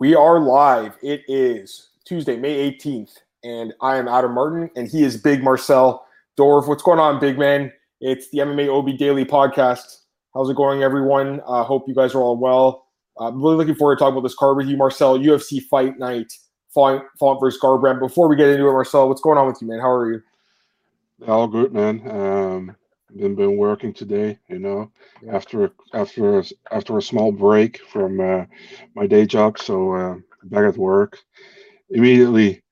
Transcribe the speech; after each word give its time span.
We 0.00 0.16
are 0.16 0.40
live. 0.40 0.98
It 1.02 1.22
is 1.28 1.90
Tuesday, 2.04 2.36
May 2.36 2.72
18th, 2.72 3.12
and 3.44 3.72
I 3.80 3.96
am 3.96 4.08
Adam 4.08 4.34
Martin, 4.34 4.68
and 4.74 4.88
he 4.88 5.04
is 5.04 5.16
Big 5.16 5.40
Marcel 5.40 6.04
Dorff. 6.36 6.66
What's 6.66 6.82
going 6.82 6.98
on, 6.98 7.20
big 7.20 7.38
man? 7.38 7.72
It's 8.00 8.28
the 8.30 8.38
MMA 8.38 8.68
OB 8.68 8.98
Daily 8.98 9.24
Podcast. 9.24 10.00
How's 10.34 10.50
it 10.50 10.56
going, 10.56 10.82
everyone? 10.82 11.40
I 11.42 11.60
uh, 11.60 11.62
hope 11.62 11.84
you 11.86 11.94
guys 11.94 12.12
are 12.12 12.20
all 12.20 12.36
well. 12.36 12.88
I'm 13.20 13.40
really 13.40 13.54
looking 13.54 13.76
forward 13.76 13.94
to 13.94 14.00
talking 14.00 14.14
about 14.14 14.26
this 14.26 14.34
card 14.34 14.56
with 14.56 14.66
you, 14.66 14.76
Marcel. 14.76 15.16
UFC 15.16 15.62
Fight 15.62 15.96
Night, 15.96 16.32
Font, 16.74 17.04
Font 17.20 17.38
versus 17.40 17.60
Garbrandt. 17.62 18.00
Before 18.00 18.26
we 18.26 18.34
get 18.34 18.48
into 18.48 18.68
it, 18.68 18.72
Marcel, 18.72 19.08
what's 19.08 19.20
going 19.20 19.38
on 19.38 19.46
with 19.46 19.62
you, 19.62 19.68
man? 19.68 19.78
How 19.78 19.92
are 19.92 20.12
you? 20.12 20.22
All 21.28 21.46
good, 21.46 21.72
man. 21.72 22.02
Um, 22.10 22.76
been 23.16 23.34
been 23.34 23.56
working 23.56 23.92
today, 23.92 24.38
you 24.48 24.58
know, 24.58 24.90
yeah. 25.22 25.34
after 25.34 25.72
after 25.92 26.42
after 26.70 26.98
a 26.98 27.02
small 27.02 27.32
break 27.32 27.80
from 27.88 28.20
uh, 28.20 28.44
my 28.94 29.06
day 29.06 29.26
job. 29.26 29.58
So 29.58 29.94
uh, 29.94 30.14
back 30.44 30.64
at 30.68 30.76
work, 30.76 31.18
immediately 31.90 32.62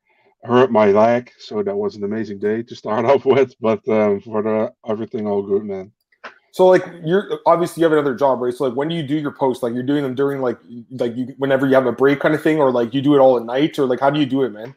hurt 0.44 0.72
my 0.72 0.86
leg. 0.86 1.30
So 1.38 1.62
that 1.62 1.76
was 1.76 1.96
an 1.96 2.04
amazing 2.04 2.38
day 2.38 2.62
to 2.62 2.74
start 2.74 3.04
off 3.10 3.24
with. 3.24 3.54
But 3.60 3.86
um, 3.88 4.20
for 4.20 4.42
the 4.42 4.72
everything, 4.88 5.26
all 5.26 5.42
good, 5.42 5.64
man. 5.64 5.92
So 6.52 6.66
like 6.66 6.84
you're 7.02 7.40
obviously 7.46 7.80
you 7.80 7.84
have 7.84 7.92
another 7.92 8.14
job, 8.14 8.40
right? 8.40 8.52
So 8.52 8.64
like 8.64 8.76
when 8.76 8.88
do 8.88 8.94
you 8.94 9.02
do 9.02 9.16
your 9.16 9.32
posts? 9.32 9.62
Like 9.62 9.72
you're 9.72 9.82
doing 9.82 10.02
them 10.02 10.14
during 10.14 10.42
like 10.42 10.58
like 10.90 11.16
you 11.16 11.34
whenever 11.38 11.66
you 11.66 11.74
have 11.74 11.86
a 11.86 11.92
break 11.92 12.20
kind 12.20 12.34
of 12.34 12.42
thing, 12.42 12.58
or 12.58 12.70
like 12.70 12.92
you 12.92 13.00
do 13.00 13.14
it 13.14 13.18
all 13.18 13.38
at 13.38 13.44
night, 13.44 13.78
or 13.78 13.86
like 13.86 14.00
how 14.00 14.10
do 14.10 14.20
you 14.20 14.26
do 14.26 14.42
it, 14.42 14.50
man? 14.50 14.74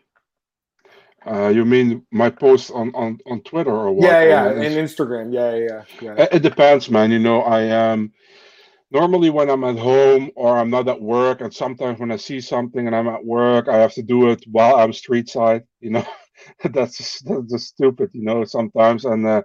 Uh, 1.25 1.47
you 1.47 1.65
mean 1.65 2.05
my 2.11 2.29
posts 2.29 2.69
on, 2.69 2.93
on, 2.93 3.17
on 3.25 3.41
Twitter 3.41 3.71
or 3.71 3.91
what? 3.91 4.05
Yeah, 4.05 4.23
yeah, 4.23 4.49
and 4.49 4.75
Instagram. 4.75 5.33
Yeah, 5.33 5.55
yeah, 5.55 5.83
yeah. 6.01 6.23
It, 6.23 6.35
it 6.35 6.43
depends, 6.43 6.89
man. 6.89 7.09
You 7.11 7.19
know, 7.19 7.41
I 7.41 7.61
am 7.61 7.99
um, 7.99 8.13
normally 8.91 9.31
when 9.31 9.49
I'm 9.49 9.63
at 9.63 9.77
home 9.79 10.29
or 10.35 10.57
I'm 10.57 10.69
not 10.69 10.87
at 10.87 11.01
work, 11.01 11.41
and 11.41 11.51
sometimes 11.51 11.99
when 11.99 12.11
I 12.11 12.17
see 12.17 12.39
something 12.39 12.85
and 12.85 12.95
I'm 12.95 13.07
at 13.07 13.25
work, 13.25 13.67
I 13.67 13.77
have 13.77 13.93
to 13.95 14.03
do 14.03 14.29
it 14.29 14.43
while 14.51 14.75
I'm 14.75 14.93
street 14.93 15.27
side. 15.27 15.63
You 15.79 15.91
know, 15.91 16.05
that's 16.71 16.97
just, 16.97 17.25
that's 17.27 17.51
just 17.51 17.67
stupid. 17.69 18.11
You 18.13 18.23
know, 18.23 18.43
sometimes 18.43 19.05
and 19.05 19.25
uh, 19.25 19.41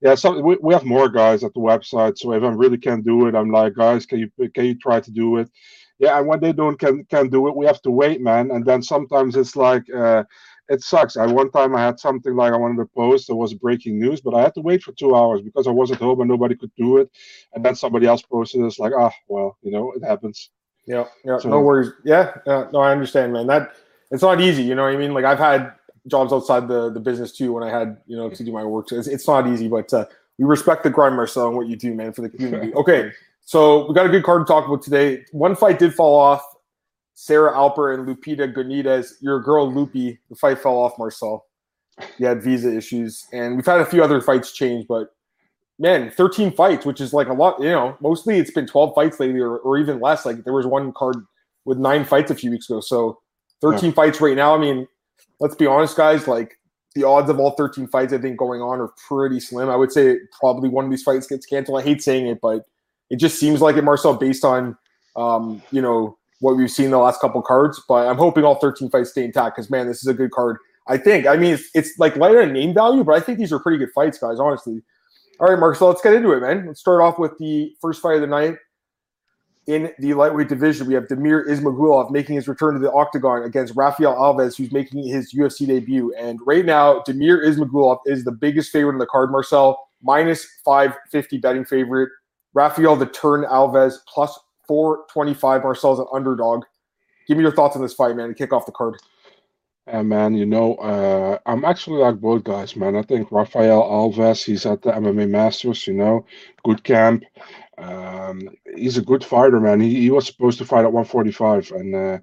yeah, 0.00 0.14
so 0.14 0.40
we, 0.40 0.56
we 0.62 0.74
have 0.74 0.84
more 0.84 1.08
guys 1.08 1.42
at 1.42 1.54
the 1.54 1.60
website. 1.60 2.18
So 2.18 2.34
if 2.34 2.42
I 2.44 2.48
really 2.50 2.78
can't 2.78 3.04
do 3.04 3.26
it, 3.26 3.34
I'm 3.34 3.50
like, 3.50 3.74
guys, 3.74 4.06
can 4.06 4.20
you 4.20 4.30
can 4.54 4.64
you 4.64 4.76
try 4.76 5.00
to 5.00 5.10
do 5.10 5.38
it? 5.38 5.50
Yeah, 5.98 6.18
and 6.18 6.28
when 6.28 6.38
they 6.38 6.52
don't 6.52 6.78
can 6.78 7.04
can 7.06 7.30
do 7.30 7.48
it, 7.48 7.56
we 7.56 7.66
have 7.66 7.82
to 7.82 7.90
wait, 7.90 8.20
man. 8.20 8.52
And 8.52 8.64
then 8.64 8.80
sometimes 8.80 9.34
it's 9.34 9.56
like. 9.56 9.82
Uh, 9.92 10.22
it 10.68 10.82
sucks. 10.82 11.16
I 11.16 11.26
one 11.26 11.50
time 11.50 11.76
I 11.76 11.82
had 11.82 12.00
something 12.00 12.34
like 12.34 12.52
I 12.52 12.56
wanted 12.56 12.78
to 12.78 12.86
post. 12.86 13.30
It 13.30 13.34
was 13.34 13.54
breaking 13.54 13.98
news, 13.98 14.20
but 14.20 14.34
I 14.34 14.42
had 14.42 14.54
to 14.54 14.60
wait 14.60 14.82
for 14.82 14.92
two 14.92 15.14
hours 15.14 15.42
because 15.42 15.66
I 15.66 15.70
was 15.70 15.90
at 15.90 15.98
home 15.98 16.20
and 16.20 16.28
nobody 16.28 16.56
could 16.56 16.72
do 16.76 16.98
it. 16.98 17.10
And 17.54 17.64
then 17.64 17.74
somebody 17.74 18.06
else 18.06 18.22
posted. 18.22 18.62
It's 18.62 18.78
like, 18.78 18.92
ah, 18.96 19.10
oh, 19.10 19.16
well, 19.28 19.58
you 19.62 19.70
know, 19.70 19.92
it 19.92 20.02
happens. 20.04 20.50
Yeah, 20.86 21.04
yeah, 21.24 21.38
so, 21.38 21.48
no 21.48 21.60
worries. 21.60 21.90
Yeah, 22.04 22.32
uh, 22.46 22.66
no, 22.72 22.80
I 22.80 22.92
understand, 22.92 23.32
man. 23.32 23.46
That 23.46 23.72
it's 24.10 24.22
not 24.22 24.40
easy. 24.40 24.62
You 24.62 24.74
know 24.74 24.84
what 24.84 24.94
I 24.94 24.96
mean? 24.96 25.14
Like 25.14 25.24
I've 25.24 25.38
had 25.38 25.72
jobs 26.06 26.32
outside 26.32 26.68
the 26.68 26.90
the 26.90 27.00
business 27.00 27.32
too 27.32 27.52
when 27.52 27.64
I 27.64 27.70
had 27.70 27.98
you 28.06 28.16
know 28.16 28.30
to 28.30 28.44
do 28.44 28.52
my 28.52 28.64
work. 28.64 28.88
So 28.88 28.96
it's, 28.96 29.08
it's 29.08 29.26
not 29.26 29.48
easy, 29.48 29.68
but 29.68 29.92
uh, 29.92 30.06
we 30.38 30.44
respect 30.44 30.84
the 30.84 30.90
grind, 30.90 31.16
Marcel, 31.16 31.48
and 31.48 31.56
what 31.56 31.66
you 31.66 31.76
do, 31.76 31.94
man, 31.94 32.12
for 32.12 32.22
the 32.22 32.28
community. 32.28 32.72
Okay, 32.76 33.10
so 33.44 33.86
we 33.88 33.94
got 33.94 34.06
a 34.06 34.08
good 34.08 34.22
card 34.22 34.46
to 34.46 34.52
talk 34.52 34.66
about 34.66 34.82
today. 34.82 35.24
One 35.32 35.56
fight 35.56 35.78
did 35.78 35.94
fall 35.94 36.18
off. 36.18 36.44
Sarah 37.16 37.52
Alpar 37.54 37.94
and 37.94 38.06
Lupita 38.06 38.54
Godinez. 38.54 39.14
Your 39.20 39.40
girl 39.40 39.72
Loopy, 39.72 40.20
the 40.28 40.36
fight 40.36 40.58
fell 40.58 40.76
off, 40.76 40.98
Marcel. 40.98 41.46
You 42.18 42.26
had 42.26 42.42
visa 42.42 42.76
issues, 42.76 43.26
and 43.32 43.56
we've 43.56 43.64
had 43.64 43.80
a 43.80 43.86
few 43.86 44.04
other 44.04 44.20
fights 44.20 44.52
change, 44.52 44.86
but 44.86 45.08
man, 45.78 46.10
13 46.10 46.52
fights, 46.52 46.84
which 46.84 47.00
is 47.00 47.14
like 47.14 47.28
a 47.28 47.32
lot. 47.32 47.58
You 47.58 47.70
know, 47.70 47.96
mostly 48.02 48.38
it's 48.38 48.50
been 48.50 48.66
12 48.66 48.94
fights 48.94 49.18
lately, 49.18 49.40
or, 49.40 49.56
or 49.58 49.78
even 49.78 49.98
less. 49.98 50.26
Like 50.26 50.44
there 50.44 50.52
was 50.52 50.66
one 50.66 50.92
card 50.92 51.16
with 51.64 51.78
nine 51.78 52.04
fights 52.04 52.30
a 52.30 52.34
few 52.34 52.50
weeks 52.50 52.68
ago, 52.68 52.80
so 52.80 53.18
13 53.62 53.88
yeah. 53.88 53.94
fights 53.94 54.20
right 54.20 54.36
now. 54.36 54.54
I 54.54 54.58
mean, 54.58 54.86
let's 55.40 55.54
be 55.54 55.66
honest, 55.66 55.96
guys. 55.96 56.28
Like 56.28 56.58
the 56.94 57.04
odds 57.04 57.30
of 57.30 57.40
all 57.40 57.52
13 57.52 57.88
fights 57.88 58.12
I 58.12 58.18
think 58.18 58.36
going 58.36 58.60
on 58.60 58.78
are 58.78 58.92
pretty 59.08 59.40
slim. 59.40 59.70
I 59.70 59.76
would 59.76 59.90
say 59.90 60.18
probably 60.38 60.68
one 60.68 60.84
of 60.84 60.90
these 60.90 61.02
fights 61.02 61.26
gets 61.26 61.46
canceled. 61.46 61.80
I 61.80 61.82
hate 61.82 62.02
saying 62.02 62.26
it, 62.26 62.40
but 62.42 62.66
it 63.08 63.16
just 63.16 63.40
seems 63.40 63.62
like 63.62 63.76
it, 63.76 63.84
Marcel, 63.84 64.14
based 64.14 64.44
on 64.44 64.76
um, 65.16 65.62
you 65.70 65.80
know 65.80 66.18
what 66.40 66.56
we've 66.56 66.70
seen 66.70 66.90
the 66.90 66.98
last 66.98 67.20
couple 67.20 67.40
cards. 67.42 67.82
But 67.88 68.08
I'm 68.08 68.16
hoping 68.16 68.44
all 68.44 68.56
13 68.56 68.90
fights 68.90 69.10
stay 69.10 69.24
intact 69.24 69.56
because 69.56 69.70
man, 69.70 69.86
this 69.86 70.02
is 70.02 70.08
a 70.08 70.14
good 70.14 70.30
card. 70.30 70.58
I 70.88 70.96
think. 70.96 71.26
I 71.26 71.36
mean, 71.36 71.54
it's, 71.54 71.68
it's 71.74 71.98
like 71.98 72.16
lighter 72.16 72.42
on 72.42 72.52
name 72.52 72.72
value, 72.72 73.02
but 73.02 73.16
I 73.16 73.20
think 73.20 73.38
these 73.38 73.52
are 73.52 73.58
pretty 73.58 73.78
good 73.78 73.92
fights, 73.94 74.18
guys. 74.18 74.38
Honestly. 74.38 74.82
All 75.38 75.48
right, 75.48 75.58
Mark. 75.58 75.76
So 75.76 75.88
let's 75.88 76.00
get 76.00 76.14
into 76.14 76.32
it, 76.32 76.40
man. 76.40 76.66
Let's 76.66 76.80
start 76.80 77.02
off 77.02 77.18
with 77.18 77.36
the 77.38 77.74
first 77.80 78.00
fight 78.00 78.14
of 78.14 78.20
the 78.22 78.26
night. 78.26 78.56
In 79.66 79.90
the 79.98 80.14
lightweight 80.14 80.48
division, 80.48 80.86
we 80.86 80.94
have 80.94 81.08
Damir 81.08 81.46
Ismagulov 81.48 82.12
making 82.12 82.36
his 82.36 82.46
return 82.46 82.74
to 82.74 82.80
the 82.80 82.92
octagon 82.92 83.42
against 83.42 83.74
Rafael 83.74 84.14
Alves, 84.14 84.56
who's 84.56 84.70
making 84.70 85.04
his 85.04 85.34
UFC 85.34 85.66
debut. 85.66 86.14
And 86.16 86.38
right 86.46 86.64
now, 86.64 87.00
Damir 87.00 87.44
Ismagulov 87.44 87.98
is 88.06 88.24
the 88.24 88.30
biggest 88.30 88.70
favorite 88.70 88.92
in 88.92 88.98
the 88.98 89.06
card, 89.06 89.32
Marcel, 89.32 89.88
minus 90.02 90.46
550 90.64 91.38
betting 91.38 91.64
favorite. 91.64 92.10
Rafael 92.54 92.94
the 92.94 93.06
turn 93.06 93.44
Alves 93.44 93.96
plus 94.06 94.38
425 94.68 95.62
Marcel's 95.62 95.98
an 95.98 96.06
underdog. 96.12 96.64
Give 97.26 97.36
me 97.36 97.42
your 97.42 97.52
thoughts 97.52 97.76
on 97.76 97.82
this 97.82 97.94
fight, 97.94 98.16
man, 98.16 98.28
to 98.28 98.34
kick 98.34 98.52
off 98.52 98.66
the 98.66 98.72
card. 98.72 98.96
And 99.88 100.08
man, 100.08 100.34
you 100.34 100.46
know, 100.46 100.74
uh, 100.76 101.38
I'm 101.46 101.64
actually 101.64 102.00
like 102.00 102.20
both 102.20 102.42
guys, 102.42 102.74
man. 102.74 102.96
I 102.96 103.02
think 103.02 103.30
Rafael 103.30 103.82
Alves, 103.82 104.44
he's 104.44 104.66
at 104.66 104.82
the 104.82 104.90
MMA 104.90 105.28
Masters, 105.30 105.86
you 105.86 105.94
know, 105.94 106.26
good 106.64 106.82
camp. 106.82 107.22
Um, 107.78 108.48
he's 108.74 108.96
a 108.96 109.02
good 109.02 109.24
fighter, 109.24 109.60
man. 109.60 109.80
He, 109.80 110.00
he 110.00 110.10
was 110.10 110.26
supposed 110.26 110.58
to 110.58 110.64
fight 110.64 110.84
at 110.84 110.92
145, 110.92 111.70
and 111.70 111.94
uh, 111.94 112.18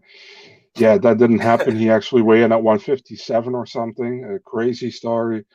yeah, 0.75 0.97
that 0.97 1.19
didn't 1.19 1.39
happen. 1.39 1.75
he 1.75 1.89
actually 1.89 2.23
weighed 2.23 2.41
in 2.41 2.51
at 2.51 2.63
157 2.63 3.53
or 3.53 3.65
something. 3.65 4.23
A 4.25 4.39
crazy 4.39 4.89
story. 4.89 5.45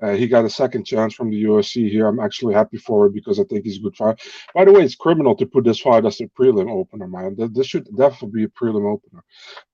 Uh, 0.00 0.12
he 0.12 0.28
got 0.28 0.44
a 0.44 0.50
second 0.50 0.84
chance 0.84 1.14
from 1.14 1.30
the 1.30 1.44
UFC 1.44 1.90
here. 1.90 2.06
I'm 2.06 2.20
actually 2.20 2.54
happy 2.54 2.76
for 2.76 3.06
it 3.06 3.14
because 3.14 3.40
I 3.40 3.44
think 3.44 3.64
he's 3.64 3.78
a 3.78 3.82
good 3.82 3.96
fighter. 3.96 4.18
By 4.54 4.64
the 4.64 4.72
way, 4.72 4.84
it's 4.84 4.94
criminal 4.94 5.34
to 5.36 5.46
put 5.46 5.64
this 5.64 5.80
fight 5.80 6.06
as 6.06 6.20
a 6.20 6.28
prelim 6.28 6.70
opener, 6.70 7.08
man. 7.08 7.36
This 7.52 7.66
should 7.66 7.88
definitely 7.96 8.40
be 8.40 8.44
a 8.44 8.48
prelim 8.48 8.86
opener. 8.86 9.24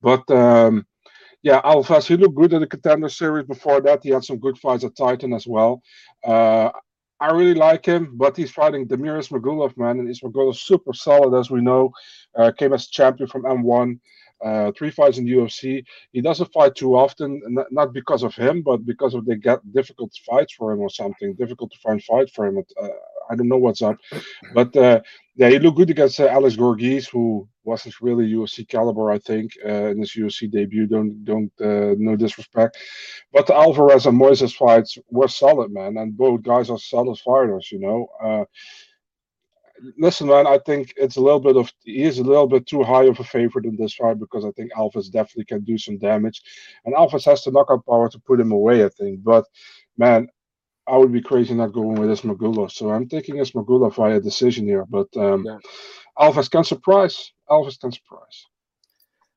But 0.00 0.30
um, 0.30 0.86
yeah, 1.42 1.60
Alves, 1.60 2.06
he 2.06 2.16
looked 2.16 2.36
good 2.36 2.54
at 2.54 2.60
the 2.60 2.66
contender 2.66 3.10
series. 3.10 3.46
Before 3.46 3.82
that, 3.82 4.00
he 4.02 4.08
had 4.08 4.24
some 4.24 4.38
good 4.38 4.56
fights 4.56 4.84
at 4.84 4.96
Titan 4.96 5.34
as 5.34 5.46
well. 5.46 5.82
Uh, 6.26 6.70
I 7.20 7.30
really 7.32 7.54
like 7.54 7.84
him, 7.84 8.12
but 8.14 8.36
he's 8.36 8.50
fighting 8.50 8.88
Damir 8.88 9.18
Ismagulov, 9.18 9.76
man, 9.76 9.98
and 9.98 10.08
Ismagulov 10.08 10.56
super 10.56 10.94
solid, 10.94 11.38
as 11.38 11.50
we 11.50 11.60
know. 11.60 11.92
Uh, 12.34 12.50
came 12.52 12.72
as 12.72 12.88
champion 12.88 13.28
from 13.28 13.42
M1 13.42 14.00
uh, 14.44 14.72
three 14.76 14.90
fights 14.90 15.18
in 15.18 15.24
the 15.24 15.32
UFC. 15.32 15.84
He 16.12 16.20
doesn't 16.20 16.52
fight 16.52 16.74
too 16.74 16.94
often, 16.96 17.40
not 17.70 17.92
because 17.92 18.22
of 18.22 18.34
him, 18.34 18.62
but 18.62 18.84
because 18.84 19.14
of 19.14 19.24
they 19.24 19.36
get 19.36 19.60
difficult 19.72 20.12
fights 20.26 20.54
for 20.54 20.72
him 20.72 20.80
or 20.80 20.90
something. 20.90 21.34
Difficult 21.34 21.70
to 21.72 21.78
find 21.78 22.02
fight 22.02 22.30
for 22.30 22.46
him. 22.46 22.62
Uh, 22.80 22.88
I 23.30 23.36
don't 23.36 23.48
know 23.48 23.58
what's 23.58 23.82
up, 23.82 23.96
but 24.52 24.76
uh, 24.76 25.00
yeah, 25.34 25.48
he 25.48 25.58
looked 25.58 25.78
good 25.78 25.90
against 25.90 26.20
uh, 26.20 26.26
Alex 26.26 26.56
Gorgees, 26.56 27.08
who 27.08 27.48
wasn't 27.64 28.00
really 28.00 28.30
UFC 28.30 28.68
caliber, 28.68 29.10
I 29.10 29.18
think, 29.18 29.52
uh, 29.64 29.86
in 29.90 29.98
his 29.98 30.12
UFC 30.12 30.50
debut. 30.50 30.86
Don't 30.86 31.24
don't 31.24 31.50
uh, 31.60 31.94
no 31.98 32.16
disrespect, 32.16 32.78
but 33.32 33.46
the 33.46 33.54
Alvarez 33.54 34.06
and 34.06 34.20
Moises 34.20 34.54
fights 34.54 34.98
were 35.10 35.28
solid, 35.28 35.72
man, 35.72 35.96
and 35.96 36.16
both 36.16 36.42
guys 36.42 36.70
are 36.70 36.78
solid 36.78 37.18
fighters. 37.18 37.70
You 37.72 37.80
know 37.80 38.08
uh, 38.22 38.44
listen, 39.98 40.28
man, 40.28 40.46
I 40.46 40.58
think 40.58 40.92
it's 40.96 41.16
a 41.16 41.20
little 41.20 41.40
bit 41.40 41.56
of 41.56 41.72
he 41.82 42.02
is 42.02 42.18
a 42.18 42.24
little 42.24 42.46
bit 42.46 42.66
too 42.66 42.82
high 42.82 43.04
of 43.04 43.20
a 43.20 43.24
favorite 43.24 43.66
in 43.66 43.76
this 43.76 43.94
fight 43.94 44.18
because 44.18 44.44
I 44.44 44.50
think 44.52 44.72
Alves 44.72 45.10
definitely 45.10 45.46
can 45.46 45.64
do 45.64 45.78
some 45.78 45.98
damage, 45.98 46.42
and 46.84 46.94
Alves 46.94 47.24
has 47.24 47.44
the 47.44 47.50
knockout 47.50 47.84
power 47.86 48.08
to 48.08 48.18
put 48.20 48.40
him 48.40 48.52
away. 48.52 48.84
I 48.84 48.88
think, 48.88 49.22
but 49.22 49.44
man, 49.96 50.28
I 50.86 50.96
would 50.96 51.12
be 51.12 51.22
crazy 51.22 51.54
not 51.54 51.72
going 51.72 51.94
with 51.94 52.10
Ismagulov. 52.10 52.72
So 52.72 52.90
I'm 52.90 53.08
taking 53.08 53.36
Ismagulov 53.36 53.94
via 53.94 54.20
decision 54.20 54.66
here, 54.66 54.84
but 54.88 55.08
um, 55.16 55.44
yeah. 55.44 55.58
Alves 56.18 56.50
can 56.50 56.64
surprise. 56.64 57.32
Alves 57.50 57.80
can 57.80 57.92
surprise. 57.92 58.46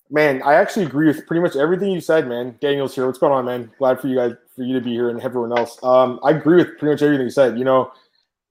Man, 0.09 0.41
I 0.43 0.53
actually 0.53 0.85
agree 0.85 1.07
with 1.07 1.27
pretty 1.27 1.41
much 1.41 1.57
everything 1.57 1.91
you 1.91 1.99
said, 1.99 2.29
man. 2.29 2.55
Daniel's 2.61 2.95
here. 2.95 3.05
What's 3.05 3.19
going 3.19 3.33
on, 3.33 3.45
man? 3.45 3.71
Glad 3.77 3.99
for 3.99 4.07
you 4.07 4.15
guys 4.15 4.33
for 4.55 4.63
you 4.63 4.73
to 4.73 4.81
be 4.81 4.91
here 4.91 5.09
and 5.09 5.21
everyone 5.21 5.57
else. 5.57 5.77
Um, 5.83 6.19
I 6.23 6.31
agree 6.31 6.57
with 6.57 6.77
pretty 6.77 6.93
much 6.93 7.01
everything 7.01 7.25
you 7.25 7.31
said. 7.31 7.57
You 7.57 7.65
know, 7.65 7.91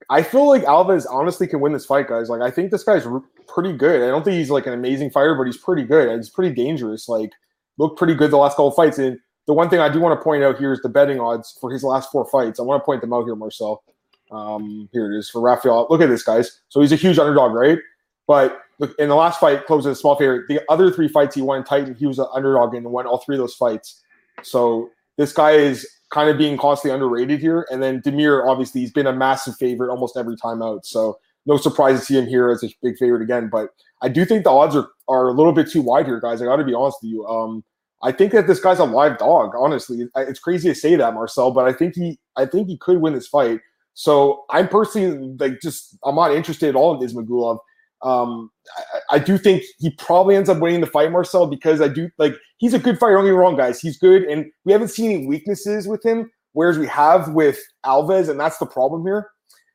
I 0.09 0.23
feel 0.23 0.47
like 0.47 0.63
Alves 0.63 1.05
honestly 1.11 1.47
can 1.47 1.61
win 1.61 1.73
this 1.73 1.87
fight, 1.87 2.09
guys. 2.09 2.29
Like, 2.29 2.41
I 2.41 2.51
think 2.51 2.71
this 2.71 2.85
guy's 2.85 3.07
pretty 3.49 3.73
good. 3.77 4.03
I 4.03 4.07
don't 4.07 4.25
think 4.25 4.37
he's 4.37 4.51
like 4.51 4.67
an 4.67 4.73
amazing 4.73 5.11
fighter, 5.11 5.35
but 5.35 5.45
he's 5.45 5.57
pretty 5.57 5.83
good. 5.83 6.17
He's 6.17 6.31
pretty 6.31 6.55
dangerous. 6.55 7.09
Like, 7.09 7.33
looked 7.79 7.99
pretty 7.99 8.15
good 8.15 8.31
the 8.31 8.37
last 8.37 8.53
couple 8.53 8.71
fights. 8.71 8.99
And 8.99 9.19
the 9.47 9.53
one 9.53 9.69
thing 9.69 9.81
I 9.81 9.89
do 9.89 10.01
want 10.01 10.19
to 10.19 10.23
point 10.23 10.45
out 10.45 10.59
here 10.59 10.73
is 10.73 10.81
the 10.81 10.89
betting 10.89 11.21
odds 11.21 11.57
for 11.61 11.71
his 11.73 11.83
last 11.83 12.13
four 12.13 12.25
fights. 12.27 12.61
I 12.61 12.63
want 12.63 12.81
to 12.81 12.85
point 12.85 13.01
them 13.01 13.13
out 13.13 13.25
here, 13.25 13.35
Marcel. 13.35 13.83
Um, 14.31 14.89
here 14.93 15.13
it 15.13 15.19
is 15.19 15.29
for 15.29 15.41
Rafael. 15.41 15.87
Look 15.91 16.01
at 16.01 16.09
this, 16.09 16.23
guys. 16.23 16.61
So 16.69 16.81
he's 16.81 16.93
a 16.93 16.97
huge 16.97 17.19
underdog, 17.19 17.53
right? 17.53 17.79
But 18.27 18.61
look, 18.79 18.95
in 18.99 19.09
the 19.09 19.15
last 19.15 19.41
fight, 19.41 19.67
closed 19.67 19.87
as 19.87 19.99
a 19.99 20.01
small 20.01 20.17
favorite. 20.17 20.49
The 20.49 20.61
other 20.69 20.91
three 20.91 21.09
fights 21.09 21.35
he 21.35 21.43
won 21.43 21.65
Titan, 21.65 21.95
he 21.95 22.07
was 22.07 22.19
an 22.19 22.27
underdog 22.33 22.75
and 22.75 22.85
won 22.87 23.07
all 23.07 23.19
three 23.19 23.37
of 23.37 23.41
those 23.41 23.55
fights. 23.55 24.03
So 24.43 24.91
this 25.17 25.33
guy 25.33 25.53
is 25.53 25.87
kind 26.17 26.31
of 26.31 26.39
being 26.39 26.57
constantly 26.57 26.95
underrated 26.95 27.41
here. 27.41 27.67
And 27.71 27.83
then 27.83 28.01
Demir, 28.01 28.49
obviously, 28.49 28.81
he's 28.81 28.91
been 28.91 29.07
a 29.07 29.13
massive 29.13 29.55
favorite 29.57 29.91
almost 29.91 30.17
every 30.17 30.35
time 30.35 30.63
out. 30.63 30.87
So 30.87 31.19
no 31.45 31.59
surprise 31.59 32.01
to 32.01 32.07
see 32.07 32.17
him 32.17 32.27
here 32.27 32.49
as 32.49 32.65
a 32.65 32.69
big 32.83 32.97
favorite 32.97 33.21
again. 33.21 33.51
But 33.53 33.69
I 34.01 34.09
do 34.09 34.25
think 34.25 34.45
the 34.45 34.51
odds 34.51 34.75
are, 34.75 34.89
are 35.09 35.29
a 35.29 35.33
little 35.33 35.53
bit 35.53 35.71
too 35.71 35.83
wide 35.83 36.07
here, 36.07 36.19
guys. 36.19 36.41
I 36.41 36.47
got 36.47 36.57
to 36.57 36.65
be 36.65 36.73
honest 36.73 37.01
with 37.03 37.11
you. 37.11 37.27
Um, 37.27 37.63
I 38.03 38.13
think 38.13 38.33
that 38.33 38.47
this 38.47 38.61
guy's 38.61 38.79
a 38.79 38.85
live 38.85 39.19
dog. 39.19 39.53
Honestly, 39.59 40.09
it's 40.17 40.41
crazy 40.41 40.71
to 40.71 40.75
say 40.75 40.97
that, 40.97 41.13
Marcel, 41.13 41.51
but 41.51 41.67
I 41.67 41.75
think 41.75 41.95
he, 41.95 42.19
I 42.35 42.47
think 42.47 42.69
he 42.69 42.79
could 42.79 43.03
win 43.03 43.13
this 43.13 43.29
fight. 43.29 43.61
So 43.93 44.47
I'm 44.49 44.69
personally 44.69 45.37
like 45.39 45.61
just 45.61 45.99
I'm 46.03 46.15
not 46.15 46.35
interested 46.35 46.71
at 46.71 46.77
all 46.77 46.99
in 46.99 47.07
Ismagulov. 47.07 47.59
Um, 48.03 48.51
I, 48.77 49.17
I, 49.17 49.19
do 49.19 49.39
think 49.39 49.63
he 49.79 49.91
probably 49.91 50.37
ends 50.37 50.51
up 50.51 50.59
winning 50.59 50.83
the 50.83 50.87
fight, 50.87 51.11
Marcel, 51.11 51.47
because 51.47 51.81
I 51.81 51.89
do 51.89 52.11
like 52.19 52.35
he's 52.59 52.75
a 52.75 52.79
good 52.79 52.99
fighter. 52.99 53.15
Don't 53.15 53.25
get 53.25 53.31
me 53.31 53.37
wrong, 53.37 53.57
guys. 53.57 53.81
He's 53.81 53.99
good, 53.99 54.25
and 54.25 54.47
we 54.65 54.73
haven't 54.73 54.89
seen 54.89 55.13
any 55.13 55.27
weaknesses 55.27 55.89
with 55.89 56.05
him, 56.05 56.31
whereas 56.53 56.79
we 56.79 56.87
have 56.89 57.31
with 57.33 57.59
Alves, 57.87 58.29
and 58.29 58.39
that's 58.39 58.59
the 58.59 58.67
problem 58.67 59.03
here. 59.03 59.31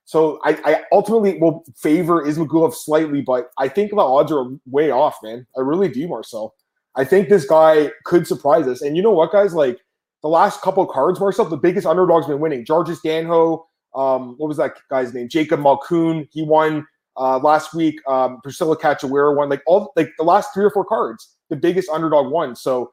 So 0.05 0.39
I, 0.43 0.59
I 0.65 0.83
ultimately 0.91 1.39
will 1.39 1.63
favor 1.77 2.23
Ismagulov 2.23 2.73
slightly, 2.73 3.21
but 3.21 3.49
I 3.57 3.67
think 3.69 3.91
the 3.91 3.97
odds 3.97 4.31
are 4.31 4.45
way 4.65 4.91
off, 4.91 5.17
man. 5.23 5.47
I 5.57 5.61
really 5.61 5.87
do, 5.87 6.07
Marcel. 6.07 6.53
I 6.95 7.05
think 7.05 7.29
this 7.29 7.45
guy 7.45 7.91
could 8.03 8.27
surprise 8.27 8.67
us. 8.67 8.81
And 8.81 8.97
you 8.97 9.01
know 9.01 9.11
what, 9.11 9.31
guys? 9.31 9.53
Like 9.53 9.79
the 10.21 10.27
last 10.27 10.61
couple 10.61 10.85
cards, 10.85 11.19
Marcel, 11.19 11.45
the 11.45 11.57
biggest 11.57 11.87
underdog's 11.87 12.27
been 12.27 12.39
winning. 12.39 12.65
Georges 12.65 12.99
Danho, 13.01 13.63
um, 13.95 14.35
what 14.37 14.47
was 14.47 14.57
that 14.57 14.75
guy's 14.89 15.13
name? 15.13 15.29
Jacob 15.29 15.61
Malkoun. 15.61 16.27
He 16.31 16.43
won 16.43 16.85
uh, 17.17 17.39
last 17.39 17.73
week. 17.73 17.99
Um, 18.07 18.39
Priscilla 18.41 18.77
Cachoeira 18.77 19.35
won. 19.35 19.49
Like 19.49 19.61
all 19.65 19.91
like 19.95 20.09
the 20.17 20.23
last 20.23 20.53
three 20.53 20.65
or 20.65 20.71
four 20.71 20.85
cards, 20.85 21.35
the 21.49 21.55
biggest 21.55 21.89
underdog 21.89 22.31
won. 22.31 22.55
So 22.55 22.91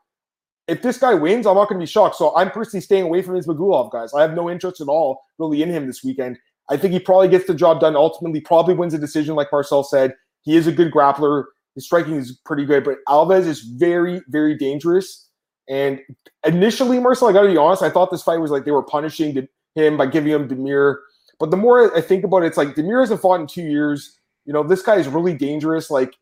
if 0.66 0.82
this 0.82 0.98
guy 0.98 1.14
wins, 1.14 1.46
I'm 1.46 1.54
not 1.54 1.68
going 1.68 1.80
to 1.80 1.82
be 1.82 1.90
shocked. 1.90 2.16
So 2.16 2.36
I'm 2.36 2.50
personally 2.50 2.82
staying 2.82 3.04
away 3.04 3.22
from 3.22 3.34
Ismagulov, 3.34 3.90
guys. 3.90 4.12
I 4.12 4.22
have 4.22 4.34
no 4.34 4.50
interest 4.50 4.80
at 4.80 4.88
all 4.88 5.22
really 5.38 5.62
in 5.62 5.70
him 5.70 5.86
this 5.86 6.04
weekend. 6.04 6.38
I 6.70 6.76
think 6.76 6.92
he 6.92 7.00
probably 7.00 7.28
gets 7.28 7.46
the 7.46 7.54
job 7.54 7.80
done. 7.80 7.96
Ultimately, 7.96 8.40
probably 8.40 8.74
wins 8.74 8.92
a 8.92 8.98
decision, 8.98 9.34
like 9.34 9.48
Marcel 9.50 9.82
said. 9.82 10.14
He 10.42 10.56
is 10.56 10.66
a 10.66 10.72
good 10.72 10.92
grappler. 10.92 11.44
His 11.74 11.86
striking 11.86 12.16
is 12.16 12.38
pretty 12.44 12.66
good, 12.66 12.84
but 12.84 12.98
Alves 13.08 13.46
is 13.46 13.60
very, 13.60 14.20
very 14.28 14.56
dangerous. 14.56 15.30
And 15.68 16.00
initially, 16.46 16.98
Marcel, 16.98 17.28
I 17.28 17.32
got 17.32 17.42
to 17.42 17.48
be 17.48 17.56
honest, 17.56 17.82
I 17.82 17.90
thought 17.90 18.10
this 18.10 18.22
fight 18.22 18.38
was 18.38 18.50
like 18.50 18.64
they 18.64 18.70
were 18.70 18.82
punishing 18.82 19.48
him 19.74 19.96
by 19.96 20.06
giving 20.06 20.32
him 20.32 20.48
Damir. 20.48 20.96
But 21.38 21.50
the 21.50 21.56
more 21.56 21.96
I 21.96 22.00
think 22.00 22.24
about 22.24 22.42
it, 22.42 22.46
it's 22.46 22.56
like 22.56 22.74
Demir 22.74 23.00
hasn't 23.00 23.20
fought 23.20 23.40
in 23.40 23.46
two 23.46 23.62
years. 23.62 24.18
You 24.44 24.52
know, 24.52 24.62
this 24.62 24.82
guy 24.82 24.96
is 24.96 25.08
really 25.08 25.34
dangerous. 25.34 25.90
Like, 25.90 26.14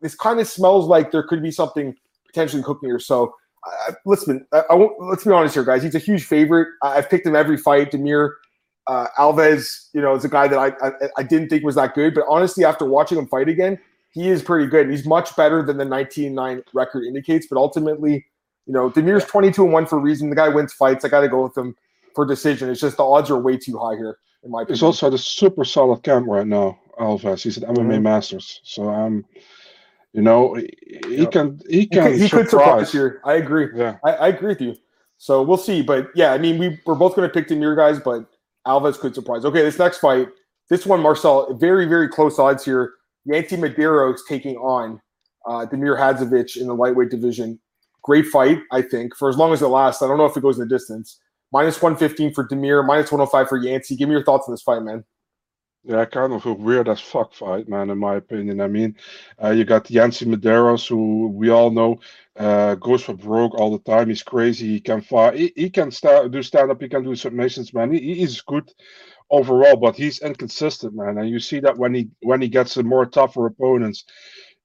this 0.00 0.14
kind 0.14 0.40
of 0.40 0.48
smells 0.48 0.86
like 0.86 1.10
there 1.10 1.22
could 1.22 1.42
be 1.42 1.50
something 1.50 1.94
potentially 2.26 2.62
cooking 2.62 2.88
here. 2.88 2.98
So, 2.98 3.34
uh, 3.66 3.92
listen, 4.06 4.46
I, 4.52 4.62
I 4.70 4.74
won't, 4.74 4.94
let's 5.00 5.24
be 5.24 5.30
honest 5.30 5.54
here, 5.54 5.64
guys. 5.64 5.82
He's 5.82 5.94
a 5.94 6.00
huge 6.00 6.24
favorite. 6.24 6.68
I, 6.82 6.96
have 6.96 7.10
picked 7.10 7.26
him 7.26 7.36
every 7.36 7.56
fight. 7.56 7.92
Demir 7.92 8.30
uh, 8.86 9.06
Alves, 9.18 9.88
you 9.92 10.00
know, 10.00 10.14
is 10.14 10.24
a 10.24 10.28
guy 10.28 10.48
that 10.48 10.58
I, 10.58 10.72
I, 10.86 10.92
I 11.18 11.22
didn't 11.22 11.48
think 11.48 11.64
was 11.64 11.76
that 11.76 11.94
good. 11.94 12.14
But 12.14 12.24
honestly, 12.28 12.64
after 12.64 12.84
watching 12.84 13.18
him 13.18 13.28
fight 13.28 13.48
again, 13.48 13.78
he 14.10 14.28
is 14.28 14.42
pretty 14.42 14.66
good. 14.66 14.90
He's 14.90 15.06
much 15.06 15.34
better 15.36 15.62
than 15.62 15.78
the 15.78 15.84
19-9 15.84 16.62
record 16.74 17.04
indicates. 17.04 17.46
But 17.48 17.58
ultimately, 17.58 18.26
you 18.66 18.72
know, 18.72 18.90
Demir's 18.90 19.24
22 19.24 19.64
and 19.64 19.72
one 19.72 19.86
for 19.86 19.96
a 19.96 20.00
reason. 20.00 20.30
The 20.30 20.36
guy 20.36 20.48
wins 20.48 20.72
fights. 20.72 21.04
I 21.04 21.08
got 21.08 21.20
to 21.20 21.28
go 21.28 21.42
with 21.42 21.56
him 21.56 21.76
for 22.14 22.26
decision. 22.26 22.68
It's 22.68 22.80
just 22.80 22.96
the 22.96 23.04
odds 23.04 23.30
are 23.30 23.38
way 23.38 23.56
too 23.56 23.78
high 23.78 23.96
here, 23.96 24.18
in 24.44 24.50
my 24.50 24.62
opinion. 24.62 24.74
He's 24.74 24.82
also 24.82 25.06
at 25.06 25.14
a 25.14 25.18
super 25.18 25.64
solid 25.64 26.02
camp 26.02 26.26
right 26.26 26.46
now, 26.46 26.78
Alves. 26.98 27.42
He's 27.42 27.58
at 27.58 27.68
MMA 27.68 27.76
mm-hmm. 27.76 28.02
Masters. 28.02 28.60
So 28.64 28.88
I'm, 28.88 29.04
um, 29.04 29.24
you 30.12 30.22
know, 30.22 30.54
he, 30.54 30.70
he 31.06 31.16
yep. 31.16 31.32
can 31.32 31.60
he 31.68 31.86
can 31.86 32.12
he, 32.12 32.20
he 32.20 32.28
could 32.28 32.48
surprise 32.48 32.92
here. 32.92 33.20
I 33.24 33.34
agree. 33.34 33.68
Yeah, 33.74 33.96
I, 34.04 34.12
I, 34.12 34.28
agree 34.28 34.48
with 34.48 34.60
you. 34.60 34.76
So 35.16 35.42
we'll 35.42 35.56
see. 35.56 35.80
But 35.80 36.08
yeah, 36.14 36.32
I 36.32 36.38
mean, 36.38 36.58
we 36.58 36.78
we're 36.84 36.96
both 36.96 37.16
going 37.16 37.28
to 37.28 37.32
pick 37.32 37.48
Damir 37.48 37.74
guys, 37.76 37.98
but 37.98 38.26
Alves 38.66 38.98
could 38.98 39.14
surprise. 39.14 39.46
Okay, 39.46 39.62
this 39.62 39.78
next 39.78 39.98
fight, 39.98 40.28
this 40.68 40.84
one, 40.84 41.00
Marcel, 41.00 41.54
very 41.54 41.86
very 41.86 42.08
close 42.08 42.38
odds 42.38 42.64
here. 42.64 42.92
Yancy 43.24 43.56
Medeiros 43.56 44.18
taking 44.28 44.56
on 44.56 45.00
uh, 45.46 45.64
Damir 45.64 45.96
Hadzovic 45.96 46.56
in 46.56 46.66
the 46.66 46.74
lightweight 46.74 47.08
division. 47.08 47.58
Great 48.02 48.26
fight, 48.26 48.58
I 48.72 48.82
think, 48.82 49.16
for 49.16 49.28
as 49.28 49.36
long 49.36 49.52
as 49.52 49.62
it 49.62 49.68
lasts. 49.68 50.02
I 50.02 50.08
don't 50.08 50.18
know 50.18 50.26
if 50.26 50.36
it 50.36 50.42
goes 50.42 50.58
in 50.58 50.68
the 50.68 50.74
distance 50.74 51.20
minus 51.52 51.80
115 51.80 52.34
for 52.34 52.48
Demir, 52.48 52.84
minus 52.84 53.12
105 53.12 53.48
for 53.48 53.58
Yancy. 53.58 53.96
Give 53.96 54.08
me 54.08 54.14
your 54.14 54.24
thoughts 54.24 54.48
on 54.48 54.54
this 54.54 54.62
fight, 54.62 54.82
man. 54.82 55.04
Yeah, 55.84 56.00
I 56.00 56.04
kind 56.04 56.32
of 56.32 56.46
a 56.46 56.52
weird 56.52 56.88
as 56.88 57.00
fuck 57.00 57.34
fight, 57.34 57.68
man, 57.68 57.90
in 57.90 57.98
my 57.98 58.14
opinion. 58.14 58.60
I 58.60 58.68
mean, 58.68 58.96
uh, 59.42 59.50
you 59.50 59.64
got 59.64 59.90
Yancy 59.90 60.24
Medeiros, 60.26 60.86
who 60.86 61.26
we 61.28 61.50
all 61.50 61.72
know 61.72 61.98
uh, 62.38 62.76
goes 62.76 63.02
for 63.02 63.14
broke 63.14 63.54
all 63.54 63.72
the 63.72 63.90
time. 63.90 64.08
He's 64.08 64.22
crazy. 64.22 64.68
He 64.68 64.80
can 64.80 65.00
fight. 65.00 65.34
He, 65.34 65.52
he 65.56 65.70
can 65.70 65.90
start, 65.90 66.30
do 66.30 66.40
stand 66.40 66.70
up. 66.70 66.80
He 66.80 66.88
can 66.88 67.02
do 67.02 67.16
submissions, 67.16 67.74
man. 67.74 67.92
He, 67.92 68.14
he's 68.14 68.40
good 68.42 68.70
overall, 69.28 69.74
but 69.74 69.96
he's 69.96 70.20
inconsistent, 70.20 70.94
man. 70.94 71.18
And 71.18 71.28
you 71.28 71.40
see 71.40 71.58
that 71.60 71.76
when 71.76 71.94
he 71.94 72.10
when 72.20 72.40
he 72.40 72.48
gets 72.48 72.74
the 72.74 72.84
more 72.84 73.04
tougher 73.04 73.46
opponents, 73.46 74.04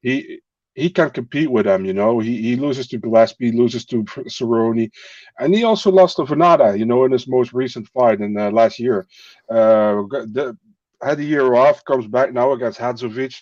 he 0.01 0.39
he 0.77 0.91
can't 0.91 1.13
compete 1.13 1.51
with 1.51 1.65
them. 1.65 1.85
You 1.85 1.93
know, 1.93 2.19
he, 2.19 2.41
he 2.41 2.55
loses 2.55 2.87
to 2.89 2.99
Gillespie, 2.99 3.51
loses 3.51 3.83
to 3.85 4.03
Cerrone, 4.03 4.91
and 5.39 5.55
he 5.55 5.63
also 5.63 5.91
lost 5.91 6.17
to 6.17 6.23
Venada. 6.23 6.77
You 6.77 6.85
know, 6.85 7.03
in 7.05 7.11
his 7.11 7.27
most 7.27 7.51
recent 7.51 7.87
fight 7.89 8.21
in 8.21 8.37
uh, 8.37 8.51
last 8.51 8.79
year. 8.79 9.07
Uh, 9.49 10.03
the, 10.35 10.55
had 11.01 11.19
a 11.19 11.23
year 11.23 11.53
off, 11.55 11.83
comes 11.85 12.07
back 12.07 12.33
now 12.33 12.51
against 12.51 12.79
Hadzovic. 12.79 13.41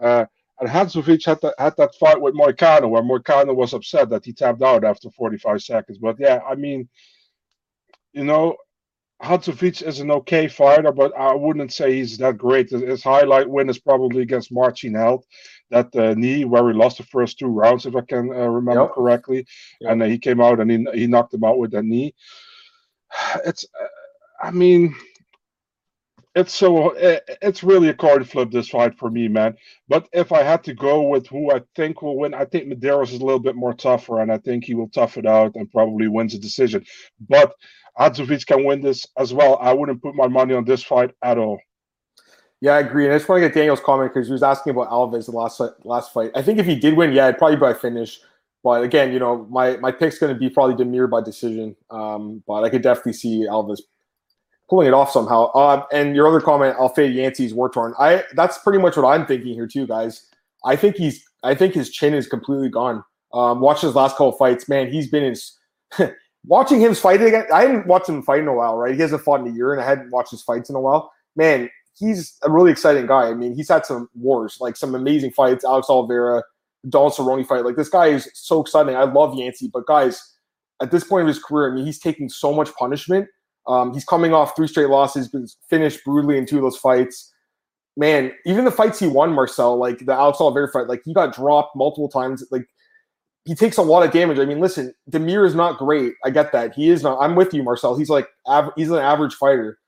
Uh, 0.00 0.24
and 0.60 0.68
Hadzovic 0.68 1.24
had, 1.24 1.40
the, 1.40 1.54
had 1.58 1.74
that 1.78 1.94
fight 1.96 2.20
with 2.20 2.34
Moicano, 2.34 2.88
where 2.88 3.02
Moicano 3.02 3.54
was 3.54 3.74
upset 3.74 4.10
that 4.10 4.24
he 4.24 4.32
tapped 4.32 4.62
out 4.62 4.84
after 4.84 5.10
45 5.10 5.62
seconds. 5.62 5.98
But 5.98 6.16
yeah, 6.18 6.40
I 6.48 6.54
mean, 6.54 6.88
you 8.12 8.24
know, 8.24 8.56
Hadzovic 9.22 9.82
is 9.82 10.00
an 10.00 10.10
okay 10.10 10.48
fighter, 10.48 10.90
but 10.90 11.16
I 11.16 11.34
wouldn't 11.34 11.72
say 11.72 11.94
he's 11.94 12.18
that 12.18 12.38
great. 12.38 12.70
His 12.70 13.04
highlight 13.04 13.48
win 13.48 13.70
is 13.70 13.78
probably 13.78 14.22
against 14.22 14.52
Marcin 14.52 14.94
Held, 14.94 15.24
that 15.72 15.94
uh, 15.96 16.14
knee 16.14 16.44
where 16.44 16.68
he 16.68 16.74
lost 16.74 16.98
the 16.98 17.04
first 17.04 17.38
two 17.38 17.48
rounds, 17.48 17.86
if 17.86 17.96
I 17.96 18.02
can 18.02 18.30
uh, 18.30 18.46
remember 18.46 18.82
yep. 18.82 18.92
correctly. 18.92 19.46
Yep. 19.80 19.90
And 19.90 20.02
uh, 20.02 20.06
he 20.06 20.18
came 20.18 20.40
out 20.40 20.60
and 20.60 20.70
he, 20.70 20.86
he 20.94 21.06
knocked 21.06 21.34
him 21.34 21.44
out 21.44 21.58
with 21.58 21.72
that 21.72 21.84
knee. 21.84 22.14
It's, 23.44 23.66
uh, 23.80 24.46
I 24.46 24.50
mean, 24.50 24.94
it's 26.34 26.54
so 26.54 26.90
it, 26.90 27.22
it's 27.42 27.62
really 27.62 27.88
a 27.88 27.94
card 27.94 28.28
flip 28.28 28.50
this 28.50 28.68
fight 28.68 28.98
for 28.98 29.10
me, 29.10 29.28
man. 29.28 29.56
But 29.88 30.08
if 30.12 30.32
I 30.32 30.42
had 30.42 30.64
to 30.64 30.74
go 30.74 31.02
with 31.02 31.26
who 31.26 31.52
I 31.52 31.60
think 31.76 32.00
will 32.00 32.16
win, 32.16 32.34
I 32.34 32.44
think 32.46 32.68
Medeiros 32.68 33.12
is 33.12 33.20
a 33.20 33.24
little 33.24 33.40
bit 33.40 33.54
more 33.54 33.74
tougher, 33.74 34.20
and 34.20 34.32
I 34.32 34.38
think 34.38 34.64
he 34.64 34.74
will 34.74 34.88
tough 34.88 35.18
it 35.18 35.26
out 35.26 35.54
and 35.56 35.70
probably 35.70 36.08
wins 36.08 36.32
the 36.32 36.38
decision. 36.38 36.84
But 37.28 37.52
Hadzovic 37.98 38.46
can 38.46 38.64
win 38.64 38.80
this 38.80 39.06
as 39.18 39.34
well. 39.34 39.58
I 39.60 39.72
wouldn't 39.72 40.02
put 40.02 40.14
my 40.14 40.28
money 40.28 40.54
on 40.54 40.64
this 40.64 40.82
fight 40.82 41.10
at 41.22 41.38
all. 41.38 41.60
Yeah, 42.62 42.74
I 42.74 42.78
agree. 42.78 43.06
And 43.06 43.12
I 43.12 43.18
just 43.18 43.28
want 43.28 43.42
to 43.42 43.48
get 43.48 43.56
Daniel's 43.56 43.80
comment 43.80 44.14
because 44.14 44.28
he 44.28 44.32
was 44.32 44.44
asking 44.44 44.70
about 44.70 44.88
Alves 44.88 45.26
the 45.26 45.32
last 45.32 45.60
last 45.82 46.12
fight. 46.12 46.30
I 46.36 46.42
think 46.42 46.60
if 46.60 46.64
he 46.64 46.76
did 46.76 46.96
win, 46.96 47.12
yeah, 47.12 47.26
it'd 47.26 47.38
probably 47.38 47.56
be 47.56 47.60
by 47.60 47.74
finish. 47.74 48.20
But 48.62 48.84
again, 48.84 49.12
you 49.12 49.18
know, 49.18 49.48
my 49.50 49.76
my 49.78 49.90
pick's 49.90 50.16
going 50.16 50.32
to 50.32 50.38
be 50.38 50.48
probably 50.48 50.76
Damir 50.82 51.10
by 51.10 51.22
decision. 51.22 51.74
Um, 51.90 52.40
but 52.46 52.62
I 52.62 52.70
could 52.70 52.82
definitely 52.82 53.14
see 53.14 53.48
Alves 53.50 53.80
pulling 54.70 54.86
it 54.86 54.94
off 54.94 55.10
somehow. 55.10 55.46
Uh, 55.46 55.84
and 55.92 56.14
your 56.14 56.28
other 56.28 56.40
comment, 56.40 56.76
I'll 56.78 56.88
fade 56.88 57.12
Yancy's 57.12 57.52
war 57.52 57.68
torn. 57.68 57.94
I 57.98 58.22
that's 58.34 58.58
pretty 58.58 58.78
much 58.78 58.96
what 58.96 59.06
I'm 59.06 59.26
thinking 59.26 59.54
here 59.54 59.66
too, 59.66 59.88
guys. 59.88 60.28
I 60.64 60.76
think 60.76 60.94
he's 60.94 61.24
I 61.42 61.56
think 61.56 61.74
his 61.74 61.90
chin 61.90 62.14
is 62.14 62.28
completely 62.28 62.68
gone. 62.68 63.02
Um, 63.34 63.60
watch 63.60 63.80
his 63.80 63.96
last 63.96 64.12
couple 64.12 64.32
fights, 64.32 64.68
man. 64.68 64.88
He's 64.88 65.10
been 65.10 65.24
in 65.98 66.14
watching 66.46 66.80
him 66.80 66.94
fight 66.94 67.20
again, 67.20 67.46
I 67.52 67.62
hadn't 67.62 67.88
watched 67.88 68.08
him 68.08 68.22
fight 68.22 68.42
in 68.42 68.46
a 68.46 68.54
while, 68.54 68.76
right? 68.76 68.94
He 68.94 69.00
hasn't 69.00 69.22
fought 69.22 69.40
in 69.40 69.48
a 69.48 69.50
year, 69.50 69.72
and 69.72 69.82
I 69.82 69.84
hadn't 69.84 70.12
watched 70.12 70.30
his 70.30 70.42
fights 70.42 70.70
in 70.70 70.76
a 70.76 70.80
while. 70.80 71.10
Man, 71.34 71.68
he's 71.98 72.36
a 72.42 72.50
really 72.50 72.70
exciting 72.70 73.06
guy. 73.06 73.28
I 73.28 73.34
mean, 73.34 73.54
he's 73.54 73.68
had 73.68 73.86
some 73.86 74.08
wars, 74.14 74.58
like 74.60 74.76
some 74.76 74.94
amazing 74.94 75.32
fights. 75.32 75.64
Alex 75.64 75.88
Oliveira, 75.88 76.42
Donald 76.88 77.12
Cerrone 77.12 77.46
fight. 77.46 77.64
Like 77.64 77.76
this 77.76 77.88
guy 77.88 78.08
is 78.08 78.28
so 78.34 78.60
exciting. 78.60 78.96
I 78.96 79.04
love 79.04 79.34
Yancy, 79.34 79.70
but 79.72 79.86
guys, 79.86 80.36
at 80.80 80.90
this 80.90 81.04
point 81.04 81.22
of 81.22 81.28
his 81.28 81.42
career, 81.42 81.70
I 81.70 81.74
mean, 81.74 81.84
he's 81.84 81.98
taking 81.98 82.28
so 82.28 82.52
much 82.52 82.72
punishment. 82.74 83.28
Um, 83.68 83.92
he's 83.94 84.04
coming 84.04 84.34
off 84.34 84.56
three 84.56 84.66
straight 84.66 84.88
losses, 84.88 85.28
been 85.28 85.46
finished 85.70 86.04
brutally 86.04 86.36
in 86.36 86.46
two 86.46 86.56
of 86.56 86.62
those 86.62 86.76
fights. 86.76 87.32
Man, 87.96 88.32
even 88.46 88.64
the 88.64 88.72
fights 88.72 88.98
he 88.98 89.06
won, 89.06 89.32
Marcel, 89.32 89.76
like 89.76 89.98
the 89.98 90.12
Alex 90.12 90.40
Oliveira 90.40 90.68
fight, 90.68 90.88
like 90.88 91.02
he 91.04 91.14
got 91.14 91.34
dropped 91.34 91.76
multiple 91.76 92.08
times. 92.08 92.44
Like 92.50 92.64
he 93.44 93.54
takes 93.54 93.76
a 93.76 93.82
lot 93.82 94.04
of 94.04 94.12
damage. 94.12 94.38
I 94.38 94.44
mean, 94.44 94.60
listen, 94.60 94.94
Demir 95.10 95.46
is 95.46 95.54
not 95.54 95.78
great. 95.78 96.14
I 96.24 96.30
get 96.30 96.52
that. 96.52 96.74
He 96.74 96.88
is 96.88 97.02
not. 97.02 97.18
I'm 97.20 97.36
with 97.36 97.52
you, 97.52 97.62
Marcel. 97.62 97.96
He's 97.96 98.08
like 98.08 98.28
av- 98.46 98.72
he's 98.76 98.90
an 98.90 98.98
average 98.98 99.34
fighter, 99.34 99.78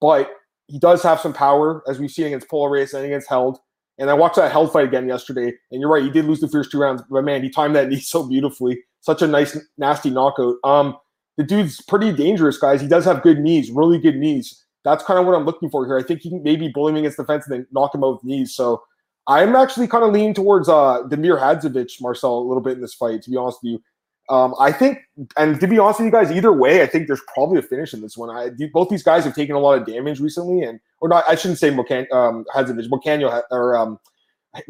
but 0.00 0.30
he 0.70 0.78
does 0.78 1.02
have 1.02 1.20
some 1.20 1.32
power, 1.32 1.82
as 1.88 1.98
we've 1.98 2.10
seen 2.10 2.26
against 2.26 2.46
Race 2.52 2.94
and 2.94 3.04
against 3.04 3.28
Held. 3.28 3.58
And 3.98 4.08
I 4.08 4.14
watched 4.14 4.36
that 4.36 4.52
Held 4.52 4.72
fight 4.72 4.86
again 4.86 5.08
yesterday, 5.08 5.52
and 5.70 5.80
you're 5.80 5.90
right, 5.90 6.02
he 6.02 6.10
did 6.10 6.24
lose 6.24 6.40
the 6.40 6.48
first 6.48 6.70
two 6.70 6.78
rounds, 6.78 7.02
but 7.10 7.24
man, 7.24 7.42
he 7.42 7.50
timed 7.50 7.76
that 7.76 7.88
knee 7.90 8.00
so 8.00 8.26
beautifully. 8.26 8.80
Such 9.00 9.22
a 9.22 9.26
nice, 9.26 9.58
nasty 9.78 10.10
knockout. 10.10 10.56
Um, 10.62 10.96
the 11.36 11.44
dude's 11.44 11.80
pretty 11.80 12.12
dangerous, 12.12 12.58
guys. 12.58 12.80
He 12.80 12.88
does 12.88 13.04
have 13.04 13.22
good 13.22 13.40
knees, 13.40 13.70
really 13.70 13.98
good 13.98 14.16
knees. 14.16 14.64
That's 14.84 15.04
kind 15.04 15.18
of 15.18 15.26
what 15.26 15.34
I'm 15.34 15.44
looking 15.44 15.70
for 15.70 15.86
here. 15.86 15.98
I 15.98 16.02
think 16.02 16.20
he 16.20 16.30
can 16.30 16.42
maybe 16.42 16.68
bully 16.68 16.92
him 16.92 16.98
against 16.98 17.16
the 17.16 17.24
fence 17.24 17.46
and 17.46 17.54
then 17.54 17.66
knock 17.72 17.94
him 17.94 18.04
out 18.04 18.14
with 18.14 18.24
knees. 18.24 18.54
So 18.54 18.82
I'm 19.26 19.56
actually 19.56 19.88
kind 19.88 20.04
of 20.04 20.12
leaning 20.12 20.34
towards 20.34 20.68
uh 20.68 21.02
Damir 21.08 21.38
Hadzovic, 21.38 22.00
Marcel, 22.00 22.38
a 22.38 22.46
little 22.46 22.62
bit 22.62 22.74
in 22.74 22.80
this 22.80 22.94
fight, 22.94 23.22
to 23.22 23.30
be 23.30 23.36
honest 23.36 23.58
with 23.62 23.72
you. 23.72 23.82
Um, 24.30 24.54
I 24.60 24.70
think, 24.70 25.00
and 25.36 25.60
to 25.60 25.66
be 25.66 25.78
honest 25.80 25.98
with 25.98 26.06
you 26.06 26.12
guys, 26.12 26.30
either 26.30 26.52
way, 26.52 26.82
I 26.82 26.86
think 26.86 27.08
there's 27.08 27.22
probably 27.34 27.58
a 27.58 27.62
finish 27.62 27.92
in 27.92 28.00
this 28.00 28.16
one. 28.16 28.30
I, 28.30 28.50
both 28.72 28.88
these 28.88 29.02
guys 29.02 29.24
have 29.24 29.34
taken 29.34 29.56
a 29.56 29.58
lot 29.58 29.76
of 29.76 29.86
damage 29.86 30.20
recently, 30.20 30.62
and 30.62 30.78
or 31.00 31.08
not. 31.08 31.24
I 31.28 31.34
shouldn't 31.34 31.58
say 31.58 31.70
Mocan, 31.70 32.10
um, 32.12 32.44
Hadzovic, 32.54 32.88
Moicano 32.88 33.42
or 33.50 33.76
um, 33.76 33.98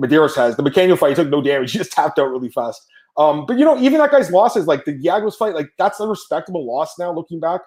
Medeiros 0.01 0.35
has 0.35 0.57
the 0.57 0.63
Moicano 0.63 0.99
fight. 0.99 1.11
He 1.11 1.15
took 1.17 1.29
no 1.29 1.43
damage. 1.43 1.73
He 1.73 1.79
just 1.79 1.93
tapped 1.93 2.19
out 2.19 2.31
really 2.31 2.49
fast. 2.49 2.83
Um, 3.19 3.45
but 3.45 3.59
you 3.59 3.65
know, 3.67 3.79
even 3.79 3.99
that 3.99 4.11
guy's 4.11 4.31
losses, 4.31 4.67
like 4.67 4.87
the 4.87 4.99
Giagos 4.99 5.37
fight, 5.37 5.55
like 5.55 5.69
that's 5.79 6.01
a 6.01 6.07
respectable 6.07 6.67
loss 6.67 6.99
now. 6.99 7.13
Looking 7.13 7.39
back, 7.39 7.61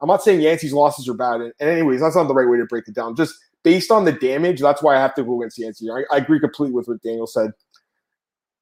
I'm 0.00 0.08
not 0.08 0.24
saying 0.24 0.40
Yancy's 0.40 0.72
losses 0.72 1.08
are 1.08 1.14
bad. 1.14 1.40
And, 1.40 1.52
and 1.60 1.70
anyways, 1.70 2.00
that's 2.00 2.16
not 2.16 2.26
the 2.28 2.34
right 2.34 2.48
way 2.48 2.58
to 2.58 2.66
break 2.66 2.88
it 2.88 2.94
down. 2.94 3.14
Just 3.14 3.34
based 3.62 3.92
on 3.92 4.04
the 4.04 4.12
damage, 4.12 4.60
that's 4.60 4.82
why 4.82 4.96
I 4.96 5.00
have 5.00 5.14
to 5.14 5.22
go 5.22 5.40
against 5.40 5.58
Yancy. 5.58 5.90
I, 5.90 6.02
I 6.12 6.18
agree 6.18 6.40
completely 6.40 6.74
with 6.74 6.88
what 6.88 7.02
Daniel 7.02 7.26
said. 7.26 7.52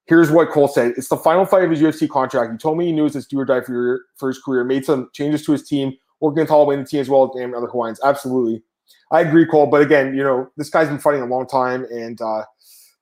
Here's 0.06 0.30
what 0.30 0.50
Cole 0.50 0.68
said. 0.68 0.92
It's 0.96 1.08
the 1.08 1.16
final 1.16 1.46
fight 1.46 1.64
of 1.64 1.70
his 1.70 1.80
UFC 1.80 2.08
contract. 2.08 2.52
He 2.52 2.58
told 2.58 2.76
me 2.76 2.86
he 2.86 2.92
knew 2.92 3.06
it 3.06 3.14
was 3.14 3.26
do 3.26 3.40
or 3.40 3.44
die 3.44 3.62
for, 3.62 3.72
your, 3.72 4.00
for 4.16 4.28
his 4.28 4.38
career, 4.38 4.62
made 4.62 4.84
some 4.84 5.08
changes 5.14 5.44
to 5.46 5.52
his 5.52 5.66
team, 5.66 5.94
working 6.20 6.40
with 6.40 6.50
Holloway 6.50 6.74
and 6.74 6.84
the 6.84 6.88
team 6.88 7.00
as 7.00 7.08
well 7.08 7.24
as 7.24 7.54
other 7.54 7.66
Hawaiians. 7.66 8.00
Absolutely. 8.04 8.62
I 9.10 9.20
agree, 9.20 9.46
Cole. 9.46 9.66
But 9.66 9.80
again, 9.80 10.14
you 10.14 10.22
know, 10.22 10.50
this 10.56 10.68
guy's 10.68 10.88
been 10.88 10.98
fighting 10.98 11.22
a 11.22 11.26
long 11.26 11.46
time. 11.46 11.84
And 11.90 12.20
uh, 12.20 12.44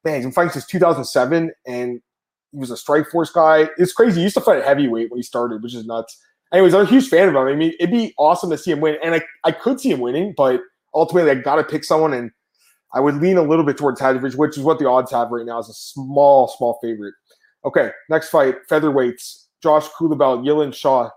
man, 0.05 0.17
he's 0.17 0.25
been 0.25 0.33
fighting 0.33 0.53
since 0.53 0.67
2007. 0.67 1.53
And 1.67 2.01
he 2.53 2.59
was 2.59 2.71
a 2.71 2.75
Strikeforce 2.75 3.33
guy. 3.33 3.69
It's 3.79 3.93
crazy. 3.93 4.21
He 4.21 4.25
used 4.25 4.37
to 4.37 4.41
fight 4.41 4.59
at 4.59 4.65
heavyweight 4.65 5.11
when 5.11 5.19
he 5.19 5.23
started, 5.23 5.63
which 5.63 5.75
is 5.75 5.85
nuts. 5.85 6.17
Anyways, 6.53 6.75
I'm 6.75 6.83
a 6.83 6.89
huge 6.89 7.09
fan 7.09 7.29
of 7.29 7.35
him. 7.35 7.41
I 7.41 7.55
mean, 7.55 7.73
it'd 7.81 7.91
be 7.91 8.15
awesome 8.19 8.51
to 8.51 8.59
see 8.59 8.71
him 8.71 8.81
win. 8.81 8.97
And 9.03 9.15
I, 9.15 9.23
I 9.43 9.53
could 9.53 9.81
see 9.81 9.91
him 9.91 10.01
winning, 10.01 10.35
but 10.37 10.61
ultimately 10.95 11.31
I 11.31 11.35
got 11.35 11.57
to 11.57 11.65
pick 11.65 11.83
someone. 11.83 12.13
And 12.13 12.31
I 12.95 13.01
would 13.01 13.17
lean 13.17 13.39
a 13.39 13.43
little 13.43 13.65
bit 13.65 13.77
towards 13.77 14.01
Hadzovic, 14.01 14.37
which 14.37 14.59
is 14.59 14.65
what 14.65 14.79
the 14.79 14.89
odds 14.89 15.13
have 15.13 15.31
right 15.31 15.47
now 15.47 15.59
as 15.59 15.69
a 15.69 15.75
small, 15.75 16.49
small 16.49 16.79
favorite. 16.83 17.15
Okay, 17.65 17.91
next 18.11 18.29
fight, 18.29 18.57
featherweights, 18.71 19.47
Josh 19.63 19.89
Culibao, 19.91 20.45
Yilin 20.45 20.75
Shaw. 20.75 21.09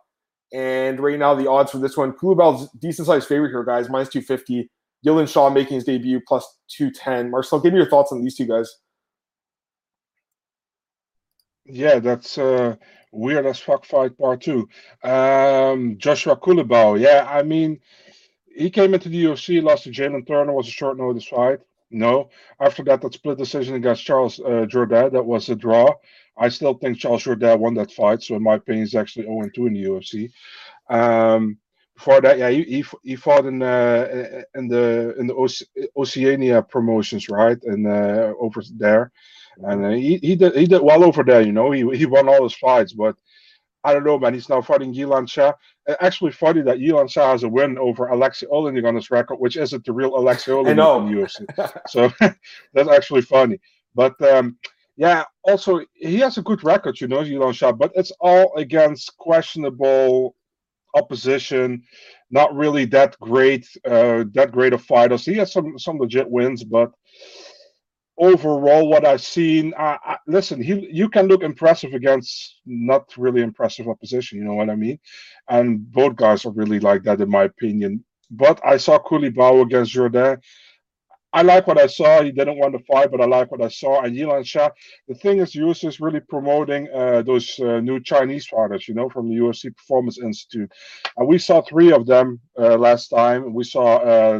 And 0.53 0.99
right 0.99 1.19
now 1.19 1.33
the 1.33 1.49
odds 1.49 1.71
for 1.71 1.79
this 1.79 1.97
one, 1.97 2.13
Culibao's 2.13 2.69
decent 2.79 3.07
sized 3.07 3.27
favorite 3.27 3.49
here, 3.49 3.63
guys, 3.63 3.89
minus 3.89 4.09
250. 4.09 4.69
Yilin 5.05 5.31
Shaw 5.31 5.49
making 5.49 5.75
his 5.75 5.83
debut 5.83 6.21
plus 6.25 6.47
210. 6.69 7.29
Marcel, 7.29 7.59
give 7.59 7.73
me 7.73 7.79
your 7.79 7.89
thoughts 7.89 8.11
on 8.11 8.23
these 8.23 8.35
two 8.35 8.45
guys. 8.45 8.73
Yeah, 11.65 11.99
that's 11.99 12.37
uh, 12.37 12.75
weird 13.11 13.45
as 13.45 13.59
fuck 13.59 13.85
fight 13.85 14.17
part 14.17 14.41
two. 14.41 14.69
Um, 15.03 15.97
Joshua 15.97 16.37
Culibao. 16.37 16.99
Yeah, 16.99 17.27
I 17.27 17.41
mean, 17.41 17.79
he 18.55 18.69
came 18.69 18.93
into 18.93 19.09
the 19.09 19.25
UFC, 19.25 19.61
lost 19.61 19.83
to 19.83 19.91
Jalin 19.91 20.25
Turner, 20.27 20.53
was 20.53 20.67
a 20.67 20.71
short 20.71 20.97
notice 20.97 21.25
fight. 21.25 21.59
No. 21.91 22.29
After 22.59 22.83
that, 22.85 23.01
that 23.01 23.13
split 23.13 23.37
decision 23.37 23.75
against 23.75 24.03
Charles 24.03 24.39
uh, 24.39 24.65
Jourdain, 24.67 25.11
that 25.13 25.25
was 25.25 25.49
a 25.49 25.55
draw. 25.55 25.93
I 26.37 26.49
still 26.49 26.73
think 26.73 26.97
Charles 26.97 27.23
Jourdain 27.23 27.59
won 27.59 27.75
that 27.75 27.91
fight, 27.91 28.23
so 28.23 28.35
in 28.35 28.43
my 28.43 28.55
opinion, 28.55 28.85
he's 28.85 28.95
actually 28.95 29.25
0 29.25 29.49
2 29.53 29.67
in 29.67 29.73
the 29.73 29.83
UFC. 29.83 30.31
Um, 30.89 31.57
before 31.95 32.19
that, 32.21 32.37
yeah, 32.37 32.49
he, 32.49 32.63
he, 32.63 32.85
he 33.03 33.15
fought 33.15 33.45
in 33.45 33.61
uh, 33.61 34.41
in 34.55 34.67
the 34.67 35.15
in 35.17 35.27
the 35.27 35.33
Oce- 35.33 35.63
Oceania 35.95 36.61
promotions, 36.61 37.29
right, 37.29 37.57
and 37.63 37.87
uh, 37.87 38.33
over 38.37 38.61
there, 38.73 39.13
and 39.59 39.85
uh, 39.85 39.89
he 39.91 40.17
he 40.17 40.35
did 40.35 40.55
he 40.55 40.67
did 40.67 40.81
well 40.81 41.05
over 41.05 41.23
there. 41.23 41.41
You 41.41 41.53
know, 41.53 41.71
he 41.71 41.89
he 41.95 42.05
won 42.05 42.27
all 42.27 42.43
his 42.43 42.55
fights, 42.55 42.91
but 42.91 43.15
I 43.85 43.93
don't 43.93 44.03
know, 44.03 44.17
man. 44.17 44.33
He's 44.33 44.49
now 44.49 44.61
fighting 44.61 44.93
Yilan 44.93 45.29
Shah. 45.29 45.53
Actually, 46.01 46.31
funny 46.31 46.61
that 46.63 46.79
Yilan 46.79 47.09
Shah 47.09 47.31
has 47.31 47.43
a 47.43 47.47
win 47.47 47.77
over 47.77 48.07
Alexei 48.07 48.47
Oleinik 48.47 48.87
on 48.87 48.95
his 48.95 49.11
record, 49.11 49.35
which 49.35 49.57
isn't 49.57 49.85
the 49.85 49.93
real 49.93 50.17
Alexei 50.17 50.51
Oleinik 50.51 50.75
in 51.07 51.15
the 51.15 51.21
UFC. 51.21 51.81
so 51.87 52.11
that's 52.73 52.89
actually 52.89 53.21
funny. 53.21 53.59
But 53.93 54.19
um, 54.23 54.57
yeah, 54.97 55.23
also 55.43 55.81
he 55.93 56.17
has 56.19 56.39
a 56.39 56.41
good 56.41 56.63
record, 56.63 56.99
you 56.99 57.07
know, 57.07 57.19
Yilan 57.19 57.53
Shah, 57.53 57.71
but 57.71 57.91
it's 57.93 58.11
all 58.19 58.51
against 58.57 59.15
questionable 59.17 60.35
opposition. 60.95 61.83
Not 62.31 62.55
really 62.55 62.85
that 62.85 63.17
great, 63.19 63.67
uh, 63.85 64.23
that 64.33 64.51
great 64.51 64.73
of 64.73 64.81
fighters. 64.81 65.25
He 65.25 65.35
has 65.35 65.53
some 65.53 65.77
some 65.77 65.99
legit 65.99 66.27
wins, 66.27 66.63
but 66.63 66.91
overall, 68.17 68.87
what 68.89 69.05
I've 69.05 69.21
seen, 69.21 69.73
I, 69.77 69.97
I, 70.03 70.17
listen, 70.27 70.61
he 70.61 70.87
you 70.91 71.09
can 71.09 71.27
look 71.27 71.43
impressive 71.43 71.93
against 71.93 72.59
not 72.65 73.13
really 73.17 73.41
impressive 73.41 73.87
opposition. 73.87 74.39
You 74.39 74.45
know 74.45 74.53
what 74.53 74.69
I 74.69 74.75
mean? 74.75 74.99
And 75.49 75.91
both 75.91 76.15
guys 76.15 76.45
are 76.45 76.51
really 76.51 76.79
like 76.79 77.03
that, 77.03 77.21
in 77.21 77.29
my 77.29 77.43
opinion. 77.43 78.03
But 78.31 78.59
I 78.65 78.77
saw 78.77 78.99
Culibao 78.99 79.61
against 79.61 79.93
Jourdain. 79.93 80.41
I 81.35 81.41
like 81.41 81.67
what 81.67 81.77
I 81.77 81.87
saw. 81.87 82.23
He 82.23 82.31
didn't 82.31 82.57
want 82.57 82.77
to 82.77 82.83
fight, 82.85 83.11
but 83.11 83.19
I 83.19 83.25
like 83.25 83.51
what 83.51 83.61
I 83.61 83.67
saw. 83.67 84.01
And 84.01 84.15
Yilan 84.15 84.45
Shah, 84.45 84.69
the 85.09 85.15
thing 85.15 85.39
is, 85.39 85.51
UFC 85.51 85.85
is 85.85 85.99
really 85.99 86.21
promoting 86.21 86.87
uh, 86.95 87.23
those 87.23 87.59
uh, 87.59 87.81
new 87.81 87.99
Chinese 87.99 88.45
fighters, 88.47 88.87
you 88.87 88.95
know, 88.95 89.09
from 89.09 89.27
the 89.27 89.35
UFC 89.35 89.75
Performance 89.75 90.17
Institute. 90.17 90.71
And 91.17 91.27
we 91.27 91.37
saw 91.37 91.61
three 91.61 91.91
of 91.91 92.05
them 92.05 92.39
uh, 92.57 92.77
last 92.77 93.09
time. 93.09 93.53
We 93.53 93.65
saw 93.65 93.97
uh, 93.97 94.39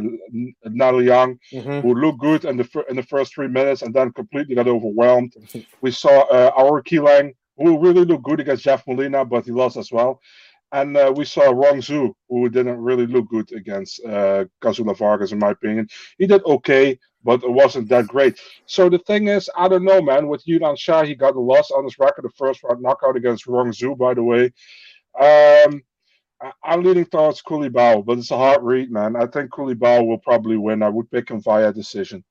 Natalie 0.64 1.04
Young, 1.04 1.38
mm-hmm. 1.52 1.80
who 1.80 1.94
looked 1.94 2.20
good 2.20 2.46
in 2.46 2.56
the 2.56 2.84
in 2.88 2.96
the 2.96 3.02
first 3.02 3.34
three 3.34 3.48
minutes, 3.48 3.82
and 3.82 3.92
then 3.94 4.10
completely 4.12 4.54
got 4.54 4.66
overwhelmed. 4.66 5.34
we 5.82 5.90
saw 5.90 6.22
uh, 6.28 6.50
Aoriqileng, 6.52 7.34
who 7.58 7.78
really 7.78 8.06
looked 8.06 8.24
good 8.24 8.40
against 8.40 8.64
Jeff 8.64 8.86
Molina, 8.86 9.22
but 9.26 9.44
he 9.44 9.52
lost 9.52 9.76
as 9.76 9.92
well. 9.92 10.20
And 10.72 10.96
uh, 10.96 11.12
we 11.14 11.24
saw 11.24 11.44
Rong 11.50 11.78
Zhu, 11.78 12.12
who 12.28 12.48
didn't 12.48 12.78
really 12.78 13.06
look 13.06 13.28
good 13.28 13.52
against 13.52 14.04
uh, 14.04 14.44
Kazula 14.62 14.96
Vargas, 14.96 15.32
in 15.32 15.38
my 15.38 15.50
opinion. 15.50 15.88
He 16.18 16.26
did 16.26 16.44
okay, 16.44 16.98
but 17.24 17.42
it 17.44 17.50
wasn't 17.50 17.88
that 17.88 18.08
great. 18.08 18.40
So 18.66 18.88
the 18.88 18.98
thing 18.98 19.28
is, 19.28 19.48
I 19.56 19.68
don't 19.68 19.84
know, 19.84 20.02
man. 20.02 20.28
With 20.28 20.44
Yilan 20.44 20.76
Shah, 20.78 21.04
he 21.04 21.14
got 21.14 21.36
a 21.36 21.40
loss 21.40 21.70
on 21.70 21.84
his 21.84 21.98
record, 21.98 22.24
the 22.24 22.30
first 22.30 22.62
round 22.62 22.82
knockout 22.82 23.16
against 23.16 23.46
Rong 23.46 23.70
Zhu, 23.70 23.96
by 23.96 24.14
the 24.14 24.22
way. 24.22 24.52
Um, 25.20 25.82
I'm 26.62 26.82
leaning 26.82 27.06
towards 27.06 27.42
Culibao, 27.42 28.04
but 28.04 28.18
it's 28.18 28.30
a 28.30 28.36
hard 28.36 28.62
read, 28.62 28.90
man. 28.90 29.16
I 29.16 29.26
think 29.26 29.50
Culibao 29.50 30.06
will 30.06 30.18
probably 30.18 30.56
win. 30.56 30.82
I 30.82 30.88
would 30.88 31.10
pick 31.10 31.30
him 31.30 31.40
via 31.40 31.72
decision. 31.72 32.22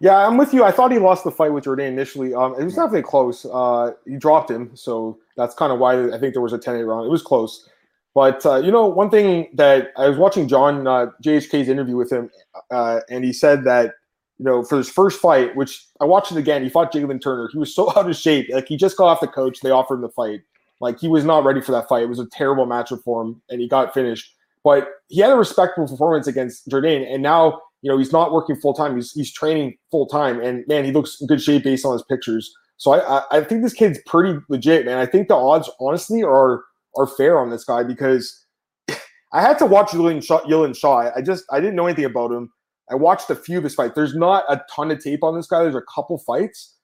Yeah, 0.00 0.16
I'm 0.16 0.36
with 0.36 0.52
you. 0.52 0.64
I 0.64 0.70
thought 0.70 0.92
he 0.92 0.98
lost 0.98 1.24
the 1.24 1.30
fight 1.30 1.52
with 1.52 1.64
Jourdain 1.64 1.88
initially. 1.88 2.34
Um, 2.34 2.54
it 2.58 2.64
was 2.64 2.74
definitely 2.74 3.02
close. 3.02 3.44
Uh, 3.44 3.92
he 4.06 4.16
dropped 4.16 4.50
him, 4.50 4.70
so 4.74 5.18
that's 5.36 5.54
kind 5.54 5.72
of 5.72 5.78
why 5.78 6.12
I 6.12 6.18
think 6.18 6.34
there 6.34 6.42
was 6.42 6.52
a 6.52 6.58
10-8 6.58 6.86
round. 6.86 7.06
It 7.06 7.10
was 7.10 7.22
close. 7.22 7.68
But 8.14 8.46
uh, 8.46 8.56
you 8.56 8.70
know, 8.70 8.86
one 8.86 9.10
thing 9.10 9.48
that 9.54 9.92
I 9.96 10.08
was 10.08 10.16
watching 10.16 10.46
John 10.46 10.86
uh, 10.86 11.06
JHK's 11.22 11.68
interview 11.68 11.96
with 11.96 12.12
him, 12.12 12.30
uh, 12.70 13.00
and 13.10 13.24
he 13.24 13.32
said 13.32 13.64
that 13.64 13.94
you 14.38 14.44
know 14.44 14.62
for 14.62 14.78
his 14.78 14.88
first 14.88 15.20
fight, 15.20 15.54
which 15.56 15.84
I 16.00 16.04
watched 16.04 16.30
it 16.30 16.38
again, 16.38 16.62
he 16.62 16.70
fought 16.70 16.92
Jalin 16.92 17.20
Turner. 17.20 17.48
He 17.52 17.58
was 17.58 17.74
so 17.74 17.90
out 17.96 18.08
of 18.08 18.16
shape, 18.16 18.48
like 18.52 18.68
he 18.68 18.76
just 18.76 18.96
got 18.96 19.06
off 19.06 19.20
the 19.20 19.26
coach. 19.26 19.60
They 19.60 19.70
offered 19.70 19.96
him 19.96 20.02
the 20.02 20.08
fight, 20.10 20.42
like 20.80 21.00
he 21.00 21.08
was 21.08 21.24
not 21.24 21.44
ready 21.44 21.60
for 21.60 21.72
that 21.72 21.88
fight. 21.88 22.04
It 22.04 22.08
was 22.08 22.20
a 22.20 22.26
terrible 22.26 22.66
matchup 22.66 23.02
for 23.02 23.22
him, 23.22 23.42
and 23.50 23.60
he 23.60 23.68
got 23.68 23.92
finished. 23.92 24.32
But 24.62 24.88
he 25.08 25.20
had 25.20 25.32
a 25.32 25.36
respectable 25.36 25.88
performance 25.88 26.28
against 26.28 26.68
Jourdain, 26.68 27.12
and 27.12 27.20
now 27.20 27.60
you 27.84 27.90
know 27.90 27.98
he's 27.98 28.12
not 28.12 28.32
working 28.32 28.56
full 28.56 28.72
time. 28.72 28.96
He's 28.96 29.12
he's 29.12 29.30
training 29.30 29.76
full 29.90 30.06
time, 30.06 30.40
and 30.40 30.64
man, 30.66 30.86
he 30.86 30.90
looks 30.90 31.20
in 31.20 31.26
good 31.26 31.42
shape 31.42 31.64
based 31.64 31.84
on 31.84 31.92
his 31.92 32.02
pictures. 32.02 32.50
So 32.78 32.94
I, 32.94 33.18
I 33.18 33.22
I 33.30 33.44
think 33.44 33.62
this 33.62 33.74
kid's 33.74 33.98
pretty 34.06 34.38
legit, 34.48 34.86
man. 34.86 34.96
I 34.96 35.04
think 35.04 35.28
the 35.28 35.36
odds 35.36 35.68
honestly 35.78 36.22
are 36.22 36.64
are 36.96 37.06
fair 37.06 37.38
on 37.38 37.50
this 37.50 37.62
guy 37.62 37.82
because 37.82 38.46
I 38.88 39.42
had 39.42 39.58
to 39.58 39.66
watch 39.66 39.90
Yilin 39.90 40.24
Shaw. 40.24 40.40
Shaw. 40.72 41.10
I 41.14 41.20
just 41.20 41.44
I 41.52 41.60
didn't 41.60 41.76
know 41.76 41.86
anything 41.86 42.06
about 42.06 42.32
him. 42.32 42.50
I 42.90 42.94
watched 42.94 43.28
a 43.28 43.36
few 43.36 43.58
of 43.58 43.64
his 43.64 43.74
fights. 43.74 43.94
There's 43.94 44.14
not 44.14 44.44
a 44.48 44.62
ton 44.74 44.90
of 44.90 45.04
tape 45.04 45.22
on 45.22 45.36
this 45.36 45.46
guy. 45.46 45.62
There's 45.62 45.74
a 45.74 45.82
couple 45.94 46.16
fights. 46.16 46.78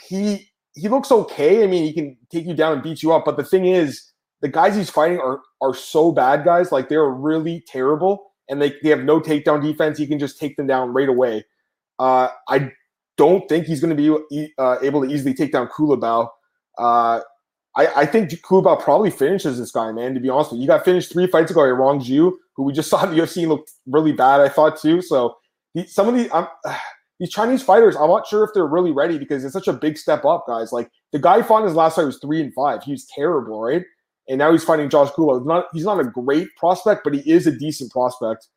He 0.00 0.48
he 0.74 0.88
looks 0.88 1.10
okay. 1.10 1.64
I 1.64 1.66
mean, 1.66 1.82
he 1.82 1.92
can 1.92 2.16
take 2.30 2.46
you 2.46 2.54
down 2.54 2.72
and 2.72 2.82
beat 2.84 3.02
you 3.02 3.12
up. 3.12 3.24
But 3.24 3.36
the 3.36 3.44
thing 3.44 3.66
is, 3.66 4.12
the 4.42 4.48
guys 4.48 4.76
he's 4.76 4.90
fighting 4.90 5.18
are 5.18 5.40
are 5.60 5.74
so 5.74 6.12
bad, 6.12 6.44
guys. 6.44 6.70
Like 6.70 6.88
they're 6.88 7.10
really 7.10 7.64
terrible, 7.66 8.25
and 8.48 8.60
they, 8.60 8.74
they 8.82 8.90
have 8.90 9.04
no 9.04 9.20
takedown 9.20 9.62
defense. 9.62 9.98
He 9.98 10.06
can 10.06 10.18
just 10.18 10.38
take 10.38 10.56
them 10.56 10.66
down 10.66 10.92
right 10.92 11.08
away. 11.08 11.44
Uh, 11.98 12.28
I 12.48 12.72
don't 13.16 13.48
think 13.48 13.66
he's 13.66 13.80
going 13.80 13.96
to 13.96 14.18
be 14.30 14.52
uh, 14.58 14.76
able 14.82 15.06
to 15.06 15.12
easily 15.12 15.34
take 15.34 15.52
down 15.52 15.68
Culibao. 15.68 16.28
Uh, 16.78 17.20
I, 17.76 17.86
I 17.96 18.06
think 18.06 18.30
Kuba 18.46 18.76
probably 18.76 19.10
finishes 19.10 19.58
this 19.58 19.70
guy, 19.70 19.92
man. 19.92 20.14
To 20.14 20.20
be 20.20 20.28
honest 20.28 20.52
with 20.52 20.60
you, 20.60 20.66
got 20.66 20.84
finished 20.84 21.12
three 21.12 21.26
fights 21.26 21.50
ago 21.50 21.64
at 21.64 21.74
Rong 21.74 22.00
Zhu, 22.00 22.32
who 22.54 22.62
we 22.62 22.72
just 22.72 22.90
saw 22.90 23.04
in 23.04 23.14
the 23.14 23.22
UFC 23.22 23.46
looked 23.46 23.72
really 23.86 24.12
bad. 24.12 24.40
I 24.40 24.48
thought 24.48 24.80
too. 24.80 25.02
So 25.02 25.36
he, 25.74 25.86
some 25.86 26.08
of 26.08 26.14
these 26.14 26.30
these 27.18 27.30
Chinese 27.30 27.62
fighters, 27.62 27.96
I'm 27.96 28.08
not 28.08 28.26
sure 28.26 28.44
if 28.44 28.50
they're 28.52 28.66
really 28.66 28.92
ready 28.92 29.18
because 29.18 29.42
it's 29.42 29.54
such 29.54 29.68
a 29.68 29.72
big 29.72 29.96
step 29.96 30.26
up, 30.26 30.44
guys. 30.46 30.70
Like 30.70 30.90
the 31.12 31.18
guy 31.18 31.40
fought 31.40 31.64
his 31.64 31.74
last 31.74 31.96
fight 31.96 32.04
was 32.04 32.18
three 32.18 32.42
and 32.42 32.52
five. 32.52 32.82
He 32.82 32.92
was 32.92 33.06
terrible, 33.06 33.60
right? 33.60 33.82
And 34.28 34.38
now 34.38 34.50
he's 34.52 34.64
fighting 34.64 34.90
Josh 34.90 35.10
Kula. 35.12 35.44
Not 35.44 35.66
he's 35.72 35.84
not 35.84 36.00
a 36.00 36.04
great 36.04 36.48
prospect, 36.56 37.02
but 37.04 37.14
he 37.14 37.20
is 37.30 37.46
a 37.46 37.52
decent 37.52 37.92
prospect. 37.92 38.48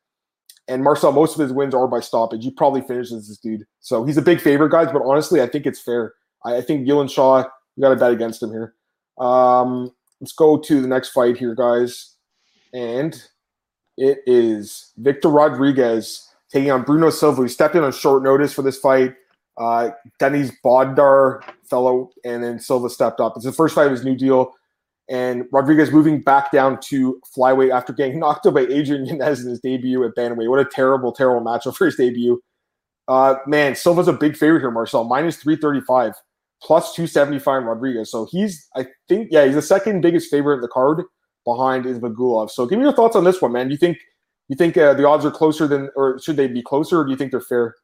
And 0.68 0.84
Marcel, 0.84 1.12
most 1.12 1.34
of 1.34 1.40
his 1.40 1.52
wins 1.52 1.74
are 1.74 1.88
by 1.88 2.00
stoppage. 2.00 2.44
He 2.44 2.50
probably 2.50 2.82
finishes 2.82 3.28
this 3.28 3.38
dude. 3.38 3.64
So 3.80 4.04
he's 4.04 4.16
a 4.16 4.22
big 4.22 4.40
favorite, 4.40 4.70
guys. 4.70 4.88
But 4.92 5.02
honestly, 5.04 5.40
I 5.40 5.46
think 5.46 5.66
it's 5.66 5.80
fair. 5.80 6.14
I, 6.44 6.56
I 6.56 6.60
think 6.60 6.86
Yilin 6.86 7.10
Shaw, 7.10 7.44
you 7.76 7.82
got 7.82 7.90
to 7.90 7.96
bet 7.96 8.12
against 8.12 8.42
him 8.42 8.50
here. 8.50 8.74
Um, 9.18 9.90
let's 10.20 10.32
go 10.32 10.58
to 10.58 10.80
the 10.80 10.88
next 10.88 11.10
fight 11.10 11.36
here, 11.36 11.54
guys. 11.54 12.14
And 12.72 13.20
it 13.96 14.18
is 14.26 14.92
Victor 14.96 15.28
Rodriguez 15.28 16.26
taking 16.52 16.70
on 16.70 16.82
Bruno 16.82 17.10
Silva, 17.10 17.42
who 17.42 17.48
stepped 17.48 17.74
in 17.74 17.82
on 17.82 17.92
short 17.92 18.22
notice 18.22 18.52
for 18.52 18.62
this 18.62 18.78
fight. 18.78 19.14
Uh, 19.56 19.90
Dennis 20.18 20.52
Bondar 20.64 21.42
fellow, 21.68 22.10
and 22.24 22.42
then 22.42 22.58
Silva 22.58 22.88
stepped 22.88 23.20
up. 23.20 23.34
It's 23.36 23.44
the 23.44 23.52
first 23.52 23.74
fight 23.74 23.86
of 23.86 23.92
his 23.92 24.04
new 24.04 24.16
deal. 24.16 24.54
And 25.10 25.44
Rodriguez 25.50 25.90
moving 25.90 26.20
back 26.20 26.52
down 26.52 26.78
to 26.82 27.20
flyweight 27.36 27.74
after 27.74 27.92
getting 27.92 28.18
knocked 28.20 28.46
out 28.46 28.54
by 28.54 28.60
Adrian 28.60 29.04
Yanez 29.04 29.42
in 29.42 29.50
his 29.50 29.60
debut 29.60 30.04
at 30.04 30.14
bantamweight. 30.14 30.48
What 30.48 30.60
a 30.60 30.64
terrible, 30.64 31.12
terrible 31.12 31.44
matchup 31.44 31.76
for 31.76 31.86
his 31.86 31.96
debut. 31.96 32.40
Uh, 33.08 33.34
man, 33.46 33.74
Silva's 33.74 34.06
a 34.06 34.12
big 34.12 34.36
favorite 34.36 34.60
here, 34.60 34.70
Marcel. 34.70 35.02
Minus 35.02 35.36
335, 35.36 36.14
plus 36.62 36.94
275 36.94 37.64
Rodriguez. 37.64 38.08
So 38.10 38.28
he's, 38.30 38.68
I 38.76 38.86
think, 39.08 39.28
yeah, 39.32 39.44
he's 39.44 39.56
the 39.56 39.62
second 39.62 40.00
biggest 40.00 40.30
favorite 40.30 40.56
in 40.56 40.60
the 40.60 40.68
card 40.68 41.02
behind 41.44 41.86
is 41.86 41.98
Ismagulov. 41.98 42.50
So 42.50 42.66
give 42.66 42.78
me 42.78 42.84
your 42.84 42.94
thoughts 42.94 43.16
on 43.16 43.24
this 43.24 43.42
one, 43.42 43.52
man. 43.52 43.66
Do 43.66 43.72
you 43.72 43.78
think 43.78 43.98
you 44.48 44.56
think 44.56 44.76
uh, 44.76 44.94
the 44.94 45.06
odds 45.06 45.24
are 45.24 45.30
closer 45.30 45.66
than, 45.66 45.90
or 45.96 46.20
should 46.20 46.36
they 46.36 46.46
be 46.46 46.62
closer, 46.62 47.00
or 47.00 47.04
do 47.04 47.10
you 47.10 47.16
think 47.16 47.30
they're 47.30 47.40
fair? 47.40 47.74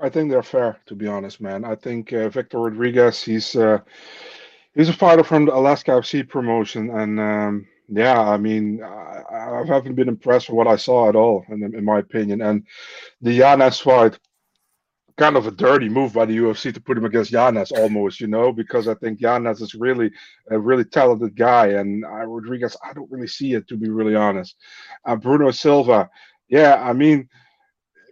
I 0.00 0.08
think 0.08 0.30
they're 0.30 0.42
fair, 0.42 0.78
to 0.86 0.94
be 0.94 1.06
honest, 1.06 1.40
man. 1.40 1.64
I 1.64 1.76
think 1.76 2.12
uh, 2.12 2.28
Victor 2.28 2.58
Rodriguez, 2.58 3.22
he's 3.22 3.54
uh, 3.54 3.78
he's 4.74 4.88
a 4.88 4.92
fighter 4.92 5.24
from 5.24 5.46
the 5.46 5.54
Alaska 5.54 5.92
FC 5.92 6.28
promotion, 6.28 6.90
and 6.90 7.20
um, 7.20 7.66
yeah, 7.88 8.20
I 8.20 8.36
mean, 8.38 8.82
I, 8.82 9.22
I, 9.30 9.64
haven't 9.66 9.94
been 9.94 10.08
impressed 10.08 10.48
with 10.48 10.56
what 10.56 10.66
I 10.66 10.76
saw 10.76 11.08
at 11.08 11.16
all, 11.16 11.44
in, 11.48 11.62
in 11.62 11.84
my 11.84 11.98
opinion. 11.98 12.40
And 12.40 12.66
the 13.20 13.32
Yanez 13.32 13.80
fight, 13.80 14.18
kind 15.18 15.36
of 15.36 15.46
a 15.46 15.50
dirty 15.50 15.88
move 15.88 16.14
by 16.14 16.24
the 16.24 16.36
UFC 16.36 16.72
to 16.72 16.80
put 16.80 16.96
him 16.96 17.04
against 17.04 17.32
Yanez 17.32 17.70
almost, 17.72 18.20
you 18.20 18.28
know, 18.28 18.50
because 18.50 18.88
I 18.88 18.94
think 18.94 19.20
Yanez 19.20 19.60
is 19.60 19.74
really 19.74 20.10
a 20.50 20.58
really 20.58 20.84
talented 20.84 21.36
guy, 21.36 21.68
and 21.68 22.04
uh, 22.04 22.24
Rodriguez, 22.24 22.76
I 22.82 22.92
don't 22.92 23.10
really 23.10 23.28
see 23.28 23.52
it 23.54 23.68
to 23.68 23.76
be 23.76 23.90
really 23.90 24.14
honest. 24.14 24.56
Uh, 25.04 25.16
Bruno 25.16 25.50
Silva, 25.50 26.08
yeah, 26.48 26.82
I 26.82 26.92
mean, 26.92 27.28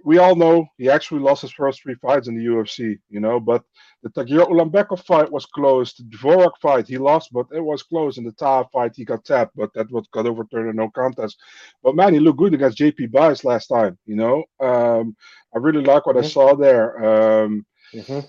we 0.05 0.19
all 0.19 0.37
know 0.37 0.67
he 0.77 0.91
actually 0.91 1.21
lost 1.21 1.43
his 1.43 1.53
first 1.53 1.83
three 1.83 1.95
fights 1.95 2.29
in 2.29 2.37
the 2.37 2.45
UFC, 2.45 2.99
you 3.09 3.21
know, 3.21 3.39
but 3.41 3.65
the 4.03 4.09
Tagir 4.11 4.47
Ulanbekov 4.49 5.05
fight 5.05 5.31
was 5.31 5.45
close. 5.47 5.93
The 5.95 6.05
Dvorak 6.05 6.53
fight 6.63 6.89
he 6.89 6.97
lost, 6.97 7.33
but 7.33 7.47
it 7.53 7.61
was 7.61 7.83
close. 7.83 8.17
In 8.17 8.25
the 8.25 8.33
Taha 8.33 8.69
fight 8.73 8.93
he 8.95 9.05
got 9.05 9.25
tapped, 9.25 9.55
but 9.55 9.73
that 9.75 9.91
was 9.91 10.07
got 10.13 10.27
overturned 10.27 10.71
in 10.71 10.77
no 10.77 10.89
contest. 10.91 11.39
But 11.83 11.97
man, 11.97 12.15
he 12.15 12.21
looked 12.21 12.39
good 12.39 12.55
against 12.55 12.79
JP 12.79 13.13
Buys 13.13 13.45
last 13.45 13.67
time, 13.67 13.99
you 14.07 14.17
know. 14.17 14.45
Um, 14.59 15.17
I 15.55 15.59
really 15.59 15.85
like 15.85 16.07
what 16.07 16.17
mm-hmm. 16.17 16.25
I 16.25 16.29
saw 16.29 16.55
there. 16.55 17.43
Um, 17.45 17.67
mm-hmm. 17.95 18.21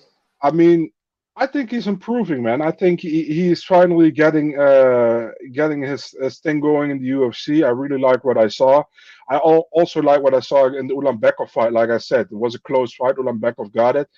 I 0.41 0.51
mean, 0.51 0.91
I 1.37 1.47
think 1.47 1.71
he's 1.71 1.87
improving, 1.87 2.43
man. 2.43 2.61
I 2.61 2.71
think 2.71 2.99
he, 2.99 3.23
he's 3.23 3.63
finally 3.63 4.11
getting 4.11 4.59
uh, 4.59 5.29
getting 5.53 5.81
his, 5.81 6.13
his 6.21 6.39
thing 6.39 6.59
going 6.59 6.91
in 6.91 7.01
the 7.01 7.09
UFC. 7.09 7.63
I 7.65 7.69
really 7.69 7.99
like 7.99 8.25
what 8.25 8.37
I 8.37 8.49
saw. 8.49 8.83
I 9.29 9.37
also 9.37 10.01
like 10.01 10.21
what 10.21 10.33
I 10.33 10.41
saw 10.41 10.65
in 10.67 10.87
the 10.87 10.93
Ulanbekov 10.93 11.49
fight. 11.49 11.71
Like 11.71 11.89
I 11.89 11.99
said, 11.99 12.27
it 12.29 12.37
was 12.37 12.55
a 12.55 12.59
close 12.59 12.93
fight. 12.93 13.15
Ulanbekov 13.15 13.71
got 13.71 13.95
it, 13.95 14.09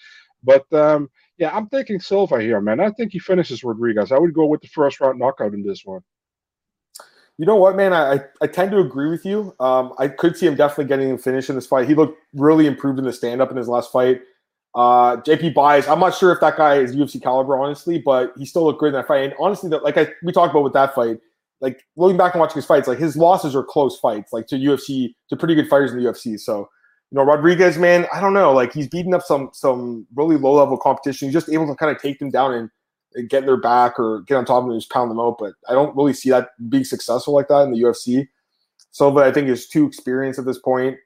but 0.43 0.71
um, 0.73 1.09
yeah, 1.37 1.55
I'm 1.55 1.67
taking 1.69 1.99
Silva 1.99 2.41
here, 2.41 2.61
man. 2.61 2.79
I 2.79 2.91
think 2.91 3.11
he 3.11 3.19
finishes 3.19 3.63
Rodriguez. 3.63 4.11
I 4.11 4.19
would 4.19 4.33
go 4.33 4.45
with 4.45 4.61
the 4.61 4.67
first 4.67 4.99
round 4.99 5.19
knockout 5.19 5.53
in 5.53 5.63
this 5.63 5.81
one. 5.85 6.01
You 7.37 7.47
know 7.47 7.55
what, 7.55 7.75
man? 7.75 7.93
I, 7.93 8.19
I 8.41 8.47
tend 8.47 8.71
to 8.71 8.79
agree 8.79 9.09
with 9.09 9.25
you. 9.25 9.55
Um, 9.59 9.93
I 9.97 10.07
could 10.07 10.37
see 10.37 10.45
him 10.45 10.55
definitely 10.55 10.85
getting 10.85 11.11
a 11.11 11.17
finish 11.17 11.49
in 11.49 11.55
this 11.55 11.65
fight. 11.65 11.87
He 11.87 11.95
looked 11.95 12.19
really 12.33 12.67
improved 12.67 12.99
in 12.99 13.05
the 13.05 13.13
stand 13.13 13.41
up 13.41 13.49
in 13.49 13.57
his 13.57 13.67
last 13.67 13.91
fight. 13.91 14.21
Uh, 14.75 15.17
JP 15.17 15.53
Buys, 15.53 15.87
I'm 15.87 15.99
not 15.99 16.15
sure 16.15 16.31
if 16.31 16.39
that 16.41 16.57
guy 16.57 16.75
is 16.75 16.95
UFC 16.95 17.21
caliber, 17.21 17.57
honestly, 17.57 17.99
but 17.99 18.33
he 18.37 18.45
still 18.45 18.65
looked 18.65 18.79
great 18.79 18.89
in 18.89 18.95
that 18.95 19.07
fight. 19.07 19.23
And 19.23 19.33
honestly, 19.39 19.69
that 19.69 19.83
like 19.83 19.97
I 19.97 20.07
we 20.23 20.31
talked 20.31 20.51
about 20.51 20.63
with 20.63 20.73
that 20.73 20.93
fight, 20.93 21.19
like 21.61 21.83
looking 21.95 22.17
back 22.17 22.33
and 22.33 22.41
watching 22.41 22.55
his 22.55 22.65
fights, 22.65 22.87
like 22.87 22.97
his 22.97 23.15
losses 23.15 23.55
are 23.55 23.63
close 23.63 23.99
fights, 23.99 24.33
like 24.33 24.47
to 24.47 24.55
UFC 24.55 25.13
to 25.29 25.35
pretty 25.35 25.55
good 25.55 25.67
fighters 25.67 25.91
in 25.91 26.03
the 26.03 26.09
UFC. 26.09 26.39
So 26.39 26.69
you 27.13 27.19
know, 27.19 27.25
Rodriguez, 27.25 27.77
man, 27.77 28.07
I 28.11 28.19
don't 28.19 28.33
know, 28.33 28.51
like 28.51 28.73
he's 28.73 28.87
beating 28.87 29.13
up 29.13 29.21
some 29.21 29.51
some 29.53 30.07
really 30.15 30.35
low 30.35 30.53
level 30.53 30.77
competition. 30.77 31.27
He's 31.27 31.33
just 31.33 31.47
able 31.49 31.67
to 31.67 31.75
kind 31.75 31.95
of 31.95 32.01
take 32.01 32.17
them 32.17 32.31
down 32.31 32.55
and, 32.55 32.71
and 33.13 33.29
get 33.29 33.45
their 33.45 33.55
back 33.55 33.99
or 33.99 34.21
get 34.21 34.35
on 34.35 34.45
top 34.45 34.57
of 34.57 34.63
them 34.63 34.71
and 34.71 34.81
just 34.81 34.91
pound 34.91 35.11
them 35.11 35.19
out. 35.19 35.37
But 35.37 35.53
I 35.69 35.73
don't 35.73 35.95
really 35.95 36.13
see 36.13 36.31
that 36.31 36.49
being 36.69 36.83
successful 36.83 37.35
like 37.35 37.49
that 37.49 37.61
in 37.61 37.71
the 37.71 37.79
UFC. 37.79 38.27
Silva, 38.89 39.19
I 39.19 39.31
think, 39.31 39.47
is 39.47 39.67
too 39.67 39.85
experienced 39.85 40.39
at 40.39 40.45
this 40.45 40.57
point 40.57 40.97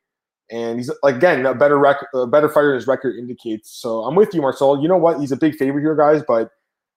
and 0.49 0.77
he's 0.77 0.89
like 1.03 1.15
again 1.15 1.45
a 1.45 1.53
better 1.53 1.77
record, 1.77 2.07
a 2.13 2.25
better 2.25 2.49
fighter 2.49 2.73
his 2.73 2.87
record 2.87 3.17
indicates. 3.17 3.69
So 3.69 4.03
I'm 4.03 4.15
with 4.15 4.33
you, 4.33 4.41
Marcel. 4.41 4.81
You 4.81 4.87
know 4.87 4.97
what? 4.97 5.19
He's 5.19 5.31
a 5.31 5.37
big 5.37 5.55
favorite 5.55 5.81
here, 5.81 5.95
guys. 5.95 6.23
But 6.25 6.51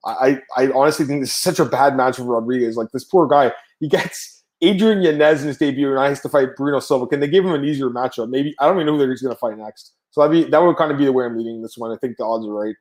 I, 0.05 0.40
I 0.57 0.71
honestly 0.71 1.05
think 1.05 1.21
this 1.21 1.31
is 1.31 1.37
such 1.37 1.59
a 1.59 1.64
bad 1.64 1.97
match 1.97 2.17
for 2.17 2.25
Rodriguez. 2.25 2.76
Like 2.76 2.90
this 2.93 3.05
poor 3.05 3.26
guy, 3.26 3.52
he 3.81 3.88
gets 3.88 4.39
Adrian 4.62 5.02
Yanez 5.02 5.43
in 5.43 5.49
his 5.49 5.56
debut, 5.56 5.91
and 5.91 5.99
I 5.99 6.08
has 6.08 6.21
to 6.21 6.28
fight 6.28 6.56
Bruno 6.56 6.80
Silva. 6.80 7.06
Can 7.06 7.21
they 7.21 7.28
give 7.28 7.45
him 7.45 7.52
an 7.52 7.65
easier 7.65 7.89
matchup? 7.89 8.28
Maybe 8.28 8.54
I 8.58 8.67
don't 8.67 8.76
even 8.76 8.87
know 8.87 8.93
who 8.93 8.99
they're 8.99 9.08
going 9.08 9.34
to 9.34 9.37
fight 9.37 9.56
next. 9.56 9.95
So 10.11 10.23
that 10.23 10.30
be 10.30 10.45
that 10.45 10.63
would 10.63 10.76
kind 10.76 10.93
of 10.93 10.99
be 10.99 11.04
the 11.04 11.13
way 11.13 11.25
I'm 11.25 11.37
leading 11.37 11.63
this 11.63 11.76
one. 11.76 11.93
I 11.93 11.97
think 11.97 12.17
the 12.17 12.25
odds 12.25 12.47
are 12.47 12.52
right. 12.52 12.75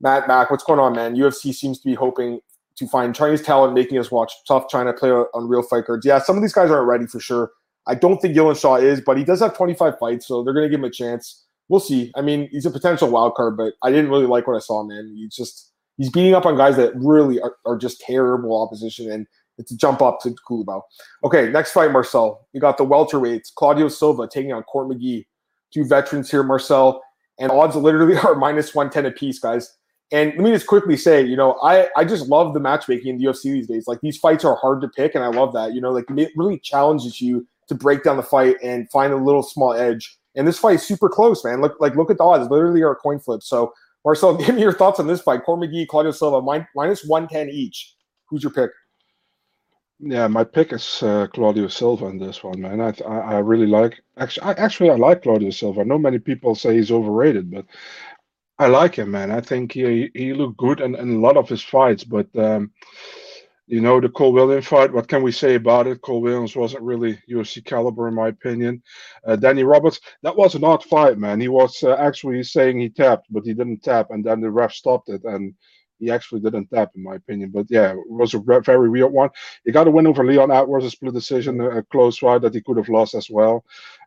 Matt 0.00 0.28
Mack, 0.28 0.50
what's 0.50 0.64
going 0.64 0.78
on, 0.78 0.94
man? 0.94 1.16
UFC 1.16 1.54
seems 1.54 1.78
to 1.80 1.88
be 1.88 1.94
hoping 1.94 2.40
to 2.76 2.88
find 2.88 3.14
Chinese 3.14 3.42
talent, 3.42 3.74
making 3.74 3.98
us 3.98 4.10
watch 4.10 4.32
tough 4.48 4.68
China 4.68 4.92
play 4.92 5.10
on 5.10 5.48
real 5.48 5.62
fight 5.62 5.84
cards. 5.84 6.06
Yeah, 6.06 6.18
some 6.18 6.36
of 6.36 6.42
these 6.42 6.52
guys 6.52 6.70
aren't 6.70 6.88
ready 6.88 7.06
for 7.06 7.20
sure. 7.20 7.50
I 7.86 7.94
don't 7.94 8.20
think 8.20 8.34
Gillen 8.34 8.56
Shaw 8.56 8.76
is, 8.76 9.00
but 9.00 9.18
he 9.18 9.24
does 9.24 9.40
have 9.40 9.56
25 9.56 9.98
fights, 9.98 10.26
so 10.26 10.42
they're 10.42 10.54
going 10.54 10.64
to 10.64 10.70
give 10.70 10.80
him 10.80 10.84
a 10.84 10.90
chance. 10.90 11.44
We'll 11.68 11.80
see. 11.80 12.10
I 12.16 12.22
mean, 12.22 12.48
he's 12.50 12.66
a 12.66 12.70
potential 12.70 13.10
wild 13.10 13.34
card, 13.34 13.56
but 13.56 13.74
I 13.82 13.90
didn't 13.90 14.10
really 14.10 14.26
like 14.26 14.46
what 14.46 14.56
I 14.56 14.60
saw, 14.60 14.82
man. 14.82 15.14
He's 15.16 15.34
just 15.34 15.72
he's 15.96 16.10
beating 16.10 16.34
up 16.34 16.46
on 16.46 16.56
guys 16.56 16.76
that 16.76 16.94
really 16.96 17.40
are, 17.40 17.56
are 17.66 17.76
just 17.76 18.00
terrible 18.00 18.62
opposition, 18.62 19.10
and 19.10 19.26
a 19.70 19.76
jump 19.76 20.02
up 20.02 20.20
to 20.20 20.34
about. 20.54 20.82
Okay, 21.24 21.50
next 21.50 21.72
fight, 21.72 21.90
Marcel. 21.90 22.46
You 22.52 22.60
got 22.60 22.78
the 22.78 22.86
welterweights, 22.86 23.54
Claudio 23.54 23.88
Silva 23.88 24.28
taking 24.28 24.52
on 24.52 24.62
Court 24.64 24.88
McGee. 24.88 25.26
Two 25.72 25.84
veterans 25.84 26.30
here, 26.30 26.42
Marcel, 26.42 27.02
and 27.38 27.50
odds 27.52 27.76
literally 27.76 28.16
are 28.24 28.34
minus 28.34 28.74
110 28.74 29.06
apiece, 29.06 29.38
guys. 29.38 29.76
And 30.12 30.32
let 30.34 30.40
me 30.40 30.50
just 30.50 30.66
quickly 30.66 30.96
say, 30.96 31.22
you 31.22 31.36
know, 31.36 31.56
I, 31.62 31.88
I 31.96 32.04
just 32.04 32.28
love 32.28 32.52
the 32.52 32.60
matchmaking 32.60 33.08
in 33.08 33.18
the 33.18 33.26
UFC 33.26 33.44
these 33.44 33.68
days. 33.68 33.86
Like 33.86 34.00
these 34.00 34.18
fights 34.18 34.44
are 34.44 34.56
hard 34.56 34.80
to 34.80 34.88
pick, 34.88 35.14
and 35.14 35.22
I 35.22 35.28
love 35.28 35.52
that. 35.54 35.72
You 35.72 35.80
know, 35.80 35.92
like 35.92 36.06
it 36.10 36.32
really 36.34 36.58
challenges 36.58 37.20
you 37.20 37.46
to 37.68 37.74
break 37.74 38.02
down 38.02 38.16
the 38.16 38.22
fight 38.22 38.56
and 38.62 38.90
find 38.90 39.12
a 39.12 39.16
little 39.16 39.42
small 39.42 39.72
edge. 39.72 40.18
And 40.34 40.46
this 40.46 40.58
fight 40.58 40.76
is 40.76 40.82
super 40.82 41.08
close, 41.08 41.44
man. 41.44 41.60
Look, 41.60 41.76
like 41.80 41.94
look 41.94 42.10
at 42.10 42.18
the 42.18 42.24
odds; 42.24 42.50
literally 42.50 42.82
are 42.82 42.92
a 42.92 42.96
coin 42.96 43.20
flip. 43.20 43.42
So, 43.42 43.72
Marcel, 44.04 44.36
give 44.44 44.56
me 44.56 44.62
your 44.62 44.72
thoughts 44.72 44.98
on 44.98 45.06
this 45.06 45.20
fight. 45.20 45.44
Court 45.44 45.60
McGee, 45.60 45.86
Claudio 45.86 46.10
Silva, 46.10 46.64
minus 46.74 47.04
one 47.04 47.28
ten 47.28 47.48
each. 47.48 47.94
Who's 48.28 48.42
your 48.42 48.52
pick? 48.52 48.70
Yeah, 50.02 50.28
my 50.28 50.44
pick 50.44 50.72
is 50.72 51.02
uh, 51.02 51.26
Claudio 51.26 51.68
Silva 51.68 52.06
in 52.06 52.18
this 52.18 52.42
one, 52.42 52.60
man. 52.60 52.80
I, 52.80 52.94
I, 53.06 53.18
I 53.34 53.38
really 53.38 53.66
like 53.66 54.00
actually 54.16 54.44
I, 54.44 54.52
actually 54.52 54.90
I 54.90 54.96
like 54.96 55.22
Claudio 55.22 55.50
Silva. 55.50 55.82
I 55.82 55.84
know 55.84 55.98
many 55.98 56.18
people 56.18 56.54
say 56.54 56.74
he's 56.76 56.90
overrated, 56.90 57.50
but 57.50 57.66
I 58.58 58.68
like 58.68 58.94
him, 58.96 59.10
man. 59.10 59.30
I 59.30 59.40
think 59.40 59.72
he 59.72 60.10
he 60.14 60.34
looked 60.34 60.58
good 60.58 60.80
in, 60.80 60.94
in 60.94 61.16
a 61.16 61.20
lot 61.20 61.36
of 61.36 61.48
his 61.48 61.62
fights, 61.62 62.04
but 62.04 62.28
um, 62.36 62.72
you 63.66 63.80
know, 63.80 64.00
the 64.00 64.08
Cole 64.08 64.32
Williams 64.32 64.66
fight, 64.66 64.92
what 64.92 65.08
can 65.08 65.22
we 65.22 65.32
say 65.32 65.54
about 65.54 65.86
it? 65.86 66.02
Cole 66.02 66.22
Williams 66.22 66.56
wasn't 66.56 66.82
really 66.82 67.18
UFC 67.30 67.64
caliber, 67.64 68.08
in 68.08 68.14
my 68.14 68.28
opinion. 68.28 68.82
Uh, 69.26 69.36
Danny 69.36 69.62
Roberts, 69.64 70.00
that 70.22 70.36
was 70.36 70.54
an 70.56 70.64
odd 70.64 70.84
fight, 70.84 71.18
man. 71.18 71.40
He 71.40 71.48
was 71.48 71.82
uh, 71.84 71.94
actually 71.94 72.42
saying 72.42 72.80
he 72.80 72.88
tapped, 72.90 73.28
but 73.30 73.44
he 73.44 73.54
didn't 73.54 73.82
tap, 73.84 74.08
and 74.10 74.24
then 74.24 74.40
the 74.40 74.50
ref 74.50 74.72
stopped 74.72 75.08
it, 75.08 75.22
and 75.24 75.54
he 76.00 76.10
actually 76.10 76.40
didn't 76.40 76.70
tap, 76.70 76.90
in 76.96 77.02
my 77.02 77.16
opinion. 77.16 77.50
But 77.50 77.66
yeah, 77.68 77.92
it 77.92 78.10
was 78.10 78.34
a 78.34 78.38
very 78.38 78.88
weird 78.88 79.12
one. 79.12 79.30
He 79.64 79.70
got 79.70 79.86
a 79.86 79.90
win 79.90 80.06
over 80.06 80.24
Leon 80.24 80.50
Edwards, 80.50 80.86
a 80.86 80.90
split 80.90 81.14
decision, 81.14 81.60
a 81.60 81.82
close 81.84 82.18
fight 82.18 82.42
that 82.42 82.54
he 82.54 82.62
could 82.62 82.78
have 82.78 82.88
lost 82.88 83.14
as 83.14 83.30
well. 83.30 83.64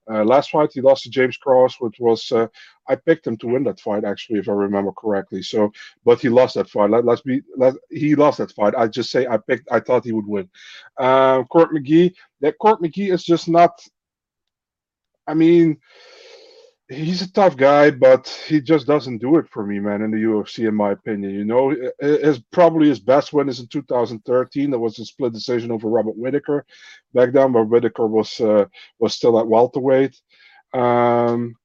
Uh, 0.10 0.23
last 0.23 0.49
fight, 0.49 0.71
he 0.73 0.82
lost 0.82 1.03
to 1.03 1.10
James 1.10 1.38
Krause, 1.38 1.75
which 1.79 1.95
was 1.99 2.29
uh, 2.32 2.47
I 2.89 2.95
picked 2.95 3.25
him 3.25 3.38
to 3.38 3.47
win 3.47 3.63
that 3.63 3.79
fight 3.79 4.03
actually, 4.03 4.39
if 4.39 4.49
I 4.49 4.53
remember 4.53 4.91
correctly. 4.91 5.41
So, 5.41 5.71
but 6.03 6.19
he 6.19 6.27
lost 6.29 6.56
that 6.56 6.69
fight. 6.69 6.89
Let, 6.89 7.08
us 7.08 7.21
be. 7.21 7.41
Let, 7.56 7.75
he 7.89 8.15
lost 8.15 8.39
that 8.39 8.51
fight. 8.51 8.73
I 8.75 8.88
just 8.88 9.12
say 9.12 9.27
I 9.27 9.38
picked. 9.38 9.71
I 9.71 9.79
thought 9.79 10.03
he 10.03 10.12
would 10.12 10.27
win. 10.27 10.49
Uh, 10.97 11.43
Court 11.43 11.71
McGee. 11.73 12.13
That 12.41 12.58
Court 12.58 12.82
McGee 12.82 13.13
is 13.13 13.23
just 13.23 13.47
not. 13.47 13.79
I 15.25 15.34
mean, 15.34 15.77
he's 16.89 17.22
a 17.22 17.32
tough 17.32 17.56
guy, 17.56 17.91
but 17.91 18.28
he 18.48 18.62
just 18.62 18.88
doesn't 18.88 19.19
do 19.19 19.38
it 19.38 19.48
for 19.50 19.65
me, 19.65 19.80
man. 19.80 20.02
In 20.02 20.12
the 20.12 20.17
UFC, 20.17 20.67
in 20.67 20.76
my 20.76 20.91
opinion, 20.91 21.34
you 21.34 21.46
know, 21.46 21.76
his 22.00 22.39
probably 22.52 22.89
his 22.89 23.00
best 23.00 23.34
win 23.34 23.50
is 23.50 23.60
in 23.60 23.67
2013. 23.67 24.72
That 24.72 24.80
was 24.80 25.00
a 25.00 25.06
split 25.06 25.34
decision 25.34 25.72
over 25.72 25.88
Robert 25.89 26.17
Whitaker 26.17 26.65
back 27.13 27.32
then, 27.32 27.54
where 27.54 27.63
Whitaker 27.63 28.08
was 28.08 28.39
uh, 28.39 28.65
was 29.00 29.13
still 29.13 29.39
at 29.39 29.48
welterweight. 29.48 30.19
Um, 30.74 31.56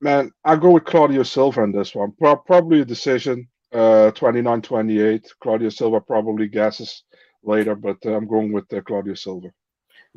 man, 0.00 0.32
I 0.44 0.56
go 0.56 0.70
with 0.72 0.84
Claudio 0.84 1.22
Silva 1.22 1.62
in 1.62 1.72
this 1.72 1.94
one. 1.94 2.12
Pro- 2.18 2.36
probably 2.36 2.80
a 2.80 2.84
decision, 2.84 3.48
uh, 3.72 4.12
29-28. 4.14 5.26
Claudio 5.42 5.68
Silva 5.68 6.00
probably 6.00 6.48
guesses 6.48 7.04
later, 7.42 7.74
but 7.74 7.98
uh, 8.04 8.14
I'm 8.14 8.26
going 8.26 8.52
with 8.52 8.72
uh, 8.72 8.80
Claudio 8.82 9.14
Silva. 9.14 9.48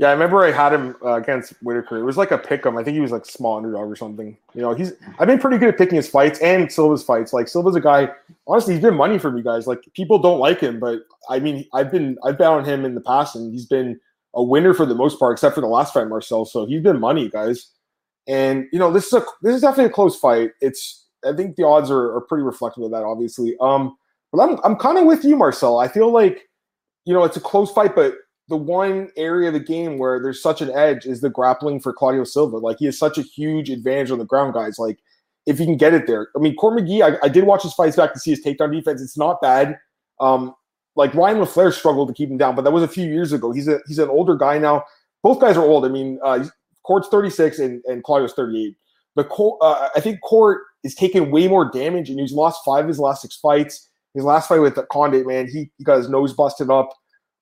Yeah, 0.01 0.09
I 0.09 0.13
remember 0.13 0.43
I 0.43 0.51
had 0.51 0.73
him 0.73 0.95
uh, 1.05 1.13
against 1.13 1.53
Whitaker. 1.61 1.95
It 1.99 2.03
was 2.03 2.17
like 2.17 2.31
a 2.31 2.37
pick 2.39 2.65
'em. 2.65 2.75
I 2.75 2.83
think 2.83 2.95
he 2.95 3.01
was 3.01 3.11
like 3.11 3.23
small 3.23 3.57
underdog 3.57 3.87
or 3.87 3.95
something. 3.95 4.35
You 4.55 4.61
know, 4.63 4.73
he's 4.73 4.93
I've 5.19 5.27
been 5.27 5.37
pretty 5.37 5.59
good 5.59 5.69
at 5.69 5.77
picking 5.77 5.95
his 5.95 6.09
fights 6.09 6.39
and 6.39 6.71
Silva's 6.71 7.03
fights. 7.03 7.33
Like 7.33 7.47
Silva's 7.47 7.75
a 7.75 7.81
guy. 7.81 8.09
Honestly, 8.47 8.73
he's 8.73 8.81
been 8.81 8.95
money 8.95 9.19
for 9.19 9.29
me, 9.29 9.43
guys. 9.43 9.67
Like 9.67 9.83
people 9.93 10.17
don't 10.17 10.39
like 10.39 10.59
him, 10.59 10.79
but 10.79 11.01
I 11.29 11.37
mean, 11.37 11.67
I've 11.75 11.91
been 11.91 12.17
I've 12.25 12.39
bet 12.39 12.47
on 12.47 12.65
him 12.65 12.83
in 12.83 12.95
the 12.95 13.01
past, 13.01 13.35
and 13.35 13.51
he's 13.53 13.67
been 13.67 13.99
a 14.33 14.41
winner 14.41 14.73
for 14.73 14.87
the 14.87 14.95
most 14.95 15.19
part, 15.19 15.33
except 15.33 15.53
for 15.53 15.61
the 15.61 15.67
last 15.67 15.93
fight, 15.93 16.07
Marcel. 16.07 16.45
So 16.45 16.65
he's 16.65 16.81
been 16.81 16.99
money, 16.99 17.29
guys. 17.29 17.69
And 18.27 18.65
you 18.73 18.79
know, 18.79 18.91
this 18.91 19.05
is 19.05 19.13
a 19.13 19.23
this 19.43 19.53
is 19.53 19.61
definitely 19.61 19.85
a 19.85 19.89
close 19.93 20.17
fight. 20.17 20.49
It's 20.61 21.05
I 21.23 21.33
think 21.33 21.57
the 21.57 21.67
odds 21.67 21.91
are, 21.91 22.15
are 22.15 22.21
pretty 22.21 22.43
reflective 22.43 22.81
of 22.81 22.89
that, 22.89 23.03
obviously. 23.03 23.55
Um, 23.61 23.95
but 24.31 24.41
I'm 24.41 24.57
I'm 24.63 24.77
kind 24.77 24.97
of 24.97 25.05
with 25.05 25.23
you, 25.23 25.35
Marcel. 25.35 25.77
I 25.77 25.87
feel 25.87 26.11
like 26.11 26.49
you 27.05 27.13
know, 27.13 27.23
it's 27.23 27.37
a 27.37 27.41
close 27.41 27.71
fight, 27.71 27.93
but 27.95 28.15
the 28.51 28.57
one 28.57 29.09
area 29.15 29.47
of 29.47 29.53
the 29.53 29.59
game 29.59 29.97
where 29.97 30.21
there's 30.21 30.43
such 30.43 30.61
an 30.61 30.69
edge 30.71 31.05
is 31.05 31.21
the 31.21 31.29
grappling 31.29 31.79
for 31.79 31.93
Claudio 31.93 32.25
Silva. 32.25 32.57
Like 32.57 32.77
he 32.77 32.85
has 32.85 32.99
such 32.99 33.17
a 33.17 33.23
huge 33.23 33.69
advantage 33.69 34.11
on 34.11 34.19
the 34.19 34.25
ground, 34.25 34.53
guys. 34.53 34.77
Like 34.77 34.99
if 35.45 35.57
he 35.57 35.65
can 35.65 35.77
get 35.77 35.93
it 35.93 36.05
there. 36.05 36.27
I 36.35 36.39
mean, 36.39 36.55
Court 36.55 36.77
McGee, 36.77 37.01
I, 37.01 37.17
I 37.23 37.29
did 37.29 37.45
watch 37.45 37.63
his 37.63 37.73
fights 37.73 37.95
back 37.95 38.13
to 38.13 38.19
see 38.19 38.31
his 38.31 38.43
takedown 38.43 38.73
defense. 38.73 39.01
It's 39.01 39.17
not 39.17 39.41
bad. 39.41 39.79
Um, 40.19 40.53
like 40.95 41.13
Ryan 41.15 41.37
LaFlare 41.37 41.73
struggled 41.73 42.09
to 42.09 42.13
keep 42.13 42.29
him 42.29 42.37
down, 42.37 42.55
but 42.55 42.63
that 42.63 42.71
was 42.71 42.83
a 42.83 42.87
few 42.87 43.07
years 43.07 43.31
ago. 43.31 43.51
He's 43.51 43.69
a 43.69 43.79
he's 43.87 43.97
an 43.97 44.09
older 44.09 44.35
guy 44.35 44.59
now. 44.59 44.83
Both 45.23 45.39
guys 45.39 45.55
are 45.55 45.63
old. 45.63 45.85
I 45.85 45.87
mean, 45.87 46.19
uh, 46.23 46.45
Court's 46.83 47.07
36 47.07 47.59
and, 47.59 47.81
and 47.85 48.03
Claudio's 48.03 48.33
38. 48.33 48.75
But 49.15 49.29
Court, 49.29 49.57
uh, 49.61 49.89
I 49.95 50.01
think 50.01 50.19
Court 50.21 50.63
is 50.83 50.93
taking 50.93 51.31
way 51.31 51.47
more 51.47 51.71
damage, 51.71 52.09
and 52.09 52.19
he's 52.19 52.33
lost 52.33 52.61
five 52.65 52.85
of 52.85 52.89
his 52.89 52.99
last 52.99 53.21
six 53.21 53.37
fights. 53.37 53.89
His 54.13 54.25
last 54.25 54.49
fight 54.49 54.59
with 54.59 54.75
the 54.75 54.83
Condit, 54.83 55.25
man, 55.25 55.47
he, 55.47 55.71
he 55.77 55.83
got 55.83 55.97
his 55.97 56.09
nose 56.09 56.33
busted 56.33 56.69
up. 56.69 56.89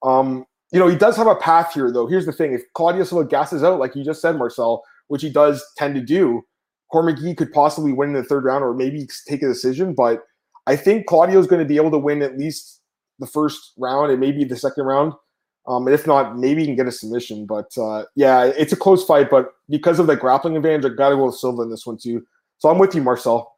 Um, 0.04 0.46
you 0.72 0.80
know, 0.80 0.88
he 0.88 0.96
does 0.96 1.18
have 1.18 1.28
a 1.28 1.36
path 1.36 1.74
here, 1.74 1.92
though. 1.92 2.08
Here's 2.08 2.26
the 2.26 2.32
thing: 2.32 2.54
if 2.54 2.62
Claudio 2.74 3.04
Silva 3.04 3.28
gasses 3.28 3.64
out, 3.64 3.80
like 3.80 3.96
you 3.96 4.04
just 4.04 4.22
said, 4.22 4.38
Marcel, 4.38 4.84
which 5.08 5.22
he 5.22 5.30
does 5.30 5.64
tend 5.78 5.96
to 5.96 6.02
do, 6.02 6.44
Court 6.92 7.06
McGee 7.06 7.38
could 7.38 7.52
possibly 7.52 7.94
win 7.94 8.10
in 8.10 8.16
the 8.16 8.24
third 8.24 8.44
round 8.44 8.64
or 8.64 8.74
maybe 8.74 9.08
take 9.28 9.44
a 9.44 9.48
decision. 9.48 9.94
But 9.94 10.24
I 10.68 10.76
think 10.76 11.08
Claudio 11.08 11.40
is 11.40 11.48
going 11.48 11.62
to 11.62 11.68
be 11.68 11.78
able 11.78 11.92
to 11.92 11.98
win 11.98 12.22
at 12.22 12.38
least 12.38 12.82
the 13.20 13.28
first 13.28 13.74
round 13.78 14.12
and 14.12 14.20
maybe 14.20 14.44
the 14.44 14.56
second 14.56 14.86
round. 14.86 15.14
Um, 15.68 15.86
and 15.86 15.94
if 15.94 16.08
not, 16.08 16.38
maybe 16.38 16.62
he 16.62 16.68
can 16.68 16.76
get 16.76 16.88
a 16.88 16.92
submission. 16.92 17.46
But 17.46 17.76
uh, 17.78 18.06
yeah, 18.16 18.46
it's 18.46 18.74
a 18.74 18.78
close 18.78 19.06
fight. 19.06 19.30
But 19.30 19.52
because 19.70 20.00
of 20.00 20.08
the 20.08 20.16
grappling 20.16 20.56
advantage, 20.56 20.92
I 20.92 20.96
got 20.96 21.10
to 21.10 21.16
go 21.16 21.26
with 21.26 21.36
Silva 21.36 21.64
in 21.64 21.70
this 21.70 21.86
one 21.86 21.98
too. 21.98 22.26
So 22.58 22.70
I'm 22.70 22.80
with 22.80 22.96
you, 22.96 23.02
Marcel. 23.02 23.56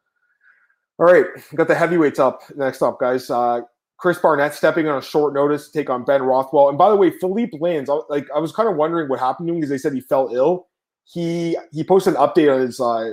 All 1.00 1.06
right, 1.06 1.26
got 1.56 1.67
the 1.67 1.76
heavyweights 1.76 2.19
up. 2.19 2.43
Next 2.56 2.82
up, 2.82 3.00
guys. 3.00 3.30
Uh, 3.30 3.62
Chris 4.02 4.18
Barnett 4.18 4.56
stepping 4.56 4.88
on 4.88 4.98
a 4.98 5.02
short 5.02 5.36
notice 5.36 5.68
to 5.68 5.78
take 5.78 5.92
on 5.92 6.04
Ben 6.04 6.24
Rothwell. 6.24 6.70
And 6.70 6.78
by 6.78 6.90
the 6.90 6.96
way, 6.96 7.12
Philippe 7.12 7.60
Lins, 7.60 7.88
like 8.10 8.26
I 8.36 8.40
was 8.40 8.52
kind 8.52 8.68
of 8.68 8.76
wondering 8.76 9.08
what 9.08 9.20
happened 9.20 9.48
to 9.48 9.54
him 9.54 9.60
because 9.60 9.70
they 9.70 9.78
said 9.78 9.94
he 9.94 10.02
fell 10.02 10.30
ill. 10.34 10.68
He 11.06 11.56
he 11.72 11.84
posted 11.84 12.16
an 12.16 12.20
update 12.20 12.52
on 12.52 12.62
his 12.62 12.80
uh, 12.80 13.12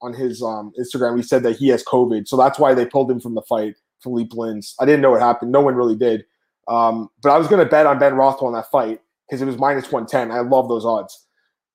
on 0.00 0.14
his 0.14 0.42
um, 0.42 0.72
Instagram. 0.80 1.18
He 1.18 1.22
said 1.22 1.42
that 1.42 1.56
he 1.56 1.68
has 1.68 1.84
COVID, 1.84 2.26
so 2.26 2.38
that's 2.38 2.58
why 2.58 2.72
they 2.72 2.86
pulled 2.86 3.10
him 3.10 3.20
from 3.20 3.34
the 3.34 3.42
fight. 3.42 3.76
Philippe 4.02 4.34
Lins. 4.34 4.74
I 4.80 4.86
didn't 4.86 5.02
know 5.02 5.10
what 5.10 5.20
happened. 5.20 5.52
No 5.52 5.60
one 5.60 5.74
really 5.74 5.94
did. 5.94 6.24
Um, 6.68 7.10
but 7.22 7.32
I 7.32 7.36
was 7.36 7.48
going 7.48 7.62
to 7.62 7.70
bet 7.70 7.84
on 7.84 7.98
Ben 7.98 8.14
Rothwell 8.14 8.48
in 8.48 8.54
that 8.54 8.70
fight 8.70 9.00
because 9.28 9.42
it 9.42 9.44
was 9.44 9.58
minus 9.58 9.92
110. 9.92 10.34
I 10.34 10.40
love 10.40 10.70
those 10.70 10.86
odds. 10.86 11.26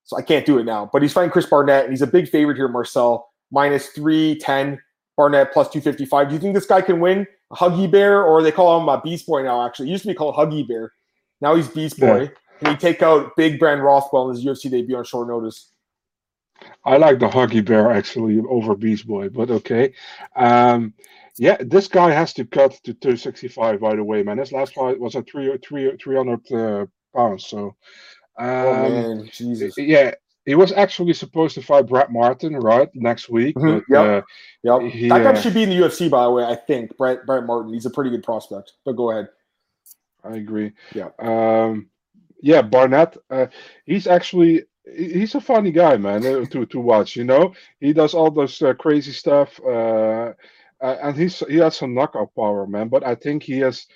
So 0.06 0.18
I 0.18 0.24
can't 0.24 0.44
do 0.44 0.58
it 0.58 0.64
now. 0.64 0.90
But 0.92 1.04
he's 1.04 1.14
fighting 1.14 1.30
Chris 1.30 1.46
Barnett, 1.46 1.84
and 1.84 1.94
he's 1.94 2.02
a 2.02 2.08
big 2.08 2.30
favorite 2.30 2.58
here, 2.58 2.68
Marcel. 2.68 3.30
Minus 3.52 3.90
310, 3.90 4.80
Barnett 5.18 5.54
plus 5.54 5.70
255. 5.70 6.30
Do 6.30 6.34
you 6.34 6.40
think 6.40 6.56
this 6.56 6.66
guy 6.66 6.82
can 6.82 7.00
win? 7.00 7.28
Huggy 7.52 7.90
Bear, 7.90 8.24
or 8.24 8.42
they 8.42 8.52
call 8.52 8.82
him 8.82 8.90
a 8.90 9.02
Beast 9.02 9.28
Boy 9.28 9.44
now, 9.44 9.66
actually. 9.66 9.88
He 9.88 9.92
used 9.92 10.04
to 10.04 10.10
be 10.10 10.16
called 10.16 10.36
Huggy 10.36 10.68
Bear. 10.68 10.94
Now 11.42 11.56
he's 11.56 11.68
Beast 11.68 12.00
Boy. 12.00 12.24
Yeah. 12.24 12.30
Can 12.60 12.72
he 12.72 12.78
take 12.78 13.02
out 13.02 13.36
Big 13.36 13.60
Ben 13.60 13.80
Rothwell 13.80 14.30
in 14.30 14.36
his 14.36 14.46
UFC 14.46 14.70
debut 14.72 14.98
on 14.98 15.04
short 15.04 15.28
notice? 15.28 15.72
I 16.86 16.98
like 16.98 17.20
the 17.20 17.28
Huggy 17.28 17.64
Bear 17.64 17.92
actually 17.92 18.42
over 18.50 18.76
Beast 18.76 19.08
Boy, 19.08 19.30
but 19.30 19.52
okay. 19.52 19.94
Um, 20.36 20.94
yeah, 21.38 21.58
this 21.60 21.88
guy 21.88 22.12
has 22.12 22.34
to 22.34 22.46
cut 22.46 22.72
to 22.84 22.94
265. 22.94 23.80
By 23.80 23.96
the 23.96 24.04
way, 24.04 24.24
man, 24.24 24.38
his 24.38 24.54
last 24.54 24.74
fight 24.74 25.00
was 25.00 25.16
at 25.16 25.30
three, 25.30 25.56
three, 25.58 25.92
300 26.02 26.52
uh, 26.52 26.86
pounds. 27.14 27.46
So, 27.48 27.76
um, 28.40 28.48
oh 28.48 28.90
man, 28.90 29.30
Jesus. 29.34 29.78
Yeah, 29.78 30.14
he 30.46 30.56
was 30.56 30.72
actually 30.72 31.14
supposed 31.14 31.56
to 31.56 31.62
fight 31.62 31.88
Brett 31.88 32.12
Martin 32.12 32.56
right 32.56 32.90
next 32.94 33.30
week. 33.30 33.56
Mm-hmm. 33.56 33.80
But, 33.90 34.04
yep. 34.06 34.24
Uh, 34.24 34.80
yep. 34.80 34.92
He, 34.92 35.10
that 35.10 35.24
guy 35.24 35.32
uh, 35.32 35.42
should 35.42 35.54
be 35.54 35.64
in 35.64 35.70
the 35.70 35.76
UFC, 35.76 36.10
by 36.10 36.24
the 36.24 36.32
way. 36.32 36.44
I 36.44 36.56
think 36.56 36.96
Brett 36.98 37.26
Brett 37.26 37.46
Martin. 37.46 37.74
He's 37.74 37.86
a 37.86 37.90
pretty 37.90 38.10
good 38.12 38.24
prospect. 38.24 38.74
But 38.86 38.94
go 38.94 39.12
ahead. 39.12 39.30
I 40.24 40.36
agree. 40.38 40.72
Yeah. 40.94 41.10
Um, 41.20 41.90
yeah, 42.42 42.62
Barnett. 42.62 43.18
Uh, 43.30 43.48
he's 43.86 44.08
actually 44.08 44.66
he's 44.96 45.36
a 45.36 45.42
funny 45.42 45.72
guy, 45.72 45.98
man, 45.98 46.26
uh, 46.26 46.46
to 46.46 46.66
to 46.66 46.80
watch. 46.80 47.16
You 47.16 47.24
know, 47.24 47.54
he 47.80 47.94
does 47.94 48.14
all 48.14 48.30
those 48.30 48.62
uh, 48.62 48.74
crazy 48.74 49.12
stuff. 49.12 49.60
Uh, 49.64 50.34
and 50.82 51.16
he's 51.16 51.40
he 51.48 51.58
has 51.58 51.76
some 51.76 51.94
knockout 51.94 52.36
power, 52.36 52.68
man. 52.68 52.90
But 52.90 53.04
I 53.04 53.16
think 53.16 53.44
he 53.44 53.60
has 53.60 53.88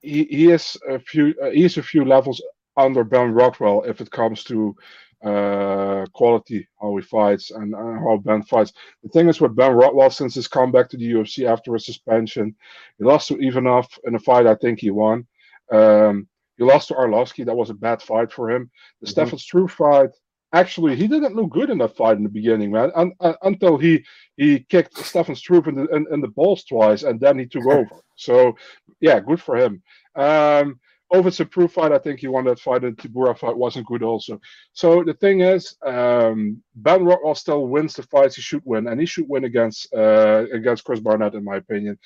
he, 0.00 0.24
he 0.24 0.50
is 0.50 0.76
a 0.88 0.98
few 0.98 1.34
uh, 1.42 1.50
he's 1.50 1.76
a 1.78 1.82
few 1.82 2.04
levels 2.04 2.42
under 2.76 3.04
Ben 3.04 3.32
Rothwell 3.32 3.82
if 3.82 4.00
it 4.00 4.10
comes 4.10 4.44
to 4.44 4.76
uh, 5.24 6.04
quality 6.12 6.66
how 6.80 6.96
he 6.96 7.02
fights 7.02 7.50
and 7.50 7.74
uh, 7.74 7.78
how 7.78 8.20
Ben 8.24 8.42
fights. 8.42 8.72
The 9.02 9.08
thing 9.08 9.28
is 9.28 9.40
with 9.40 9.56
Ben 9.56 9.72
Rothwell 9.72 10.10
since 10.10 10.34
his 10.34 10.48
comeback 10.48 10.88
to 10.90 10.96
the 10.96 11.12
UFC 11.12 11.46
after 11.46 11.74
a 11.74 11.80
suspension, 11.80 12.54
he 12.98 13.04
lost 13.04 13.28
to 13.28 13.40
Ivanov 13.40 13.88
in 14.04 14.14
a 14.14 14.18
fight 14.18 14.46
I 14.46 14.54
think 14.56 14.80
he 14.80 14.90
won. 14.90 15.26
Um, 15.70 16.28
he 16.56 16.64
lost 16.64 16.88
to 16.88 16.94
Arlovsky. 16.94 17.44
That 17.44 17.56
was 17.56 17.70
a 17.70 17.74
bad 17.74 18.02
fight 18.02 18.32
for 18.32 18.50
him. 18.50 18.70
The 19.00 19.06
mm-hmm. 19.06 19.12
Stefan 19.12 19.38
Struve 19.38 19.72
fight 19.72 20.10
actually 20.52 20.94
he 20.96 21.08
didn't 21.08 21.34
look 21.34 21.50
good 21.50 21.70
in 21.70 21.78
that 21.78 21.96
fight 21.96 22.16
in 22.16 22.22
the 22.22 22.28
beginning, 22.28 22.70
man. 22.70 22.90
And, 22.94 23.12
uh, 23.20 23.34
until 23.42 23.78
he 23.78 24.04
he 24.36 24.60
kicked 24.60 24.96
Stefan 24.96 25.34
Struve 25.34 25.68
in 25.68 25.74
the 25.76 25.86
in, 25.88 26.06
in, 26.12 26.20
the 26.20 26.28
balls 26.28 26.64
twice, 26.64 27.02
and 27.02 27.20
then 27.20 27.38
he 27.38 27.46
took 27.46 27.66
over. 27.70 28.02
So 28.16 28.56
yeah, 29.00 29.20
good 29.20 29.40
for 29.40 29.56
him. 29.56 29.82
Um, 30.14 30.78
over 31.12 31.30
the 31.30 31.44
proof 31.44 31.72
fight, 31.72 31.92
I 31.92 31.98
think 31.98 32.20
he 32.20 32.28
won 32.28 32.44
that 32.46 32.58
fight. 32.58 32.84
And 32.84 32.96
Tybura 32.96 33.38
fight 33.38 33.56
wasn't 33.56 33.86
good 33.86 34.02
also. 34.02 34.40
So 34.72 35.04
the 35.04 35.14
thing 35.14 35.40
is, 35.40 35.76
um, 35.84 36.62
Ben 36.76 37.04
Rothwell 37.04 37.34
still 37.34 37.66
wins 37.66 37.94
the 37.94 38.02
fights 38.04 38.36
he 38.36 38.42
should 38.42 38.62
win, 38.64 38.88
and 38.88 38.98
he 38.98 39.06
should 39.06 39.28
win 39.28 39.44
against 39.44 39.92
uh, 39.94 40.46
against 40.52 40.84
Chris 40.84 41.00
Barnett, 41.00 41.34
in 41.34 41.44
my 41.44 41.56
opinion. 41.56 41.98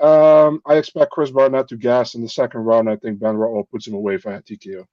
Um, 0.00 0.60
I 0.66 0.74
expect 0.74 1.12
Chris 1.12 1.30
Barnett 1.30 1.68
to 1.68 1.76
gas 1.76 2.14
in 2.14 2.22
the 2.22 2.28
second 2.28 2.60
round. 2.60 2.88
I 2.88 2.96
think 2.96 3.20
Ben 3.20 3.36
Rothwell 3.36 3.68
puts 3.70 3.86
him 3.86 3.94
away 3.94 4.18
for 4.18 4.32
a 4.32 4.42
TKO. 4.42 4.86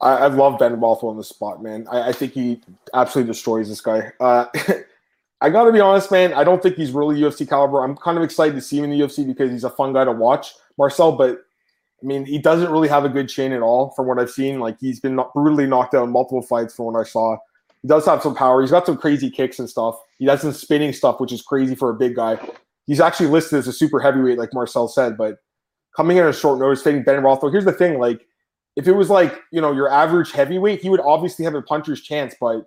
I, 0.00 0.16
I 0.16 0.26
love 0.28 0.58
Ben 0.58 0.78
Rothwell 0.80 1.12
in 1.12 1.18
the 1.18 1.24
spot, 1.24 1.62
man. 1.62 1.86
I, 1.90 2.08
I, 2.08 2.12
think 2.12 2.32
he 2.32 2.60
absolutely 2.94 3.32
destroys 3.32 3.68
this 3.68 3.80
guy. 3.80 4.12
Uh, 4.18 4.46
I 5.40 5.50
got 5.50 5.64
to 5.64 5.72
be 5.72 5.80
honest, 5.80 6.10
man. 6.10 6.32
I 6.32 6.42
don't 6.42 6.62
think 6.62 6.76
he's 6.76 6.92
really 6.92 7.20
UFC 7.20 7.46
caliber. 7.46 7.84
I'm 7.84 7.96
kind 7.96 8.16
of 8.16 8.24
excited 8.24 8.54
to 8.54 8.60
see 8.62 8.78
him 8.78 8.84
in 8.84 8.90
the 8.90 9.00
UFC 9.00 9.26
because 9.26 9.50
he's 9.50 9.64
a 9.64 9.70
fun 9.70 9.92
guy 9.92 10.04
to 10.04 10.12
watch, 10.12 10.54
Marcel. 10.78 11.12
But 11.12 11.43
I 12.04 12.06
mean, 12.06 12.26
he 12.26 12.38
doesn't 12.38 12.70
really 12.70 12.88
have 12.88 13.06
a 13.06 13.08
good 13.08 13.30
chin 13.30 13.52
at 13.52 13.62
all, 13.62 13.90
from 13.90 14.06
what 14.06 14.18
I've 14.18 14.30
seen. 14.30 14.60
Like 14.60 14.78
he's 14.78 15.00
been 15.00 15.18
brutally 15.34 15.66
knocked 15.66 15.94
out 15.94 16.04
in 16.04 16.10
multiple 16.10 16.42
fights, 16.42 16.74
from 16.74 16.86
what 16.86 17.00
I 17.00 17.04
saw. 17.04 17.38
He 17.80 17.88
does 17.88 18.04
have 18.04 18.22
some 18.22 18.34
power. 18.34 18.60
He's 18.60 18.70
got 18.70 18.84
some 18.84 18.98
crazy 18.98 19.30
kicks 19.30 19.58
and 19.58 19.68
stuff. 19.68 19.96
He 20.18 20.26
does 20.26 20.42
some 20.42 20.52
spinning 20.52 20.92
stuff, 20.92 21.18
which 21.18 21.32
is 21.32 21.40
crazy 21.40 21.74
for 21.74 21.90
a 21.90 21.94
big 21.94 22.14
guy. 22.14 22.38
He's 22.86 23.00
actually 23.00 23.30
listed 23.30 23.58
as 23.58 23.66
a 23.66 23.72
super 23.72 24.00
heavyweight, 24.00 24.38
like 24.38 24.52
Marcel 24.52 24.86
said. 24.86 25.16
But 25.16 25.38
coming 25.96 26.18
in 26.18 26.26
a 26.26 26.32
short 26.32 26.58
notice, 26.58 26.82
fighting 26.82 27.04
Ben 27.04 27.22
Rothwell. 27.22 27.50
Here's 27.52 27.64
the 27.64 27.72
thing, 27.72 27.98
like 27.98 28.26
if 28.76 28.86
it 28.86 28.92
was 28.92 29.08
like, 29.08 29.40
you 29.52 29.60
know, 29.60 29.72
your 29.72 29.90
average 29.90 30.32
heavyweight, 30.32 30.82
he 30.82 30.90
would 30.90 31.00
obviously 31.00 31.44
have 31.44 31.54
a 31.54 31.62
puncher's 31.62 32.02
chance. 32.02 32.34
But 32.40 32.66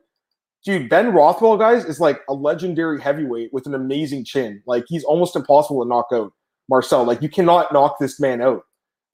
dude, 0.63 0.89
Ben 0.89 1.13
Rothwell, 1.13 1.57
guys, 1.57 1.85
is 1.85 1.99
like 1.99 2.21
a 2.29 2.33
legendary 2.33 2.99
heavyweight 2.99 3.53
with 3.53 3.67
an 3.67 3.75
amazing 3.75 4.23
chin. 4.25 4.63
Like 4.65 4.85
he's 4.87 5.03
almost 5.03 5.35
impossible 5.35 5.83
to 5.83 5.87
knock 5.87 6.07
out. 6.11 6.33
Marcel, 6.69 7.03
like 7.03 7.21
you 7.21 7.29
cannot 7.29 7.71
knock 7.71 7.97
this 7.99 8.19
man 8.19 8.41
out. 8.41 8.63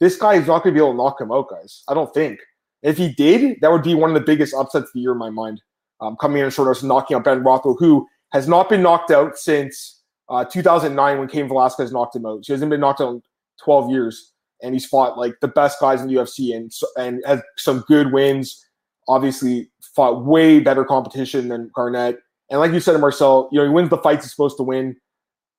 This 0.03 0.17
guy 0.17 0.33
is 0.33 0.47
not 0.47 0.63
going 0.63 0.75
to 0.75 0.79
be 0.79 0.83
able 0.83 0.91
to 0.91 0.97
knock 0.97 1.21
him 1.21 1.31
out, 1.31 1.49
guys. 1.49 1.83
I 1.87 1.93
don't 1.93 2.13
think. 2.13 2.39
If 2.81 2.97
he 2.97 3.13
did, 3.13 3.61
that 3.61 3.71
would 3.71 3.83
be 3.83 3.95
one 3.95 4.09
of 4.09 4.15
the 4.15 4.25
biggest 4.25 4.53
upsets 4.53 4.87
of 4.87 4.93
the 4.93 4.99
year 4.99 5.13
in 5.13 5.17
my 5.17 5.29
mind. 5.29 5.61
Um, 6.01 6.17
coming 6.17 6.43
in 6.43 6.49
short 6.49 6.75
of 6.75 6.83
knocking 6.83 7.15
out 7.15 7.23
Ben 7.23 7.41
Rothwell, 7.41 7.77
who 7.79 8.05
has 8.33 8.45
not 8.45 8.67
been 8.67 8.81
knocked 8.81 9.11
out 9.11 9.37
since 9.37 10.01
uh, 10.27 10.43
2009 10.43 11.19
when 11.19 11.27
Cain 11.29 11.47
Velasquez 11.47 11.93
knocked 11.93 12.17
him 12.17 12.25
out. 12.25 12.43
She 12.43 12.51
hasn't 12.51 12.69
been 12.69 12.81
knocked 12.81 12.99
out 12.99 13.13
in 13.13 13.21
12 13.63 13.91
years 13.91 14.33
and 14.61 14.73
he's 14.73 14.85
fought 14.85 15.17
like 15.17 15.35
the 15.39 15.47
best 15.47 15.79
guys 15.79 16.01
in 16.01 16.07
the 16.07 16.15
UFC 16.15 16.53
and 16.53 16.71
and 16.97 17.23
has 17.25 17.41
some 17.57 17.85
good 17.87 18.11
wins. 18.11 18.65
Obviously, 19.07 19.69
fought 19.95 20.25
way 20.25 20.59
better 20.59 20.83
competition 20.83 21.47
than 21.47 21.71
Barnett. 21.75 22.17
And 22.49 22.59
like 22.59 22.71
you 22.71 22.79
said, 22.79 22.99
Marcel, 22.99 23.49
you 23.51 23.59
know 23.59 23.65
he 23.65 23.73
wins 23.73 23.89
the 23.89 23.97
fights 23.99 24.25
he's 24.25 24.31
supposed 24.31 24.57
to 24.57 24.63
win. 24.63 24.97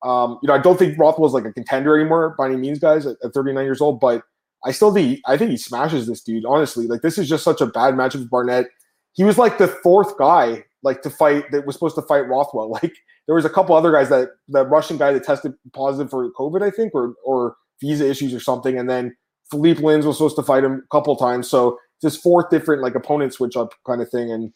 Um, 0.03 0.39
you 0.43 0.47
know, 0.47 0.53
I 0.53 0.59
don't 0.59 0.77
think 0.77 0.99
Rothwell's 0.99 1.33
like 1.33 1.45
a 1.45 1.53
contender 1.53 1.99
anymore 1.99 2.35
by 2.37 2.47
any 2.47 2.57
means, 2.57 2.77
guys, 2.77 3.05
at, 3.05 3.17
at 3.23 3.33
39 3.33 3.63
years 3.65 3.81
old. 3.81 3.99
But 3.99 4.23
I 4.65 4.71
still 4.71 4.93
think 4.93 5.19
I 5.25 5.37
think 5.37 5.51
he 5.51 5.57
smashes 5.57 6.07
this 6.07 6.21
dude. 6.21 6.45
Honestly, 6.45 6.87
like 6.87 7.01
this 7.01 7.17
is 7.17 7.29
just 7.29 7.43
such 7.43 7.61
a 7.61 7.67
bad 7.67 7.93
matchup 7.93 8.19
with 8.19 8.29
Barnett. 8.29 8.67
He 9.13 9.23
was 9.23 9.37
like 9.37 9.57
the 9.57 9.67
fourth 9.67 10.17
guy 10.17 10.65
like 10.83 11.01
to 11.03 11.09
fight 11.09 11.51
that 11.51 11.65
was 11.65 11.75
supposed 11.75 11.95
to 11.95 12.01
fight 12.01 12.27
Rothwell. 12.27 12.69
Like 12.81 12.93
there 13.27 13.35
was 13.35 13.45
a 13.45 13.49
couple 13.49 13.75
other 13.75 13.91
guys 13.91 14.09
that 14.09 14.29
the 14.47 14.65
Russian 14.65 14.97
guy 14.97 15.11
that 15.11 15.23
tested 15.23 15.53
positive 15.73 16.11
for 16.11 16.29
COVID, 16.31 16.61
I 16.61 16.71
think, 16.71 16.93
or 16.93 17.15
or 17.23 17.55
visa 17.81 18.07
issues 18.09 18.33
or 18.33 18.39
something. 18.39 18.77
And 18.77 18.89
then 18.89 19.15
Philippe 19.49 19.81
Lins 19.81 20.05
was 20.05 20.17
supposed 20.17 20.35
to 20.37 20.43
fight 20.43 20.63
him 20.63 20.83
a 20.83 20.87
couple 20.95 21.15
times. 21.15 21.49
So 21.49 21.79
just 22.01 22.21
four 22.21 22.47
different 22.49 22.81
like 22.81 22.95
opponent 22.95 23.33
switch 23.33 23.55
up 23.55 23.73
kind 23.85 24.01
of 24.01 24.09
thing. 24.09 24.31
And 24.31 24.53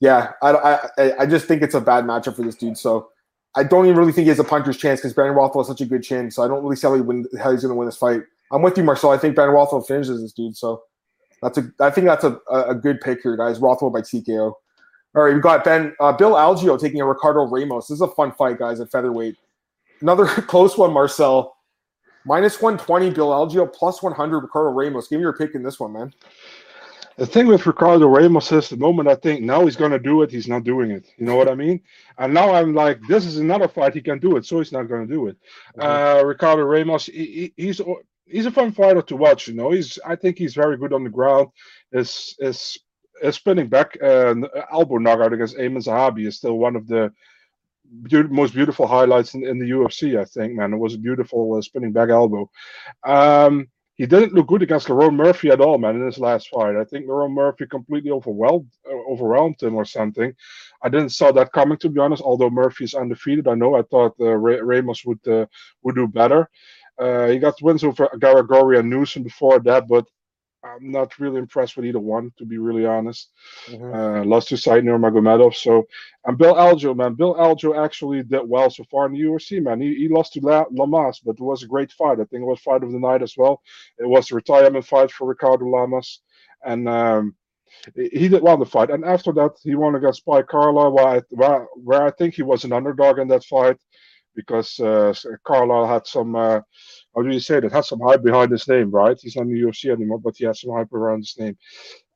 yeah, 0.00 0.32
I, 0.42 0.88
I, 0.98 1.12
I 1.20 1.26
just 1.26 1.46
think 1.46 1.62
it's 1.62 1.74
a 1.74 1.80
bad 1.80 2.04
matchup 2.04 2.36
for 2.36 2.42
this 2.42 2.54
dude. 2.54 2.76
So 2.78 3.08
I 3.56 3.64
don't 3.64 3.86
even 3.86 3.96
really 3.96 4.12
think 4.12 4.24
he 4.24 4.28
has 4.28 4.38
a 4.38 4.44
puncher's 4.44 4.76
chance 4.76 5.00
because 5.00 5.14
Brandon 5.14 5.36
Rothwell 5.36 5.64
has 5.64 5.68
such 5.68 5.80
a 5.80 5.86
good 5.86 6.02
chin. 6.02 6.30
So 6.30 6.42
I 6.42 6.48
don't 6.48 6.62
really 6.62 6.76
see 6.76 6.86
how, 6.86 6.94
he 6.94 7.00
win, 7.00 7.26
how 7.42 7.52
he's 7.52 7.62
going 7.62 7.70
to 7.70 7.74
win 7.74 7.86
this 7.86 7.96
fight. 7.96 8.22
I'm 8.52 8.62
with 8.62 8.76
you, 8.76 8.84
Marcel. 8.84 9.10
I 9.10 9.18
think 9.18 9.36
Ben 9.36 9.48
Rothwell 9.48 9.86
finishes 9.86 10.20
this 10.22 10.32
dude. 10.32 10.56
So 10.56 10.82
that's 11.42 11.58
a 11.58 11.70
I 11.80 11.90
think 11.90 12.06
that's 12.06 12.24
a, 12.24 12.38
a 12.50 12.74
good 12.74 13.00
pick 13.00 13.22
here, 13.22 13.36
guys. 13.36 13.58
Rothwell 13.58 13.90
by 13.90 14.00
TKO. 14.00 14.52
All 15.14 15.22
right, 15.22 15.32
we've 15.32 15.42
got 15.42 15.64
Ben 15.64 15.94
uh, 16.00 16.12
Bill 16.12 16.32
Algeo 16.32 16.78
taking 16.78 17.00
a 17.00 17.06
Ricardo 17.06 17.46
Ramos. 17.46 17.88
This 17.88 17.96
is 17.96 18.02
a 18.02 18.08
fun 18.08 18.32
fight, 18.32 18.58
guys, 18.58 18.80
at 18.80 18.90
featherweight. 18.90 19.36
Another 20.00 20.26
close 20.26 20.76
one, 20.76 20.92
Marcel 20.92 21.56
Minus 22.26 22.60
120, 22.60 23.10
Bill 23.10 23.28
Algeo, 23.28 23.72
plus 23.72 24.02
100, 24.02 24.40
Ricardo 24.40 24.70
Ramos. 24.70 25.06
Give 25.06 25.18
me 25.18 25.22
your 25.22 25.32
pick 25.32 25.54
in 25.54 25.62
this 25.62 25.78
one, 25.78 25.92
man. 25.92 26.12
The 27.18 27.24
thing 27.24 27.46
with 27.46 27.64
Ricardo 27.66 28.08
Ramos 28.08 28.50
is 28.50 28.68
the 28.68 28.76
moment 28.76 29.08
I 29.08 29.14
think 29.14 29.42
now 29.42 29.64
he's 29.64 29.76
going 29.76 29.92
to 29.92 29.98
do 29.98 30.22
it, 30.22 30.30
he's 30.30 30.48
not 30.48 30.64
doing 30.64 30.90
it. 30.90 31.06
You 31.16 31.24
know 31.24 31.36
what 31.36 31.48
I 31.48 31.54
mean? 31.54 31.80
And 32.18 32.34
now 32.34 32.52
I'm 32.52 32.74
like, 32.74 32.98
this 33.08 33.24
is 33.24 33.38
another 33.38 33.68
fight 33.68 33.94
he 33.94 34.02
can 34.02 34.18
do 34.18 34.36
it, 34.36 34.44
so 34.44 34.58
he's 34.58 34.72
not 34.72 34.88
going 34.88 35.06
to 35.06 35.14
do 35.14 35.28
it. 35.28 35.36
Mm-hmm. 35.78 36.18
Uh, 36.18 36.24
Ricardo 36.24 36.64
Ramos, 36.64 37.06
he, 37.06 37.54
he's 37.56 37.80
he's 38.26 38.46
a 38.46 38.50
fun 38.50 38.72
fighter 38.72 39.02
to 39.02 39.16
watch. 39.16 39.48
You 39.48 39.54
know, 39.54 39.70
he's 39.70 39.98
I 40.04 40.16
think 40.16 40.38
he's 40.38 40.54
very 40.54 40.76
good 40.76 40.92
on 40.92 41.04
the 41.04 41.10
ground. 41.10 41.48
His 41.92 42.36
his, 42.40 42.78
spinning 43.30 43.68
back 43.68 43.96
uh, 44.02 44.34
elbow 44.72 44.96
knockout 44.96 45.32
against 45.32 45.56
Aiemann 45.56 45.84
Zahabi 45.84 46.26
is 46.26 46.36
still 46.36 46.58
one 46.58 46.76
of 46.76 46.86
the 46.86 47.12
be- 48.02 48.22
most 48.24 48.54
beautiful 48.54 48.86
highlights 48.86 49.34
in, 49.34 49.46
in, 49.46 49.58
the 49.58 49.70
UFC. 49.70 50.18
I 50.18 50.24
think, 50.24 50.54
man, 50.54 50.74
it 50.74 50.78
was 50.78 50.94
a 50.94 50.98
beautiful 50.98 51.54
uh, 51.54 51.62
spinning 51.62 51.92
back 51.92 52.10
elbow. 52.10 52.50
Um, 53.04 53.68
he 53.96 54.04
didn't 54.04 54.34
look 54.34 54.48
good 54.48 54.62
against 54.62 54.88
Lerone 54.88 55.14
Murphy 55.14 55.48
at 55.48 55.62
all, 55.62 55.78
man, 55.78 55.96
in 55.96 56.04
his 56.04 56.18
last 56.18 56.48
fight. 56.50 56.76
I 56.76 56.84
think 56.84 57.06
Lerone 57.06 57.32
Murphy 57.32 57.64
completely 57.66 58.10
overwhelmed 58.10 58.70
uh, 58.86 58.94
overwhelmed 59.10 59.62
him 59.62 59.74
or 59.74 59.86
something. 59.86 60.34
I 60.82 60.90
didn't 60.90 61.10
saw 61.10 61.32
that 61.32 61.52
coming, 61.52 61.78
to 61.78 61.88
be 61.88 62.00
honest. 62.00 62.22
Although 62.22 62.50
Murphy 62.50 62.84
is 62.84 62.94
undefeated, 62.94 63.48
I 63.48 63.54
know 63.54 63.74
I 63.74 63.82
thought 63.82 64.14
uh, 64.20 64.34
Ramos 64.34 65.04
would 65.06 65.26
uh, 65.26 65.46
would 65.82 65.94
do 65.94 66.06
better. 66.06 66.50
Uh, 66.98 67.26
he 67.28 67.38
got 67.38 67.60
wins 67.62 67.84
over 67.84 68.08
Garagorri 68.16 68.78
and 68.78 68.88
Newson 68.88 69.22
before 69.22 69.58
that, 69.60 69.86
but 69.88 70.06
I'm 70.74 70.90
not 70.90 71.18
really 71.18 71.38
impressed 71.38 71.76
with 71.76 71.86
either 71.86 72.00
one, 72.00 72.32
to 72.38 72.44
be 72.44 72.58
really 72.58 72.86
honest. 72.86 73.30
Mm-hmm. 73.66 73.94
Uh, 73.94 74.24
lost 74.24 74.48
to 74.48 74.56
Said 74.56 74.84
Nurmagomedov. 74.84 75.54
So, 75.54 75.86
and 76.24 76.38
Bill 76.38 76.54
Algeo, 76.54 76.96
man. 76.96 77.14
Bill 77.14 77.34
Algeo 77.34 77.82
actually 77.82 78.22
did 78.22 78.42
well 78.44 78.70
so 78.70 78.84
far 78.90 79.06
in 79.06 79.12
the 79.12 79.20
UFC, 79.20 79.62
man. 79.62 79.80
He, 79.80 79.94
he 79.94 80.08
lost 80.08 80.32
to 80.34 80.40
La- 80.40 80.66
Lamas, 80.70 81.20
but 81.24 81.32
it 81.32 81.40
was 81.40 81.62
a 81.62 81.68
great 81.68 81.92
fight. 81.92 82.20
I 82.20 82.24
think 82.24 82.42
it 82.42 82.46
was 82.46 82.60
fight 82.60 82.82
of 82.82 82.92
the 82.92 82.98
night 82.98 83.22
as 83.22 83.34
well. 83.36 83.62
It 83.98 84.08
was 84.08 84.30
a 84.30 84.34
retirement 84.34 84.86
fight 84.86 85.10
for 85.10 85.26
Ricardo 85.26 85.66
Lamas. 85.66 86.20
And 86.64 86.88
um, 86.88 87.34
he 87.94 88.28
did 88.28 88.42
well 88.42 88.54
in 88.54 88.60
the 88.60 88.66
fight. 88.66 88.90
And 88.90 89.04
after 89.04 89.32
that, 89.32 89.52
he 89.62 89.74
won 89.74 89.94
against 89.94 90.20
Spike 90.20 90.48
Carlyle, 90.48 90.92
where 90.92 91.06
I, 91.06 91.20
where, 91.30 91.66
where 91.74 92.02
I 92.02 92.10
think 92.10 92.34
he 92.34 92.42
was 92.42 92.64
an 92.64 92.72
underdog 92.72 93.18
in 93.18 93.28
that 93.28 93.44
fight 93.44 93.76
because 94.36 94.78
uh, 94.78 95.12
Carlyle 95.44 95.88
had 95.88 96.06
some, 96.06 96.36
uh, 96.36 96.60
how 97.14 97.22
do 97.22 97.30
you 97.30 97.40
say 97.40 97.58
that, 97.58 97.72
had 97.72 97.84
some 97.84 98.00
hype 98.00 98.22
behind 98.22 98.52
his 98.52 98.68
name, 98.68 98.90
right? 98.90 99.18
He's 99.20 99.34
not 99.34 99.46
in 99.46 99.54
the 99.54 99.60
UFC 99.60 99.90
anymore, 99.90 100.20
but 100.20 100.36
he 100.36 100.44
had 100.44 100.56
some 100.56 100.72
hype 100.72 100.92
around 100.92 101.20
his 101.20 101.34
name. 101.38 101.56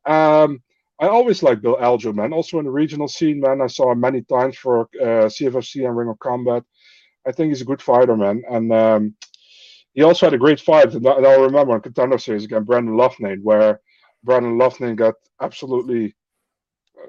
Um, 0.07 0.63
I 1.01 1.09
always 1.09 1.43
like 1.43 1.63
Bill 1.63 1.79
Algeo, 1.79 2.15
man. 2.15 2.35
Also 2.35 2.59
in 2.59 2.67
the 2.67 2.71
regional 2.71 3.09
scene, 3.09 3.41
man, 3.41 3.63
I 3.63 3.67
saw 3.67 3.91
him 3.91 4.01
many 4.01 4.21
times 4.23 4.57
for 4.59 4.83
uh, 5.01 5.27
CFFC 5.27 5.87
and 5.87 5.97
Ring 5.97 6.11
of 6.11 6.19
Combat. 6.19 6.63
I 7.27 7.33
think 7.33 7.49
he's 7.49 7.63
a 7.63 7.67
good 7.67 7.81
fighter, 7.81 8.17
man. 8.17 8.43
And 8.51 8.73
um, 8.73 9.15
he 9.95 10.03
also 10.03 10.27
had 10.27 10.35
a 10.35 10.39
great 10.39 10.61
fight, 10.61 10.93
and 10.93 11.07
I'll 11.07 11.43
remember 11.43 11.73
on 11.73 11.81
Contender 11.81 12.19
Series 12.19 12.45
against 12.45 12.67
Brandon 12.67 12.95
Loughnane, 12.95 13.43
where 13.43 13.81
Brandon 14.23 14.59
Loughnane 14.59 14.97
got 14.97 15.15
absolutely 15.41 16.15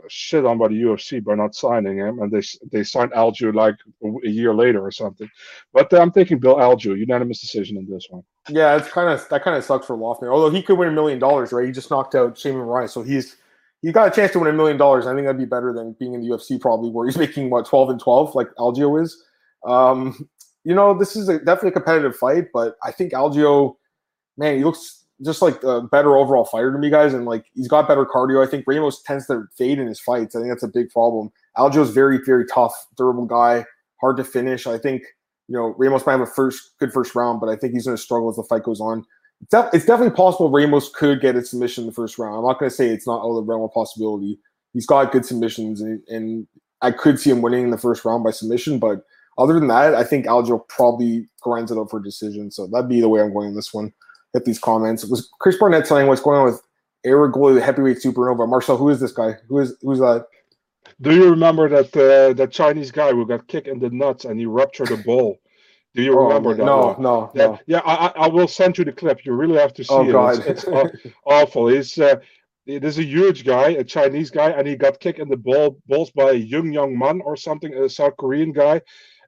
shit 0.08 0.45
on 0.45 0.58
by 0.58 0.67
the 0.67 0.82
UFC 0.82 1.23
by 1.23 1.36
not 1.36 1.56
signing 1.56 1.97
him, 1.97 2.19
and 2.19 2.32
they 2.32 2.41
they 2.71 2.84
signed 2.84 3.12
Algeo 3.12 3.54
like 3.54 3.75
a, 4.04 4.30
year 4.30 4.54
later 4.54 4.86
or 4.86 4.91
something. 4.91 5.30
But 5.73 5.91
uh, 5.93 5.99
I'm 5.99 6.12
thinking 6.12 6.39
Bill 6.39 6.56
Algeo, 6.56 6.97
unanimous 6.97 7.41
decision 7.41 7.77
in 7.77 7.89
this 7.89 8.08
one. 8.10 8.23
Yeah, 8.49 8.75
it's 8.75 8.89
kind 8.89 9.10
of 9.10 9.27
that 9.30 9.43
kind 9.43 9.58
of 9.58 9.63
sucks 9.63 9.86
for 9.86 9.97
Loughnane. 9.97 10.32
Although 10.32 10.49
he 10.49 10.62
could 10.62 10.77
win 10.77 10.88
a 10.88 10.91
million 10.91 11.19
dollars, 11.19 11.51
right? 11.51 11.65
He 11.65 11.71
just 11.71 11.91
knocked 11.91 12.15
out 12.15 12.36
Sheymon 12.36 12.65
Moraes, 12.65 12.89
so 12.89 13.01
he's 13.01 13.38
he 13.82 13.91
got 13.91 14.08
a 14.08 14.15
chance 14.15 14.32
to 14.34 14.39
win 14.39 14.49
a 14.49 14.54
million 14.54 14.77
dollars. 14.77 15.08
I 15.08 15.13
think 15.13 15.25
that'd 15.25 15.39
be 15.39 15.45
better 15.45 15.73
than 15.73 15.93
being 15.99 16.13
in 16.13 16.21
the 16.21 16.27
UFC 16.27 16.60
probably, 16.60 16.91
where 16.91 17.06
he's 17.06 17.17
making 17.17 17.49
what 17.49 17.65
12 17.65 17.89
and 17.91 17.99
12 17.99 18.36
like 18.36 18.47
Algeo 18.58 19.01
is. 19.01 19.23
Um, 19.65 20.27
you 20.63 20.75
know, 20.75 20.97
this 20.97 21.15
is 21.15 21.30
a, 21.30 21.39
definitely 21.39 21.69
a 21.69 21.73
competitive 21.73 22.15
fight, 22.15 22.47
but 22.54 22.75
I 22.84 22.91
think 22.91 23.13
Algeo, 23.13 23.75
man, 24.38 24.58
he 24.58 24.63
looks 24.63 25.00
just 25.23 25.41
like 25.41 25.62
a 25.63 25.81
better 25.81 26.15
overall 26.17 26.45
fighter 26.45 26.71
to 26.71 26.77
me, 26.77 26.89
guys. 26.89 27.13
And 27.13 27.25
like 27.25 27.45
he's 27.53 27.67
got 27.67 27.88
better 27.88 28.05
cardio. 28.05 28.45
I 28.45 28.49
think 28.49 28.65
Ramos 28.67 29.01
tends 29.03 29.27
to 29.27 29.43
fade 29.57 29.79
in 29.79 29.88
his 29.88 29.99
fights. 29.99 30.36
I 30.36 30.39
think 30.39 30.51
that's 30.51 30.63
a 30.63 30.67
big 30.67 30.89
problem. 30.89 31.31
Algeo's 31.57 31.91
very, 31.91 32.19
very 32.25 32.45
tough, 32.45 32.73
durable 32.97 33.25
guy, 33.25 33.65
hard 33.99 34.17
to 34.17 34.23
finish. 34.23 34.67
I 34.67 34.77
think 34.77 35.03
you 35.47 35.55
know 35.55 35.75
Ramos 35.77 36.05
might 36.05 36.13
have 36.13 36.21
a 36.21 36.25
first 36.25 36.71
good 36.79 36.93
first 36.93 37.15
round, 37.15 37.39
but 37.39 37.49
I 37.49 37.55
think 37.55 37.73
he's 37.73 37.86
going 37.86 37.97
to 37.97 38.01
struggle 38.01 38.29
as 38.29 38.36
the 38.36 38.43
fight 38.43 38.63
goes 38.63 38.81
on. 38.81 39.05
It's, 39.41 39.51
def- 39.51 39.73
it's 39.73 39.86
definitely 39.86 40.15
possible 40.15 40.49
Ramos 40.49 40.89
could 40.93 41.21
get 41.21 41.36
a 41.36 41.43
submission 41.43 41.84
in 41.84 41.88
the 41.88 41.93
first 41.93 42.17
round. 42.17 42.36
I'm 42.38 42.45
not 42.45 42.60
going 42.60 42.69
to 42.69 42.75
say 42.75 42.88
it's 42.88 43.07
not 43.07 43.21
out 43.21 43.29
of 43.29 43.36
the 43.36 43.51
realm 43.51 43.63
of 43.63 43.71
possibility. 43.71 44.39
He's 44.73 44.86
got 44.86 45.12
good 45.12 45.25
submissions, 45.25 45.81
and, 45.81 46.01
and 46.07 46.47
I 46.81 46.91
could 46.91 47.19
see 47.19 47.29
him 47.29 47.41
winning 47.41 47.65
in 47.65 47.71
the 47.71 47.77
first 47.77 48.05
round 48.05 48.23
by 48.23 48.31
submission. 48.31 48.79
But 48.79 49.03
other 49.38 49.55
than 49.55 49.67
that, 49.67 49.95
I 49.95 50.03
think 50.03 50.25
Algeo 50.25 50.67
probably 50.69 51.27
grinds 51.41 51.71
it 51.71 51.77
up 51.77 51.89
for 51.89 51.99
a 51.99 52.03
decision. 52.03 52.51
So 52.51 52.67
that'd 52.67 52.89
be 52.89 53.01
the 53.01 53.10
way 53.10 53.21
I'm 53.21 53.34
going 53.34 53.49
in 53.49 53.55
this 53.55 53.73
one 53.73 53.91
hit 54.33 54.45
these 54.45 54.59
comments. 54.59 55.05
Was 55.05 55.29
Chris 55.39 55.57
Barnett 55.57 55.87
saying 55.87 56.07
what's 56.07 56.21
going 56.21 56.39
on 56.39 56.45
with 56.45 56.61
Eric 57.03 57.33
Goy, 57.33 57.53
the 57.53 57.61
heavyweight 57.61 57.97
supernova? 57.97 58.47
Marcel, 58.47 58.77
who 58.77 58.89
is 58.89 58.99
this 58.99 59.11
guy? 59.11 59.35
Who 59.47 59.59
is 59.59 59.75
who's 59.81 59.99
that? 59.99 60.27
Do 61.01 61.15
you 61.15 61.29
remember 61.29 61.67
that 61.69 61.95
uh, 61.95 62.33
that 62.33 62.51
Chinese 62.51 62.91
guy 62.91 63.11
who 63.11 63.25
got 63.25 63.47
kicked 63.47 63.67
in 63.67 63.79
the 63.79 63.89
nuts 63.89 64.25
and 64.25 64.39
he 64.39 64.45
ruptured 64.45 64.91
a 64.91 64.97
ball? 64.97 65.39
Do 65.93 66.01
you 66.01 66.17
oh, 66.17 66.27
remember 66.27 66.53
that? 66.53 66.63
No, 66.63 66.95
no, 66.99 67.31
yeah, 67.35 67.45
no. 67.47 67.59
Yeah, 67.65 67.81
I, 67.83 68.13
I 68.15 68.27
will 68.27 68.47
send 68.47 68.77
you 68.77 68.85
the 68.85 68.93
clip. 68.93 69.25
You 69.25 69.33
really 69.33 69.57
have 69.57 69.73
to 69.73 69.83
see 69.83 69.93
oh, 69.93 70.07
it. 70.07 70.11
God. 70.11 70.45
It's, 70.45 70.63
it's 70.63 71.13
awful. 71.25 71.67
He's 71.67 71.97
uh, 71.97 72.15
it 72.65 72.83
is 72.85 72.97
a 72.97 73.03
huge 73.03 73.43
guy, 73.43 73.69
a 73.69 73.83
Chinese 73.83 74.29
guy, 74.29 74.51
and 74.51 74.67
he 74.67 74.75
got 74.75 74.99
kicked 74.99 75.19
in 75.19 75.27
the 75.27 75.37
ball 75.37 75.79
balls 75.87 76.11
by 76.11 76.31
a 76.31 76.35
young 76.35 76.71
young 76.71 76.97
man 76.97 77.21
or 77.21 77.35
something, 77.35 77.73
a 77.73 77.89
South 77.89 78.15
Korean 78.17 78.51
guy, 78.53 78.81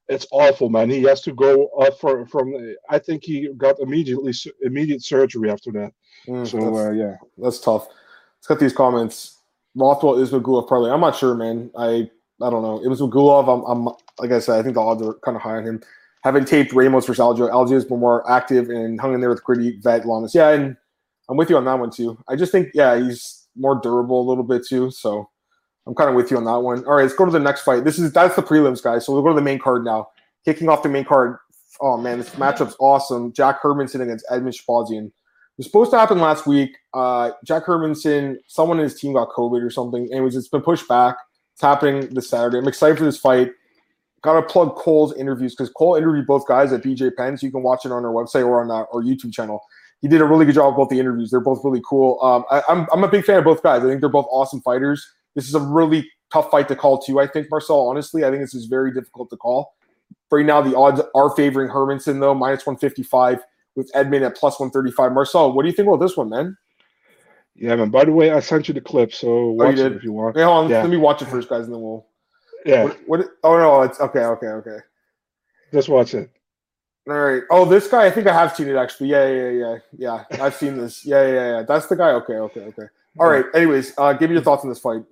it's 0.08 0.28
awful, 0.32 0.70
man. 0.70 0.90
He 0.90 1.04
has 1.04 1.22
to 1.22 1.34
go 1.34 1.68
up 1.82 2.00
for, 2.00 2.26
from. 2.28 2.54
I 2.90 3.00
think 3.00 3.24
he 3.24 3.50
got 3.58 3.80
immediately 3.80 4.34
immediate 4.62 5.04
surgery 5.04 5.50
after 5.50 5.72
that. 5.72 5.94
Mm, 6.28 6.48
so 6.48 6.76
uh, 6.76 6.92
yeah, 6.92 7.16
that's 7.38 7.60
tough. 7.60 7.88
Let's 7.88 8.48
get 8.48 8.60
these 8.60 8.74
comments. 8.74 9.40
Rothwell 9.76 10.20
is 10.20 10.32
Magulov 10.32 10.68
probably. 10.68 10.92
I'm 10.92 11.02
not 11.02 11.16
sure, 11.16 11.36
man. 11.36 11.72
I 11.78 12.10
I 12.42 12.50
don't 12.50 12.62
know. 12.62 12.84
It 12.84 12.90
was 12.90 13.02
Magulov. 13.02 13.48
I'm, 13.48 13.64
I'm 13.64 13.96
like 14.20 14.32
I 14.32 14.40
said. 14.40 14.60
I 14.60 14.64
think 14.64 14.76
the 14.76 14.82
odds 14.82 15.02
are 15.02 15.14
kind 15.26 15.36
of 15.36 15.42
high 15.42 15.58
on 15.58 15.64
him. 15.64 15.82
Having 16.24 16.46
taped 16.46 16.74
Ramos 16.74 17.06
versus 17.06 17.22
Algeo, 17.22 17.50
Algeo 17.52 17.74
has 17.74 17.86
been 17.86 18.00
more 18.00 18.30
active 18.30 18.70
and 18.70 19.00
hung 19.00 19.14
in 19.14 19.20
there 19.20 19.30
with 19.30 19.44
gritty 19.44 19.80
vet 19.82 20.06
Lamas. 20.06 20.36
Yeah, 20.36 20.50
and 20.52 20.78
I'm 21.30 21.38
with 21.38 21.50
you 21.50 21.58
on 21.58 21.66
that 21.66 21.80
one 21.80 21.92
too. 21.92 22.18
I 22.28 22.36
just 22.36 22.52
think 22.52 22.70
yeah, 22.74 22.98
he's 23.02 23.48
more 23.56 23.80
durable 23.82 24.22
a 24.22 24.28
little 24.28 24.44
bit 24.44 24.66
too. 24.66 24.92
So 24.92 25.30
I'm 25.86 25.96
kind 25.96 26.10
of 26.10 26.16
with 26.16 26.32
you 26.32 26.38
on 26.38 26.46
that 26.46 26.60
one. 26.60 26.86
All 26.86 26.96
right, 26.96 27.04
let's 27.04 27.14
go 27.14 27.26
to 27.26 27.32
the 27.32 27.40
next 27.40 27.62
fight. 27.64 27.84
This 27.84 28.00
is 28.00 28.12
that's 28.12 28.36
the 28.36 28.44
prelims, 28.44 28.82
guys. 28.82 29.06
So 29.06 29.14
we'll 29.14 29.22
go 29.22 29.30
to 29.30 29.36
the 29.36 29.42
main 29.42 29.60
card 29.60 29.84
now. 29.84 30.10
Kicking 30.46 30.70
off 30.70 30.84
the 30.84 30.90
main 30.90 31.06
card. 31.06 31.38
Oh 31.82 31.98
man, 31.98 32.20
this 32.20 32.30
matchup's 32.32 32.76
awesome. 32.80 33.34
Jack 33.34 33.62
Hermansson 33.62 34.02
against 34.02 34.26
Edmen 34.30 34.54
Shahbazyan. 34.54 35.08
It 35.08 35.58
was 35.58 35.68
supposed 35.68 35.92
to 35.92 36.00
happen 36.00 36.20
last 36.20 36.48
week. 36.48 36.78
Uh, 36.94 37.32
Jack 37.46 37.66
Hermansson, 37.66 38.38
someone 38.48 38.80
in 38.80 38.86
his 38.86 39.00
team 39.00 39.14
got 39.14 39.30
COVID 39.30 39.64
or 39.64 39.70
something. 39.70 40.10
Anyways, 40.12 40.36
it's 40.36 40.48
been 40.48 40.62
pushed 40.62 40.88
back. 40.88 41.16
It's 41.54 41.62
happening 41.62 42.10
this 42.14 42.30
Saturday. 42.30 42.58
I'm 42.58 42.68
excited 42.68 42.98
for 42.98 43.04
this 43.04 43.20
fight. 43.20 43.52
Got 44.24 44.40
to 44.40 44.42
plug 44.42 44.76
Cole's 44.76 45.16
interviews 45.16 45.54
because 45.54 45.70
Cole 45.70 45.96
interviewed 45.96 46.26
both 46.26 46.48
guys 46.48 46.72
at 46.72 46.82
BJ 46.82 47.12
Penn, 47.16 47.38
so 47.38 47.46
you 47.46 47.52
can 47.52 47.62
watch 47.62 47.86
it 47.86 47.92
on 47.92 48.06
our 48.06 48.12
website 48.12 48.46
or 48.46 48.64
on 48.64 48.72
our, 48.72 48.88
our 48.94 49.04
YouTube 49.04 49.34
channel. 49.34 49.62
He 50.02 50.08
did 50.08 50.22
a 50.22 50.26
really 50.26 50.46
good 50.46 50.56
job 50.56 50.74
with 50.74 50.78
both 50.78 50.90
the 50.90 51.00
interviews. 51.00 51.30
They're 51.30 51.40
both 51.40 51.64
really 51.64 51.82
cool. 51.88 52.20
Um, 52.22 52.46
I, 52.50 52.64
I'm, 52.68 52.88
I'm 52.92 53.04
a 53.04 53.08
big 53.08 53.26
fan 53.26 53.38
of 53.38 53.44
both 53.44 53.62
guys. 53.62 53.84
I 53.84 53.88
think 53.88 54.00
they're 54.00 54.10
both 54.10 54.28
awesome 54.32 54.62
fighters. 54.62 55.06
This 55.36 55.48
is 55.48 55.56
a 55.56 55.60
really 55.60 56.10
tough 56.32 56.50
fight 56.52 56.68
to 56.68 56.76
call 56.76 57.00
too. 57.00 57.20
I 57.20 57.28
think 57.28 57.48
Marcel. 57.50 57.88
Honestly, 57.88 58.24
I 58.24 58.30
think 58.30 58.42
this 58.42 58.56
is 58.56 58.66
very 58.66 58.94
difficult 58.94 59.30
to 59.30 59.38
call. 59.38 59.76
Right 60.32 60.46
now, 60.46 60.62
the 60.62 60.76
odds 60.76 61.00
are 61.14 61.30
favoring 61.36 61.70
Hermansson 61.70 62.20
though, 62.20 62.34
minus 62.34 62.66
one 62.66 62.78
fifty 62.78 63.04
five 63.04 63.44
with 63.76 63.92
Edmen 63.94 64.26
at 64.26 64.36
plus 64.36 64.60
one 64.60 64.72
thirty 64.72 64.92
five. 64.92 65.12
Marcel, 65.12 65.54
what 65.54 65.62
do 65.62 65.70
you 65.70 65.76
think 65.76 65.88
about 65.88 66.00
this 66.00 66.18
one, 66.18 66.30
man? 66.30 66.58
Yeah, 67.56 67.76
man. 67.76 67.92
By 67.92 68.06
the 68.06 68.12
way, 68.12 68.32
I 68.32 68.40
sent 68.40 68.68
you 68.68 68.74
the 68.74 68.82
clip, 68.82 69.14
so 69.14 69.28
oh, 69.28 69.52
watch 69.52 69.78
oh, 69.78 69.86
it 69.86 69.92
if 69.92 70.04
you 70.04 70.12
want. 70.12 70.36
On. 70.38 70.70
Yeah. 70.70 70.82
Let 70.82 70.90
me 70.90 70.98
watch 70.98 71.22
it 71.22 71.28
first, 71.28 71.50
guys, 71.50 71.66
and 71.66 71.74
then 71.74 71.82
we'll. 71.82 72.06
Yeah. 72.66 72.86
What, 72.86 73.00
what? 73.08 73.28
Oh 73.44 73.58
no, 73.58 73.82
it's 73.82 74.00
okay. 74.00 74.22
Okay. 74.22 74.48
Okay. 74.48 74.78
Just 75.74 75.90
watch 75.90 76.14
it. 76.14 76.30
All 77.10 77.14
right. 77.14 77.44
Oh, 77.52 77.66
this 77.66 77.90
guy. 77.90 78.06
I 78.06 78.12
think 78.12 78.26
I 78.26 78.34
have 78.34 78.56
seen 78.56 78.70
it 78.70 78.78
actually. 78.78 79.10
Yeah, 79.10 79.28
yeah, 79.28 79.50
yeah, 79.50 79.78
yeah. 79.98 80.42
I've 80.42 80.56
seen 80.56 80.78
this. 80.78 81.06
Yeah, 81.06 81.28
yeah, 81.28 81.58
yeah. 81.58 81.64
That's 81.64 81.88
the 81.88 81.98
guy. 81.98 82.12
Okay, 82.12 82.36
okay, 82.36 82.62
okay. 82.62 82.88
All 83.20 83.30
right. 83.30 83.46
Anyways, 83.54 83.94
uh, 83.98 84.14
give 84.14 84.30
me 84.30 84.36
your 84.36 84.44
thoughts 84.44 84.64
on 84.64 84.70
this 84.70 84.80
fight. 84.80 85.04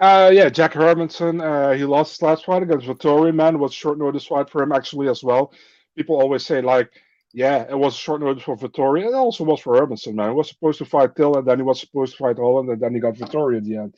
Uh, 0.00 0.30
yeah, 0.32 0.48
Jack 0.48 0.72
Hermansson. 0.72 1.42
Uh, 1.42 1.72
he 1.76 1.84
lost 1.84 2.12
his 2.12 2.22
last 2.22 2.44
fight 2.44 2.62
against 2.62 2.86
Vettori. 2.86 3.34
Man, 3.34 3.58
was 3.58 3.72
short 3.72 3.98
notice 3.98 4.26
fight 4.26 4.50
for 4.50 4.62
him 4.62 4.72
actually 4.72 5.08
as 5.08 5.22
well. 5.22 5.52
People 5.96 6.16
always 6.16 6.44
say 6.44 6.60
like, 6.60 6.90
yeah, 7.32 7.66
it 7.68 7.78
was 7.78 7.94
short 7.94 8.20
notice 8.20 8.42
for 8.42 8.56
Vettori. 8.56 9.06
It 9.06 9.14
also 9.14 9.44
was 9.44 9.60
for 9.60 9.74
Hermansson. 9.74 10.14
Man, 10.14 10.30
he 10.30 10.34
was 10.34 10.48
supposed 10.48 10.78
to 10.78 10.84
fight 10.84 11.14
Till, 11.16 11.36
and 11.36 11.46
then 11.46 11.58
he 11.58 11.62
was 11.62 11.80
supposed 11.80 12.12
to 12.12 12.18
fight 12.18 12.36
Holland, 12.36 12.68
and 12.70 12.80
then 12.80 12.94
he 12.94 13.00
got 13.00 13.14
Vettori 13.14 13.58
at 13.58 13.64
the 13.64 13.76
end. 13.76 13.94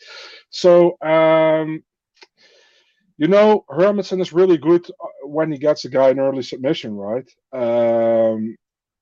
So, 0.51 1.01
um, 1.01 1.83
you 3.17 3.29
know, 3.29 3.65
Hermansson 3.69 4.21
is 4.21 4.33
really 4.33 4.59
good 4.59 4.89
uh, 4.91 5.07
when 5.27 5.51
he 5.51 5.59
gets 5.59 5.85
a 5.85 5.89
guy 5.89 6.11
in 6.11 6.21
early 6.21 6.43
submission, 6.43 6.95
right? 6.95 7.29
Um, 7.53 8.57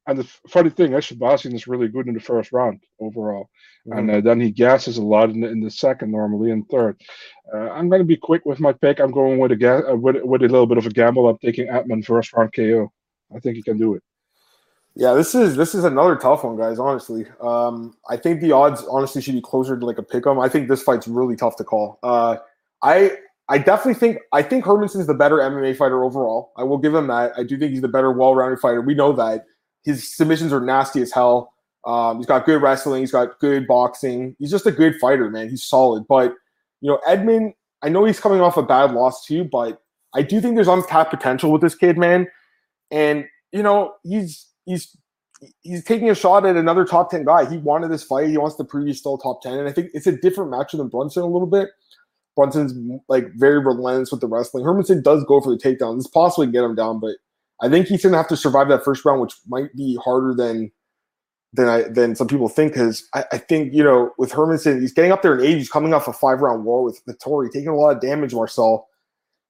and 0.07 0.19
the 0.19 0.25
funny 0.49 0.71
thing, 0.71 0.93
Shahbazyan 0.93 1.55
is 1.55 1.67
really 1.67 1.89
good 1.89 2.07
in 2.07 2.15
the 2.15 2.21
first 2.21 2.53
round 2.53 2.81
overall, 3.01 3.51
mm-hmm. 3.87 3.99
and 3.99 4.11
uh, 4.11 4.21
then 4.21 4.41
he 4.41 4.51
gasses 4.51 4.99
a 4.99 5.03
lot 5.03 5.31
in 5.31 5.41
the, 5.41 5.49
in 5.49 5.61
the 5.61 5.71
second, 5.71 6.13
normally 6.13 6.51
in 6.51 6.65
third. 6.65 7.01
Uh, 7.53 7.71
I'm 7.71 7.89
going 7.89 8.01
to 8.01 8.07
be 8.07 8.17
quick 8.17 8.47
with 8.47 8.61
my 8.61 8.73
pick. 8.73 9.01
I'm 9.01 9.11
going 9.11 9.39
with 9.39 9.53
a 9.53 9.57
ga- 9.57 9.91
uh, 9.91 9.97
with, 9.97 10.23
with 10.23 10.43
a 10.43 10.49
little 10.49 10.67
bit 10.67 10.79
of 10.79 10.87
a 10.87 10.91
gamble. 10.91 11.29
I'm 11.29 11.39
taking 11.39 11.67
Edmen 11.67 12.05
first 12.05 12.33
round 12.33 12.53
KO. 12.55 12.93
I 13.35 13.41
think 13.41 13.57
he 13.57 13.63
can 13.63 13.79
do 13.79 13.95
it. 13.95 14.03
Yeah, 14.95 15.13
this 15.13 15.35
is 15.35 15.57
this 15.57 15.75
is 15.75 15.85
another 15.85 16.17
tough 16.17 16.45
one, 16.45 16.57
guys. 16.57 16.79
Honestly, 16.79 17.27
um, 17.43 17.97
I 18.09 18.17
think 18.17 18.41
the 18.41 18.53
odds 18.53 18.85
honestly 18.89 19.21
should 19.21 19.35
be 19.35 19.43
closer 19.43 19.79
to 19.79 19.85
like 19.85 19.99
a 19.99 20.03
pick 20.03 20.27
'em. 20.27 20.41
I 20.41 20.49
think 20.49 20.69
this 20.69 20.83
fight's 20.83 21.07
really 21.07 21.37
tough 21.37 21.57
to 21.57 21.65
call. 21.65 21.99
Uh, 22.03 22.37
I 22.83 23.19
I 23.49 23.59
definitely 23.59 23.95
think 23.95 24.19
I 24.33 24.43
think 24.43 24.65
Hermansson's 24.65 25.07
the 25.07 25.15
better 25.15 25.37
MMA 25.37 25.77
fighter 25.77 26.03
overall. 26.03 26.53
I 26.57 26.65
will 26.65 26.79
give 26.79 26.95
him 26.95 27.09
that. 27.09 27.33
I 27.37 27.43
do 27.43 27.59
think 27.59 27.73
he's 27.73 27.83
the 27.83 27.89
better, 27.89 28.11
well-rounded 28.11 28.59
fighter. 28.59 28.81
We 28.81 28.95
know 28.95 29.13
that 29.13 29.45
his 29.87 30.15
submissions 30.15 30.53
are 30.53 30.61
nasty 30.61 31.01
as 31.01 31.13
hell. 31.13 31.55
Um, 31.87 32.19
he's 32.19 32.27
got 32.27 32.45
good 32.45 32.61
wrestling. 32.61 33.01
He's 33.01 33.13
got 33.13 33.39
good 33.39 33.67
boxing. 33.69 34.35
He's 34.39 34.51
just 34.51 34.67
a 34.67 34.73
good 34.73 34.97
fighter, 34.97 35.31
man. 35.31 35.49
He's 35.49 35.63
solid. 35.63 36.05
But 36.09 36.35
you 36.81 36.91
know, 36.91 37.01
Edmen, 37.09 37.55
I 37.83 37.89
know 37.89 38.05
he's 38.05 38.21
coming 38.21 38.41
off 38.41 38.57
a 38.57 38.63
bad 38.63 38.91
loss 38.91 39.25
too, 39.25 39.45
but 39.45 39.81
I 40.13 40.23
do 40.23 40.41
think 40.41 40.57
there's 40.57 40.69
untapped 40.69 41.11
potential 41.11 41.53
with 41.53 41.63
this 41.63 41.77
kid, 41.77 41.97
man. 41.97 42.27
And 42.91 43.27
you 43.53 43.63
know, 43.63 43.95
he's 44.03 44.47
he's 44.67 44.97
he's 45.63 45.85
taking 45.85 46.11
a 46.11 46.15
shot 46.15 46.45
at 46.45 46.57
another 46.57 46.85
top 46.85 47.11
10 47.11 47.25
guy. 47.25 47.49
He 47.49 47.59
wanted 47.59 47.91
this 47.91 48.03
fight. 48.03 48.29
He 48.29 48.39
wants 48.39 48.57
to 48.57 48.65
prove 48.65 48.89
he's 48.89 48.99
still 48.99 49.19
top 49.19 49.43
10. 49.43 49.53
And 49.53 49.69
I 49.69 49.73
think 49.73 49.91
it's 49.95 50.07
a 50.07 50.17
different 50.17 50.51
matchup 50.51 50.79
than 50.79 50.89
Brunson 50.89 51.23
a 51.23 51.27
little 51.27 51.47
bit. 51.47 51.69
Brunson's 52.37 53.01
like 53.09 53.33
very 53.35 53.61
relentless 53.61 54.11
with 54.11 54.21
the 54.21 54.27
wrestling. 54.27 54.65
Hermansson 54.65 55.03
does 55.03 55.25
go 55.25 55.41
for 55.41 55.51
the 55.51 55.59
takedown. 55.63 55.97
It's 55.97 56.07
possible 56.07 56.45
to 56.45 56.53
get 56.53 56.65
him 56.65 56.75
down, 56.75 56.99
but 56.99 57.17
I 57.61 57.69
think 57.69 57.87
he's 57.87 58.03
gonna 58.03 58.17
have 58.17 58.29
to 58.29 58.37
survive 58.37 58.69
that 58.69 58.85
first 58.85 59.05
round, 59.05 59.21
which 59.21 59.35
might 59.49 59.75
be 59.75 59.99
harder 60.05 60.35
than 60.35 60.71
than 61.53 61.69
I 61.69 61.83
than 61.83 62.15
some 62.15 62.29
people 62.29 62.49
think. 62.49 62.73
Because 62.73 63.09
I, 63.15 63.25
I, 63.33 63.39
think 63.39 63.73
you 63.73 63.83
know 63.83 64.13
with 64.19 64.33
Hermansson, 64.33 64.81
he's 64.81 64.93
getting 64.93 65.13
up 65.13 65.23
there 65.23 65.39
in 65.39 65.45
age. 65.45 65.57
He's 65.57 65.71
coming 65.71 65.95
off 65.95 66.09
a 66.09 66.13
five 66.13 66.41
round 66.41 66.65
war 66.65 66.83
with 66.83 67.01
Vettori, 67.07 67.51
taking 67.51 67.69
a 67.69 67.77
lot 67.77 67.97
of 67.97 68.03
damage. 68.03 68.35
Marcel 68.35 68.89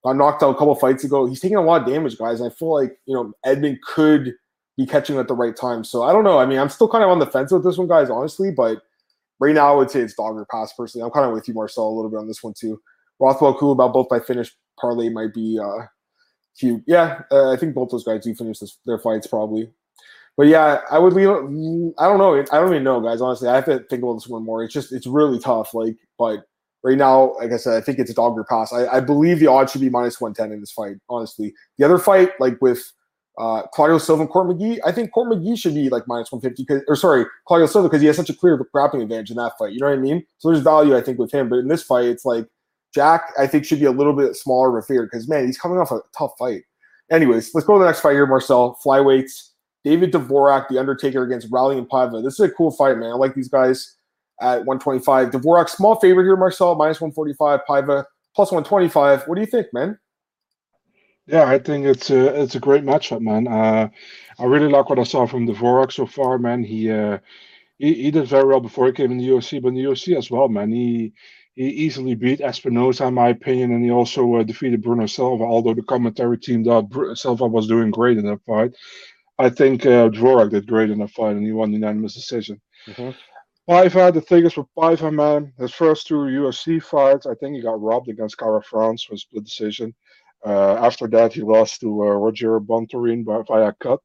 got 0.05 0.17
knocked 0.17 0.43
out 0.43 0.55
a 0.55 0.59
couple 0.59 0.75
fights 0.77 1.05
ago. 1.05 1.27
He's 1.27 1.41
taking 1.41 1.57
a 1.57 1.63
lot 1.63 1.83
of 1.83 1.89
damage, 1.89 2.17
guys. 2.17 2.41
And 2.41 2.51
I 2.51 2.55
feel 2.55 2.73
like 2.73 2.97
you 3.07 3.15
know 3.15 3.33
Edmen 3.45 3.79
could 3.83 4.35
be 4.77 4.87
catching 4.87 5.19
at 5.19 5.27
the 5.29 5.35
right 5.35 5.57
time. 5.57 5.85
So 5.85 6.03
I 6.03 6.13
don't 6.13 6.25
know. 6.25 6.39
I 6.39 6.47
mean, 6.47 6.59
I'm 6.59 6.69
still 6.69 6.89
kind 6.89 7.03
of 7.03 7.11
on 7.11 7.19
the 7.19 7.27
fence 7.27 7.51
with 7.51 7.65
this 7.65 7.79
one, 7.79 7.89
guys, 7.89 8.11
honestly. 8.11 8.51
But 8.51 8.83
right 9.41 9.55
now, 9.55 9.73
I 9.73 9.77
would 9.77 9.91
say 9.91 10.01
it's 10.01 10.15
dog 10.15 10.37
or 10.37 10.47
pass. 10.47 10.73
Personally, 10.75 11.05
I'm 11.05 11.11
kind 11.11 11.27
of 11.27 11.33
with 11.33 11.49
you, 11.49 11.55
Marcel, 11.55 11.89
a 11.89 11.95
little 11.95 12.11
bit 12.11 12.19
on 12.19 12.29
this 12.29 12.43
one 12.43 12.55
too. 12.59 12.81
Rothwell, 13.19 13.59
cool 13.59 13.73
about 13.73 13.93
both 13.93 14.09
by 14.09 14.21
finish. 14.21 14.55
Parlay 14.79 15.09
might 15.09 15.33
be 15.33 15.59
uh, 15.59 15.87
cute. 16.59 16.83
Yeah, 16.87 17.23
uh, 17.31 17.53
I 17.53 17.57
think 17.57 17.75
both 17.75 17.91
those 17.91 18.05
guys 18.05 18.25
do 18.25 18.35
finish 18.35 18.59
this, 18.59 18.79
their 18.87 18.99
fights 18.99 19.27
probably. 19.27 19.71
But 20.37 20.49
yeah, 20.49 20.81
I 20.91 20.99
would 20.99 21.15
leave. 21.15 21.29
I 21.29 22.07
don't 22.07 22.19
know. 22.19 22.39
I 22.39 22.59
don't 22.59 22.71
even 22.71 22.85
know, 22.85 23.01
guys. 23.01 23.21
Honestly, 23.21 23.49
I 23.49 23.55
have 23.55 23.65
to 23.67 23.81
think 23.91 24.03
about 24.03 24.15
this 24.15 24.29
one 24.29 24.45
more. 24.45 24.63
It's 24.63 24.75
just 24.75 24.93
it's 24.93 25.07
really 25.07 25.39
tough. 25.39 25.73
Like, 25.73 25.97
but 26.19 26.45
right 26.83 26.99
now, 26.99 27.35
like 27.39 27.53
I 27.53 27.57
said, 27.57 27.75
I 27.75 27.81
think 27.81 27.99
it's 27.99 28.11
a 28.11 28.15
dog 28.15 28.39
or 28.39 28.45
pass. 28.45 28.73
I, 28.73 28.87
I 28.87 29.01
believe 29.01 29.39
the 29.39 29.47
odds 29.47 29.73
should 29.73 29.81
be 29.81 29.89
minus 29.89 30.21
one 30.21 30.35
ten 30.35 30.53
in 30.53 30.61
this 30.61 30.73
fight. 30.73 30.97
Honestly, 31.09 31.55
the 31.79 31.85
other 31.85 31.99
fight, 31.99 32.33
like 32.39 32.61
with 32.61 32.93
uh, 33.39 33.63
Claudio 33.73 33.99
Silva 33.99 34.23
and 34.23 34.31
Court 34.31 34.49
McGee, 34.49 34.79
I 34.85 34.93
think 34.93 35.13
Court 35.13 35.31
McGee 35.31 35.59
should 35.59 35.75
be 35.75 35.89
like 35.89 36.05
minus 36.07 36.33
150, 36.33 36.85
or 36.89 36.97
sorry, 36.97 37.27
Claudio 37.47 37.67
Silva, 37.67 37.89
because 37.89 38.01
he 38.01 38.07
has 38.07 38.17
such 38.17 38.31
a 38.31 38.35
clear 38.35 38.57
grappling 38.73 39.03
advantage 39.03 39.31
in 39.31 39.37
that 39.37 39.53
fight. 39.59 39.73
You 39.73 39.81
know 39.81 39.89
what 39.89 39.99
I 39.99 40.01
mean? 40.01 40.25
So 40.39 40.51
there's 40.51 40.63
value, 40.63 40.97
I 40.97 41.03
think, 41.03 41.19
with 41.19 41.33
him. 41.33 41.49
But 41.49 41.59
in 41.59 41.69
this 41.69 41.83
fight, 41.83 42.07
it's 42.07 42.25
like 42.25 42.47
Jack, 42.97 43.33
I 43.39 43.47
think, 43.47 43.67
should 43.67 43.79
be 43.79 43.85
a 43.85 43.91
little 43.91 44.15
bit 44.15 44.35
smaller 44.37 44.79
of 44.79 44.83
a 44.83 44.87
figure 44.87 45.05
because, 45.05 45.29
man, 45.29 45.45
he's 45.45 45.59
coming 45.59 45.77
off 45.77 45.91
a 45.91 46.01
tough 46.17 46.33
fight. 46.39 46.63
Anyways, 47.13 47.55
let's 47.55 47.67
go 47.67 47.75
to 47.75 47.81
the 47.81 47.85
next 47.85 48.01
fight 48.01 48.15
here, 48.15 48.27
Marcel. 48.27 48.79
Flyweights, 48.83 49.51
David 49.85 50.13
Dvorak, 50.13 50.69
The 50.69 50.79
Undertaker 50.79 51.23
against 51.23 51.51
Raulian 51.51 51.87
Paiva. 51.87 52.25
This 52.25 52.35
is 52.35 52.41
a 52.41 52.49
cool 52.49 52.71
fight, 52.71 52.97
man. 52.97 53.11
I 53.11 53.15
like 53.17 53.35
these 53.35 53.51
guys 53.51 53.97
at 54.41 54.65
125. 54.65 55.29
Dvorak, 55.29 55.69
small 55.69 55.97
favorite 55.97 56.25
here, 56.25 56.39
Marcel, 56.39 56.75
minus 56.75 56.99
145. 56.99 57.61
Paiva, 57.69 58.05
plus 58.35 58.51
125. 58.51 59.29
What 59.29 59.35
do 59.35 59.43
you 59.43 59.47
think, 59.47 59.67
man? 59.75 59.99
Yeah, 61.27 61.45
I 61.45 61.59
think 61.59 61.85
it's 61.85 62.09
a 62.09 62.41
it's 62.41 62.55
a 62.55 62.61
great 62.61 62.85
matchup, 62.85 63.21
man. 63.21 63.47
Uh, 63.47 63.91
I 64.39 64.45
really 64.45 64.71
like 64.71 64.89
what 64.89 64.99
I 64.99 65.03
saw 65.03 65.27
from 65.27 65.47
Dvorak 65.47 65.93
so 65.93 66.07
far, 66.07 66.39
man. 66.39 66.65
He, 66.65 66.91
uh, 66.91 67.19
he 67.79 67.93
he 67.95 68.11
did 68.11 68.27
very 68.27 68.45
well 68.45 68.61
before 68.61 68.87
he 68.87 68.93
came 68.93 69.11
in 69.11 69.19
the 69.19 69.29
UFC, 69.29 69.61
but 69.61 69.69
in 69.69 69.75
the 69.75 69.85
UFC 69.85 70.17
as 70.17 70.31
well, 70.31 70.49
man. 70.49 70.73
He 70.73 71.13
he 71.57 71.69
easily 71.69 72.15
beat 72.15 72.43
Espinosa, 72.43 73.07
in 73.07 73.15
my 73.15 73.29
opinion, 73.31 73.73
and 73.73 73.83
he 73.83 73.91
also 73.91 74.37
uh, 74.37 74.43
defeated 74.43 74.83
Bruno 74.83 75.07
Silva. 75.07 75.43
Although 75.43 75.75
the 75.75 75.83
commentary 75.83 76.39
team 76.39 76.63
thought 76.63 77.17
Silva 77.17 77.47
was 77.47 77.67
doing 77.67 77.91
great 77.91 78.19
in 78.19 78.27
that 78.27 78.45
fight, 78.47 78.75
I 79.39 79.49
think 79.49 79.87
uh, 79.87 80.11
Dvorak 80.11 80.51
did 80.51 80.67
great 80.67 80.91
in 80.91 80.99
that 80.99 81.11
fight, 81.11 81.37
and 81.37 81.45
he 81.45 81.53
won 81.53 81.71
the 81.71 81.79
unanimous 81.79 82.15
decision. 82.15 82.61
Mm-hmm. 82.87 83.11
Paiva, 83.69 84.15
the 84.15 84.21
thing 84.21 84.47
is 84.47 84.57
with 84.57 84.67
Paiva, 84.79 85.13
man, 85.13 85.53
his 85.59 85.73
first 85.73 86.07
two 86.07 86.15
UFC 86.15 86.81
fights, 86.81 87.27
I 87.27 87.35
think 87.35 87.57
he 87.57 87.63
got 87.63 87.81
robbed 87.81 88.09
against 88.09 88.39
Kara-France 88.39 89.09
with 89.11 89.21
split 89.21 89.45
decision. 89.45 89.95
Uh, 90.45 90.75
after 90.75 91.09
that, 91.09 91.33
he 91.33 91.41
lost 91.41 91.81
to 91.81 92.03
uh, 92.03 92.11
Roger 92.11 92.61
Bontorin 92.61 93.25
by, 93.25 93.43
via 93.49 93.73
cut. 93.81 94.01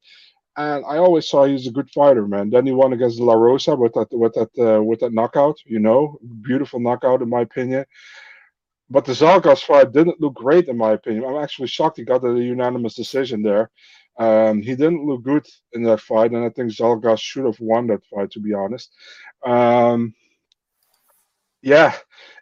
And 0.58 0.84
I 0.86 0.98
always 0.98 1.30
saw 1.30 1.46
he's 1.46 1.68
a 1.68 1.72
good 1.72 1.90
fighter, 1.92 2.28
man. 2.28 2.50
Then 2.50 2.66
he 2.66 2.74
won 2.74 2.94
against 2.94 3.20
La 3.20 3.34
Rosa 3.34 3.76
with 3.76 3.94
that 3.94 4.08
with 4.12 4.34
that 4.34 4.50
uh, 4.78 4.84
with 4.84 5.00
that 5.00 5.14
knockout. 5.14 5.58
You 5.66 5.80
know, 5.80 6.20
beautiful 6.42 6.80
knockout 6.80 7.22
in 7.22 7.30
my 7.30 7.42
opinion. 7.42 7.86
But 8.90 9.06
the 9.06 9.14
Zhalgas 9.14 9.64
fight 9.64 9.94
didn't 9.94 10.20
look 10.20 10.34
great 10.36 10.68
in 10.68 10.78
my 10.78 10.92
opinion. 10.92 11.24
I'm 11.26 11.42
actually 11.42 11.70
shocked 11.70 11.98
he 11.98 12.04
got 12.04 12.26
a 12.26 12.38
unanimous 12.38 12.96
decision 12.96 13.42
there. 13.42 13.72
Um, 14.20 14.62
he 14.62 14.76
didn't 14.76 15.06
look 15.06 15.24
good 15.24 15.48
in 15.72 15.84
that 15.84 16.02
fight, 16.02 16.32
and 16.32 16.44
I 16.44 16.50
think 16.50 16.72
Zhalgas 16.72 17.20
should 17.20 17.46
have 17.46 17.60
won 17.62 17.88
that 17.88 18.06
fight, 18.06 18.32
to 18.32 18.42
be 18.42 18.54
honest. 18.54 18.94
Um, 19.46 20.14
yeah, 21.62 21.96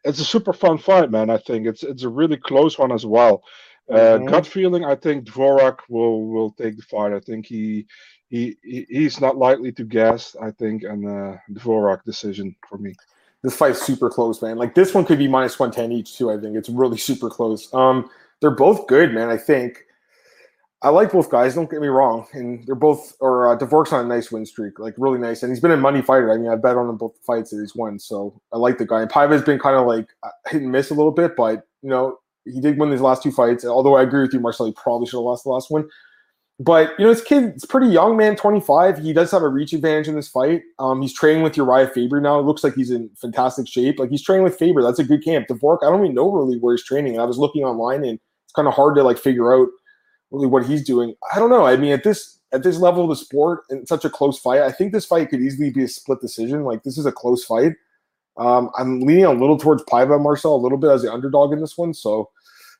it's 0.04 0.20
a 0.20 0.26
super 0.26 0.54
fun 0.54 0.78
fight, 0.78 1.12
man. 1.12 1.30
I 1.30 1.38
think 1.38 1.68
it's 1.68 1.84
it's 1.84 2.04
a 2.04 2.10
really 2.10 2.38
close 2.38 2.78
one 2.80 2.92
as 2.92 3.06
well. 3.06 3.44
Uh, 3.90 3.96
mm-hmm. 3.96 4.26
Gut 4.28 4.46
feeling, 4.46 4.86
I 4.86 4.96
think 4.96 5.26
Dvorak 5.26 5.80
will 5.90 6.28
will 6.28 6.52
take 6.52 6.78
the 6.78 6.84
fight. 6.84 7.14
I 7.14 7.20
think 7.20 7.46
he 7.46 7.88
he, 8.30 8.56
he's 8.64 9.20
not 9.20 9.38
likely 9.38 9.72
to 9.74 9.84
guess. 9.84 10.36
I 10.42 10.52
think, 10.52 10.84
and 10.84 11.06
uh, 11.06 11.38
Dvorak 11.52 12.04
decision 12.04 12.56
for 12.68 12.78
me. 12.78 12.94
This 13.42 13.56
fight's 13.56 13.82
super 13.82 14.10
close, 14.10 14.42
man. 14.42 14.58
Like 14.58 14.76
this 14.76 14.94
one 14.94 15.06
could 15.06 15.18
be 15.18 15.28
minus 15.28 15.58
one 15.58 15.72
ten 15.72 15.92
each 15.92 16.18
too. 16.18 16.30
I 16.30 16.38
think 16.38 16.56
it's 16.56 16.70
really 16.70 16.98
super 17.10 17.30
close. 17.30 17.74
Um, 17.74 18.10
they're 18.42 18.52
both 18.52 18.88
good, 18.88 19.14
man. 19.14 19.30
I 19.30 19.38
think. 19.38 19.86
I 20.82 20.88
like 20.88 21.12
both 21.12 21.30
guys. 21.30 21.56
Don't 21.56 21.70
get 21.70 21.82
me 21.82 21.90
wrong, 21.90 22.26
and 22.32 22.66
they're 22.66 22.76
both. 22.76 23.18
Or 23.20 23.52
uh, 23.52 23.58
Dvorak's 23.58 23.92
on 23.92 24.06
a 24.06 24.08
nice 24.08 24.32
win 24.32 24.46
streak, 24.46 24.80
like 24.80 24.94
really 24.98 25.20
nice, 25.20 25.44
and 25.44 25.52
he's 25.52 25.60
been 25.60 25.72
a 25.72 25.78
money 25.78 26.02
fighter. 26.02 26.32
I 26.32 26.38
mean, 26.38 26.50
I 26.50 26.56
bet 26.56 26.78
on 26.78 26.88
them 26.88 26.96
both 26.96 27.18
fights 27.26 27.50
that 27.50 27.60
he's 27.60 27.76
won, 27.76 28.00
so 28.00 28.40
I 28.54 28.58
like 28.58 28.78
the 28.78 28.86
guy. 28.86 29.02
And 29.02 29.10
Paiva's 29.10 29.42
been 29.42 29.60
kind 29.60 29.76
of 29.76 29.88
like 29.88 30.08
uh, 30.24 30.30
hit 30.48 30.62
and 30.62 30.72
miss 30.72 30.92
a 30.92 30.94
little 30.94 31.12
bit, 31.12 31.36
but 31.36 31.68
you 31.82 31.90
know, 31.90 32.20
he 32.46 32.60
did 32.60 32.78
win 32.78 32.92
his 32.92 33.02
last 33.02 33.24
two 33.24 33.32
fights. 33.32 33.66
Although 33.66 33.96
I 33.96 34.04
agree 34.04 34.22
with 34.22 34.34
you, 34.34 34.40
Marcel, 34.40 34.66
he 34.66 34.74
probably 34.74 35.08
should 35.08 35.18
have 35.18 35.26
lost 35.26 35.44
the 35.44 35.50
last 35.50 35.70
one. 35.70 35.88
But 36.60 36.94
you 37.00 37.06
know, 37.06 37.14
this 37.14 37.24
kid, 37.24 37.46
it's 37.56 37.66
pretty 37.66 37.88
young, 37.88 38.18
man, 38.18 38.36
25. 38.36 38.98
He 38.98 39.14
does 39.14 39.32
have 39.32 39.44
a 39.44 39.48
reach 39.48 39.72
advantage 39.72 40.10
in 40.10 40.16
this 40.16 40.28
fight. 40.28 40.62
Um, 40.78 41.02
he's 41.02 41.14
training 41.14 41.42
with 41.42 41.56
Uriah 41.56 41.88
Faber 41.88 42.20
now. 42.20 42.38
It 42.38 42.44
looks 42.44 42.66
like 42.66 42.74
he's 42.74 42.92
in 42.92 43.10
fantastic 43.16 43.66
shape. 43.66 43.98
Like 43.98 44.10
he's 44.10 44.24
training 44.24 44.44
with 44.44 44.58
Faber. 44.58 44.84
That's 44.84 45.00
a 45.00 45.06
good 45.06 45.24
camp. 45.24 45.48
Dvorak, 45.48 45.80
I 45.84 45.90
don't 45.90 46.04
even 46.04 46.16
know 46.16 46.30
really 46.30 46.60
where 46.60 46.74
he's 46.74 46.84
training. 46.84 47.18
I 47.18 47.24
was 47.24 47.38
looking 47.38 47.64
online, 47.64 48.04
and 48.04 48.20
it's 48.44 48.54
kind 48.54 48.68
of 48.68 48.74
hard 48.74 48.96
to 48.96 49.04
like 49.04 49.18
figure 49.18 49.54
out 49.54 49.70
really 50.32 50.48
what 50.48 50.66
he's 50.66 50.84
doing. 50.84 51.16
I 51.34 51.40
don't 51.40 51.50
know. 51.50 51.66
I 51.66 51.78
mean, 51.78 51.94
at 51.94 52.04
this 52.04 52.40
at 52.52 52.64
this 52.64 52.78
level 52.78 53.04
of 53.04 53.10
the 53.10 53.16
sport 53.16 53.62
and 53.70 53.88
such 53.88 54.04
a 54.04 54.10
close 54.10 54.38
fight, 54.38 54.62
I 54.62 54.72
think 54.72 54.92
this 54.92 55.06
fight 55.06 55.30
could 55.30 55.40
easily 55.40 55.70
be 55.70 55.86
a 55.86 55.88
split 55.88 56.20
decision. 56.20 56.66
Like 56.66 56.84
this 56.84 56.98
is 56.98 57.06
a 57.06 57.12
close 57.12 57.46
fight. 57.46 57.74
Um, 58.40 58.72
I'm 58.78 59.02
leaning 59.02 59.26
a 59.26 59.34
little 59.34 59.58
towards 59.58 59.84
Paiva 59.84 60.22
Marcel 60.22 60.56
a 60.56 60.58
little 60.58 60.78
bit 60.78 60.90
as 60.90 61.02
the 61.02 61.12
underdog 61.12 61.54
in 61.54 61.60
this 61.60 61.78
one. 61.78 61.94
So 61.94 62.30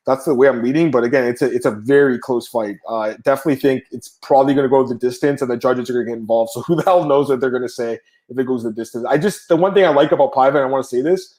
that's 0.06 0.24
the 0.24 0.34
way 0.34 0.48
I'm 0.48 0.62
leading. 0.62 0.90
But 0.90 1.04
again, 1.04 1.24
it's 1.24 1.42
a 1.42 1.52
it's 1.52 1.66
a 1.66 1.70
very 1.70 2.18
close 2.18 2.48
fight. 2.48 2.76
Uh, 2.88 2.98
I 2.98 3.12
definitely 3.22 3.56
think 3.56 3.84
it's 3.90 4.08
probably 4.22 4.54
going 4.54 4.64
to 4.64 4.70
go 4.70 4.86
the 4.86 4.94
distance, 4.94 5.42
and 5.42 5.50
the 5.50 5.56
judges 5.56 5.90
are 5.90 5.92
going 5.92 6.06
to 6.06 6.12
get 6.12 6.18
involved. 6.18 6.52
So 6.52 6.62
who 6.66 6.76
the 6.76 6.82
hell 6.82 7.04
knows 7.04 7.28
what 7.28 7.40
they're 7.40 7.50
going 7.50 7.62
to 7.62 7.68
say 7.68 7.98
if 8.28 8.38
it 8.38 8.46
goes 8.46 8.62
the 8.62 8.72
distance? 8.72 9.04
I 9.08 9.18
just 9.18 9.48
the 9.48 9.56
one 9.56 9.74
thing 9.74 9.84
I 9.84 9.90
like 9.90 10.12
about 10.12 10.32
Paiva, 10.32 10.48
and 10.48 10.58
I 10.58 10.64
want 10.66 10.84
to 10.84 10.88
say 10.88 11.02
this, 11.02 11.38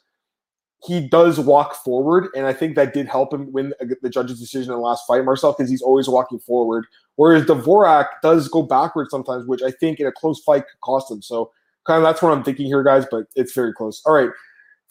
he 0.83 1.07
does 1.07 1.39
walk 1.39 1.75
forward, 1.75 2.27
and 2.35 2.45
I 2.45 2.53
think 2.53 2.75
that 2.75 2.93
did 2.93 3.07
help 3.07 3.33
him 3.33 3.51
win 3.51 3.73
the 4.01 4.09
judge's 4.09 4.39
decision 4.39 4.71
in 4.71 4.77
the 4.77 4.83
last 4.83 5.05
fight, 5.07 5.25
Marcel, 5.25 5.53
because 5.53 5.69
he's 5.69 5.81
always 5.81 6.07
walking 6.07 6.39
forward. 6.39 6.85
Whereas 7.15 7.45
Dvorak 7.45 8.07
does 8.23 8.47
go 8.47 8.63
backwards 8.63 9.11
sometimes, 9.11 9.45
which 9.45 9.61
I 9.61 9.71
think 9.71 9.99
in 9.99 10.07
a 10.07 10.11
close 10.11 10.41
fight 10.43 10.63
could 10.63 10.81
cost 10.81 11.11
him. 11.11 11.21
So 11.21 11.51
kind 11.85 11.97
of 11.97 12.03
that's 12.03 12.21
what 12.21 12.31
I'm 12.31 12.43
thinking 12.43 12.65
here, 12.65 12.83
guys. 12.83 13.05
But 13.09 13.25
it's 13.35 13.53
very 13.53 13.73
close. 13.73 14.01
All 14.05 14.13
right. 14.13 14.29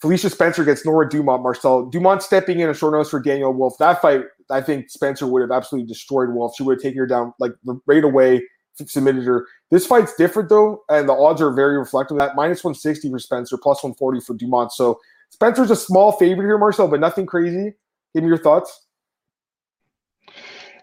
Felicia 0.01 0.31
Spencer 0.31 0.63
gets 0.65 0.83
Norma 0.83 1.07
Dumont 1.07 1.43
Marcel. 1.43 1.85
Dumont 1.85 2.23
stepping 2.23 2.59
in 2.59 2.69
a 2.69 2.73
short 2.73 2.93
notice 2.93 3.11
for 3.11 3.21
Danyelle 3.21 3.53
Wolf. 3.53 3.75
That 3.77 4.01
fight, 4.01 4.23
I 4.49 4.59
think 4.59 4.89
Spencer 4.89 5.27
would 5.27 5.41
have 5.41 5.51
absolutely 5.51 5.87
destroyed 5.87 6.29
Wolf. 6.29 6.55
She 6.57 6.63
would 6.63 6.77
have 6.77 6.81
taken 6.81 6.97
her 6.97 7.05
down 7.05 7.33
like 7.39 7.51
right 7.85 8.03
away, 8.03 8.41
submitted 8.87 9.23
her. 9.25 9.45
This 9.69 9.85
fight's 9.85 10.15
different 10.15 10.49
though, 10.49 10.81
and 10.89 11.07
the 11.07 11.13
odds 11.13 11.39
are 11.39 11.51
very 11.51 11.77
reflective 11.77 12.15
of 12.15 12.19
that. 12.19 12.35
Minus 12.35 12.63
160 12.63 13.11
for 13.11 13.19
Spencer, 13.19 13.57
plus 13.57 13.83
140 13.83 14.21
for 14.21 14.33
Dumont. 14.33 14.71
So 14.71 14.99
Spencer's 15.29 15.69
a 15.69 15.75
small 15.75 16.13
favorite 16.13 16.47
here, 16.47 16.57
Marcel, 16.57 16.87
but 16.87 16.99
nothing 16.99 17.27
crazy. 17.27 17.73
Give 18.15 18.23
me 18.23 18.27
your 18.27 18.39
thoughts. 18.39 18.87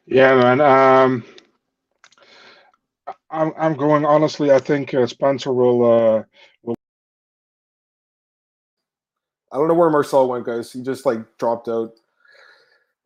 Yeah, 0.06 0.36
man. 0.36 0.60
Um, 0.60 1.24
I'm 3.30 3.52
I'm 3.58 3.74
going 3.74 4.04
honestly. 4.04 4.50
I 4.50 4.58
think 4.58 4.94
uh, 4.94 5.06
Spencer 5.06 5.52
will 5.52 5.84
uh, 5.84 6.24
I 9.52 9.56
don't 9.56 9.68
know 9.68 9.74
where 9.74 9.90
Marcel 9.90 10.28
went, 10.28 10.46
guys. 10.46 10.72
He 10.72 10.82
just 10.82 11.06
like 11.06 11.20
dropped 11.38 11.68
out. 11.68 11.92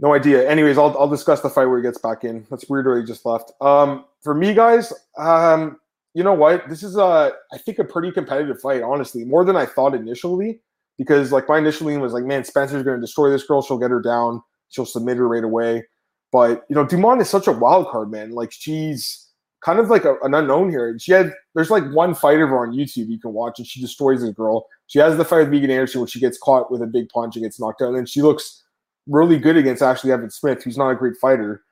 No 0.00 0.14
idea. 0.14 0.48
Anyways, 0.48 0.78
I'll, 0.78 0.96
I'll 0.98 1.08
discuss 1.08 1.40
the 1.40 1.50
fight 1.50 1.66
where 1.66 1.78
he 1.78 1.82
gets 1.82 1.98
back 1.98 2.24
in. 2.24 2.44
That's 2.50 2.68
weird 2.68 2.86
where 2.86 2.98
he 2.98 3.06
just 3.06 3.24
left. 3.24 3.52
Um, 3.60 4.04
for 4.20 4.34
me, 4.34 4.52
guys, 4.52 4.92
um, 5.16 5.78
you 6.14 6.24
know 6.24 6.34
what? 6.34 6.68
This 6.68 6.82
is 6.82 6.96
a, 6.96 7.32
I 7.52 7.58
think, 7.58 7.78
a 7.78 7.84
pretty 7.84 8.10
competitive 8.10 8.60
fight. 8.60 8.82
Honestly, 8.82 9.24
more 9.24 9.44
than 9.44 9.56
I 9.56 9.66
thought 9.66 9.94
initially. 9.94 10.60
Because 10.98 11.32
like 11.32 11.48
my 11.48 11.58
initial 11.58 11.86
lean 11.86 12.00
was 12.00 12.12
like, 12.12 12.24
man, 12.24 12.44
Spencer's 12.44 12.82
going 12.82 12.96
to 12.96 13.00
destroy 13.00 13.30
this 13.30 13.44
girl. 13.44 13.62
She'll 13.62 13.78
get 13.78 13.90
her 13.90 14.02
down. 14.02 14.42
She'll 14.68 14.86
submit 14.86 15.16
her 15.16 15.26
right 15.26 15.44
away. 15.44 15.84
But 16.32 16.64
you 16.68 16.76
know, 16.76 16.84
Dumont 16.84 17.20
is 17.20 17.30
such 17.30 17.46
a 17.46 17.52
wild 17.52 17.88
card, 17.88 18.10
man. 18.10 18.32
Like 18.32 18.52
she's 18.52 19.28
kind 19.64 19.78
of 19.78 19.90
like 19.90 20.04
a, 20.04 20.16
an 20.22 20.34
unknown 20.34 20.70
here. 20.70 20.96
She 20.98 21.12
had 21.12 21.32
there's 21.54 21.70
like 21.70 21.84
one 21.92 22.14
fight 22.14 22.40
of 22.40 22.48
her 22.48 22.66
on 22.66 22.72
YouTube 22.72 23.08
you 23.08 23.18
can 23.18 23.32
watch, 23.32 23.58
and 23.58 23.66
she 23.66 23.80
destroys 23.80 24.20
this 24.20 24.30
girl. 24.30 24.66
She 24.86 24.98
has 24.98 25.16
the 25.16 25.24
fight 25.24 25.40
with 25.40 25.50
Megan 25.50 25.70
Anderson 25.70 26.00
when 26.00 26.08
she 26.08 26.20
gets 26.20 26.38
caught 26.38 26.70
with 26.70 26.82
a 26.82 26.86
big 26.86 27.08
punch 27.08 27.36
and 27.36 27.44
gets 27.44 27.60
knocked 27.60 27.82
out, 27.82 27.88
and 27.88 27.96
then 27.96 28.06
she 28.06 28.22
looks 28.22 28.62
really 29.08 29.38
good 29.38 29.56
against 29.56 29.82
Ashlee 29.82 30.10
Evans-Smith, 30.10 30.62
who's 30.62 30.78
not 30.78 30.90
a 30.90 30.94
great 30.94 31.16
fighter. 31.16 31.62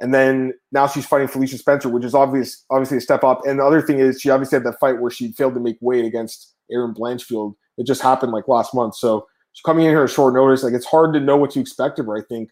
And 0.00 0.12
then 0.12 0.54
now 0.72 0.86
she's 0.86 1.06
fighting 1.06 1.28
Felicia 1.28 1.58
Spencer, 1.58 1.88
which 1.88 2.04
is 2.04 2.14
obvious, 2.14 2.64
obviously 2.70 2.96
a 2.96 3.00
step 3.00 3.22
up. 3.22 3.46
And 3.46 3.60
the 3.60 3.64
other 3.64 3.82
thing 3.82 3.98
is, 4.00 4.20
she 4.20 4.30
obviously 4.30 4.56
had 4.56 4.64
that 4.64 4.80
fight 4.80 5.00
where 5.00 5.10
she 5.10 5.32
failed 5.32 5.54
to 5.54 5.60
make 5.60 5.76
weight 5.80 6.04
against 6.04 6.54
Erin 6.72 6.94
Blanchfield. 6.94 7.54
It 7.78 7.86
just 7.86 8.02
happened 8.02 8.32
like 8.32 8.48
last 8.48 8.74
month. 8.74 8.96
So 8.96 9.26
she's 9.52 9.62
coming 9.62 9.84
in 9.84 9.90
here 9.90 10.02
at 10.02 10.10
short 10.10 10.34
notice. 10.34 10.64
Like 10.64 10.72
it's 10.72 10.86
hard 10.86 11.12
to 11.14 11.20
know 11.20 11.36
what 11.36 11.52
to 11.52 11.60
expect 11.60 11.98
of 11.98 12.06
her. 12.06 12.16
I 12.16 12.22
think. 12.22 12.50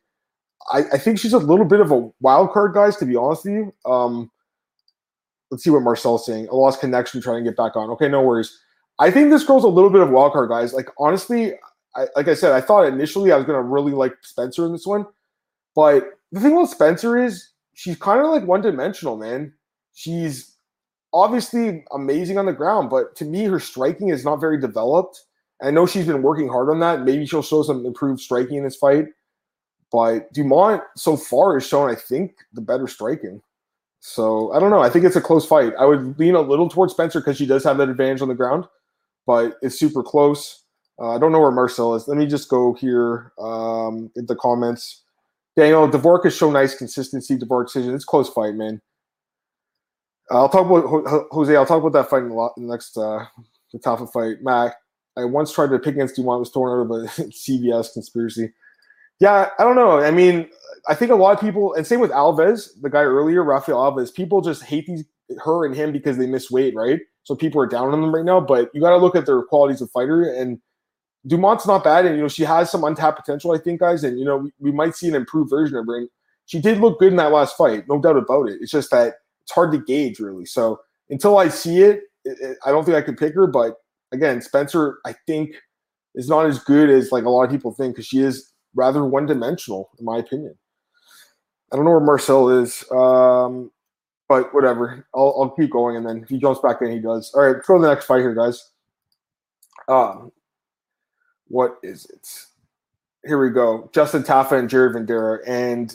I, 0.71 0.83
I 0.93 0.99
think 0.99 1.19
she's 1.19 1.33
a 1.33 1.39
little 1.39 1.65
bit 1.65 1.81
of 1.81 1.91
a 1.91 2.09
wild 2.21 2.53
card, 2.53 2.75
guys. 2.75 2.97
To 2.99 3.07
be 3.07 3.17
honest 3.17 3.45
with 3.45 3.55
you. 3.55 3.75
Um, 3.85 4.31
let's 5.51 5.65
see 5.65 5.71
what 5.71 5.83
Marcel's 5.83 6.27
saying. 6.27 6.49
A 6.49 6.55
lost 6.55 6.81
connection, 6.81 7.21
trying 7.21 7.45
to 7.45 7.51
get 7.51 7.57
back 7.57 7.77
on. 7.77 7.91
Okay, 7.91 8.09
no 8.09 8.23
worries. 8.23 8.59
I 8.99 9.11
think 9.11 9.31
this 9.31 9.45
girl's 9.45 9.65
a 9.65 9.69
little 9.69 9.91
bit 9.91 10.03
of 10.03 10.11
wild 10.11 10.33
card, 10.33 10.51
guys. 10.51 10.73
Like 10.73 10.89
honestly, 10.99 11.55
I, 11.97 12.07
like 12.17 12.29
I 12.29 12.35
said, 12.35 12.53
I 12.53 12.61
thought 12.61 12.87
initially 12.87 13.33
I 13.33 13.37
was 13.37 13.47
gonna 13.47 13.63
really 13.63 13.93
like 13.93 14.15
Spencer 14.23 14.67
in 14.67 14.73
this 14.73 14.87
one, 14.87 15.07
but 15.75 16.19
the 16.33 16.41
thing 16.41 16.55
with 16.55 16.71
Spencer 16.71 17.19
is 17.19 17.51
she's 17.75 17.97
kind 17.97 18.21
of 18.21 18.27
like 18.27 18.45
one 18.45 18.61
dimensional, 18.61 19.17
man. 19.17 19.53
She's 19.95 20.57
obviously 21.13 21.85
amazing 21.93 22.39
on 22.39 22.47
the 22.47 22.53
ground, 22.53 22.91
but 22.91 23.17
to 23.17 23.25
me, 23.25 23.45
her 23.45 23.59
striking 23.59 24.09
is 24.09 24.25
not 24.25 24.37
very 24.37 24.61
developed. 24.61 25.25
I 25.63 25.71
know 25.71 25.87
she's 25.87 26.07
been 26.07 26.23
working 26.23 26.49
hard 26.49 26.71
on 26.71 26.81
that. 26.81 27.03
Maybe 27.03 27.27
she'll 27.27 27.43
show 27.43 27.63
some 27.63 27.85
improved 27.85 28.21
striking 28.21 28.59
in 28.59 28.65
this 28.65 28.77
fight. 28.77 29.07
But 29.93 30.33
Dumont 30.33 30.83
so 30.97 31.17
far 31.17 31.55
has 31.55 31.67
shown, 31.67 31.91
I 31.91 31.95
think, 31.97 32.37
the 32.53 32.61
better 32.61 32.87
striking. 32.87 33.43
So 34.01 34.53
I 34.53 34.59
don't 34.59 34.71
know. 34.71 34.81
I 34.81 34.91
think 34.91 35.05
it's 35.05 35.17
a 35.17 35.21
close 35.21 35.47
fight. 35.47 35.75
I 35.79 35.85
would 35.85 36.19
lean 36.19 36.35
a 36.35 36.41
little 36.41 36.69
towards 36.69 36.95
Spencer 36.95 37.21
because 37.21 37.37
she 37.37 37.47
does 37.47 37.63
have 37.65 37.77
that 37.79 37.89
advantage 37.89 38.23
on 38.23 38.29
the 38.29 38.35
ground, 38.35 38.65
but 39.27 39.57
it's 39.63 39.79
super 39.79 40.03
close. 40.03 40.65
Uh, 40.99 41.15
I 41.15 41.19
don't 41.19 41.33
know 41.33 41.41
where 41.41 41.51
Marcel 41.51 41.95
is. 41.95 42.09
Let 42.09 42.17
me 42.17 42.27
just 42.27 42.49
go 42.49 42.75
here 42.75 43.33
um, 43.39 44.11
in 44.17 44.27
the 44.27 44.37
comments. 44.37 45.03
Daniel 45.57 45.89
Dvorak 45.89 46.25
has 46.25 46.37
shown 46.37 46.55
nice 46.55 46.75
consistency. 46.75 47.37
Dvorak 47.37 47.67
decision. 47.67 47.95
It's 47.95 48.05
close 48.05 48.29
fight, 48.29 48.55
man. 48.55 48.81
I'll 50.31 50.49
talk 50.49 50.67
about 50.67 51.27
Jose. 51.33 51.55
I'll 51.55 51.67
talk 51.67 51.83
about 51.83 51.93
that 51.93 52.09
fight 52.09 52.23
in 52.23 52.29
the 52.31 52.51
next 52.57 52.97
uh, 52.97 53.27
the 53.73 53.79
Tafa 53.79 54.11
fight. 54.13 54.43
Mac, 54.43 54.77
I 55.17 55.25
once 55.25 55.53
tried 55.53 55.71
to 55.71 55.79
pick 55.79 55.95
against 55.95 56.17
Dumont. 56.17 56.41
Was 56.41 56.51
torn 56.51 56.91
out 56.91 56.95
of 56.95 57.03
a 57.03 57.07
CBS 57.31 57.93
conspiracy. 57.93 58.53
Yeah, 59.21 59.51
I 59.59 59.65
don't 59.65 59.77
know. 59.77 60.01
I 60.01 60.11
mean, 60.11 60.49
I 60.89 60.95
think 60.95 61.11
a 61.11 61.15
lot 61.15 61.35
of 61.35 61.41
people, 61.41 61.75
and 61.75 61.87
same 61.87 62.01
with 62.01 62.11
Alves, 62.11 62.71
the 62.81 62.89
guy 62.91 63.03
earlier, 63.03 63.45
Rafael 63.45 63.79
Alves. 63.79 64.13
People 64.15 64.41
just 64.41 64.63
hate 64.63 64.87
these 64.87 65.05
her 65.45 65.65
and 65.65 65.75
him 65.77 65.93
because 65.93 66.17
they 66.19 66.27
miss 66.27 66.51
weight, 66.51 66.75
right? 66.75 67.01
So 67.23 67.37
people 67.37 67.61
are 67.61 67.67
down 67.67 67.93
on 67.93 68.01
them 68.01 68.13
right 68.15 68.25
now. 68.25 68.41
But 68.41 68.71
you 68.75 68.81
got 68.81 68.91
to 68.91 68.97
look 68.97 69.15
at 69.15 69.27
their 69.27 69.43
qualities 69.43 69.81
of 69.81 69.91
fighter, 69.91 70.25
and 70.25 70.59
Dumont's 71.29 71.67
not 71.67 71.85
bad, 71.85 72.07
and 72.07 72.17
you 72.17 72.23
know 72.23 72.29
she 72.29 72.45
has 72.45 72.71
some 72.71 72.85
untapped 72.85 73.19
potential, 73.19 73.53
I 73.53 73.59
think, 73.59 73.81
guys. 73.81 74.05
And 74.05 74.19
you 74.19 74.25
know 74.25 74.39
we, 74.39 74.53
we 74.59 74.73
might 74.73 74.97
see 74.97 75.09
an 75.09 75.15
improved 75.15 75.51
version 75.51 75.77
of 75.77 75.87
her. 75.87 75.99
And 75.99 76.09
she 76.47 76.61
did 76.61 76.79
look 76.79 76.99
good 76.99 77.13
in 77.13 77.17
that 77.17 77.33
last 77.33 77.57
fight, 77.57 77.85
no 77.89 78.01
doubt 78.01 78.17
about 78.17 78.49
it. 78.49 78.59
It's 78.61 78.73
just 78.73 78.91
that 78.91 79.17
it's 79.43 79.53
hard 79.53 79.73
to 79.73 79.79
gauge, 79.79 80.19
really. 80.19 80.47
So 80.47 80.81
until 81.11 81.39
I 81.39 81.49
see 81.49 81.83
it, 81.83 82.03
it, 82.25 82.39
it 82.41 82.59
I 82.65 82.71
don't 82.71 82.85
think 82.85 82.97
I 82.97 83.03
can 83.03 83.17
pick 83.17 83.35
her. 83.35 83.47
But 83.47 83.77
again, 84.13 84.41
Spencer, 84.41 84.99
I 85.05 85.15
think, 85.27 85.55
is 86.15 86.29
not 86.29 86.47
as 86.47 86.59
good 86.59 86.91
as 86.91 87.13
like 87.13 87.25
a 87.25 87.31
lot 87.31 87.45
of 87.45 87.51
people 87.51 87.73
think 87.73 87.95
because 87.95 88.07
she 88.07 88.21
is 88.23 88.50
rather 88.75 89.05
one 89.05 89.27
dimensional, 89.27 89.91
in 89.99 90.05
my 90.05 90.19
opinion. 90.19 90.55
I 91.73 91.77
don't 91.77 91.85
know 91.85 91.93
where 91.93 92.01
Marcel 92.01 92.49
is, 92.49 92.85
um, 92.91 93.71
but 94.29 94.53
whatever. 94.53 95.07
I'll, 95.15 95.35
I'll 95.39 95.51
keep 95.51 95.71
going, 95.71 95.97
and 95.97 96.07
then 96.07 96.23
if 96.23 96.29
he 96.29 96.39
jumps 96.39 96.61
back 96.61 96.83
in, 96.83 96.91
he 96.91 96.99
does. 96.99 97.33
All 97.35 97.43
right, 97.43 97.63
to 97.65 97.79
the 97.79 97.89
next 97.89 98.07
fight 98.07 98.21
here, 98.21 98.35
guys. 98.35 98.71
Um, 99.89 100.33
what 101.49 101.79
is 101.83 102.07
it? 102.07 102.27
Here 103.27 103.43
we 103.43 103.51
go. 103.51 103.91
Justin 103.93 104.23
Tafa 104.23 104.53
and 104.53 104.71
Jared 104.71 104.95
Vanderaa. 104.95 105.41
And 105.47 105.95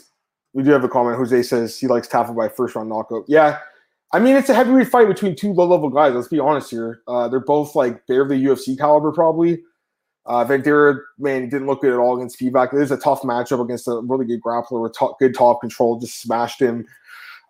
we 0.52 0.62
do 0.62 0.70
have 0.70 0.84
a 0.84 0.88
comment. 0.88 1.16
Jose 1.16 1.42
says 1.42 1.78
he 1.78 1.86
likes 1.86 2.08
Tafa 2.08 2.36
by 2.36 2.48
first 2.48 2.74
round 2.76 2.88
knockout. 2.88 3.24
Yeah. 3.26 3.58
I 4.12 4.20
mean, 4.20 4.36
it's 4.36 4.48
a 4.48 4.54
heavyweight 4.54 4.88
fight 4.88 5.08
between 5.08 5.34
two 5.34 5.52
low 5.52 5.66
level 5.66 5.90
guys. 5.90 6.14
Let's 6.14 6.28
be 6.28 6.38
honest 6.38 6.70
here. 6.70 7.02
Uh, 7.08 7.26
they're 7.28 7.40
both 7.40 7.74
like 7.74 8.06
barely 8.06 8.40
UFC 8.40 8.78
caliber, 8.78 9.10
probably. 9.10 9.62
Uh, 10.26 10.44
Vanderaa, 10.44 10.98
man, 11.18 11.48
didn't 11.48 11.66
look 11.66 11.82
good 11.82 11.92
at 11.92 11.98
all 11.98 12.16
against 12.16 12.40
Spivak. 12.40 12.74
It 12.74 12.80
is 12.80 12.90
a 12.90 12.96
tough 12.96 13.22
matchup 13.22 13.62
against 13.62 13.86
a 13.86 14.00
really 14.04 14.26
good 14.26 14.42
grappler 14.42 14.82
with 14.82 14.96
good 15.20 15.34
top 15.34 15.60
control. 15.60 16.00
Just 16.00 16.20
smashed 16.20 16.60
him. 16.60 16.84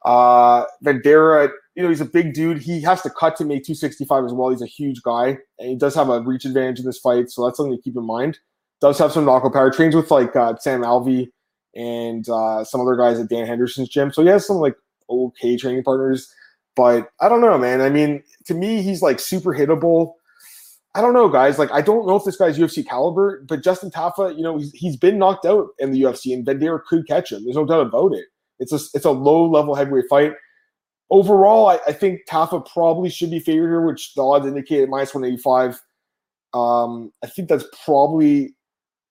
Uh, 0.04 0.64
Vanderaa, 0.84 1.50
you 1.74 1.82
know, 1.82 1.88
he's 1.88 2.02
a 2.02 2.06
big 2.06 2.34
dude. 2.34 2.58
He 2.58 2.82
has 2.82 3.02
to 3.02 3.10
cut 3.10 3.36
to 3.36 3.44
make 3.44 3.64
265 3.64 4.26
as 4.26 4.32
well. 4.32 4.50
He's 4.50 4.62
a 4.62 4.66
huge 4.66 5.02
guy, 5.02 5.38
and 5.58 5.68
he 5.68 5.76
does 5.76 5.94
have 5.94 6.10
a 6.10 6.20
reach 6.20 6.44
advantage 6.44 6.80
in 6.80 6.84
this 6.84 6.98
fight, 6.98 7.30
so 7.30 7.44
that's 7.44 7.56
something 7.56 7.76
to 7.76 7.82
keep 7.82 7.96
in 7.96 8.04
mind. 8.04 8.38
Does 8.80 8.98
have 8.98 9.12
some 9.12 9.24
knockout 9.24 9.54
power. 9.54 9.70
Trains 9.70 9.96
with 9.96 10.10
like 10.10 10.36
uh, 10.36 10.56
Sam 10.56 10.82
Alvey 10.82 11.30
and 11.74 12.28
uh, 12.28 12.62
some 12.62 12.80
other 12.82 12.96
guys 12.96 13.18
at 13.18 13.30
Dan 13.30 13.46
Henderson's 13.46 13.88
gym, 13.88 14.12
so 14.12 14.22
he 14.22 14.28
has 14.28 14.46
some 14.46 14.56
like 14.56 14.76
okay 15.08 15.56
training 15.56 15.82
partners. 15.82 16.30
But 16.76 17.08
I 17.20 17.30
don't 17.30 17.40
know, 17.40 17.56
man. 17.56 17.80
I 17.80 17.88
mean, 17.88 18.22
to 18.44 18.54
me, 18.54 18.82
he's 18.82 19.00
like 19.00 19.18
super 19.18 19.54
hittable. 19.54 20.12
I 20.96 21.02
don't 21.02 21.12
know, 21.12 21.28
guys. 21.28 21.58
Like, 21.58 21.70
I 21.72 21.82
don't 21.82 22.06
know 22.06 22.16
if 22.16 22.24
this 22.24 22.36
guy's 22.36 22.58
UFC 22.58 22.86
caliber, 22.86 23.44
but 23.46 23.62
Justin 23.62 23.90
Tafa, 23.90 24.34
you 24.34 24.42
know, 24.42 24.56
he's, 24.56 24.72
he's 24.72 24.96
been 24.96 25.18
knocked 25.18 25.44
out 25.44 25.68
in 25.78 25.92
the 25.92 26.00
UFC, 26.00 26.32
and 26.32 26.44
Vanderaa 26.44 26.84
could 26.84 27.06
catch 27.06 27.30
him. 27.30 27.44
There's 27.44 27.56
no 27.56 27.66
doubt 27.66 27.86
about 27.86 28.14
it. 28.14 28.24
It's 28.58 28.72
a 28.72 28.80
it's 28.94 29.04
a 29.04 29.10
low 29.10 29.46
level 29.46 29.74
heavyweight 29.74 30.06
fight. 30.08 30.32
Overall, 31.10 31.68
I, 31.68 31.78
I 31.86 31.92
think 31.92 32.20
Tafa 32.26 32.66
probably 32.72 33.10
should 33.10 33.30
be 33.30 33.40
favored 33.40 33.68
here, 33.68 33.86
which 33.86 34.14
the 34.14 34.22
odds 34.22 34.46
indicate 34.46 34.88
minus 34.88 35.14
185. 35.14 35.82
Um, 36.54 37.12
I 37.22 37.26
think 37.26 37.50
that's 37.50 37.66
probably 37.84 38.54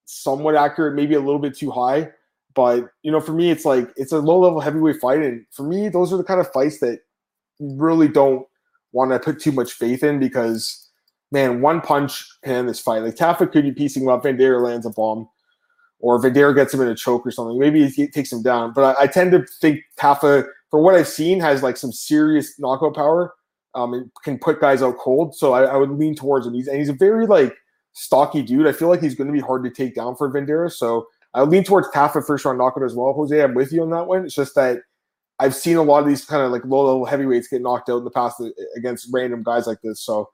somewhat 0.05 0.55
accurate, 0.55 0.95
maybe 0.95 1.13
a 1.13 1.19
little 1.19 1.39
bit 1.39 1.55
too 1.55 1.69
high. 1.69 2.09
But 2.55 2.85
you 3.03 3.11
know, 3.11 3.21
for 3.21 3.33
me, 3.33 3.51
it's 3.51 3.63
like 3.63 3.89
it's 3.95 4.11
a 4.11 4.17
low 4.17 4.39
level 4.39 4.59
heavyweight 4.59 4.99
fight, 4.99 5.21
and 5.21 5.45
for 5.51 5.61
me, 5.61 5.89
those 5.89 6.11
are 6.11 6.17
the 6.17 6.23
kind 6.23 6.39
of 6.39 6.51
fights 6.51 6.79
that 6.79 7.01
really 7.59 8.07
don't 8.07 8.47
want 8.91 9.11
to 9.11 9.19
put 9.19 9.39
too 9.39 9.51
much 9.51 9.73
faith 9.73 10.03
in 10.03 10.19
because 10.19 10.84
man, 11.35 11.61
one 11.61 11.81
punch 11.81 12.25
can 12.43 12.53
end 12.53 12.69
this 12.69 12.79
fight. 12.79 13.03
Like 13.03 13.15
Tafa 13.15 13.51
could 13.51 13.63
be 13.63 13.71
piecing 13.71 14.03
him 14.03 14.09
up, 14.09 14.23
Vanderaa 14.23 14.63
lands 14.63 14.85
a 14.85 14.89
bomb 14.89 15.29
or 15.99 16.21
Vanderaa 16.21 16.55
gets 16.55 16.73
him 16.73 16.81
in 16.81 16.87
a 16.87 16.95
choke 16.95 17.25
or 17.25 17.31
something. 17.31 17.59
Maybe 17.59 17.87
he 17.87 18.07
takes 18.07 18.31
him 18.31 18.41
down. 18.41 18.73
But 18.73 18.97
I, 18.97 19.03
I 19.03 19.07
tend 19.07 19.31
to 19.31 19.45
think 19.59 19.81
Tafa, 19.99 20.47
for 20.69 20.81
what 20.81 20.95
I've 20.95 21.07
seen, 21.07 21.39
has 21.39 21.61
like 21.61 21.77
some 21.77 21.91
serious 21.91 22.59
knockout 22.59 22.95
power. 22.95 23.33
Um, 23.73 23.93
and 23.93 24.09
can 24.23 24.39
put 24.39 24.61
guys 24.61 24.81
out 24.81 24.97
cold. 24.97 25.35
So 25.35 25.51
I, 25.51 25.63
I, 25.63 25.75
would 25.75 25.89
lean 25.89 26.15
towards 26.15 26.47
him. 26.47 26.53
He's 26.53 26.69
and 26.69 26.77
he's 26.77 26.87
a 26.87 26.93
very 26.93 27.27
like 27.27 27.53
stocky 27.91 28.41
dude. 28.41 28.67
I 28.67 28.71
feel 28.71 28.87
like 28.87 29.01
he's 29.01 29.15
going 29.15 29.27
to 29.27 29.33
be 29.33 29.41
hard 29.41 29.65
to 29.65 29.69
take 29.69 29.95
down 29.95 30.15
for 30.15 30.31
Vanderaa. 30.31 30.71
So 30.71 31.07
I 31.33 31.41
lean 31.41 31.65
towards 31.65 31.89
Tafa 31.89 32.25
first 32.25 32.45
round 32.45 32.57
knockout 32.57 32.83
as 32.83 32.95
well. 32.95 33.11
Jose, 33.11 33.43
I'm 33.43 33.53
with 33.53 33.73
you 33.73 33.81
on 33.81 33.89
that 33.89 34.07
one. 34.07 34.23
It's 34.23 34.33
just 34.33 34.55
that 34.55 34.79
I've 35.39 35.53
seen 35.53 35.75
a 35.75 35.83
lot 35.83 36.03
of 36.03 36.07
these 36.07 36.23
kind 36.23 36.41
of 36.41 36.53
like 36.53 36.63
low 36.63 36.85
level 36.85 37.03
heavyweights 37.03 37.49
get 37.49 37.61
knocked 37.61 37.89
out 37.89 37.97
in 37.97 38.05
the 38.05 38.11
past 38.11 38.41
against 38.77 39.09
random 39.11 39.43
guys 39.43 39.67
like 39.67 39.81
this. 39.81 39.99
So 40.05 40.29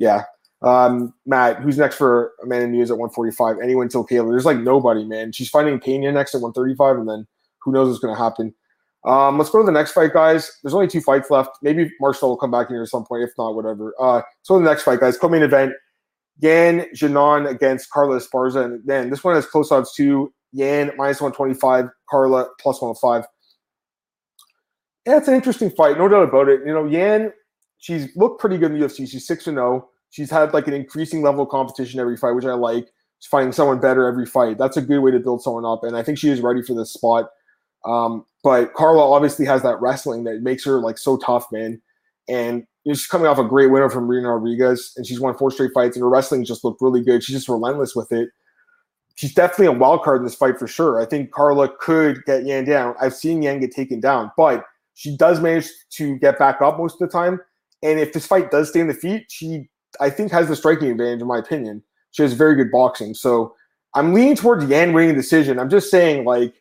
yeah, 0.00 0.24
um, 0.62 1.14
Matt, 1.26 1.60
who's 1.60 1.78
next 1.78 1.96
for 1.96 2.32
Amanda 2.42 2.66
Nunes 2.66 2.90
at 2.90 2.98
145? 2.98 3.58
Anyone 3.62 3.88
till 3.88 4.06
Kayla? 4.06 4.30
There's 4.30 4.44
like 4.44 4.58
nobody, 4.58 5.04
man. 5.04 5.30
She's 5.32 5.48
fighting 5.48 5.78
Pena 5.78 6.10
next 6.10 6.34
at 6.34 6.40
135, 6.40 6.96
and 6.96 7.08
then 7.08 7.26
who 7.62 7.70
knows 7.70 7.88
what's 7.88 8.00
going 8.00 8.14
to 8.14 8.20
happen. 8.20 8.54
Um, 9.04 9.38
let's 9.38 9.50
go 9.50 9.60
to 9.60 9.64
the 9.64 9.72
next 9.72 9.92
fight, 9.92 10.12
guys. 10.12 10.50
There's 10.62 10.74
only 10.74 10.88
two 10.88 11.00
fights 11.00 11.30
left. 11.30 11.50
Maybe 11.62 11.90
Marshall 12.00 12.30
will 12.30 12.36
come 12.36 12.50
back 12.50 12.68
in 12.68 12.76
here 12.76 12.82
at 12.82 12.88
some 12.88 13.04
point. 13.04 13.22
If 13.22 13.30
not, 13.38 13.54
whatever. 13.54 13.94
Uh, 14.00 14.22
so 14.42 14.58
the 14.58 14.64
next 14.64 14.82
fight, 14.82 15.00
guys. 15.00 15.16
Co-main 15.16 15.42
event: 15.42 15.72
Yan 16.40 16.86
Xiaonan 16.94 17.48
against 17.48 17.90
Carla 17.90 18.18
Esparza. 18.20 18.64
And 18.64 18.82
then 18.84 19.10
this 19.10 19.22
one 19.22 19.34
has 19.34 19.46
close 19.46 19.70
odds 19.70 19.94
too. 19.94 20.32
Yan 20.52 20.90
minus 20.96 21.20
125, 21.20 21.86
Carla 22.10 22.48
plus 22.60 22.82
105. 22.82 23.24
Yeah, 25.06 25.16
it's 25.16 25.28
an 25.28 25.34
interesting 25.34 25.70
fight, 25.70 25.96
no 25.96 26.08
doubt 26.08 26.28
about 26.28 26.48
it. 26.48 26.60
You 26.66 26.74
know, 26.74 26.84
Yan, 26.86 27.32
she's 27.80 28.14
looked 28.14 28.40
pretty 28.40 28.58
good 28.58 28.70
in 28.70 28.78
the 28.78 28.86
UFC. 28.86 29.08
She's 29.10 29.26
six 29.26 29.48
and 29.48 29.56
zero. 29.56 29.82
Oh. 29.82 29.90
She's 30.10 30.30
had 30.30 30.54
like 30.54 30.68
an 30.68 30.74
increasing 30.74 31.22
level 31.22 31.44
of 31.44 31.50
competition 31.50 31.98
every 31.98 32.16
fight, 32.16 32.32
which 32.32 32.44
I 32.44 32.54
like. 32.54 32.86
She's 33.18 33.28
finding 33.28 33.52
someone 33.52 33.80
better 33.80 34.06
every 34.06 34.26
fight. 34.26 34.58
That's 34.58 34.76
a 34.76 34.82
good 34.82 35.00
way 35.00 35.10
to 35.10 35.18
build 35.18 35.42
someone 35.42 35.64
up, 35.64 35.82
and 35.82 35.96
I 35.96 36.02
think 36.02 36.18
she 36.18 36.30
is 36.30 36.40
ready 36.40 36.62
for 36.62 36.74
this 36.74 36.92
spot. 36.92 37.30
Um, 37.84 38.24
but 38.44 38.74
Carla 38.74 39.10
obviously 39.10 39.46
has 39.46 39.62
that 39.62 39.80
wrestling 39.80 40.24
that 40.24 40.42
makes 40.42 40.64
her 40.64 40.78
like 40.80 40.98
so 40.98 41.16
tough, 41.16 41.46
man. 41.50 41.80
And 42.28 42.66
you 42.84 42.90
know, 42.90 42.94
she's 42.94 43.06
coming 43.06 43.26
off 43.26 43.38
a 43.38 43.44
great 43.44 43.70
winner 43.70 43.88
from 43.88 44.04
Marina 44.04 44.32
Rodriguez, 44.32 44.92
and 44.96 45.06
she's 45.06 45.20
won 45.20 45.36
four 45.36 45.50
straight 45.50 45.72
fights, 45.74 45.96
and 45.96 46.02
her 46.02 46.08
wrestling 46.08 46.44
just 46.44 46.64
looked 46.64 46.82
really 46.82 47.02
good. 47.02 47.22
She's 47.22 47.36
just 47.36 47.48
relentless 47.48 47.94
with 47.94 48.12
it. 48.12 48.30
She's 49.14 49.34
definitely 49.34 49.66
a 49.66 49.72
wild 49.72 50.02
card 50.02 50.18
in 50.18 50.24
this 50.24 50.34
fight 50.34 50.58
for 50.58 50.66
sure. 50.66 51.00
I 51.00 51.04
think 51.04 51.30
Carla 51.30 51.68
could 51.78 52.24
get 52.24 52.46
Yan 52.46 52.64
down. 52.64 52.94
I've 53.00 53.14
seen 53.14 53.42
Yan 53.42 53.60
get 53.60 53.70
taken 53.70 54.00
down, 54.00 54.32
but 54.36 54.64
she 54.94 55.16
does 55.16 55.40
manage 55.40 55.68
to 55.90 56.18
get 56.18 56.38
back 56.38 56.62
up 56.62 56.78
most 56.78 57.00
of 57.00 57.08
the 57.08 57.12
time 57.12 57.40
And 57.82 57.98
if 57.98 58.12
this 58.12 58.26
fight 58.26 58.50
does 58.50 58.68
stay 58.70 58.80
in 58.80 58.88
the 58.88 58.94
feet, 58.94 59.26
she 59.28 59.68
I 60.00 60.10
think 60.10 60.30
has 60.32 60.48
the 60.48 60.56
striking 60.56 60.90
advantage 60.90 61.20
in 61.20 61.26
my 61.26 61.38
opinion. 61.38 61.82
She 62.12 62.22
has 62.22 62.32
very 62.32 62.54
good 62.54 62.70
boxing. 62.70 63.14
So 63.14 63.54
I'm 63.94 64.14
leaning 64.14 64.36
towards 64.36 64.64
Yan 64.66 64.92
winning 64.92 65.10
the 65.10 65.14
decision. 65.14 65.58
I'm 65.58 65.70
just 65.70 65.90
saying, 65.90 66.24
like, 66.24 66.54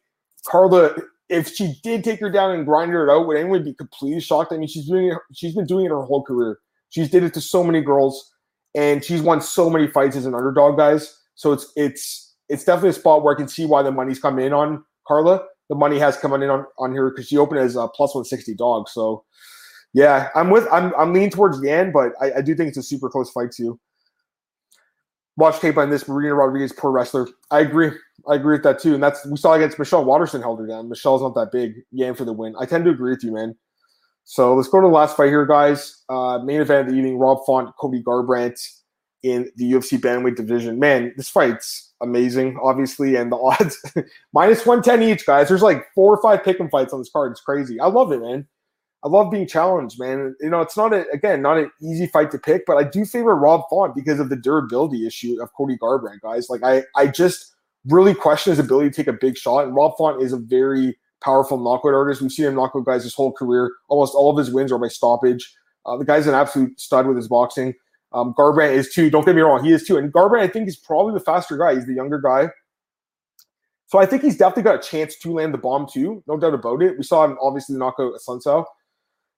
Carla, 0.47 0.95
if 1.29 1.53
she 1.53 1.75
did 1.83 2.03
take 2.03 2.19
her 2.19 2.31
down 2.31 2.51
and 2.51 2.65
grind 2.65 2.91
her 2.91 3.11
out, 3.11 3.27
would 3.27 3.37
anyone 3.37 3.63
be 3.63 3.73
completely 3.73 4.19
shocked? 4.19 4.51
I 4.51 4.57
mean, 4.57 4.67
she's 4.67 4.87
doing 4.87 5.11
it, 5.11 5.17
she's 5.33 5.55
been 5.55 5.65
doing 5.65 5.85
it 5.85 5.89
her 5.89 6.01
whole 6.01 6.23
career. 6.23 6.59
She's 6.89 7.09
did 7.09 7.23
it 7.23 7.33
to 7.35 7.41
so 7.41 7.63
many 7.63 7.81
girls, 7.81 8.33
and 8.75 9.03
she's 9.03 9.21
won 9.21 9.41
so 9.41 9.69
many 9.69 9.87
fights 9.87 10.15
as 10.15 10.25
an 10.25 10.33
underdog, 10.33 10.77
guys. 10.77 11.15
So 11.35 11.51
it's 11.51 11.71
it's 11.75 12.35
it's 12.49 12.63
definitely 12.63 12.89
a 12.89 12.93
spot 12.93 13.23
where 13.23 13.33
I 13.33 13.37
can 13.37 13.47
see 13.47 13.65
why 13.65 13.83
the 13.83 13.91
money's 13.91 14.19
coming 14.19 14.45
in 14.45 14.53
on 14.53 14.83
Carla. 15.07 15.43
The 15.69 15.75
money 15.75 15.99
has 15.99 16.17
come 16.17 16.33
in 16.33 16.49
on, 16.49 16.65
on 16.79 16.95
her 16.95 17.11
because 17.11 17.27
she 17.27 17.37
opened 17.37 17.59
as 17.59 17.75
a 17.75 17.87
plus 17.89 18.15
160 18.15 18.55
dog. 18.55 18.89
So 18.89 19.23
yeah, 19.93 20.29
I'm 20.35 20.49
with 20.49 20.67
I'm 20.71 20.93
I'm 20.95 21.13
leaning 21.13 21.29
towards 21.29 21.63
end, 21.63 21.93
but 21.93 22.13
I, 22.21 22.33
I 22.37 22.41
do 22.41 22.55
think 22.55 22.69
it's 22.69 22.77
a 22.77 22.83
super 22.83 23.09
close 23.09 23.31
fight 23.31 23.51
too 23.51 23.79
watch 25.39 25.59
tape 25.59 25.77
on 25.77 25.89
this. 25.89 26.07
Marina 26.07 26.35
Rodriguez, 26.35 26.73
poor 26.73 26.91
wrestler. 26.91 27.27
I 27.49 27.61
agree. 27.61 27.91
I 28.27 28.35
agree 28.35 28.55
with 28.55 28.63
that 28.63 28.79
too. 28.79 28.93
And 28.93 29.01
that's 29.01 29.25
we 29.25 29.37
saw 29.37 29.53
against 29.53 29.79
Michelle 29.79 30.05
Waterson 30.05 30.41
held 30.41 30.59
her 30.59 30.67
down. 30.67 30.89
Michelle's 30.89 31.21
not 31.21 31.33
that 31.35 31.51
big. 31.51 31.81
Yan 31.91 32.13
for 32.13 32.25
the 32.25 32.33
win. 32.33 32.55
I 32.59 32.65
tend 32.65 32.85
to 32.85 32.91
agree 32.91 33.11
with 33.11 33.23
you, 33.23 33.31
man. 33.31 33.55
So 34.25 34.53
let's 34.53 34.69
go 34.69 34.79
to 34.79 34.87
the 34.87 34.93
last 34.93 35.17
fight 35.17 35.29
here, 35.29 35.45
guys. 35.45 36.03
Uh, 36.09 36.39
main 36.39 36.61
event 36.61 36.87
of 36.87 36.93
the 36.93 36.99
evening: 36.99 37.17
Rob 37.17 37.39
Font, 37.47 37.73
Cody 37.79 38.03
Garbrandt 38.03 38.59
in 39.23 39.49
the 39.55 39.71
UFC 39.71 39.97
bantamweight 39.97 40.35
division. 40.35 40.77
Man, 40.77 41.13
this 41.17 41.29
fight's 41.29 41.93
amazing, 42.01 42.59
obviously, 42.61 43.15
and 43.15 43.31
the 43.31 43.37
odds 43.37 43.81
minus 44.33 44.65
one 44.65 44.83
ten 44.83 45.01
each, 45.01 45.25
guys. 45.25 45.47
There's 45.47 45.63
like 45.63 45.85
four 45.95 46.15
or 46.15 46.21
five 46.21 46.43
pick'em 46.43 46.69
fights 46.69 46.93
on 46.93 46.99
this 46.99 47.09
card. 47.09 47.31
It's 47.31 47.41
crazy. 47.41 47.79
I 47.79 47.87
love 47.87 48.11
it, 48.11 48.21
man. 48.21 48.47
I 49.01 49.07
love 49.07 49.31
being 49.31 49.47
challenged, 49.47 49.99
man. 49.99 50.35
You 50.41 50.49
know, 50.49 50.59
it's 50.59 50.75
not 50.75 50.93
a 50.93 51.05
again 51.13 51.41
not 51.41 51.57
an 51.57 51.71
easy 51.81 52.07
fight 52.07 52.31
to 52.31 52.37
pick, 52.37 52.65
but 52.65 52.77
I 52.77 52.83
do 52.83 53.05
favor 53.05 53.35
Rob 53.35 53.63
Font 53.69 53.95
because 53.95 54.19
of 54.19 54.29
the 54.29 54.35
durability 54.35 55.07
issue 55.07 55.41
of 55.41 55.53
Cody 55.53 55.77
Garbrandt, 55.77 56.21
guys. 56.21 56.49
Like 56.49 56.63
I 56.63 56.83
I 56.95 57.07
just 57.07 57.55
really 57.85 58.13
question 58.13 58.51
his 58.51 58.59
ability 58.59 58.89
to 58.89 58.95
take 58.95 59.07
a 59.07 59.13
big 59.13 59.37
shot. 59.37 59.65
And 59.65 59.75
Rob 59.75 59.93
Font 59.97 60.21
is 60.21 60.33
a 60.33 60.37
very 60.37 60.97
powerful 61.23 61.57
knockout 61.57 61.93
artist. 61.93 62.21
We've 62.21 62.31
seen 62.31 62.47
him 62.47 62.55
knock 62.55 62.73
out 62.75 62.85
guys 62.85 63.03
his 63.03 63.15
whole 63.15 63.31
career. 63.31 63.71
Almost 63.87 64.15
all 64.15 64.31
of 64.31 64.37
his 64.37 64.53
wins 64.53 64.71
are 64.71 64.77
by 64.77 64.89
stoppage. 64.89 65.53
Uh, 65.85 65.95
the 65.95 66.05
guy's 66.05 66.27
an 66.27 66.35
absolute 66.35 66.79
stud 66.79 67.07
with 67.07 67.15
his 67.15 67.29
boxing. 67.29 67.73
Um, 68.11 68.33
Garbrandt 68.37 68.73
is 68.73 68.93
too. 68.93 69.09
Don't 69.09 69.25
get 69.25 69.35
me 69.35 69.41
wrong, 69.41 69.63
he 69.63 69.71
is 69.71 69.83
too. 69.83 69.97
And 69.97 70.11
Garbrandt, 70.11 70.41
I 70.41 70.47
think, 70.47 70.67
is 70.67 70.75
probably 70.75 71.13
the 71.13 71.19
faster 71.21 71.57
guy. 71.57 71.75
He's 71.75 71.85
the 71.85 71.93
younger 71.93 72.19
guy. 72.19 72.49
So 73.87 73.97
I 73.97 74.05
think 74.05 74.23
he's 74.23 74.37
definitely 74.37 74.63
got 74.63 74.75
a 74.75 74.87
chance 74.87 75.15
to 75.19 75.33
land 75.33 75.53
the 75.53 75.57
bomb 75.57 75.87
too, 75.91 76.21
no 76.27 76.37
doubt 76.37 76.53
about 76.53 76.83
it. 76.83 76.97
We 76.97 77.03
saw 77.03 77.25
him 77.25 77.37
obviously 77.41 77.75
knock 77.77 77.95
out 77.99 78.13
Assunção 78.13 78.65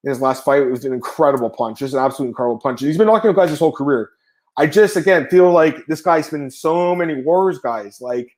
in 0.03 0.09
his 0.09 0.21
last 0.21 0.43
fight. 0.43 0.61
It 0.61 0.71
was 0.71 0.85
an 0.85 0.93
incredible 0.93 1.49
punch, 1.49 1.79
just 1.79 1.93
an 1.93 1.99
absolute 1.99 2.29
incredible 2.29 2.59
punch. 2.59 2.81
He's 2.81 2.97
been 2.97 3.07
knocking 3.07 3.29
out 3.29 3.35
guys 3.35 3.49
his 3.49 3.59
whole 3.59 3.71
career. 3.71 4.09
I 4.57 4.67
just 4.67 4.95
again 4.95 5.27
feel 5.27 5.51
like 5.51 5.85
this 5.87 6.01
guy's 6.01 6.29
been 6.29 6.43
in 6.43 6.51
so 6.51 6.95
many 6.95 7.21
wars, 7.21 7.59
guys. 7.59 8.01
Like 8.01 8.35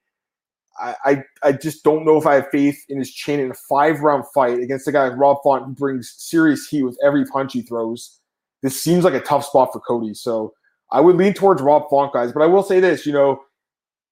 I, 0.79 0.95
I, 1.05 1.23
I 1.43 1.51
just 1.53 1.83
don't 1.83 2.05
know 2.05 2.17
if 2.17 2.25
I 2.25 2.35
have 2.35 2.49
faith 2.49 2.83
in 2.89 2.99
his 2.99 3.11
chin 3.11 3.39
in 3.39 3.51
a 3.51 3.55
five 3.55 4.01
round 4.01 4.25
fight 4.33 4.59
against 4.59 4.87
a 4.87 4.91
guy 4.91 5.07
like 5.07 5.17
Rob 5.17 5.37
Font 5.43 5.65
who 5.65 5.71
brings 5.71 6.13
serious 6.17 6.67
heat 6.67 6.83
with 6.83 6.97
every 7.03 7.25
punch 7.25 7.53
he 7.53 7.61
throws. 7.61 8.19
This 8.61 8.81
seems 8.81 9.03
like 9.03 9.13
a 9.13 9.19
tough 9.19 9.45
spot 9.45 9.73
for 9.73 9.79
Cody. 9.79 10.13
So 10.13 10.53
I 10.91 11.01
would 11.01 11.15
lean 11.15 11.33
towards 11.33 11.61
Rob 11.61 11.89
Font, 11.89 12.13
guys. 12.13 12.31
But 12.31 12.43
I 12.43 12.47
will 12.47 12.63
say 12.63 12.79
this, 12.79 13.05
you 13.05 13.13
know, 13.13 13.41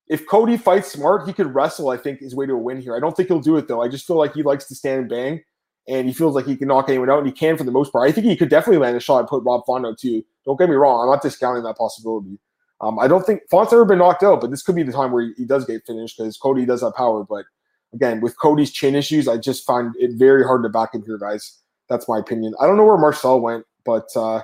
if 0.07 0.27
Cody 0.27 0.57
fights 0.57 0.91
smart, 0.91 1.27
he 1.27 1.33
could 1.33 1.53
wrestle, 1.55 1.89
I 1.89 1.97
think, 1.97 2.19
his 2.19 2.35
way 2.35 2.45
to 2.45 2.53
a 2.53 2.57
win 2.57 2.81
here. 2.81 2.95
I 2.95 2.99
don't 2.99 3.15
think 3.15 3.29
he'll 3.29 3.39
do 3.39 3.57
it 3.57 3.67
though. 3.67 3.81
I 3.81 3.87
just 3.87 4.05
feel 4.05 4.17
like 4.17 4.33
he 4.33 4.43
likes 4.43 4.65
to 4.65 4.75
stand 4.75 5.01
and 5.01 5.09
bang 5.09 5.43
and 5.91 6.07
he 6.07 6.13
feels 6.13 6.33
like 6.33 6.45
he 6.45 6.55
can 6.55 6.69
knock 6.69 6.87
anyone 6.87 7.09
out, 7.09 7.19
and 7.19 7.27
he 7.27 7.33
can 7.33 7.57
for 7.57 7.65
the 7.65 7.71
most 7.71 7.91
part. 7.91 8.07
I 8.07 8.13
think 8.13 8.25
he 8.25 8.37
could 8.37 8.49
definitely 8.49 8.77
land 8.77 8.95
a 8.95 9.01
shot 9.01 9.19
and 9.19 9.27
put 9.27 9.43
Rob 9.43 9.65
Font 9.65 9.85
out 9.85 9.99
too. 9.99 10.23
Don't 10.45 10.57
get 10.57 10.69
me 10.69 10.75
wrong; 10.75 11.01
I'm 11.01 11.13
not 11.13 11.21
discounting 11.21 11.63
that 11.63 11.77
possibility. 11.77 12.39
Um, 12.79 12.97
I 12.97 13.07
don't 13.07 13.25
think 13.25 13.41
Font's 13.49 13.73
ever 13.73 13.83
been 13.83 13.97
knocked 13.99 14.23
out, 14.23 14.39
but 14.39 14.49
this 14.49 14.63
could 14.63 14.75
be 14.75 14.83
the 14.83 14.93
time 14.93 15.11
where 15.11 15.33
he, 15.37 15.45
does 15.45 15.65
get 15.65 15.85
finished 15.85 16.17
because 16.17 16.37
Cody 16.37 16.65
does 16.65 16.81
have 16.81 16.95
power. 16.95 17.23
But 17.23 17.45
again, 17.93 18.21
with 18.21 18.39
Cody's 18.39 18.71
chin 18.71 18.95
issues, 18.95 19.27
I 19.27 19.37
just 19.37 19.67
find 19.67 19.93
it 19.99 20.11
very 20.13 20.43
hard 20.43 20.63
to 20.63 20.69
back 20.69 20.95
him 20.95 21.03
here, 21.05 21.19
guys. 21.19 21.59
That's 21.89 22.07
my 22.07 22.17
opinion. 22.17 22.55
I 22.59 22.65
don't 22.65 22.77
know 22.77 22.85
where 22.85 22.97
Marcel 22.97 23.39
went, 23.39 23.65
but 23.85 24.07
uh, 24.15 24.41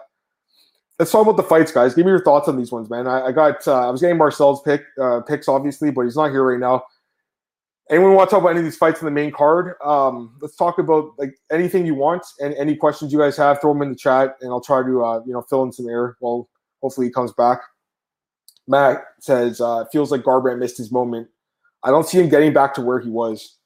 let's 1.00 1.12
talk 1.12 1.24
about 1.24 1.38
the 1.38 1.44
fights, 1.44 1.72
guys. 1.72 1.96
Give 1.96 2.06
me 2.06 2.12
your 2.12 2.24
thoughts 2.24 2.48
on 2.48 2.58
these 2.58 2.72
ones, 2.72 2.90
man. 2.90 3.08
I, 3.08 3.28
I 3.28 3.32
got 3.32 3.66
uh, 3.68 3.88
I 3.88 3.90
was 3.90 4.02
getting 4.02 4.18
Marcel's 4.18 4.62
pick 4.62 4.84
uh, 5.02 5.22
picks 5.22 5.48
obviously, 5.48 5.92
but 5.92 6.02
he's 6.02 6.18
not 6.18 6.30
here 6.30 6.44
right 6.44 6.60
now 6.60 6.84
anyone 7.90 8.14
want 8.14 8.30
to 8.30 8.36
talk 8.36 8.42
about 8.42 8.52
any 8.52 8.60
of 8.60 8.66
these 8.66 8.78
fights 8.78 9.02
in 9.02 9.06
the 9.06 9.12
main 9.12 9.32
card? 9.32 9.76
Um, 9.84 10.36
let's 10.42 10.56
talk 10.56 10.80
about 10.80 11.12
like 11.18 11.36
anything 11.52 11.86
you 11.86 11.96
want 11.96 12.26
and 12.40 12.54
any 12.56 12.76
questions 12.76 13.12
you 13.12 13.20
guys 13.20 13.38
have. 13.38 13.62
Throw 13.62 13.74
them 13.74 13.82
in 13.82 13.90
the 13.90 13.96
chat, 13.96 14.36
and 14.42 14.52
I'll 14.52 14.62
try 14.62 14.84
to 14.84 15.04
uh, 15.04 15.22
you 15.26 15.34
know 15.34 15.44
fill 15.50 15.64
in 15.64 15.72
some 15.72 15.88
air. 15.88 16.18
Well, 16.20 16.50
hopefully 16.82 17.08
he 17.08 17.14
comes 17.14 17.34
back. 17.34 17.60
Matt 18.68 19.04
says 19.20 19.62
uh, 19.62 19.86
feels 19.92 20.12
like 20.12 20.22
Garbrandt 20.22 20.60
missed 20.60 20.78
his 20.78 20.92
moment. 20.92 21.28
I 21.84 21.90
don't 21.90 22.08
see 22.08 22.20
him 22.20 22.30
getting 22.30 22.54
back 22.54 22.74
to 22.76 22.82
where 22.82 23.00
he 23.00 23.10
was. 23.10 23.58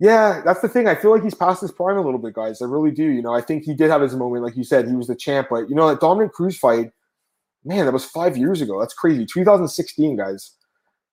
Yeah, 0.00 0.42
that's 0.44 0.60
the 0.60 0.68
thing. 0.68 0.86
I 0.86 0.94
feel 0.94 1.10
like 1.10 1.24
he's 1.24 1.34
past 1.34 1.60
his 1.60 1.72
prime 1.72 1.96
a 1.96 2.02
little 2.02 2.20
bit, 2.20 2.34
guys. 2.34 2.62
I 2.62 2.66
really 2.66 2.92
do. 2.92 3.04
You 3.04 3.20
know, 3.20 3.34
I 3.34 3.40
think 3.40 3.64
he 3.64 3.74
did 3.74 3.90
have 3.90 4.00
his 4.00 4.14
moment, 4.14 4.44
like 4.44 4.56
you 4.56 4.62
said, 4.62 4.86
he 4.86 4.94
was 4.94 5.08
the 5.08 5.16
champ. 5.16 5.48
But 5.50 5.68
you 5.68 5.74
know, 5.74 5.88
that 5.88 6.00
Dominick 6.00 6.32
Cruz 6.32 6.56
fight, 6.56 6.92
man, 7.64 7.84
that 7.84 7.92
was 7.92 8.04
five 8.04 8.36
years 8.36 8.60
ago. 8.60 8.78
That's 8.78 8.94
crazy. 8.94 9.26
2016, 9.26 10.16
guys. 10.16 10.52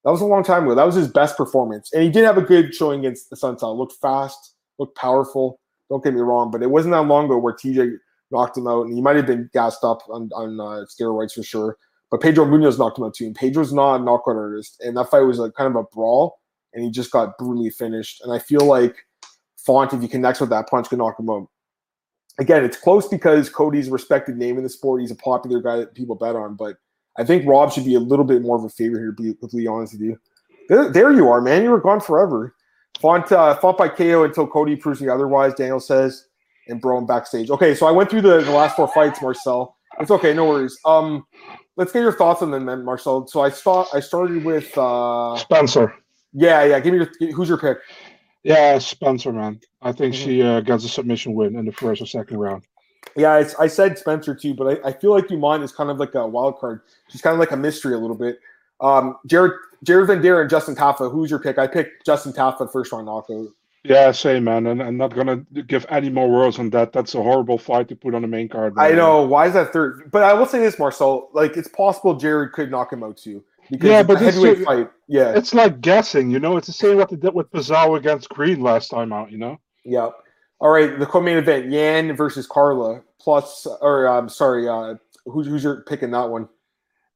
That 0.05 0.11
was 0.11 0.21
a 0.21 0.25
long 0.25 0.43
time 0.43 0.63
ago. 0.63 0.75
That 0.75 0.85
was 0.85 0.93
his 0.93 1.07
best 1.07 1.35
performance, 1.35 1.91
and 1.91 2.03
he 2.03 2.09
did 2.09 2.25
have 2.25 2.37
a 2.37 2.41
good 2.41 2.73
showing 2.75 2.99
against 2.99 3.29
the 3.31 3.35
Assunção. 3.35 3.75
Looked 3.75 3.93
fast, 3.99 4.53
looked 4.77 4.95
powerful. 4.95 5.59
Don't 5.89 6.03
get 6.03 6.13
me 6.13 6.21
wrong, 6.21 6.51
but 6.51 6.61
it 6.61 6.69
wasn't 6.69 6.93
that 6.93 7.01
long 7.01 7.25
ago 7.25 7.39
where 7.39 7.53
TJ 7.53 7.97
knocked 8.29 8.55
him 8.55 8.67
out, 8.67 8.85
and 8.85 8.93
he 8.93 9.01
might 9.01 9.15
have 9.15 9.25
been 9.25 9.49
gassed 9.51 9.83
up 9.83 10.01
on, 10.07 10.29
on 10.35 10.59
uh, 10.59 10.85
steroids 10.85 11.33
for 11.33 11.41
sure. 11.41 11.77
But 12.11 12.21
Pedro 12.21 12.45
Munhoz 12.45 12.77
knocked 12.77 12.99
him 12.99 13.03
out 13.03 13.15
too, 13.15 13.25
and 13.25 13.35
Pedro's 13.35 13.73
not 13.73 13.99
a 13.99 14.03
knockout 14.03 14.35
artist, 14.35 14.79
and 14.79 14.95
that 14.95 15.09
fight 15.09 15.21
was 15.21 15.39
a 15.39 15.51
kind 15.51 15.75
of 15.75 15.75
a 15.75 15.83
brawl, 15.91 16.37
and 16.73 16.83
he 16.83 16.91
just 16.91 17.09
got 17.09 17.35
brutally 17.39 17.71
finished. 17.71 18.21
And 18.21 18.31
I 18.31 18.37
feel 18.37 18.63
like 18.63 18.95
Font, 19.57 19.91
if 19.91 20.01
he 20.01 20.07
connects 20.07 20.39
with 20.39 20.51
that 20.51 20.69
punch, 20.69 20.89
can 20.89 20.99
knock 20.99 21.19
him 21.19 21.31
out. 21.31 21.47
Again, 22.39 22.63
it's 22.63 22.77
close 22.77 23.07
because 23.07 23.49
Cody's 23.49 23.89
respected 23.89 24.37
name 24.37 24.57
in 24.57 24.63
the 24.63 24.69
sport. 24.69 25.01
He's 25.01 25.09
a 25.09 25.15
popular 25.15 25.61
guy 25.61 25.77
that 25.77 25.95
people 25.95 26.15
bet 26.15 26.35
on, 26.35 26.55
but 26.55 26.77
I 27.17 27.23
think 27.23 27.47
Rob 27.47 27.71
should 27.71 27.85
be 27.85 27.95
a 27.95 27.99
little 27.99 28.25
bit 28.25 28.41
more 28.41 28.57
of 28.57 28.63
a 28.63 28.69
favorite 28.69 28.99
here, 28.99 29.11
to 29.11 29.23
be 29.23 29.33
completely 29.35 29.67
honest 29.67 29.93
with 29.93 30.01
you. 30.01 30.19
There, 30.69 30.91
there 30.91 31.13
you 31.13 31.29
are, 31.29 31.41
man. 31.41 31.63
You 31.63 31.69
were 31.69 31.79
gone 31.79 32.01
forever. 32.01 32.55
Font, 32.99 33.31
uh, 33.31 33.55
font 33.57 33.77
by 33.77 33.89
KO 33.89 34.23
until 34.23 34.47
Cody 34.47 34.75
proves 34.75 35.01
me 35.01 35.09
otherwise, 35.09 35.53
Daniel 35.53 35.79
says, 35.79 36.27
and 36.67 36.81
bro, 36.81 36.97
I'm 36.97 37.05
backstage. 37.05 37.49
Okay, 37.49 37.75
so 37.75 37.85
I 37.85 37.91
went 37.91 38.09
through 38.09 38.21
the, 38.21 38.41
the 38.41 38.51
last 38.51 38.75
four 38.75 38.87
fights, 38.87 39.21
Marcel. 39.21 39.75
It's 39.99 40.11
okay, 40.11 40.33
no 40.33 40.45
worries. 40.45 40.77
Um, 40.85 41.25
let's 41.77 41.91
get 41.91 42.01
your 42.01 42.13
thoughts 42.13 42.41
on 42.41 42.51
them, 42.51 42.65
then, 42.65 42.83
Marcel. 42.83 43.27
So 43.27 43.41
I 43.41 43.49
start. 43.49 43.87
I 43.93 43.99
started 43.99 44.43
with 44.43 44.75
uh, 44.77 45.37
Spencer. 45.37 45.95
Yeah, 46.33 46.63
yeah. 46.63 46.79
Give 46.79 46.93
me 46.93 47.05
your. 47.19 47.33
Who's 47.33 47.47
your 47.47 47.57
pick? 47.57 47.77
Yeah, 48.43 48.77
Spencer, 48.79 49.31
man. 49.31 49.59
I 49.81 49.91
think 49.91 50.13
mm-hmm. 50.13 50.25
she 50.25 50.41
uh, 50.41 50.59
gets 50.61 50.83
a 50.83 50.89
submission 50.89 51.33
win 51.33 51.55
in 51.55 51.65
the 51.65 51.71
first 51.71 52.01
or 52.01 52.05
second 52.05 52.37
round. 52.37 52.63
Yeah, 53.15 53.47
I 53.59 53.67
said 53.67 53.97
Spencer 53.97 54.35
too, 54.35 54.53
but 54.53 54.83
I, 54.83 54.89
I 54.89 54.93
feel 54.93 55.11
like 55.11 55.27
Dumont 55.27 55.63
is 55.63 55.71
kind 55.71 55.89
of 55.89 55.97
like 55.97 56.15
a 56.15 56.27
wild 56.27 56.59
card. 56.59 56.81
She's 57.09 57.21
kind 57.21 57.33
of 57.33 57.39
like 57.39 57.51
a 57.51 57.57
mystery 57.57 57.93
a 57.93 57.97
little 57.97 58.15
bit. 58.15 58.39
Um, 58.81 59.17
Jared 59.25 59.53
Jared 59.83 60.09
Vanderaa 60.09 60.41
and 60.41 60.49
Justin 60.49 60.75
Tafa. 60.75 61.09
Who's 61.11 61.29
your 61.29 61.39
pick? 61.39 61.57
I 61.57 61.67
picked 61.67 62.05
Justin 62.05 62.33
Tafa 62.33 62.71
first 62.71 62.91
round 62.91 63.05
knockout. 63.05 63.47
Yeah, 63.83 64.11
same 64.11 64.45
man, 64.45 64.65
and 64.65 64.81
I'm 64.81 64.97
not 64.97 65.13
gonna 65.13 65.37
give 65.67 65.85
any 65.89 66.09
more 66.09 66.29
words 66.29 66.57
on 66.57 66.71
that. 66.71 66.91
That's 66.91 67.13
a 67.13 67.21
horrible 67.21 67.59
fight 67.59 67.87
to 67.89 67.95
put 67.95 68.15
on 68.15 68.23
the 68.23 68.27
main 68.27 68.49
card. 68.49 68.75
Man. 68.75 68.83
I 68.83 68.91
know. 68.91 69.21
Why 69.21 69.47
is 69.47 69.53
that 69.53 69.71
third? 69.71 70.09
But 70.11 70.23
I 70.23 70.33
will 70.33 70.47
say 70.47 70.59
this, 70.59 70.79
Marcel. 70.79 71.29
Like 71.33 71.55
it's 71.55 71.67
possible 71.67 72.15
Jared 72.15 72.51
could 72.51 72.71
knock 72.71 72.91
him 72.91 73.03
out 73.03 73.17
too. 73.17 73.43
Because 73.69 73.89
yeah, 73.89 74.03
but 74.03 74.13
it's 74.21 74.35
heavyweight 74.35 74.65
fight. 74.65 74.89
Yeah, 75.07 75.33
it's 75.35 75.53
like 75.53 75.81
guessing. 75.81 76.31
You 76.31 76.39
know, 76.39 76.57
it's 76.57 76.67
the 76.67 76.73
same 76.73 76.97
what 76.97 77.09
they 77.09 77.15
did 77.15 77.33
with 77.33 77.51
Pizarro 77.51 77.95
against 77.95 78.29
Green 78.29 78.59
last 78.59 78.89
time 78.89 79.13
out. 79.13 79.31
You 79.31 79.37
know. 79.37 79.59
Yep. 79.83 80.15
All 80.59 80.69
right, 80.69 80.97
the 80.97 81.05
co-main 81.05 81.37
event: 81.37 81.71
Yan 81.71 82.15
versus 82.15 82.47
Carla. 82.47 83.01
Plus, 83.19 83.65
or 83.81 84.07
I'm 84.07 84.25
um, 84.25 84.29
sorry, 84.29 84.67
uh, 84.67 84.95
who's 85.25 85.47
who's 85.47 85.63
your 85.63 85.81
picking 85.81 86.11
that 86.11 86.29
one? 86.29 86.47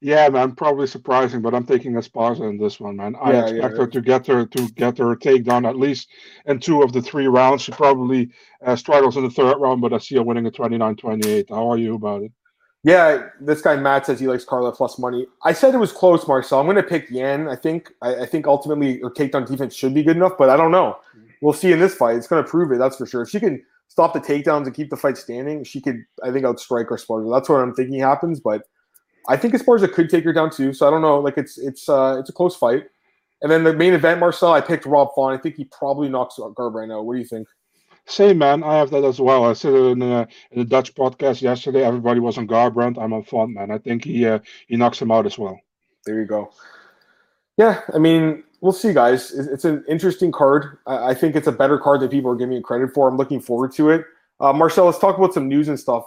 Yeah, 0.01 0.29
man, 0.29 0.41
I'm 0.41 0.55
probably 0.55 0.87
surprising, 0.87 1.41
but 1.41 1.53
I'm 1.53 1.65
taking 1.65 1.93
Esparza 1.93 2.49
in 2.49 2.57
this 2.57 2.79
one, 2.79 2.95
man. 2.95 3.15
I 3.21 3.33
yeah, 3.33 3.41
expect 3.41 3.73
yeah, 3.73 3.79
her 3.81 3.87
to 3.87 4.01
get 4.01 4.27
her 4.27 4.45
to 4.45 4.69
get 4.71 4.97
her 4.97 5.15
takedown 5.15 5.67
at 5.67 5.75
least 5.75 6.09
in 6.45 6.59
two 6.59 6.81
of 6.81 6.93
the 6.93 7.01
three 7.01 7.27
rounds. 7.27 7.63
She 7.63 7.73
probably 7.73 8.29
uh, 8.65 8.77
struggles 8.77 9.17
in 9.17 9.23
the 9.23 9.29
third 9.29 9.57
round, 9.57 9.81
but 9.81 9.91
I 9.91 9.97
see 9.97 10.15
her 10.15 10.23
winning 10.23 10.47
a 10.47 10.51
29-28. 10.51 11.49
How 11.49 11.69
are 11.69 11.77
you 11.77 11.95
about 11.95 12.23
it? 12.23 12.31
Yeah, 12.83 13.27
this 13.41 13.61
guy 13.61 13.75
Matt 13.75 14.05
says 14.05 14.21
he 14.21 14.27
likes 14.27 14.45
Carla 14.45 14.71
plus 14.71 14.97
money. 14.99 15.27
I 15.43 15.51
said 15.51 15.73
it 15.73 15.79
was 15.79 15.91
close, 15.91 16.25
Marcel. 16.25 16.61
I'm 16.61 16.65
going 16.65 16.77
to 16.77 16.83
pick 16.83 17.09
Yan. 17.09 17.49
I 17.49 17.57
think 17.57 17.91
I, 18.01 18.21
I, 18.21 18.25
think 18.25 18.47
ultimately 18.47 19.01
her 19.01 19.09
takedown 19.09 19.45
defense 19.45 19.75
should 19.75 19.93
be 19.93 20.01
good 20.01 20.15
enough, 20.15 20.37
but 20.37 20.49
I 20.49 20.55
don't 20.55 20.71
know. 20.71 20.97
We'll 21.41 21.53
see 21.53 21.71
in 21.71 21.79
this 21.79 21.95
fight. 21.95 22.17
It's 22.17 22.27
going 22.27 22.43
to 22.43 22.49
prove 22.49 22.71
it. 22.71 22.79
That's 22.79 22.97
for 22.97 23.05
sure. 23.05 23.21
If 23.21 23.29
she 23.29 23.39
can 23.39 23.63
stop 23.87 24.13
the 24.13 24.19
takedowns 24.19 24.65
and 24.65 24.75
keep 24.75 24.89
the 24.89 24.97
fight 24.97 25.17
standing, 25.17 25.63
she 25.63 25.81
could, 25.81 26.03
I 26.23 26.31
think, 26.31 26.45
outstrike 26.45 26.87
Esparza. 26.87 27.33
That's 27.33 27.49
what 27.49 27.61
I'm 27.61 27.73
thinking 27.73 27.99
happens. 27.99 28.39
But 28.39 28.63
I 29.27 29.37
think 29.37 29.53
Esparza 29.53 29.91
could 29.91 30.09
take 30.09 30.23
her 30.25 30.33
down 30.33 30.51
too. 30.51 30.73
So 30.73 30.87
I 30.87 30.91
don't 30.91 31.01
know. 31.01 31.19
Like 31.19 31.37
it's 31.37 31.57
it's 31.57 31.87
uh, 31.87 32.17
it's 32.19 32.29
a 32.29 32.33
close 32.33 32.55
fight. 32.55 32.85
And 33.41 33.51
then 33.51 33.63
the 33.63 33.73
main 33.73 33.93
event, 33.93 34.19
Marcel, 34.19 34.51
I 34.51 34.59
picked 34.59 34.85
Rob 34.85 35.09
Font. 35.15 35.37
I 35.37 35.41
think 35.41 35.55
he 35.55 35.63
probably 35.65 36.09
knocks 36.09 36.35
Garbrandt 36.37 36.93
out. 36.93 37.05
What 37.05 37.13
do 37.13 37.19
you 37.19 37.25
think? 37.25 37.47
Same 38.05 38.39
man, 38.39 38.63
I 38.63 38.75
have 38.77 38.89
that 38.89 39.03
as 39.03 39.21
well. 39.21 39.45
I 39.45 39.53
said 39.53 39.73
it 39.73 39.85
in 39.91 40.01
a, 40.01 40.27
in 40.51 40.61
a 40.61 40.65
Dutch 40.65 40.95
podcast 40.95 41.43
yesterday. 41.43 41.83
Everybody 41.83 42.19
was 42.19 42.39
on 42.39 42.47
Garbrandt. 42.47 42.97
I'm 42.99 43.13
on 43.13 43.23
Font, 43.23 43.53
man. 43.53 43.69
I 43.69 43.77
think 43.77 44.03
he 44.03 44.25
uh, 44.25 44.39
he 44.67 44.75
knocks 44.77 44.99
him 44.99 45.11
out 45.11 45.27
as 45.27 45.37
well. 45.37 45.59
There 46.05 46.19
you 46.19 46.25
go. 46.25 46.51
Yeah, 47.55 47.81
I 47.93 47.99
mean, 47.99 48.43
we'll 48.61 48.73
see, 48.73 48.93
guys. 48.93 49.31
It's, 49.31 49.65
an 49.65 49.83
interesting 49.87 50.31
card. 50.31 50.77
I, 50.85 51.13
think 51.13 51.35
it's 51.35 51.47
a 51.47 51.51
better 51.51 51.77
card 51.77 52.01
than 52.01 52.09
people 52.09 52.31
are 52.31 52.35
giving 52.35 52.57
it 52.57 52.63
credit 52.63 52.93
for. 52.93 53.07
I'm 53.07 53.17
looking 53.17 53.39
forward 53.39 53.71
to 53.73 53.89
it. 53.89 54.05
Uh, 54.39 54.53
Marcel, 54.53 54.85
let's 54.85 54.99
talk 54.99 55.17
about 55.17 55.33
some 55.33 55.47
news 55.47 55.67
and 55.67 55.79
stuff. 55.79 56.05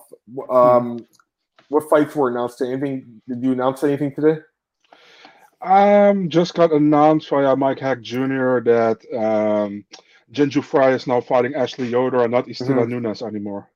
Um, 0.51 0.99
hmm. 0.99 1.05
What 1.69 1.89
fights 1.89 2.15
were 2.15 2.29
announced? 2.29 2.61
Anything? 2.61 3.23
Did 3.29 3.43
you 3.43 3.53
announce 3.53 3.83
anything 3.83 4.15
today? 4.15 4.41
Um, 5.63 6.29
just 6.29 6.55
got 6.55 6.73
announced 6.73 7.29
via 7.31 7.57
Mike 7.57 7.79
Heck 7.79 8.01
Jr. 8.03 8.61
that 8.61 8.99
um, 9.17 9.85
Jinh 10.33 10.55
Yu 10.55 10.61
Frey 10.63 10.93
is 10.93 11.07
now 11.07 11.21
fighting 11.21 11.55
Ashley 11.55 11.89
Yoder 11.89 12.23
and 12.23 12.33
not 12.33 12.47
Istela 12.47 12.85
mm-hmm. 12.85 13.01
Nunes 13.01 13.23
anymore. 13.23 13.71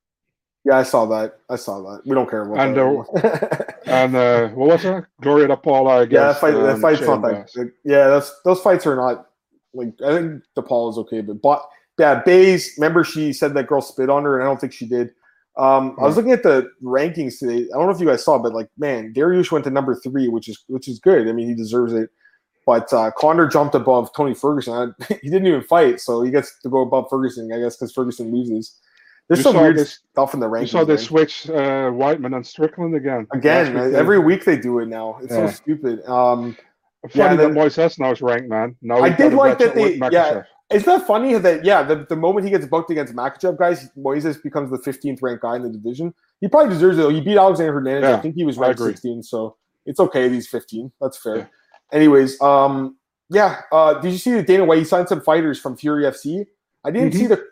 Yeah, 0.67 0.79
I 0.79 0.83
saw 0.83 1.05
that. 1.05 1.39
I 1.49 1.55
saw 1.55 1.79
that. 1.79 2.05
We 2.05 2.13
don't 2.13 2.29
care 2.29 2.41
about 2.41 2.59
and, 2.59 2.75
that. 2.75 3.73
Uh, 3.85 3.89
and 3.89 4.15
uh, 4.17 4.49
what 4.49 4.67
was 4.67 4.83
it? 4.83 5.05
Gloria 5.21 5.47
DePaula 5.47 6.01
against. 6.01 6.13
Yeah, 6.13 6.27
that 6.27 6.41
fight. 6.41 6.55
Um, 6.55 6.63
that 6.63 6.79
fight's 6.79 7.01
not 7.01 7.21
that. 7.21 7.71
Yeah, 7.85 8.09
that's 8.09 8.33
those 8.43 8.59
fights 8.59 8.85
are 8.85 8.97
not 8.97 9.27
like. 9.73 9.93
I 10.05 10.11
think 10.11 10.43
DePaula 10.57 10.91
is 10.91 10.97
okay, 10.97 11.21
but 11.21 11.41
but 11.41 11.65
yeah, 11.97 12.21
Bays. 12.21 12.73
Remember, 12.77 13.05
she 13.05 13.31
said 13.31 13.53
that 13.53 13.67
girl 13.67 13.79
spit 13.79 14.09
on 14.09 14.23
her, 14.23 14.37
and 14.37 14.43
I 14.43 14.51
don't 14.51 14.59
think 14.59 14.73
she 14.73 14.85
did. 14.85 15.11
Um, 15.57 15.95
I 15.99 16.03
was 16.03 16.17
looking 16.17 16.33
at 16.33 16.43
the 16.43 16.69
rankings 16.83 17.39
today. 17.39 17.69
I 17.73 17.77
don't 17.77 17.85
know 17.85 17.91
if 17.91 18.01
you 18.01 18.05
guys 18.05 18.25
saw, 18.25 18.37
but 18.37 18.53
like, 18.53 18.67
man, 18.77 19.13
Dariush 19.13 19.49
went 19.49 19.63
to 19.63 19.71
number 19.71 19.95
three, 19.95 20.27
which 20.27 20.49
is 20.49 20.65
which 20.67 20.89
is 20.89 20.99
good. 20.99 21.29
I 21.29 21.31
mean, 21.31 21.47
he 21.47 21.55
deserves 21.55 21.93
it. 21.93 22.09
But 22.65 22.91
uh, 22.91 23.11
Conor 23.17 23.47
jumped 23.47 23.73
above 23.73 24.13
Tony 24.13 24.33
Ferguson. 24.33 24.93
he 25.07 25.29
didn't 25.29 25.47
even 25.47 25.63
fight, 25.63 26.01
so 26.01 26.23
he 26.23 26.29
gets 26.29 26.59
to 26.59 26.67
go 26.67 26.81
above 26.81 27.07
Ferguson, 27.09 27.49
I 27.53 27.59
guess, 27.59 27.77
because 27.77 27.93
Ferguson 27.93 28.33
loses. 28.33 28.75
There's 29.27 29.39
you 29.39 29.43
some 29.43 29.57
weird 29.57 29.77
this, 29.77 29.99
stuff 30.11 30.33
in 30.33 30.39
the 30.39 30.47
rankings. 30.47 30.61
You 30.61 30.67
saw 30.67 30.83
they 30.85 30.97
switch 30.97 31.49
uh, 31.49 31.91
Weidman 31.91 32.35
and 32.35 32.45
Strickland 32.45 32.95
again. 32.95 33.27
Again, 33.33 33.75
every 33.93 34.19
week 34.19 34.45
they 34.45 34.57
do 34.57 34.79
it 34.79 34.87
now. 34.87 35.19
It's 35.21 35.33
yeah. 35.33 35.47
so 35.47 35.53
stupid. 35.53 36.05
Um, 36.05 36.55
Funny 37.09 37.35
yeah, 37.35 37.35
that 37.35 37.51
Moises 37.51 37.99
now 37.99 38.11
is 38.11 38.21
ranked, 38.21 38.49
man. 38.49 38.75
Now 38.81 38.99
I 38.99 39.09
did 39.09 39.33
like 39.33 39.59
that 39.59 39.75
they. 39.75 39.95
Yeah, 40.11 40.43
it's 40.69 40.85
not 40.85 41.07
funny 41.07 41.35
that 41.35 41.63
yeah, 41.63 41.83
the, 41.83 42.05
the 42.09 42.15
moment 42.15 42.45
he 42.45 42.51
gets 42.51 42.65
booked 42.65 42.89
against 42.89 43.13
Makhachev, 43.13 43.57
guys, 43.57 43.89
Moises 43.97 44.41
becomes 44.41 44.71
the 44.71 44.77
15th 44.77 45.19
ranked 45.21 45.43
guy 45.43 45.55
in 45.55 45.63
the 45.63 45.69
division. 45.69 46.13
He 46.41 46.47
probably 46.47 46.73
deserves 46.73 46.97
it. 46.97 47.01
Though. 47.01 47.09
He 47.09 47.21
beat 47.21 47.37
Alexander 47.37 47.73
Hernandez. 47.73 48.09
Yeah, 48.09 48.17
I 48.17 48.19
think 48.19 48.35
he 48.35 48.43
was 48.43 48.57
ranked 48.57 48.79
16, 48.79 49.23
so 49.23 49.55
it's 49.85 49.99
okay. 49.99 50.27
He's 50.29 50.47
15. 50.47 50.91
That's 50.99 51.17
fair. 51.17 51.37
Yeah. 51.37 51.45
Anyways, 51.93 52.41
um, 52.41 52.97
yeah. 53.29 53.61
Uh, 53.71 53.93
did 53.95 54.11
you 54.11 54.17
see 54.17 54.31
the 54.31 54.43
Dana 54.43 54.65
White? 54.65 54.79
He 54.79 54.83
signed 54.83 55.07
some 55.07 55.21
fighters 55.21 55.59
from 55.59 55.77
Fury 55.77 56.03
FC. 56.03 56.45
I 56.83 56.91
didn't 56.91 57.11
mm-hmm. 57.11 57.19
see 57.19 57.27
the 57.27 57.45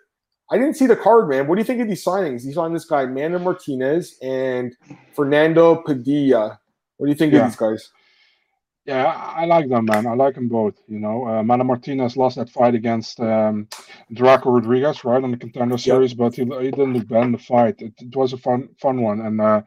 I 0.52 0.58
didn't 0.58 0.76
see 0.76 0.86
the 0.86 0.96
card, 0.96 1.28
man. 1.28 1.48
What 1.48 1.56
do 1.56 1.62
you 1.62 1.66
think 1.66 1.82
of 1.82 1.88
these 1.88 2.04
signings? 2.04 2.44
He 2.44 2.54
signed 2.54 2.76
this 2.76 2.86
guy, 2.86 3.04
Amanda 3.04 3.40
Martinez 3.40 4.18
and 4.22 4.76
Fernando 5.14 5.76
Padilla. 5.76 6.60
What 6.98 7.08
do 7.08 7.12
you 7.12 7.18
think 7.18 7.34
yeah. 7.34 7.40
of 7.40 7.46
these 7.48 7.56
guys? 7.56 7.92
Yeah, 8.86 9.08
I 9.08 9.46
like 9.46 9.68
them, 9.68 9.86
man. 9.86 10.06
I 10.06 10.14
like 10.14 10.36
them 10.36 10.48
both. 10.48 10.76
You 10.88 11.00
know, 11.00 11.28
uh, 11.28 11.40
Amanda 11.40 11.66
Martinez 11.66 12.16
lost 12.16 12.36
that 12.36 12.52
fight 12.52 12.76
against 12.76 13.20
um, 13.20 13.68
Drako 14.14 14.54
Rodriguez, 14.54 15.04
right, 15.04 15.24
on 15.24 15.32
the 15.32 15.38
contender 15.38 15.80
series, 15.80 16.14
but 16.14 16.36
he, 16.36 16.44
he 16.44 16.70
didn't 16.70 16.94
look 16.94 17.08
bad 17.08 17.24
in 17.24 17.32
the 17.32 17.40
fight. 17.40 17.82
It, 17.82 17.94
it 17.98 18.16
was 18.16 18.34
a 18.34 18.38
fun, 18.38 18.70
fun 18.80 19.02
one, 19.02 19.22
and 19.22 19.42
uh, 19.42 19.64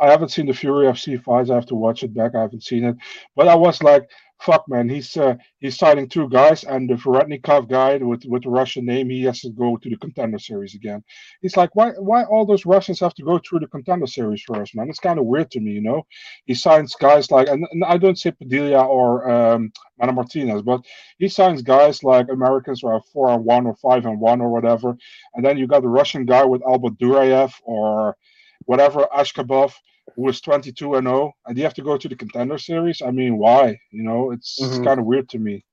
I 0.00 0.10
haven't 0.10 0.30
seen 0.30 0.46
the 0.46 0.54
Fury 0.54 0.86
FC 0.86 1.22
fights. 1.22 1.50
I 1.50 1.54
have 1.54 1.66
to 1.66 1.76
watch 1.76 2.02
it 2.02 2.14
back. 2.14 2.34
I 2.34 2.40
haven't 2.40 2.64
seen 2.64 2.82
it, 2.82 2.96
but 3.36 3.46
I 3.46 3.54
was 3.54 3.80
like, 3.80 4.10
fuck, 4.42 4.64
man, 4.68 4.88
he's 4.88 5.16
uh, 5.16 5.34
he's 5.60 5.78
signing 5.78 6.08
two 6.08 6.28
guys, 6.28 6.64
and 6.64 6.88
the 6.90 6.94
Varetnikov 6.94 7.68
guy 7.68 7.96
with 7.96 8.24
with 8.26 8.42
the 8.42 8.50
Russian 8.50 8.84
name, 8.84 9.08
he 9.10 9.22
has 9.22 9.40
to 9.40 9.50
go 9.50 9.76
to 9.76 9.88
the 9.88 9.96
contender 9.96 10.38
series 10.38 10.74
again. 10.74 11.02
He's 11.40 11.56
like, 11.56 11.74
why 11.74 11.90
why 11.90 12.24
all 12.24 12.44
those 12.44 12.66
Russians 12.66 13.00
have 13.00 13.14
to 13.14 13.22
go 13.22 13.38
through 13.38 13.60
the 13.60 13.68
contender 13.68 14.06
series 14.06 14.42
first, 14.42 14.74
man? 14.74 14.88
It's 14.88 14.98
kind 14.98 15.18
of 15.18 15.26
weird 15.26 15.50
to 15.52 15.60
me, 15.60 15.72
you 15.72 15.82
know. 15.82 16.02
He 16.46 16.54
signs 16.54 16.94
guys 16.94 17.30
like, 17.30 17.48
and, 17.48 17.66
and 17.70 17.84
I 17.84 17.96
don't 17.98 18.18
say 18.18 18.32
Padilla 18.32 18.84
or 18.84 19.30
um, 19.30 19.72
Mana 19.98 20.12
Martinez, 20.12 20.62
but 20.62 20.82
he 21.18 21.28
signs 21.28 21.62
guys 21.62 22.02
like 22.02 22.28
Americans 22.28 22.82
are 22.84 23.00
four 23.12 23.30
and 23.30 23.44
one 23.44 23.66
or 23.66 23.76
five 23.76 24.04
and 24.06 24.20
one 24.20 24.40
or 24.40 24.50
whatever, 24.50 24.96
and 25.34 25.44
then 25.44 25.56
you 25.56 25.66
got 25.66 25.82
the 25.82 25.88
Russian 25.88 26.26
guy 26.26 26.44
with 26.44 26.62
Albert 26.66 26.98
Duraev 26.98 27.52
or 27.64 28.16
whatever 28.66 29.06
Ashkabov 29.14 29.72
who 30.16 30.28
is 30.28 30.40
22 30.40 30.94
and 30.96 31.06
0 31.06 31.32
and 31.46 31.56
you 31.56 31.64
have 31.64 31.74
to 31.74 31.82
go 31.82 31.96
to 31.96 32.08
the 32.08 32.16
contender 32.16 32.58
series 32.58 33.02
i 33.02 33.10
mean 33.10 33.38
why 33.38 33.78
you 33.90 34.02
know 34.02 34.30
it's, 34.30 34.60
mm-hmm. 34.60 34.72
it's 34.72 34.84
kind 34.84 34.98
of 34.98 35.06
weird 35.06 35.28
to 35.28 35.38
me 35.38 35.64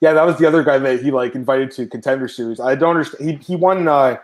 yeah 0.00 0.12
that 0.12 0.24
was 0.24 0.38
the 0.38 0.46
other 0.46 0.62
guy 0.62 0.78
that 0.78 1.02
he 1.02 1.10
like 1.10 1.34
invited 1.34 1.70
to 1.70 1.86
contender 1.86 2.28
series 2.28 2.60
i 2.60 2.74
don't 2.74 2.96
understand 2.96 3.28
he, 3.28 3.36
he 3.36 3.56
won 3.56 3.88
uh 3.88 4.16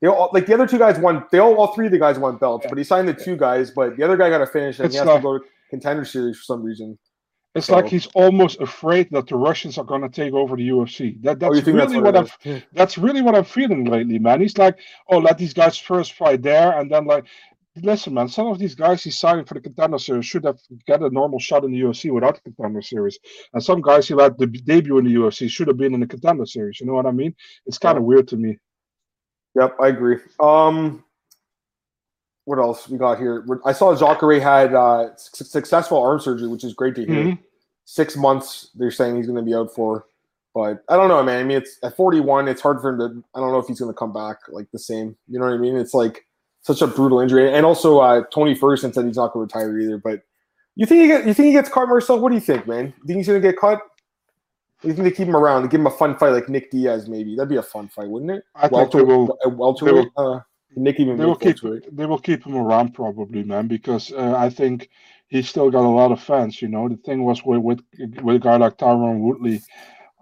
they 0.00 0.08
all, 0.08 0.30
like 0.32 0.46
the 0.46 0.54
other 0.54 0.66
two 0.66 0.78
guys 0.78 0.98
won 0.98 1.24
they 1.30 1.38
all, 1.38 1.54
all 1.56 1.68
three 1.68 1.86
of 1.86 1.92
the 1.92 1.98
guys 1.98 2.18
won 2.18 2.36
belts 2.36 2.64
yeah. 2.64 2.70
but 2.70 2.78
he 2.78 2.84
signed 2.84 3.06
the 3.06 3.14
two 3.14 3.36
guys 3.36 3.70
but 3.70 3.96
the 3.96 4.02
other 4.02 4.16
guy 4.16 4.30
got 4.30 4.40
a 4.40 4.46
finish 4.46 4.78
and 4.78 4.86
it's 4.86 4.94
he 4.94 4.98
has 4.98 5.08
to 5.08 5.22
go 5.22 5.38
to 5.38 5.44
contender 5.68 6.04
series 6.04 6.36
for 6.38 6.44
some 6.44 6.62
reason 6.62 6.98
it's 7.54 7.66
so. 7.66 7.74
like 7.74 7.88
he's 7.88 8.06
almost 8.14 8.60
afraid 8.60 9.10
that 9.10 9.26
the 9.26 9.34
Russians 9.34 9.76
are 9.76 9.84
going 9.84 10.02
to 10.02 10.08
take 10.08 10.32
over 10.34 10.54
the 10.54 10.68
UFC. 10.68 11.20
That 11.22 11.42
oh, 11.42 11.52
that's 11.52 11.66
oh, 11.66 11.72
really 11.72 12.00
what, 12.00 12.14
what 12.14 12.30
I'm. 12.44 12.62
That's 12.72 12.96
really 12.96 13.22
what 13.22 13.34
I'm 13.34 13.44
feeling 13.44 13.86
lately, 13.86 14.20
man. 14.20 14.40
He's 14.40 14.56
like, 14.56 14.78
oh, 15.08 15.18
let 15.18 15.36
these 15.36 15.52
guys 15.52 15.76
first 15.76 16.12
fight 16.12 16.42
there, 16.42 16.78
and 16.78 16.90
then 16.90 17.06
like 17.06 17.26
listen, 17.82 18.14
man, 18.14 18.28
some 18.28 18.46
of 18.46 18.58
these 18.58 18.74
guys 18.74 19.02
he's 19.02 19.18
signing 19.18 19.44
for 19.44 19.54
the 19.54 19.60
contender 19.60 19.98
series 19.98 20.26
should 20.26 20.44
have 20.44 20.58
got 20.86 21.02
a 21.02 21.10
normal 21.10 21.38
shot 21.38 21.64
in 21.64 21.72
the 21.72 21.80
UFC 21.80 22.12
without 22.12 22.36
the 22.36 22.40
contender 22.42 22.82
series. 22.82 23.18
And 23.52 23.62
some 23.62 23.80
guys 23.80 24.08
he 24.08 24.14
had 24.14 24.38
the 24.38 24.46
debut 24.46 24.98
in 24.98 25.04
the 25.04 25.14
UFC 25.14 25.48
should 25.48 25.68
have 25.68 25.76
been 25.76 25.94
in 25.94 26.00
the 26.00 26.06
contender 26.06 26.46
series. 26.46 26.80
You 26.80 26.86
know 26.86 26.94
what 26.94 27.06
I 27.06 27.12
mean? 27.12 27.34
It's 27.66 27.78
kind 27.78 27.98
of 27.98 28.04
weird 28.04 28.28
to 28.28 28.36
me. 28.36 28.58
Yep, 29.54 29.76
I 29.80 29.88
agree. 29.88 30.18
Um, 30.38 31.04
what 32.44 32.58
else 32.58 32.88
we 32.88 32.98
got 32.98 33.18
here? 33.18 33.46
I 33.64 33.72
saw 33.72 33.94
Jacare 33.94 34.40
had 34.40 34.74
uh, 34.74 35.14
successful 35.16 36.02
arm 36.02 36.20
surgery, 36.20 36.48
which 36.48 36.64
is 36.64 36.74
great 36.74 36.94
to 36.96 37.06
hear. 37.06 37.24
Mm-hmm. 37.24 37.42
Six 37.84 38.16
months, 38.16 38.70
they're 38.74 38.90
saying 38.90 39.16
he's 39.16 39.26
going 39.26 39.36
to 39.36 39.42
be 39.42 39.54
out 39.54 39.74
for. 39.74 40.06
But 40.54 40.82
I 40.88 40.96
don't 40.96 41.08
know, 41.08 41.22
man. 41.22 41.40
I 41.40 41.44
mean, 41.44 41.58
it's 41.58 41.78
at 41.82 41.96
41. 41.96 42.48
It's 42.48 42.60
hard 42.60 42.80
for 42.80 42.90
him 42.90 42.98
to. 42.98 43.24
I 43.34 43.40
don't 43.40 43.52
know 43.52 43.58
if 43.58 43.66
he's 43.66 43.78
going 43.78 43.92
to 43.92 43.98
come 43.98 44.12
back 44.12 44.38
like 44.48 44.68
the 44.72 44.78
same. 44.78 45.16
You 45.28 45.38
know 45.38 45.46
what 45.46 45.54
I 45.54 45.58
mean? 45.58 45.76
It's 45.76 45.94
like 45.94 46.24
such 46.62 46.82
a 46.82 46.86
brutal 46.86 47.20
injury. 47.20 47.52
And 47.52 47.64
also, 47.64 47.98
uh, 47.98 48.22
Tony 48.32 48.54
Ferguson 48.54 48.92
said 48.92 49.06
he's 49.06 49.16
not 49.16 49.32
going 49.32 49.48
to 49.48 49.54
retire 49.58 49.78
either. 49.78 49.98
But 49.98 50.22
you 50.76 50.86
think 50.86 51.02
he 51.02 51.08
get, 51.08 51.26
you 51.26 51.34
think 51.34 51.46
he 51.46 51.52
gets 51.52 51.68
caught, 51.68 51.88
Marcel? 51.88 52.20
What 52.20 52.30
do 52.30 52.34
you 52.34 52.40
think, 52.40 52.66
man? 52.66 52.86
You 52.86 53.06
think 53.06 53.16
he's 53.18 53.26
going 53.26 53.40
to 53.40 53.48
get 53.48 53.58
caught? 53.58 53.80
You 54.82 54.94
think 54.94 55.04
they 55.04 55.10
keep 55.10 55.28
him 55.28 55.36
around, 55.36 55.68
give 55.68 55.80
him 55.80 55.86
a 55.86 55.90
fun 55.90 56.16
fight 56.16 56.30
like 56.30 56.48
Nick 56.48 56.70
Diaz, 56.70 57.06
maybe 57.06 57.36
that'd 57.36 57.50
be 57.50 57.56
a 57.56 57.62
fun 57.62 57.88
fight, 57.88 58.08
wouldn't 58.08 58.30
it? 58.30 58.44
I 58.54 58.66
think 58.66 58.92
they 58.92 59.02
will. 59.02 59.36
Welterweight, 59.44 60.08
they 60.16 60.22
will, 60.22 60.36
uh, 60.36 60.40
Nick 60.74 60.98
even 61.00 61.18
they 61.18 61.26
will 61.26 61.36
keep 61.36 61.58
they 61.92 62.06
will 62.06 62.18
keep 62.18 62.46
him 62.46 62.56
around 62.56 62.94
probably, 62.94 63.42
man, 63.42 63.66
because 63.66 64.10
uh, 64.12 64.34
I 64.38 64.48
think 64.48 64.88
he's 65.28 65.50
still 65.50 65.70
got 65.70 65.84
a 65.84 65.88
lot 65.88 66.12
of 66.12 66.22
fans. 66.22 66.62
You 66.62 66.68
know, 66.68 66.88
the 66.88 66.96
thing 66.96 67.24
was 67.24 67.44
with 67.44 67.60
with, 67.60 67.80
with 68.22 68.36
a 68.36 68.38
guy 68.38 68.56
like 68.56 68.78
Tyron 68.78 69.20
Woodley. 69.20 69.60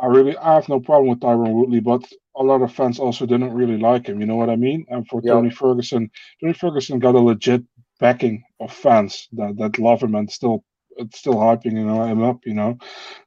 I 0.00 0.06
really 0.06 0.36
I 0.38 0.54
have 0.54 0.68
no 0.68 0.80
problem 0.80 1.10
with 1.10 1.20
Tyron 1.20 1.52
Woodley, 1.52 1.78
but 1.78 2.02
a 2.38 2.42
lot 2.42 2.62
of 2.62 2.72
fans 2.72 2.98
also 2.98 3.26
didn't 3.26 3.52
really 3.52 3.78
like 3.78 4.06
him. 4.06 4.20
You 4.20 4.26
know 4.26 4.36
what 4.36 4.50
I 4.50 4.56
mean? 4.56 4.86
And 4.88 5.06
for. 5.08 5.20
Tony 5.20 5.50
Ferguson, 5.50 6.10
Tony 6.40 6.52
Ferguson 6.54 6.98
got 6.98 7.14
a 7.14 7.18
legit 7.18 7.62
backing 8.00 8.44
of 8.60 8.72
fans 8.72 9.28
that, 9.32 9.56
that 9.58 9.78
love 9.78 10.02
him 10.02 10.14
and 10.14 10.30
still 10.30 10.64
still 11.12 11.34
hyping 11.34 11.72
you 11.72 11.84
know, 11.84 12.02
him 12.04 12.22
up. 12.22 12.40
You 12.46 12.54
know, 12.54 12.78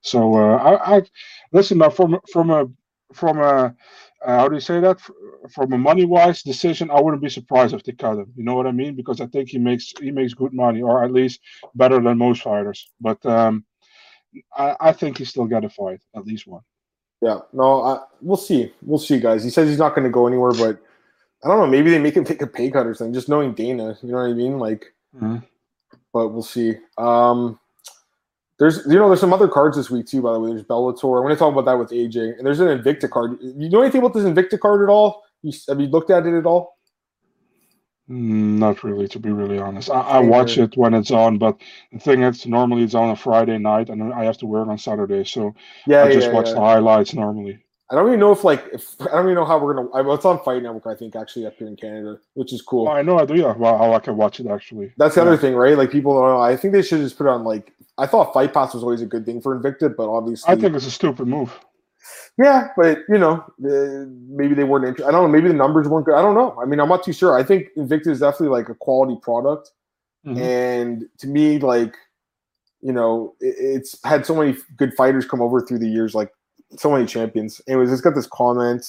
so 0.01 0.35
uh, 0.35 0.57
I, 0.57 0.97
I 0.97 1.01
listen. 1.51 1.77
Now 1.77 1.89
from 1.89 2.19
from 2.31 2.49
a 2.49 2.65
from 3.13 3.39
a 3.39 3.75
uh, 4.25 4.37
how 4.39 4.47
do 4.47 4.55
you 4.55 4.61
say 4.61 4.79
that? 4.79 4.99
From 5.53 5.73
a 5.73 5.77
money 5.77 6.05
wise 6.05 6.43
decision, 6.43 6.91
I 6.91 7.01
wouldn't 7.01 7.23
be 7.23 7.29
surprised 7.29 7.73
if 7.73 7.83
they 7.83 7.93
cut 7.93 8.17
him. 8.19 8.31
You 8.35 8.43
know 8.43 8.55
what 8.55 8.67
I 8.67 8.71
mean? 8.71 8.95
Because 8.95 9.19
I 9.19 9.25
think 9.27 9.49
he 9.49 9.57
makes 9.57 9.93
he 9.99 10.11
makes 10.11 10.33
good 10.33 10.53
money, 10.53 10.81
or 10.81 11.03
at 11.03 11.11
least 11.11 11.41
better 11.75 11.99
than 11.99 12.17
most 12.17 12.43
fighters. 12.43 12.89
But 12.99 13.25
um, 13.25 13.65
I, 14.55 14.75
I 14.79 14.91
think 14.93 15.17
he 15.17 15.25
still 15.25 15.45
got 15.45 15.65
a 15.65 15.69
fight, 15.69 16.01
at 16.15 16.25
least 16.25 16.47
one. 16.47 16.61
Yeah, 17.21 17.39
no, 17.53 17.83
I, 17.83 17.99
we'll 18.21 18.37
see. 18.37 18.73
We'll 18.81 18.99
see, 18.99 19.19
guys. 19.19 19.43
He 19.43 19.51
says 19.51 19.69
he's 19.69 19.77
not 19.77 19.93
going 19.93 20.05
to 20.05 20.09
go 20.09 20.25
anywhere, 20.27 20.53
but 20.53 20.81
I 21.43 21.47
don't 21.47 21.59
know. 21.59 21.67
Maybe 21.67 21.91
they 21.91 21.99
make 21.99 22.15
him 22.15 22.23
take 22.23 22.41
a 22.41 22.47
pay 22.47 22.71
cut 22.71 22.87
or 22.87 22.95
something. 22.95 23.13
Just 23.13 23.29
knowing 23.29 23.53
Dana, 23.53 23.97
you 24.01 24.11
know 24.11 24.17
what 24.17 24.29
I 24.29 24.33
mean? 24.33 24.57
Like, 24.57 24.93
mm-hmm. 25.15 25.37
but 26.13 26.29
we'll 26.29 26.41
see. 26.41 26.75
Um, 26.97 27.59
there's, 28.57 28.85
you 28.87 28.95
know, 28.95 29.07
there's 29.07 29.19
some 29.19 29.33
other 29.33 29.47
cards 29.47 29.77
this 29.77 29.89
week 29.89 30.07
too. 30.07 30.21
By 30.21 30.33
the 30.33 30.39
way, 30.39 30.49
there's 30.49 30.63
Bellator. 30.63 31.17
I'm 31.17 31.23
going 31.23 31.33
to 31.33 31.39
talk 31.39 31.53
about 31.53 31.65
that 31.65 31.79
with 31.79 31.89
AJ, 31.91 32.37
and 32.37 32.45
there's 32.45 32.59
an 32.59 32.67
Invicta 32.67 33.09
card. 33.09 33.37
You 33.41 33.69
know 33.69 33.81
anything 33.81 34.01
about 34.01 34.13
this 34.13 34.23
Invicta 34.23 34.59
card 34.59 34.81
at 34.81 34.91
all? 34.91 35.23
You, 35.43 35.51
have 35.67 35.79
you 35.79 35.87
looked 35.87 36.09
at 36.09 36.25
it 36.25 36.37
at 36.37 36.45
all? 36.45 36.77
Not 38.13 38.83
really, 38.83 39.07
to 39.07 39.19
be 39.19 39.31
really 39.31 39.57
honest. 39.57 39.89
I, 39.89 40.01
I 40.01 40.19
watch 40.19 40.57
it 40.57 40.75
when 40.75 40.93
it's 40.93 41.11
on, 41.11 41.37
but 41.37 41.57
the 41.93 41.99
thing 41.99 42.23
is, 42.23 42.45
normally 42.45 42.83
it's 42.83 42.93
on 42.93 43.09
a 43.09 43.15
Friday 43.15 43.57
night, 43.57 43.87
and 43.87 44.13
I 44.13 44.25
have 44.25 44.37
to 44.39 44.45
work 44.45 44.67
on 44.67 44.77
Saturday, 44.77 45.23
so 45.23 45.55
yeah, 45.87 46.03
I 46.03 46.11
just 46.11 46.27
yeah, 46.27 46.33
watch 46.33 46.47
yeah. 46.47 46.55
the 46.55 46.59
highlights 46.59 47.13
normally. 47.13 47.63
I 47.89 47.95
don't 47.95 48.07
even 48.07 48.19
know 48.19 48.33
if 48.33 48.43
like 48.43 48.65
if 48.73 48.95
I 48.99 49.15
don't 49.15 49.27
even 49.27 49.35
know 49.35 49.45
how 49.45 49.59
we're 49.59 49.75
gonna. 49.75 49.87
Well, 50.03 50.13
it's 50.13 50.25
on 50.25 50.43
Fight 50.43 50.61
Network, 50.61 50.87
I 50.87 50.95
think, 50.95 51.15
actually 51.15 51.45
up 51.45 51.53
here 51.55 51.67
in 51.67 51.77
Canada, 51.77 52.19
which 52.33 52.51
is 52.51 52.61
cool. 52.61 52.89
Oh, 52.89 52.91
I 52.91 53.01
know, 53.01 53.17
I 53.17 53.25
do. 53.25 53.35
Yeah, 53.35 53.53
well, 53.53 53.77
how 53.77 53.93
I 53.93 53.99
can 53.99 54.17
watch 54.17 54.41
it 54.41 54.47
actually. 54.47 54.91
That's 54.97 55.15
the 55.15 55.21
other 55.21 55.37
thing, 55.37 55.55
right? 55.55 55.77
Like 55.77 55.89
people 55.89 56.13
don't 56.13 56.31
know. 56.31 56.41
I 56.41 56.57
think 56.57 56.73
they 56.73 56.81
should 56.81 56.99
just 56.99 57.17
put 57.17 57.27
it 57.27 57.29
on 57.29 57.45
like. 57.45 57.73
I 57.97 58.07
thought 58.07 58.33
Fight 58.33 58.53
Pass 58.53 58.73
was 58.73 58.83
always 58.83 59.01
a 59.01 59.05
good 59.05 59.25
thing 59.25 59.41
for 59.41 59.57
Invicta, 59.57 59.95
but 59.95 60.09
obviously, 60.09 60.51
I 60.51 60.57
think 60.57 60.75
it's 60.75 60.85
a 60.85 60.91
stupid 60.91 61.27
move. 61.27 61.57
Yeah, 62.41 62.69
but 62.75 62.99
you 63.07 63.19
know, 63.19 63.43
uh, 63.63 64.05
maybe 64.27 64.55
they 64.55 64.63
weren't. 64.63 64.85
Inter- 64.85 65.07
I 65.07 65.11
don't 65.11 65.23
know. 65.23 65.27
Maybe 65.27 65.47
the 65.47 65.53
numbers 65.53 65.87
weren't 65.87 66.05
good. 66.05 66.15
I 66.15 66.21
don't 66.21 66.33
know. 66.33 66.57
I 66.59 66.65
mean, 66.65 66.79
I'm 66.79 66.89
not 66.89 67.03
too 67.03 67.13
sure. 67.13 67.37
I 67.37 67.43
think 67.43 67.67
Invicta 67.77 68.07
is 68.07 68.21
definitely 68.21 68.57
like 68.57 68.67
a 68.69 68.73
quality 68.73 69.15
product, 69.21 69.71
mm-hmm. 70.25 70.41
and 70.41 71.05
to 71.19 71.27
me, 71.27 71.59
like, 71.59 71.95
you 72.81 72.93
know, 72.93 73.35
it, 73.41 73.55
it's 73.59 73.99
had 74.03 74.25
so 74.25 74.33
many 74.33 74.57
good 74.77 74.93
fighters 74.95 75.25
come 75.25 75.39
over 75.41 75.61
through 75.61 75.79
the 75.79 75.87
years, 75.87 76.15
like 76.15 76.31
so 76.77 76.91
many 76.91 77.05
champions. 77.05 77.61
Anyways, 77.67 77.91
it's 77.91 78.01
got 78.01 78.15
this 78.15 78.27
comment. 78.27 78.87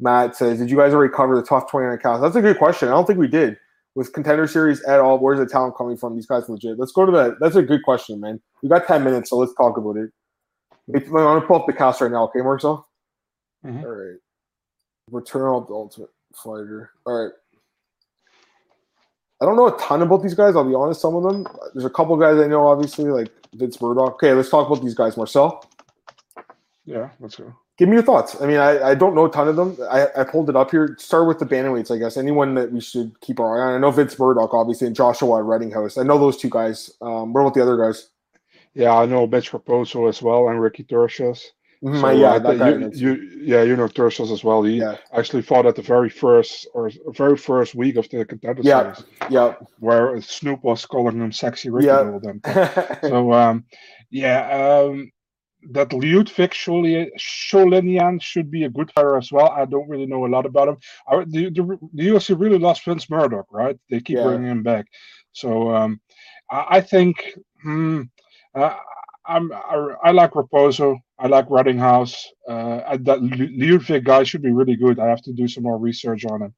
Matt 0.00 0.34
says, 0.34 0.58
"Did 0.58 0.68
you 0.68 0.76
guys 0.76 0.92
already 0.92 1.12
cover 1.12 1.36
the 1.36 1.44
top 1.44 1.70
29 1.70 1.94
accounts?" 1.94 2.22
That's 2.22 2.34
a 2.36 2.42
good 2.42 2.58
question. 2.58 2.88
I 2.88 2.92
don't 2.92 3.06
think 3.06 3.20
we 3.20 3.28
did. 3.28 3.56
With 3.94 4.12
contender 4.14 4.48
series 4.48 4.82
at 4.84 5.00
all, 5.00 5.18
where's 5.18 5.38
the 5.38 5.46
talent 5.46 5.76
coming 5.76 5.96
from? 5.96 6.16
These 6.16 6.26
guys 6.26 6.48
legit. 6.48 6.78
Let's 6.78 6.92
go 6.92 7.06
to 7.06 7.12
that. 7.12 7.34
That's 7.40 7.56
a 7.56 7.62
good 7.62 7.82
question, 7.82 8.20
man. 8.20 8.40
We 8.62 8.70
got 8.70 8.86
10 8.86 9.04
minutes, 9.04 9.28
so 9.28 9.36
let's 9.36 9.54
talk 9.54 9.76
about 9.76 9.96
it. 9.98 10.10
I'm 10.88 11.00
going 11.10 11.40
to 11.40 11.46
pull 11.46 11.56
up 11.56 11.66
the 11.66 11.72
cast 11.72 12.00
right 12.00 12.10
now, 12.10 12.24
okay, 12.24 12.40
Marcel? 12.40 12.88
Mm-hmm. 13.64 13.84
All 13.84 13.90
right. 13.90 14.18
Return 15.10 15.54
of 15.54 15.68
the 15.68 15.74
Ultimate 15.74 16.10
Fighter. 16.34 16.90
All 17.06 17.24
right. 17.24 17.32
I 19.40 19.44
don't 19.44 19.56
know 19.56 19.66
a 19.66 19.78
ton 19.78 20.02
about 20.02 20.22
these 20.22 20.34
guys. 20.34 20.54
I'll 20.54 20.68
be 20.68 20.74
honest. 20.74 21.00
Some 21.00 21.16
of 21.16 21.24
them. 21.24 21.46
There's 21.74 21.84
a 21.84 21.90
couple 21.90 22.16
guys 22.16 22.38
I 22.38 22.46
know, 22.46 22.66
obviously, 22.66 23.06
like 23.06 23.32
Vince 23.54 23.80
Murdock. 23.80 24.14
Okay, 24.14 24.32
let's 24.32 24.50
talk 24.50 24.68
about 24.68 24.82
these 24.82 24.94
guys, 24.94 25.16
Marcel. 25.16 25.68
Yeah, 26.84 27.10
let's 27.18 27.36
go. 27.36 27.52
Give 27.76 27.88
me 27.88 27.94
your 27.94 28.04
thoughts. 28.04 28.40
I 28.40 28.46
mean, 28.46 28.58
I, 28.58 28.90
I 28.90 28.94
don't 28.94 29.16
know 29.16 29.24
a 29.24 29.30
ton 29.30 29.48
of 29.48 29.56
them. 29.56 29.76
I, 29.90 30.06
I 30.16 30.24
pulled 30.24 30.48
it 30.48 30.54
up 30.54 30.70
here. 30.70 30.94
Start 31.00 31.26
with 31.26 31.40
the 31.40 31.46
bantamweights, 31.46 31.92
I 31.92 31.98
guess. 31.98 32.16
Anyone 32.16 32.54
that 32.54 32.70
we 32.70 32.80
should 32.80 33.18
keep 33.20 33.40
our 33.40 33.60
eye 33.60 33.72
on. 33.72 33.74
I 33.74 33.78
know 33.78 33.90
Vince 33.90 34.16
Murdock, 34.16 34.54
obviously, 34.54 34.86
and 34.86 34.94
Joshua 34.94 35.42
Rettinghouse. 35.42 35.98
I 35.98 36.04
know 36.04 36.18
those 36.18 36.36
two 36.36 36.50
guys. 36.50 36.92
Um, 37.00 37.32
what 37.32 37.40
about 37.40 37.54
the 37.54 37.62
other 37.62 37.76
guys? 37.76 38.10
Yeah, 38.74 38.94
I 38.94 39.06
know 39.06 39.26
Mitch 39.26 39.50
Raposo 39.50 40.08
as 40.08 40.22
well 40.22 40.48
and 40.48 40.60
Ricky 40.60 40.84
Turcios. 40.84 41.42
Mm-hmm. 41.82 42.00
So, 42.00 42.10
yeah, 42.10 42.70
you, 42.70 42.90
you, 42.94 43.40
yeah, 43.42 43.62
you 43.64 43.74
know 43.74 43.88
Turcios 43.88 44.30
as 44.30 44.44
well. 44.44 44.62
He 44.62 44.78
yeah. 44.78 44.98
actually 45.12 45.42
fought 45.42 45.66
at 45.66 45.74
the 45.74 45.82
very 45.82 46.08
first 46.08 46.68
or 46.74 46.90
very 47.08 47.36
first 47.36 47.74
week 47.74 47.96
of 47.96 48.08
the 48.08 48.24
contender 48.24 48.62
yeah. 48.62 48.92
series. 48.92 49.10
Yeah, 49.28 49.54
where 49.80 50.20
Snoop 50.22 50.62
was 50.62 50.86
calling 50.86 51.20
him 51.20 51.32
"sexy 51.32 51.70
Ricky" 51.70 51.88
yeah. 51.88 51.98
all 51.98 52.20
them. 52.20 52.40
so, 53.02 53.32
um, 53.32 53.64
yeah, 54.10 54.78
um, 54.84 55.10
that 55.72 55.92
Ludwig 55.92 56.52
Sholinian 56.52 58.22
should 58.22 58.48
be 58.48 58.62
a 58.62 58.70
good 58.70 58.92
fighter 58.92 59.16
as 59.16 59.32
well. 59.32 59.50
I 59.50 59.64
don't 59.64 59.88
really 59.88 60.06
know 60.06 60.24
a 60.24 60.28
lot 60.28 60.46
about 60.46 60.68
him. 60.68 60.76
I, 61.08 61.24
the, 61.26 61.50
the, 61.50 61.78
the 61.94 62.08
UFC 62.10 62.38
really 62.38 62.58
lost 62.58 62.84
Vince 62.84 63.10
Murdock, 63.10 63.46
right? 63.50 63.76
They 63.90 64.00
keep 64.00 64.18
yeah. 64.18 64.24
bringing 64.24 64.50
him 64.50 64.62
back. 64.62 64.86
So 65.32 65.74
um, 65.74 66.00
I, 66.48 66.66
I, 66.76 66.80
think. 66.80 67.34
Hmm, 67.62 68.02
uh, 68.54 68.74
I'm, 69.24 69.52
I, 69.52 69.94
I, 70.04 70.10
like 70.10 70.32
Raposo. 70.32 70.98
I 71.18 71.28
like 71.28 71.48
Rettinghouse. 71.48 72.16
Uh, 72.48 72.96
that 73.00 73.22
Ludwig 73.22 74.04
guy 74.04 74.22
should 74.24 74.42
be 74.42 74.50
really 74.50 74.76
good. 74.76 74.98
I 74.98 75.06
have 75.06 75.22
to 75.22 75.32
do 75.32 75.46
some 75.46 75.62
more 75.62 75.78
research 75.78 76.24
on 76.24 76.42
him. 76.42 76.54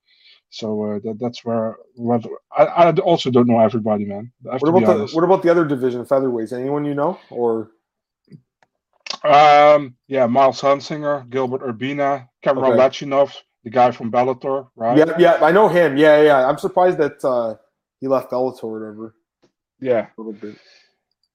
So 0.51 0.83
uh, 0.85 0.99
that, 1.05 1.19
that's 1.21 1.45
where 1.45 1.77
what 1.97 2.25
I, 2.57 2.65
I 2.65 2.93
also 2.99 3.31
don't 3.31 3.49
know 3.49 3.59
everybody, 3.59 4.05
man. 4.05 4.33
What 4.43 4.69
about 4.69 4.87
the 4.87 5.15
what 5.15 5.25
about 5.25 5.43
the 5.43 5.51
other 5.51 5.65
division, 5.65 6.05
featherweights? 6.05 6.53
Anyone 6.53 6.85
you 6.85 6.95
know 6.95 7.19
or? 7.31 7.73
Um, 9.25 9.97
yeah, 10.07 10.27
Miles 10.27 10.61
Hunsinger, 10.61 11.29
Gilbert 11.29 11.63
Urbina, 11.63 12.29
Cameron 12.43 12.73
okay. 12.73 12.81
Lachinov, 12.81 13.35
the 13.65 13.71
guy 13.71 13.91
from 13.91 14.13
Bellator, 14.13 14.69
right? 14.77 14.97
Yeah, 14.99 15.17
yeah, 15.19 15.35
I 15.41 15.51
know 15.51 15.67
him. 15.67 15.97
Yeah, 15.97 16.23
yeah. 16.23 16.47
I'm 16.47 16.59
surprised 16.59 16.99
that 16.99 17.25
uh, 17.25 17.57
he 18.01 18.07
left 18.07 18.31
Bellator 18.31 18.65
or 18.65 18.73
whatever. 18.79 19.15
Yeah, 19.81 20.07
a 20.07 20.21
little 20.21 20.35
bit 20.35 20.57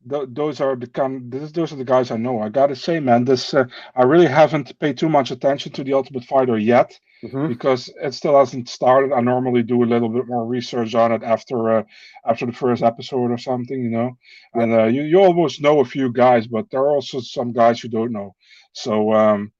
th- 0.08 0.30
those 0.30 0.62
are 0.62 0.76
the 0.76 0.88
kind 0.88 1.32
this, 1.32 1.52
those 1.52 1.74
are 1.74 1.78
the 1.78 1.84
guys 1.84 2.12
I 2.12 2.18
know. 2.18 2.42
I 2.42 2.50
gotta 2.50 2.76
say, 2.76 3.00
man, 3.00 3.26
this 3.26 3.54
uh, 3.54 3.66
I 3.96 4.04
really 4.04 4.28
haven't 4.28 4.78
paid 4.80 4.98
too 4.98 5.10
much 5.10 5.32
attention 5.32 5.72
to 5.74 5.84
the 5.84 5.94
Ultimate 5.94 6.26
Fighter 6.26 6.58
yet 6.58 6.98
mm-hmm. 7.24 7.48
because 7.48 7.90
it 8.02 8.14
still 8.14 8.38
hasn't 8.38 8.70
started. 8.70 9.14
I 9.14 9.22
normally 9.22 9.64
do 9.64 9.84
a 9.84 9.92
little 9.92 10.10
bit 10.10 10.28
more 10.28 10.46
research 10.46 10.96
on 10.96 11.12
it 11.12 11.24
after 11.24 11.80
uh, 11.80 11.84
after 12.26 12.46
the 12.46 12.54
first 12.54 12.84
episode 12.84 13.32
or 13.32 13.38
something, 13.38 13.82
you 13.82 13.90
know. 13.90 14.18
Yeah. 14.56 14.62
And 14.62 14.74
uh, 14.74 14.86
you 14.86 15.04
you 15.04 15.22
almost 15.22 15.62
know 15.62 15.80
a 15.80 15.86
few 15.86 16.12
guys, 16.12 16.48
but 16.48 16.70
there 16.70 16.82
are 16.82 16.92
also 16.92 17.20
some 17.20 17.52
guys 17.52 17.84
you 17.84 17.90
don't 17.90 18.12
know. 18.12 18.36
So 18.74 19.14
um, 19.14 19.52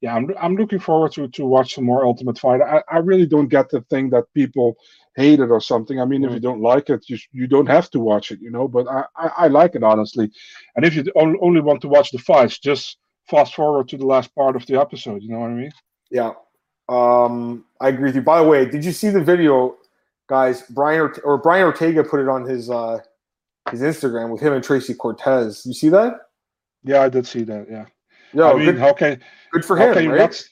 yeah, 0.00 0.14
I'm 0.14 0.30
I'm 0.40 0.56
looking 0.56 0.80
forward 0.80 1.12
to 1.12 1.28
to 1.28 1.46
watch 1.46 1.74
some 1.74 1.84
more 1.84 2.04
Ultimate 2.04 2.38
Fighter. 2.38 2.64
I, 2.64 2.82
I 2.96 2.98
really 2.98 3.26
don't 3.26 3.48
get 3.48 3.70
the 3.70 3.80
thing 3.82 4.10
that 4.10 4.32
people 4.34 4.76
hate 5.16 5.40
it 5.40 5.50
or 5.50 5.60
something. 5.60 6.00
I 6.00 6.04
mean, 6.04 6.22
mm. 6.22 6.26
if 6.26 6.32
you 6.32 6.40
don't 6.40 6.60
like 6.60 6.90
it, 6.90 7.08
you 7.08 7.18
you 7.32 7.46
don't 7.46 7.68
have 7.68 7.90
to 7.90 8.00
watch 8.00 8.30
it, 8.30 8.40
you 8.40 8.50
know. 8.50 8.68
But 8.68 8.86
I, 8.88 9.04
I, 9.16 9.28
I 9.36 9.46
like 9.48 9.74
it 9.74 9.82
honestly. 9.82 10.30
And 10.76 10.84
if 10.84 10.94
you 10.94 11.04
only 11.16 11.60
want 11.60 11.80
to 11.82 11.88
watch 11.88 12.10
the 12.10 12.18
fights, 12.18 12.58
just 12.58 12.98
fast 13.28 13.54
forward 13.54 13.88
to 13.88 13.96
the 13.96 14.06
last 14.06 14.34
part 14.34 14.56
of 14.56 14.66
the 14.66 14.80
episode. 14.80 15.22
You 15.22 15.30
know 15.30 15.40
what 15.40 15.50
I 15.50 15.54
mean? 15.54 15.72
Yeah, 16.10 16.32
um, 16.88 17.64
I 17.80 17.88
agree 17.88 18.06
with 18.06 18.16
you. 18.16 18.22
By 18.22 18.40
the 18.40 18.48
way, 18.48 18.66
did 18.66 18.84
you 18.84 18.92
see 18.92 19.10
the 19.10 19.22
video, 19.22 19.76
guys? 20.28 20.62
Brian 20.70 21.00
or, 21.00 21.14
or 21.24 21.38
Brian 21.38 21.64
Ortega 21.64 22.04
put 22.04 22.20
it 22.20 22.28
on 22.28 22.44
his 22.44 22.70
uh, 22.70 22.98
his 23.70 23.80
Instagram 23.80 24.30
with 24.30 24.40
him 24.40 24.52
and 24.52 24.62
Tracy 24.62 24.94
Cortez. 24.94 25.64
You 25.64 25.74
see 25.74 25.88
that? 25.90 26.14
Yeah, 26.82 27.02
I 27.02 27.08
did 27.08 27.26
see 27.26 27.44
that. 27.44 27.66
Yeah. 27.70 27.86
Yeah, 28.34 28.50
I 28.50 28.54
mean, 28.54 28.64
good, 28.64 28.78
how 28.78 28.92
can 28.92 29.20
good 29.52 29.64
for 29.64 29.76
him, 29.76 30.10
right? 30.10 30.18
Not, 30.18 30.44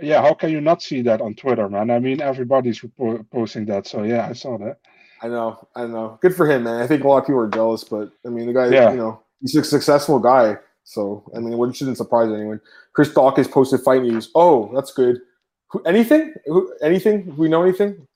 yeah, 0.00 0.22
how 0.22 0.34
can 0.34 0.50
you 0.50 0.60
not 0.60 0.82
see 0.82 1.02
that 1.02 1.20
on 1.20 1.34
Twitter, 1.34 1.68
man? 1.68 1.90
I 1.90 1.98
mean, 1.98 2.20
everybody's 2.20 2.84
posting 3.30 3.66
that. 3.66 3.86
So 3.86 4.02
yeah, 4.02 4.26
I 4.28 4.32
saw 4.32 4.58
that. 4.58 4.78
I 5.22 5.28
know, 5.28 5.68
I 5.76 5.86
know. 5.86 6.18
Good 6.22 6.34
for 6.34 6.50
him, 6.50 6.64
man. 6.64 6.80
I 6.80 6.86
think 6.86 7.04
a 7.04 7.08
lot 7.08 7.18
of 7.18 7.26
people 7.26 7.40
are 7.40 7.48
jealous, 7.48 7.84
but 7.84 8.10
I 8.24 8.30
mean, 8.30 8.46
the 8.46 8.54
guy, 8.54 8.68
yeah. 8.68 8.90
you 8.90 8.96
know, 8.96 9.22
he's 9.40 9.54
a 9.54 9.64
successful 9.64 10.18
guy. 10.18 10.56
So 10.84 11.30
I 11.36 11.40
mean, 11.40 11.52
it 11.52 11.76
shouldn't 11.76 11.98
surprise 11.98 12.32
anyone. 12.32 12.60
Chris 12.94 13.10
Daukaus 13.10 13.50
posted 13.50 13.80
fight 13.80 14.02
news. 14.02 14.30
Oh, 14.34 14.70
that's 14.74 14.92
good. 14.92 15.20
Who, 15.68 15.82
anything? 15.82 16.34
Who, 16.46 16.74
anything? 16.82 17.36
We 17.36 17.48
know 17.48 17.62
anything? 17.62 18.06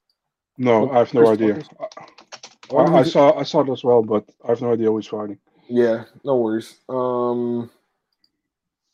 No, 0.56 0.90
I 0.90 0.98
have 0.98 1.14
no 1.14 1.20
Chris 1.20 1.30
idea. 1.30 1.62
I, 2.72 2.84
I, 2.84 3.02
saw 3.02 3.38
I 3.38 3.42
saw 3.42 3.60
it 3.60 3.70
as 3.70 3.84
well, 3.84 4.02
but 4.02 4.24
I 4.44 4.48
have 4.48 4.62
no 4.62 4.72
idea 4.72 4.90
who's 4.90 5.06
fighting. 5.06 5.38
Yeah, 5.68 6.04
no 6.24 6.36
worries. 6.36 6.78
Um, 6.88 7.70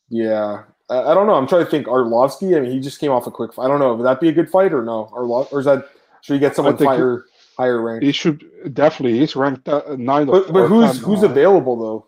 yeah, 0.08 0.64
I, 0.90 1.14
don't 1.14 1.26
know. 1.26 1.34
I'm 1.34 1.46
trying 1.46 1.64
to 1.64 1.70
think. 1.70 1.86
Arlovsky. 1.86 2.56
I 2.56 2.60
mean, 2.60 2.72
he 2.72 2.80
just 2.80 2.98
came 2.98 3.12
off 3.12 3.26
a 3.26 3.30
quick. 3.30 3.52
I 3.58 3.68
don't 3.68 3.78
know. 3.78 3.94
Would 3.94 4.04
that 4.04 4.20
be 4.20 4.28
a 4.28 4.32
good 4.32 4.50
fight 4.50 4.72
or 4.72 4.82
no? 4.82 5.08
Arlo- 5.12 5.48
or 5.52 5.60
is 5.60 5.66
that 5.66 5.88
should 6.20 6.34
he 6.34 6.38
get 6.40 6.56
someone 6.56 6.76
higher 6.76 7.24
he, 7.26 7.56
higher 7.56 7.80
ranked? 7.80 8.04
He 8.04 8.12
should 8.12 8.74
definitely. 8.74 9.18
He's 9.18 9.36
ranked 9.36 9.68
uh, 9.68 9.96
nine. 9.96 10.26
But, 10.26 10.52
but 10.52 10.66
who's 10.66 11.00
who's 11.00 11.22
available 11.22 11.76
though? 11.76 12.06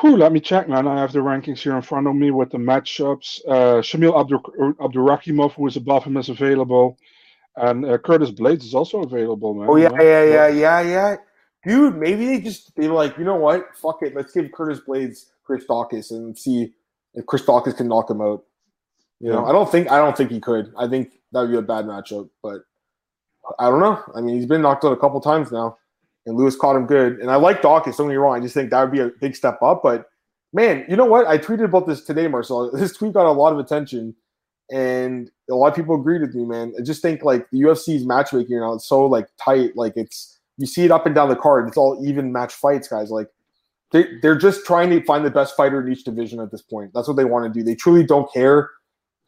Who? 0.00 0.16
Let 0.16 0.32
me 0.32 0.40
check, 0.40 0.68
man. 0.68 0.88
I 0.88 1.00
have 1.00 1.12
the 1.12 1.18
rankings 1.18 1.58
here 1.58 1.76
in 1.76 1.82
front 1.82 2.06
of 2.06 2.14
me 2.14 2.30
with 2.30 2.50
the 2.50 2.58
matchups. 2.58 3.40
Uh, 3.46 3.82
Shamil 3.82 4.14
Abdur- 4.14 4.76
Abdurakhimov, 4.78 5.52
who 5.52 5.66
is 5.66 5.76
above 5.76 6.04
him, 6.04 6.16
is 6.16 6.30
available, 6.30 6.96
and 7.56 7.84
uh, 7.84 7.98
Curtis 7.98 8.30
Blaydes 8.30 8.62
is 8.62 8.74
also 8.74 9.02
available, 9.02 9.54
man. 9.54 9.68
Oh 9.68 9.76
yeah, 9.76 9.90
yeah, 10.00 10.24
yeah, 10.24 10.48
yeah, 10.48 10.80
yeah. 10.80 11.16
Dude, 11.66 11.96
maybe 11.96 12.24
they 12.24 12.40
just 12.40 12.74
they 12.76 12.88
were 12.88 12.94
like, 12.94 13.18
you 13.18 13.24
know 13.24 13.36
what? 13.36 13.76
Fuck 13.76 13.98
it, 14.00 14.14
let's 14.14 14.32
give 14.32 14.50
Curtis 14.52 14.80
Blaydes 14.88 15.26
Chris 15.44 15.66
Daukaus 15.66 16.10
and 16.10 16.38
see 16.38 16.72
if 17.14 17.26
Chris 17.26 17.42
Daukaus 17.42 17.76
can 17.76 17.88
knock 17.88 18.10
him 18.10 18.20
out. 18.20 18.44
You 19.20 19.30
know, 19.30 19.44
I 19.44 19.52
don't 19.52 19.70
think 19.70 19.90
I 19.90 19.98
don't 19.98 20.16
think 20.16 20.30
he 20.30 20.40
could. 20.40 20.72
I 20.78 20.88
think 20.88 21.12
that 21.32 21.42
would 21.42 21.50
be 21.50 21.58
a 21.58 21.62
bad 21.62 21.84
matchup, 21.84 22.30
but 22.42 22.62
I 23.58 23.68
don't 23.68 23.80
know. 23.80 24.02
I 24.14 24.22
mean, 24.22 24.36
he's 24.36 24.46
been 24.46 24.62
knocked 24.62 24.84
out 24.84 24.92
a 24.92 24.96
couple 24.96 25.20
times 25.20 25.52
now, 25.52 25.76
and 26.24 26.36
Lewis 26.36 26.56
caught 26.56 26.76
him 26.76 26.86
good. 26.86 27.18
And 27.18 27.30
I 27.30 27.36
like 27.36 27.60
Daukaus. 27.60 27.96
Don't 27.96 28.06
get 28.06 28.12
me 28.12 28.16
wrong. 28.16 28.36
I 28.36 28.40
just 28.40 28.54
think 28.54 28.70
that 28.70 28.80
would 28.80 28.92
be 28.92 29.00
a 29.00 29.10
big 29.20 29.36
step 29.36 29.62
up. 29.62 29.82
But 29.82 30.06
man, 30.54 30.86
you 30.88 30.96
know 30.96 31.04
what? 31.04 31.26
I 31.26 31.36
tweeted 31.36 31.64
about 31.64 31.86
this 31.86 32.02
today, 32.02 32.28
Marcel. 32.28 32.70
This 32.74 32.96
tweet 32.96 33.12
got 33.12 33.26
a 33.26 33.32
lot 33.32 33.52
of 33.52 33.58
attention, 33.58 34.16
and 34.70 35.30
a 35.50 35.54
lot 35.54 35.68
of 35.68 35.74
people 35.74 35.96
agreed 35.96 36.22
with 36.22 36.34
me, 36.34 36.46
man. 36.46 36.72
I 36.78 36.82
just 36.82 37.02
think 37.02 37.22
like 37.22 37.46
the 37.50 37.60
UFC's 37.60 38.06
matchmaking 38.06 38.58
now 38.58 38.72
it's 38.72 38.86
so 38.86 39.04
like 39.04 39.28
tight. 39.38 39.76
Like 39.76 39.94
it's 39.96 40.38
you 40.56 40.66
see 40.66 40.86
it 40.86 40.90
up 40.90 41.04
and 41.04 41.14
down 41.14 41.28
the 41.28 41.36
card. 41.36 41.68
It's 41.68 41.76
all 41.76 42.02
even 42.02 42.32
match 42.32 42.54
fights, 42.54 42.88
guys. 42.88 43.10
Like 43.10 43.28
they, 43.92 44.06
they're 44.22 44.38
just 44.38 44.64
trying 44.64 44.90
to 44.90 45.02
find 45.04 45.24
the 45.24 45.30
best 45.30 45.56
fighter 45.56 45.84
in 45.84 45.92
each 45.92 46.04
division 46.04 46.40
at 46.40 46.50
this 46.50 46.62
point. 46.62 46.92
That's 46.94 47.08
what 47.08 47.16
they 47.16 47.24
want 47.24 47.52
to 47.52 47.58
do. 47.58 47.64
They 47.64 47.74
truly 47.74 48.04
don't 48.04 48.32
care 48.32 48.70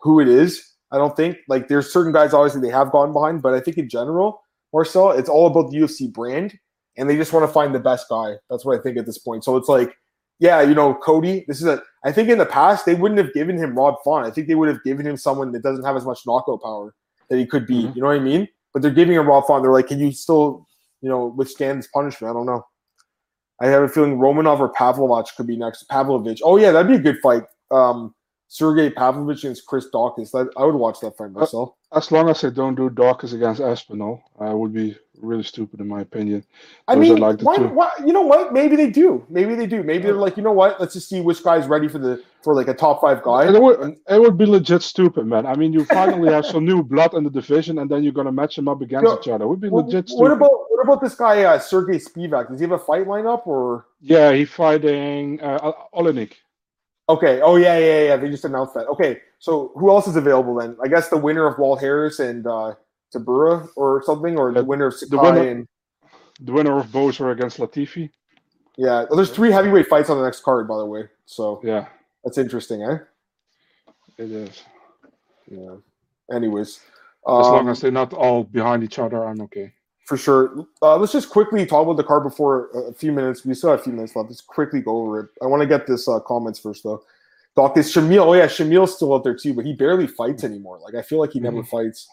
who 0.01 0.21
it 0.21 0.29
is. 0.29 0.73
I 0.91 0.99
don't 0.99 1.17
think 1.17 1.39
like 1.49 1.69
there's 1.69 1.93
certain 1.93 2.13
guys 2.13 2.35
obviously 2.35 2.61
they 2.61 2.73
have 2.73 2.93
gone 2.93 3.13
behind, 3.13 3.43
but 3.43 3.55
I 3.55 3.61
think 3.61 3.79
in 3.79 3.89
general, 3.89 4.43
Marcel, 4.73 5.13
it's 5.13 5.29
all 5.29 5.47
about 5.47 5.71
the 5.71 5.79
UFC 5.79 6.13
brand, 6.13 6.59
and 6.97 7.09
they 7.09 7.17
just 7.17 7.33
want 7.33 7.47
to 7.47 7.53
find 7.53 7.75
the 7.75 7.81
best 7.81 8.09
guy. 8.09 8.35
That's 8.51 8.65
what 8.65 8.79
I 8.79 8.83
think 8.83 8.99
at 8.99 9.07
this 9.07 9.19
point. 9.19 9.45
So 9.45 9.57
it's 9.57 9.69
like, 9.69 9.95
yeah, 10.39 10.61
you 10.63 10.75
know, 10.75 10.95
Cody. 10.95 11.45
This 11.49 11.61
is 11.61 11.67
a. 11.67 11.83
I 12.05 12.13
think 12.13 12.29
in 12.29 12.39
the 12.39 12.47
past 12.47 12.85
they 12.85 12.95
wouldn't 12.95 13.19
have 13.19 13.33
given 13.33 13.57
him 13.57 13.77
Rob 13.77 13.97
Font. 14.05 14.27
I 14.27 14.31
think 14.31 14.49
they 14.49 14.55
would 14.55 14.69
have 14.69 14.83
given 14.85 15.07
him 15.07 15.17
someone 15.17 15.53
that 15.53 15.63
doesn't 15.63 15.85
have 15.85 15.97
as 15.97 16.05
much 16.05 16.21
knockout 16.27 16.63
power 16.63 16.95
that 17.29 17.39
he 17.39 17.47
could 17.47 17.67
be. 17.67 17.85
Mm-hmm. 17.85 17.93
You 17.95 18.03
know 18.03 18.09
what 18.09 18.17
I 18.17 18.21
mean? 18.21 18.49
But 18.73 18.83
they're 18.83 18.91
giving 18.91 19.15
him 19.15 19.27
Rob 19.27 19.47
Font. 19.47 19.63
They're 19.63 19.73
like, 19.73 19.89
can 19.89 20.01
you 20.01 20.13
still, 20.13 20.67
you 21.01 21.09
know, 21.09 21.27
withstand 21.27 21.79
this 21.79 21.89
punishment? 21.89 22.31
I 22.31 22.35
don't 22.35 22.47
know. 22.47 22.67
I 23.63 23.69
have 23.69 23.85
a 23.85 23.89
feeling 23.89 24.19
Romanov 24.19 24.59
or 24.59 24.71
Pavlovich 24.71 25.31
could 25.37 25.47
be 25.47 25.57
next. 25.57 25.85
Pavlovich. 25.85 26.41
Oh 26.45 26.57
yeah, 26.57 26.73
that'd 26.73 26.89
be 26.89 26.97
a 26.97 27.13
good 27.13 27.21
fight. 27.23 27.45
Um, 27.71 28.15
Sergey 28.53 28.91
Pavlovich 28.91 29.45
against 29.45 29.65
Chris 29.65 29.87
Daukaus. 29.91 30.31
That 30.33 30.51
I 30.59 30.65
would 30.67 30.75
watch 30.75 31.01
that 31.01 31.17
fight 31.17 31.31
Uh, 31.35 31.41
myself. 31.41 31.73
As 31.91 32.13
long 32.13 32.29
as 32.29 32.43
they 32.43 32.51
don't 32.51 32.75
do 32.75 32.91
Daukaus 32.91 33.33
against 33.33 33.63
Aspinall, 33.63 34.21
I 34.39 34.53
would 34.53 34.75
be 34.75 34.95
really 35.23 35.43
stupid 35.43 35.81
in 35.81 35.89
my 35.89 36.03
opinion. 36.03 36.45
I 36.87 36.95
those 36.95 37.01
mean, 37.03 37.17
like 37.17 37.41
why, 37.41 37.57
why, 37.59 37.91
you 38.05 38.13
know 38.13 38.21
what? 38.33 38.53
Maybe 38.53 38.77
they 38.77 38.91
do. 38.91 39.25
Maybe 39.31 39.55
they 39.55 39.67
do. 39.67 39.83
Maybe 39.83 40.05
they're 40.05 40.15
like, 40.27 40.37
you 40.37 40.43
know 40.43 40.53
what? 40.53 40.79
Let's 40.81 40.93
just 40.93 41.09
see 41.09 41.23
which 41.23 41.43
guy's 41.43 41.67
ready 41.67 41.89
for 41.89 41.99
the 41.99 42.23
for 42.43 42.55
like 42.55 42.69
a 42.69 42.75
top 42.75 43.01
five 43.01 43.23
guy. 43.23 43.49
It, 43.55 43.63
would, 43.63 43.97
it 44.07 44.21
would 44.21 44.37
be 44.37 44.45
legit 44.45 44.83
stupid, 44.83 45.27
man. 45.27 45.47
I 45.47 45.55
mean, 45.55 45.73
you 45.73 45.87
finally 45.87 46.31
have 46.31 46.45
some 46.45 46.67
new 46.67 46.83
blood 46.83 47.15
in 47.15 47.25
the 47.25 47.31
division, 47.31 47.79
and 47.79 47.91
then 47.91 48.03
you're 48.05 48.13
gonna 48.21 48.33
match 48.33 48.57
them 48.57 48.69
up 48.69 48.83
against 48.83 49.05
Yo, 49.07 49.19
each 49.19 49.29
other. 49.29 49.45
It 49.45 49.49
would 49.49 49.61
be 49.61 49.71
What, 49.71 49.87
legit 49.87 50.09
stupid. 50.11 50.23
what 50.23 50.33
about 50.33 50.51
what 50.71 50.83
about 50.85 51.01
this 51.01 51.15
guy 51.15 51.45
uh, 51.45 51.59
Sergey 51.59 51.99
Spivak? 51.99 52.51
Does 52.51 52.61
he 52.61 52.65
have 52.65 52.73
a 52.73 52.79
fight 52.79 53.07
lineup 53.07 53.47
or? 53.47 53.87
Yeah, 54.03 54.33
he 54.33 54.45
fighting 54.45 55.41
uh, 55.41 55.73
Oleinik. 55.95 56.33
Okay. 57.09 57.41
Oh 57.43 57.57
yeah, 57.57 57.79
yeah, 57.79 58.03
yeah. 58.05 58.17
They 58.17 58.31
just 58.31 58.45
announced 58.45 58.75
that. 58.75 58.87
Okay. 58.89 59.21
So 59.39 59.73
who 59.75 59.91
else 59.91 60.07
is 60.07 60.17
available 60.17 60.55
then? 60.55 60.77
I 60.83 60.89
guess 60.89 61.09
the 61.09 61.17
winner 61.17 61.47
of 61.47 61.59
Walt 61.59 61.81
Harris 61.81 62.21
and 62.21 62.47
uh, 62.47 62.75
Tybura 63.15 63.69
or 63.77 64.03
something, 64.05 64.39
or 64.39 64.53
the 64.53 64.65
winner 64.65 64.87
of 64.87 64.95
the 65.01 65.19
winner- 65.19 65.49
and 65.49 65.69
The 66.41 66.53
winner 66.53 66.79
of 66.79 66.87
Boser 66.87 67.33
against 67.33 67.59
Latifi. 67.59 68.11
yeah. 68.77 69.05
Well, 69.09 69.17
there's 69.17 69.31
three 69.31 69.51
heavyweight 69.51 69.89
fights 69.89 70.11
on 70.11 70.17
the 70.19 70.25
next 70.25 70.43
card, 70.43 70.67
by 70.69 70.79
the 70.79 70.87
way. 70.87 71.09
So 71.27 71.61
Yeah, 71.65 71.87
that's 72.25 72.39
interesting, 72.39 72.83
eh? 72.83 72.99
it 74.19 74.31
is. 74.31 74.63
Yeah. 75.51 75.77
Anyways, 76.33 76.81
As 77.29 77.47
um, 77.47 77.53
long 77.53 77.69
as 77.69 77.81
they're 77.81 77.91
not 77.91 78.13
all 78.15 78.45
behind 78.45 78.83
each 78.85 78.99
other, 78.99 79.25
I'm 79.25 79.41
okay. 79.43 79.73
For 80.05 80.17
sure. 80.17 80.67
Uh, 80.81 80.97
let's 80.97 81.13
just 81.13 81.31
quickly 81.31 81.65
talk 81.65 81.85
about 81.85 81.97
the 81.97 82.05
card 82.05 82.25
before 82.25 82.71
uh, 82.75 82.91
a 82.91 82.93
few 82.93 83.13
minutes. 83.13 83.45
We 83.45 83.55
still 83.55 83.71
have 83.71 83.81
a 83.81 83.83
few 83.83 83.93
minutes 83.93 84.17
left. 84.17 84.31
Let's 84.31 84.41
quickly 84.41 84.81
go 84.81 85.03
over 85.03 85.21
it. 85.21 85.31
I 85.43 85.47
want 85.47 85.63
to 85.63 85.67
get 85.67 85.87
this 85.87 86.09
uh, 86.09 86.21
comments 86.21 86.59
first, 86.59 86.83
though. 86.83 87.03
Doc, 87.55 87.77
is 87.77 87.93
Shamil? 87.93 88.27
Oh 88.27 88.33
yeah, 88.33 88.47
Shamil's 88.47 88.97
still 88.97 89.15
out 89.15 89.25
there 89.25 89.37
too, 89.37 89.53
but 89.53 89.67
he 89.67 89.75
barely 89.75 90.07
fights 90.07 90.43
anymore. 90.43 90.79
Like 90.83 90.95
I 90.95 91.03
feel 91.03 91.19
like 91.19 91.33
he 91.33 91.41
never 91.41 91.63
fights. 91.63 92.09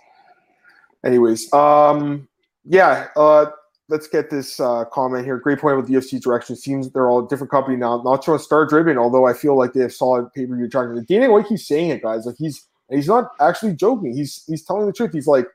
Anyways, 1.06 1.52
um, 1.54 2.28
yeah. 2.66 3.08
Uh, 3.16 3.46
let's 3.88 4.08
get 4.08 4.30
this 4.30 4.60
uh, 4.60 4.84
comment 4.92 5.24
here. 5.26 5.38
Great 5.38 5.60
point 5.60 5.78
with 5.78 5.88
the 5.88 5.94
UFC 5.94 6.22
direction. 6.22 6.58
Seems 6.58 6.92
they're 6.92 7.10
all 7.10 7.26
a 7.26 7.28
different 7.30 7.52
company 7.52 7.78
now, 7.78 8.02
not 8.04 8.24
so 8.24 8.38
star 8.38 8.66
driven. 8.66 8.98
Although 8.98 9.26
I 9.26 9.34
feel 9.34 9.58
like 9.58 9.72
they 9.72 9.82
have 9.82 9.94
solid 9.94 10.32
pay 10.34 10.46
per 10.46 10.56
view 10.56 10.66
attraction. 10.66 11.06
Dana 11.08 11.32
White 11.32 11.48
keeps 11.48 11.66
saying 11.66 11.90
it, 11.90 12.04
guys. 12.04 12.26
Like 12.26 12.36
he's 12.38 12.66
he's 12.90 13.08
not 13.08 13.32
actually 13.40 13.76
joking. 13.76 14.16
He's 14.16 14.44
he's 14.46 14.64
telling 14.64 14.88
the 14.88 14.94
truth. 14.94 15.14
He's 15.14 15.28
like 15.28 15.48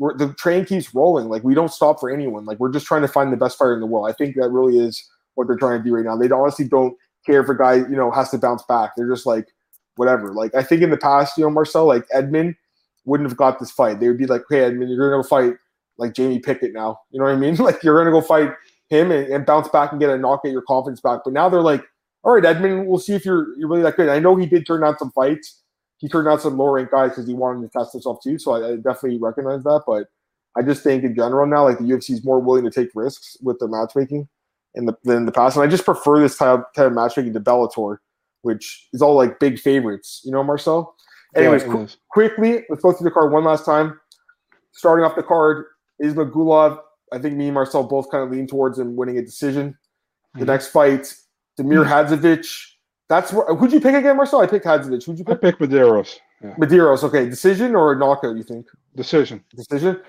we're, 0.00 0.16
the 0.16 0.32
train 0.32 0.64
keeps 0.64 0.94
rolling. 0.94 1.28
Like 1.28 1.44
we 1.44 1.54
don't 1.54 1.70
stop 1.70 2.00
for 2.00 2.10
anyone. 2.10 2.46
Like 2.46 2.58
we're 2.58 2.72
just 2.72 2.86
trying 2.86 3.02
to 3.02 3.08
find 3.08 3.30
the 3.30 3.36
best 3.36 3.58
fighter 3.58 3.74
in 3.74 3.80
the 3.80 3.86
world. 3.86 4.08
I 4.08 4.14
think 4.14 4.34
that 4.36 4.48
really 4.48 4.78
is 4.78 5.06
what 5.34 5.46
they're 5.46 5.58
trying 5.58 5.78
to 5.78 5.84
do 5.84 5.94
right 5.94 6.04
now. 6.04 6.16
They 6.16 6.30
honestly 6.30 6.66
don't 6.66 6.96
care 7.26 7.42
if 7.42 7.50
a 7.50 7.54
guy 7.54 7.74
you 7.74 7.96
know 7.96 8.10
has 8.10 8.30
to 8.30 8.38
bounce 8.38 8.62
back. 8.62 8.92
They're 8.96 9.10
just 9.10 9.26
like 9.26 9.48
whatever. 9.96 10.32
Like 10.32 10.54
I 10.54 10.62
think 10.62 10.80
in 10.80 10.88
the 10.88 10.96
past, 10.96 11.36
you 11.36 11.44
know, 11.44 11.50
Marcel, 11.50 11.84
like 11.84 12.08
Edmen 12.08 12.56
wouldn't 13.04 13.28
have 13.28 13.36
got 13.36 13.60
this 13.60 13.70
fight. 13.70 14.00
They 14.00 14.08
would 14.08 14.16
be 14.16 14.26
like, 14.26 14.42
hey, 14.48 14.60
Edmen, 14.60 14.88
you're 14.88 15.10
gonna 15.10 15.22
go 15.22 15.28
fight 15.28 15.52
like 15.98 16.14
Jamie 16.14 16.38
Pickett 16.38 16.72
now. 16.72 16.98
You 17.10 17.18
know 17.18 17.26
what 17.26 17.34
I 17.34 17.36
mean? 17.36 17.56
Like 17.58 17.82
you're 17.82 17.98
gonna 17.98 18.10
go 18.10 18.22
fight 18.22 18.52
him 18.88 19.12
and, 19.12 19.30
and 19.30 19.44
bounce 19.44 19.68
back 19.68 19.92
and 19.92 20.00
get 20.00 20.08
a 20.08 20.16
knock, 20.16 20.44
get 20.44 20.52
your 20.52 20.62
confidence 20.62 21.02
back. 21.02 21.20
But 21.24 21.34
now 21.34 21.50
they're 21.50 21.60
like, 21.60 21.84
all 22.24 22.32
right, 22.32 22.42
Edmen, 22.42 22.86
we'll 22.86 22.98
see 22.98 23.12
if 23.12 23.26
you're 23.26 23.54
you're 23.58 23.68
really 23.68 23.82
that 23.82 23.96
good. 23.96 24.08
I 24.08 24.18
know 24.18 24.34
he 24.34 24.46
did 24.46 24.66
turn 24.66 24.82
out 24.82 24.98
some 24.98 25.10
fights. 25.10 25.60
He 26.00 26.08
turned 26.08 26.26
out 26.28 26.40
some 26.42 26.56
lower 26.56 26.72
ranked 26.72 26.92
guys 26.92 27.10
because 27.10 27.26
he 27.26 27.34
wanted 27.34 27.62
to 27.70 27.78
test 27.78 27.92
himself 27.92 28.18
too. 28.22 28.38
So 28.38 28.52
I, 28.52 28.72
I 28.72 28.76
definitely 28.76 29.18
recognize 29.18 29.62
that. 29.64 29.82
But 29.86 30.08
I 30.56 30.62
just 30.62 30.82
think 30.82 31.04
in 31.04 31.14
general 31.14 31.46
now, 31.46 31.64
like 31.64 31.78
the 31.78 31.84
UFC 31.84 32.10
is 32.10 32.24
more 32.24 32.40
willing 32.40 32.64
to 32.64 32.70
take 32.70 32.88
risks 32.94 33.36
with 33.42 33.58
the 33.58 33.68
matchmaking 33.68 34.28
in 34.74 34.86
the 34.86 34.94
than 35.04 35.18
in 35.18 35.26
the 35.26 35.32
past. 35.32 35.56
And 35.56 35.64
I 35.64 35.68
just 35.68 35.84
prefer 35.84 36.18
this 36.18 36.36
type, 36.38 36.60
type 36.74 36.86
of 36.86 36.92
matchmaking 36.94 37.34
to 37.34 37.40
Bellator, 37.40 37.98
which 38.42 38.88
is 38.92 39.02
all 39.02 39.14
like 39.14 39.38
big 39.38 39.58
favorites. 39.58 40.22
You 40.24 40.32
know, 40.32 40.42
Marcel. 40.42 40.94
Anyways, 41.36 41.62
Yeah, 41.64 41.68
qu- 41.72 41.88
quickly, 42.10 42.64
let's 42.70 42.82
go 42.82 42.92
through 42.92 43.04
the 43.04 43.10
card 43.12 43.30
one 43.32 43.44
last 43.44 43.64
time. 43.64 44.00
Starting 44.72 45.04
off 45.04 45.14
the 45.16 45.22
card, 45.22 45.66
Ismagulov. 46.02 46.78
I 47.12 47.18
think 47.18 47.36
me 47.36 47.46
and 47.46 47.54
Marcel 47.54 47.84
both 47.84 48.10
kind 48.10 48.24
of 48.24 48.30
lean 48.30 48.46
towards 48.46 48.78
him 48.78 48.96
winning 48.96 49.18
a 49.18 49.22
decision. 49.22 49.76
The 50.34 50.44
Mhm. 50.44 50.46
next 50.46 50.68
fight, 50.68 51.14
Damir 51.58 51.84
Hadzovic. 51.86 52.46
That's 53.10 53.32
what. 53.32 53.58
Who'd 53.58 53.72
you 53.72 53.80
pick 53.80 53.94
again, 53.96 54.16
Marcel? 54.16 54.40
I 54.40 54.46
picked 54.46 54.64
Hadzovic. 54.64 55.04
Who'd 55.04 55.18
you 55.18 55.24
pick? 55.24 55.38
I 55.38 55.50
pick? 55.50 55.58
pick 55.58 55.68
Medeiros. 55.68 56.16
Yeah. 56.42 56.54
Medeiros. 56.54 57.02
Okay, 57.02 57.28
decision 57.28 57.74
or 57.74 57.92
a 57.92 57.98
knockout? 57.98 58.36
You 58.36 58.44
think 58.44 58.66
Decision. 58.94 59.44
decision? 59.54 60.00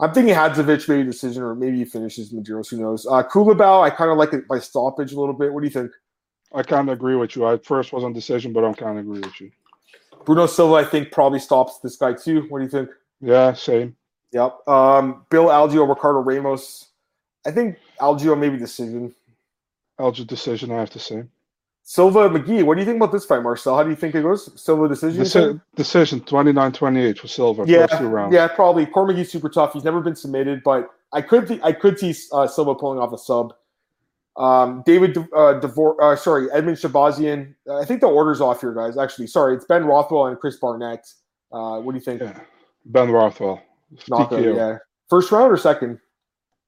I'm 0.00 0.12
thinking 0.14 0.34
Hadzovic, 0.34 0.88
maybe 0.88 1.04
decision, 1.04 1.42
or 1.42 1.54
maybe 1.54 1.76
he 1.76 1.84
finishes 1.84 2.32
Medeiros. 2.32 2.70
Who 2.70 2.78
knows? 2.78 3.06
Uh, 3.06 3.22
Kulabau, 3.22 3.82
I 3.82 3.90
kind 3.90 4.10
of 4.10 4.16
like 4.16 4.32
it 4.32 4.48
by 4.48 4.58
stoppage 4.58 5.12
a 5.12 5.20
little 5.20 5.34
bit. 5.34 5.52
What 5.52 5.60
do 5.60 5.66
you 5.66 5.72
think? 5.72 5.92
I 6.54 6.62
kind 6.62 6.88
of 6.88 6.94
agree 6.94 7.14
with 7.14 7.36
you. 7.36 7.44
I 7.46 7.58
first 7.58 7.92
was 7.92 8.04
on 8.04 8.14
decision, 8.14 8.54
but 8.54 8.64
I'm 8.64 8.74
kind 8.74 8.98
of 8.98 9.04
agree 9.04 9.20
with 9.20 9.38
you. 9.38 9.50
Bruno 10.24 10.46
Silva, 10.46 10.74
I 10.76 10.84
think 10.84 11.12
probably 11.12 11.38
stops 11.38 11.78
this 11.80 11.96
guy 11.96 12.14
too. 12.14 12.46
What 12.48 12.58
do 12.60 12.64
you 12.64 12.70
think? 12.70 12.88
Yeah, 13.20 13.52
same. 13.52 13.94
Yep. 14.32 14.66
Um, 14.66 15.26
Bill 15.28 15.46
Algeo, 15.46 15.86
Ricardo 15.88 16.20
Ramos. 16.20 16.86
I 17.46 17.50
think 17.50 17.76
Algeo 18.00 18.36
maybe 18.38 18.56
decision. 18.56 19.14
Alger 19.98 20.24
decision, 20.24 20.72
I 20.72 20.76
have 20.76 20.90
to 20.90 20.98
say. 20.98 21.22
Silva 21.88 22.28
McGee. 22.28 22.64
What 22.64 22.74
do 22.74 22.80
you 22.80 22.84
think 22.84 22.96
about 22.96 23.12
this 23.12 23.24
fight, 23.24 23.44
Marcel? 23.44 23.76
How 23.76 23.84
do 23.84 23.90
you 23.90 23.94
think 23.94 24.16
it 24.16 24.22
goes? 24.22 24.60
Silva 24.60 24.88
decision. 24.88 25.22
Deci- 25.22 25.60
decision 25.76 26.20
29-28 26.20 27.16
for 27.18 27.28
Silva. 27.28 27.62
Yeah, 27.64 27.86
first 27.86 28.00
two 28.00 28.08
rounds. 28.08 28.34
yeah, 28.34 28.48
probably. 28.48 28.86
Court 28.86 29.10
McGee's 29.10 29.30
super 29.30 29.48
tough. 29.48 29.72
He's 29.72 29.84
never 29.84 30.00
been 30.00 30.16
submitted, 30.16 30.64
but 30.64 30.90
I 31.12 31.22
could 31.22 31.46
th- 31.46 31.60
I 31.62 31.70
could 31.70 31.96
see 31.96 32.12
uh, 32.32 32.48
Silva 32.48 32.74
pulling 32.74 32.98
off 32.98 33.12
a 33.12 33.18
sub. 33.18 33.54
Um, 34.36 34.82
David 34.84 35.12
De- 35.12 35.20
uh, 35.20 35.60
Devor- 35.60 35.94
uh, 36.02 36.16
sorry, 36.16 36.48
Edmen 36.48 36.74
Shahbazyan. 36.74 37.54
I 37.70 37.84
think 37.84 38.00
the 38.00 38.08
order's 38.08 38.40
off 38.40 38.60
here, 38.62 38.74
guys. 38.74 38.98
Actually, 38.98 39.28
sorry, 39.28 39.54
it's 39.54 39.64
Ben 39.64 39.84
Rothwell 39.84 40.26
and 40.26 40.36
Chris 40.40 40.56
Barnett. 40.56 41.06
Uh, 41.52 41.78
what 41.80 41.92
do 41.92 41.98
you 41.98 42.04
think? 42.04 42.20
Yeah. 42.20 42.40
Ben 42.86 43.12
Rothwell. 43.12 43.62
Knockout, 44.08 44.40
TKO. 44.40 44.56
yeah. 44.56 44.78
First 45.08 45.30
round 45.30 45.52
or 45.52 45.56
second? 45.56 46.00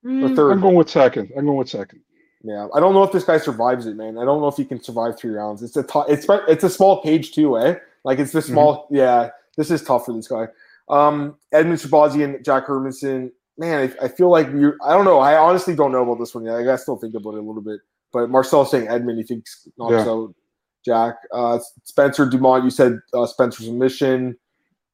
Mm, 0.06 0.36
third? 0.36 0.52
I'm 0.52 0.60
going 0.60 0.76
with 0.76 0.88
second. 0.88 1.32
I'm 1.36 1.44
going 1.44 1.58
with 1.58 1.68
second. 1.68 2.02
Yeah, 2.42 2.68
I 2.72 2.78
don't 2.80 2.94
know 2.94 3.02
if 3.02 3.10
this 3.12 3.24
guy 3.24 3.38
survives 3.38 3.86
it, 3.86 3.96
man. 3.96 4.16
I 4.18 4.24
don't 4.24 4.40
know 4.40 4.46
if 4.48 4.56
he 4.56 4.64
can 4.64 4.82
survive 4.82 5.18
three 5.18 5.30
rounds. 5.32 5.62
It's 5.62 5.76
a 5.76 5.82
t- 5.82 6.02
it's 6.08 6.26
it's 6.48 6.62
a 6.64 6.70
small 6.70 7.02
cage 7.02 7.32
too, 7.32 7.58
eh? 7.58 7.76
Like 8.04 8.18
it's 8.20 8.32
the 8.32 8.42
small. 8.42 8.86
Yeah, 8.90 9.30
this 9.56 9.70
is 9.70 9.82
tough 9.82 10.06
for 10.06 10.14
this 10.14 10.28
guy. 10.28 10.46
Um, 10.88 11.36
Edmen 11.52 11.74
Shahbazyan, 11.84 12.44
Jack 12.44 12.66
Hermansson. 12.66 13.32
Man, 13.58 13.92
I, 14.00 14.04
I 14.04 14.08
feel 14.08 14.30
like 14.30 14.46
you. 14.52 14.74
I 14.84 14.92
don't 14.92 15.04
know. 15.04 15.18
I 15.18 15.36
honestly 15.36 15.74
don't 15.74 15.90
know 15.90 16.02
about 16.04 16.20
this 16.20 16.32
one 16.34 16.44
yet. 16.44 16.54
I 16.54 16.62
gotta 16.62 16.78
still 16.78 16.96
think 16.96 17.14
about 17.14 17.34
it 17.34 17.38
a 17.38 17.42
little 17.42 17.60
bit. 17.60 17.80
But 18.12 18.30
Marcel's 18.30 18.70
saying 18.70 18.86
Edmen. 18.86 19.16
He 19.16 19.24
thinks 19.24 19.66
knocks 19.76 19.92
Yeah. 19.94 20.08
out 20.08 20.34
Jack. 20.84 21.16
Uh, 21.32 21.58
Spencer 21.82 22.24
Dumont. 22.24 22.62
You 22.62 22.70
said 22.70 23.00
uh, 23.12 23.26
Spencer's 23.26 23.66
submission, 23.66 24.36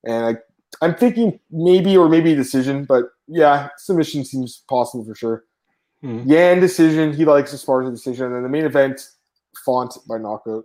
and 0.04 0.24
I 0.24 0.36
I'm 0.84 0.94
thinking 0.94 1.38
maybe 1.50 1.94
or 1.94 2.08
maybe 2.08 2.34
decision. 2.34 2.84
But 2.86 3.04
yeah, 3.28 3.68
submission 3.76 4.24
seems 4.24 4.62
possible 4.66 5.04
for 5.04 5.14
sure. 5.14 5.44
Mhm. 6.04 6.24
Yan 6.26 6.60
decision. 6.60 7.12
He 7.12 7.24
likes 7.24 7.54
Esparza 7.54 7.86
the 7.86 7.92
decision. 7.92 8.26
And 8.26 8.36
then 8.36 8.42
the 8.42 8.48
main 8.48 8.64
event, 8.66 9.00
Font 9.64 9.96
by 10.08 10.18
knockout. 10.18 10.64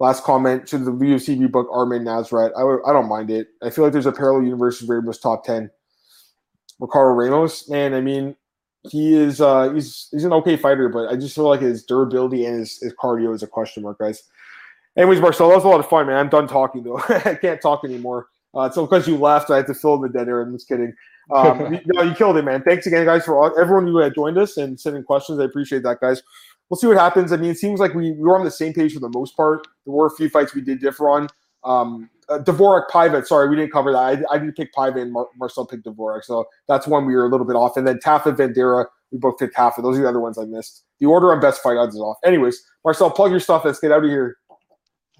Last 0.00 0.22
comment: 0.24 0.68
Should 0.68 0.84
the 0.84 0.92
UFC 0.92 1.36
rebook 1.38 1.66
Armin 1.72 2.04
Nazrat? 2.04 2.52
I 2.56 2.88
I 2.88 2.92
don't 2.92 3.08
mind 3.08 3.30
it. 3.30 3.48
I 3.62 3.70
feel 3.70 3.84
like 3.84 3.92
there's 3.92 4.06
a 4.06 4.12
parallel 4.12 4.44
universe 4.44 4.82
of 4.82 4.88
Ramos 4.88 5.18
top 5.18 5.44
ten. 5.44 5.70
Ricardo 6.78 7.14
Ramos, 7.14 7.68
man. 7.68 7.94
I 7.94 8.00
mean, 8.00 8.36
he 8.90 9.14
is 9.14 9.40
uh, 9.40 9.72
he's 9.72 10.08
he's 10.12 10.24
an 10.24 10.32
okay 10.34 10.56
fighter, 10.56 10.88
but 10.88 11.08
I 11.08 11.16
just 11.16 11.34
feel 11.34 11.48
like 11.48 11.60
his 11.60 11.84
durability 11.84 12.44
and 12.46 12.60
his, 12.60 12.78
his 12.78 12.94
cardio 12.94 13.34
is 13.34 13.42
a 13.42 13.46
question 13.46 13.82
mark, 13.82 13.98
guys. 13.98 14.22
Anyways, 14.96 15.20
Marcel, 15.20 15.48
that 15.48 15.56
was 15.56 15.64
a 15.64 15.68
lot 15.68 15.80
of 15.80 15.88
fun, 15.88 16.06
man. 16.06 16.16
I'm 16.16 16.28
done 16.28 16.46
talking 16.48 16.82
though. 16.82 16.98
I 17.08 17.34
can't 17.40 17.60
talk 17.60 17.84
anymore. 17.84 18.28
Uh, 18.54 18.70
so 18.70 18.86
because 18.86 19.06
you 19.06 19.16
left, 19.16 19.50
I 19.50 19.56
had 19.56 19.66
to 19.66 19.74
fill 19.74 19.94
in 19.94 20.02
the 20.02 20.08
dead 20.08 20.28
air. 20.28 20.42
I'm 20.42 20.52
just 20.52 20.68
kidding. 20.68 20.92
Um, 21.30 21.74
you, 21.74 21.80
no, 21.86 22.02
you 22.02 22.14
killed 22.14 22.36
it, 22.36 22.44
man. 22.44 22.62
Thanks 22.62 22.86
again, 22.86 23.04
guys, 23.04 23.24
for 23.24 23.36
all, 23.36 23.58
everyone 23.58 23.86
who 23.86 23.98
had 23.98 24.14
joined 24.14 24.38
us 24.38 24.56
and 24.56 24.78
sending 24.78 25.02
questions. 25.02 25.40
I 25.40 25.44
appreciate 25.44 25.82
that, 25.82 26.00
guys. 26.00 26.22
We'll 26.68 26.78
see 26.78 26.86
what 26.86 26.98
happens. 26.98 27.32
I 27.32 27.36
mean, 27.36 27.50
it 27.50 27.58
seems 27.58 27.80
like 27.80 27.94
we, 27.94 28.12
we 28.12 28.20
were 28.20 28.38
on 28.38 28.44
the 28.44 28.50
same 28.50 28.74
page 28.74 28.92
for 28.92 29.00
the 29.00 29.08
most 29.08 29.36
part. 29.36 29.66
There 29.86 29.94
were 29.94 30.06
a 30.06 30.10
few 30.10 30.28
fights 30.28 30.54
we 30.54 30.60
did 30.60 30.80
differ 30.80 31.08
on. 31.08 31.28
Um, 31.64 32.10
uh, 32.28 32.38
Dvorak 32.38 32.88
Paiva, 32.90 33.24
sorry, 33.26 33.48
we 33.48 33.56
didn't 33.56 33.72
cover 33.72 33.90
that. 33.92 33.98
I, 33.98 34.34
I 34.34 34.38
did 34.38 34.54
pick 34.54 34.72
Paiva 34.74 35.00
and 35.00 35.12
Mar- 35.12 35.28
Marcel 35.38 35.66
picked 35.66 35.86
Dvorak, 35.86 36.24
so 36.24 36.46
that's 36.66 36.86
one 36.86 37.06
we 37.06 37.14
were 37.14 37.24
a 37.24 37.30
little 37.30 37.46
bit 37.46 37.56
off. 37.56 37.76
And 37.76 37.86
then 37.86 37.98
Tafa 37.98 38.36
Vanderaa, 38.36 38.84
we 39.10 39.18
both 39.18 39.38
picked 39.38 39.56
Tafa. 39.56 39.82
Those 39.82 39.98
are 39.98 40.02
the 40.02 40.08
other 40.08 40.20
ones 40.20 40.36
I 40.36 40.44
missed. 40.44 40.84
The 41.00 41.06
order 41.06 41.32
on 41.32 41.40
best 41.40 41.62
fight 41.62 41.78
odds 41.78 41.94
is 41.94 42.00
off. 42.00 42.18
Anyways, 42.24 42.62
Marcel, 42.84 43.10
plug 43.10 43.30
your 43.30 43.40
stuff. 43.40 43.64
Let's 43.64 43.80
get 43.80 43.92
out 43.92 44.04
of 44.04 44.10
here. 44.10 44.36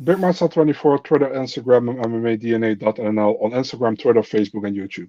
Big 0.04 0.18
Marcel24, 0.18 1.02
Twitter, 1.02 1.28
Instagram, 1.30 1.90
and 1.90 2.04
MMADNA.nl 2.04 3.42
on 3.42 3.50
Instagram, 3.50 3.98
Twitter, 3.98 4.20
Facebook, 4.20 4.66
and 4.66 4.76
YouTube. 4.76 5.08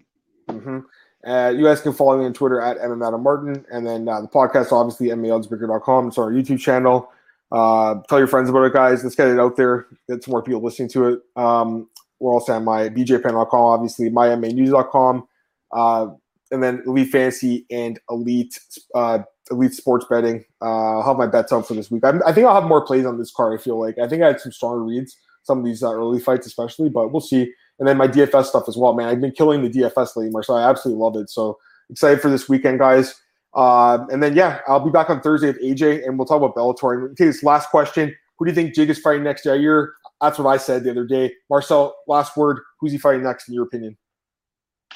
Hmm 0.49 0.79
Uh, 1.25 1.49
you 1.55 1.65
guys 1.65 1.81
can 1.81 1.91
follow 1.93 2.17
me 2.17 2.25
on 2.25 2.33
Twitter 2.33 2.61
at 2.61 2.77
MM 2.77 3.05
Adam 3.05 3.21
Martin. 3.21 3.65
And 3.71 3.85
then 3.85 4.07
uh, 4.07 4.21
the 4.21 4.27
podcast, 4.27 4.71
obviously, 4.71 5.07
MMAOddsBreaker.com. 5.07 6.07
It's 6.07 6.17
our 6.17 6.31
YouTube 6.31 6.59
channel. 6.59 7.11
Uh, 7.51 7.95
tell 8.07 8.19
your 8.19 8.27
friends 8.27 8.49
about 8.49 8.63
it, 8.63 8.73
guys. 8.73 9.03
Let's 9.03 9.15
get 9.15 9.27
it 9.27 9.39
out 9.39 9.57
there. 9.57 9.87
Get 10.09 10.23
some 10.23 10.31
more 10.31 10.41
people 10.41 10.63
listening 10.63 10.89
to 10.89 11.07
it. 11.07 11.19
Um, 11.35 11.89
we're 12.19 12.33
also 12.33 12.55
at 12.55 12.63
my 12.63 12.89
BJPenn.com, 12.89 13.59
obviously, 13.59 14.09
myMMAnews.com. 14.09 15.27
Uh, 15.71 16.07
and 16.51 16.63
then 16.63 16.83
Elite 16.85 17.09
Fantasy 17.09 17.65
and 17.69 17.99
Elite 18.09 18.59
uh, 18.95 19.19
Elite 19.51 19.73
Sports 19.73 20.05
Betting. 20.09 20.45
Uh, 20.61 20.99
I'll 20.99 21.03
have 21.03 21.17
my 21.17 21.27
bets 21.27 21.51
out 21.51 21.67
for 21.67 21.73
this 21.73 21.91
week. 21.91 22.03
I'm, 22.05 22.21
I 22.25 22.33
think 22.33 22.47
I'll 22.47 22.59
have 22.59 22.69
more 22.69 22.85
plays 22.85 23.05
on 23.05 23.17
this 23.17 23.31
card. 23.31 23.59
I 23.59 23.61
feel 23.61 23.79
like 23.79 23.97
I 23.99 24.07
think 24.07 24.23
I 24.23 24.27
had 24.27 24.39
some 24.39 24.51
stronger 24.51 24.83
reads. 24.83 25.17
some 25.43 25.59
of 25.59 25.65
these 25.65 25.83
uh, 25.83 25.91
early 25.91 26.19
fights, 26.19 26.47
especially. 26.47 26.89
But 26.89 27.11
we'll 27.11 27.21
see. 27.21 27.53
And 27.79 27.87
then 27.87 27.97
my 27.97 28.07
DFS 28.07 28.45
stuff 28.45 28.65
as 28.67 28.77
well, 28.77 28.93
man. 28.93 29.07
I've 29.07 29.21
been 29.21 29.31
killing 29.31 29.61
the 29.61 29.69
DFS 29.69 30.15
lately, 30.15 30.29
Marcel. 30.29 30.57
I 30.57 30.69
absolutely 30.69 31.01
love 31.01 31.15
it. 31.15 31.29
So 31.29 31.57
excited 31.89 32.21
for 32.21 32.29
this 32.29 32.49
weekend, 32.49 32.79
guys. 32.79 33.15
Uh, 33.53 34.05
and 34.11 34.21
then 34.21 34.35
yeah, 34.35 34.59
I'll 34.67 34.79
be 34.79 34.91
back 34.91 35.09
on 35.09 35.21
Thursday 35.21 35.47
with 35.47 35.61
AJ, 35.61 36.05
and 36.05 36.17
we'll 36.17 36.27
talk 36.27 36.37
about 36.37 36.55
Bellator. 36.55 37.07
And 37.07 37.17
take 37.17 37.27
this 37.27 37.43
last 37.43 37.69
question: 37.69 38.15
Who 38.37 38.45
do 38.45 38.51
you 38.51 38.55
think 38.55 38.75
Giga 38.75 38.89
is 38.89 38.99
fighting 38.99 39.23
next 39.23 39.45
year? 39.45 39.93
That's 40.21 40.37
what 40.37 40.49
I 40.49 40.57
said 40.57 40.83
the 40.83 40.91
other 40.91 41.05
day. 41.05 41.33
Marcel, 41.49 41.95
last 42.07 42.37
word: 42.37 42.59
Who's 42.79 42.91
he 42.91 42.97
fighting 42.97 43.23
next, 43.23 43.47
in 43.47 43.55
your 43.55 43.63
opinion? 43.63 43.97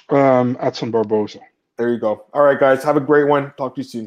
Um, 0.09 0.57
Edson 0.59 0.91
Barboza. 0.91 1.39
There 1.77 1.91
you 1.91 1.99
go. 1.99 2.25
All 2.33 2.43
right, 2.43 2.59
guys. 2.59 2.83
Have 2.83 2.97
a 2.97 3.01
great 3.01 3.27
one. 3.27 3.53
Talk 3.57 3.75
to 3.75 3.81
you 3.81 3.85
soon. 3.85 4.01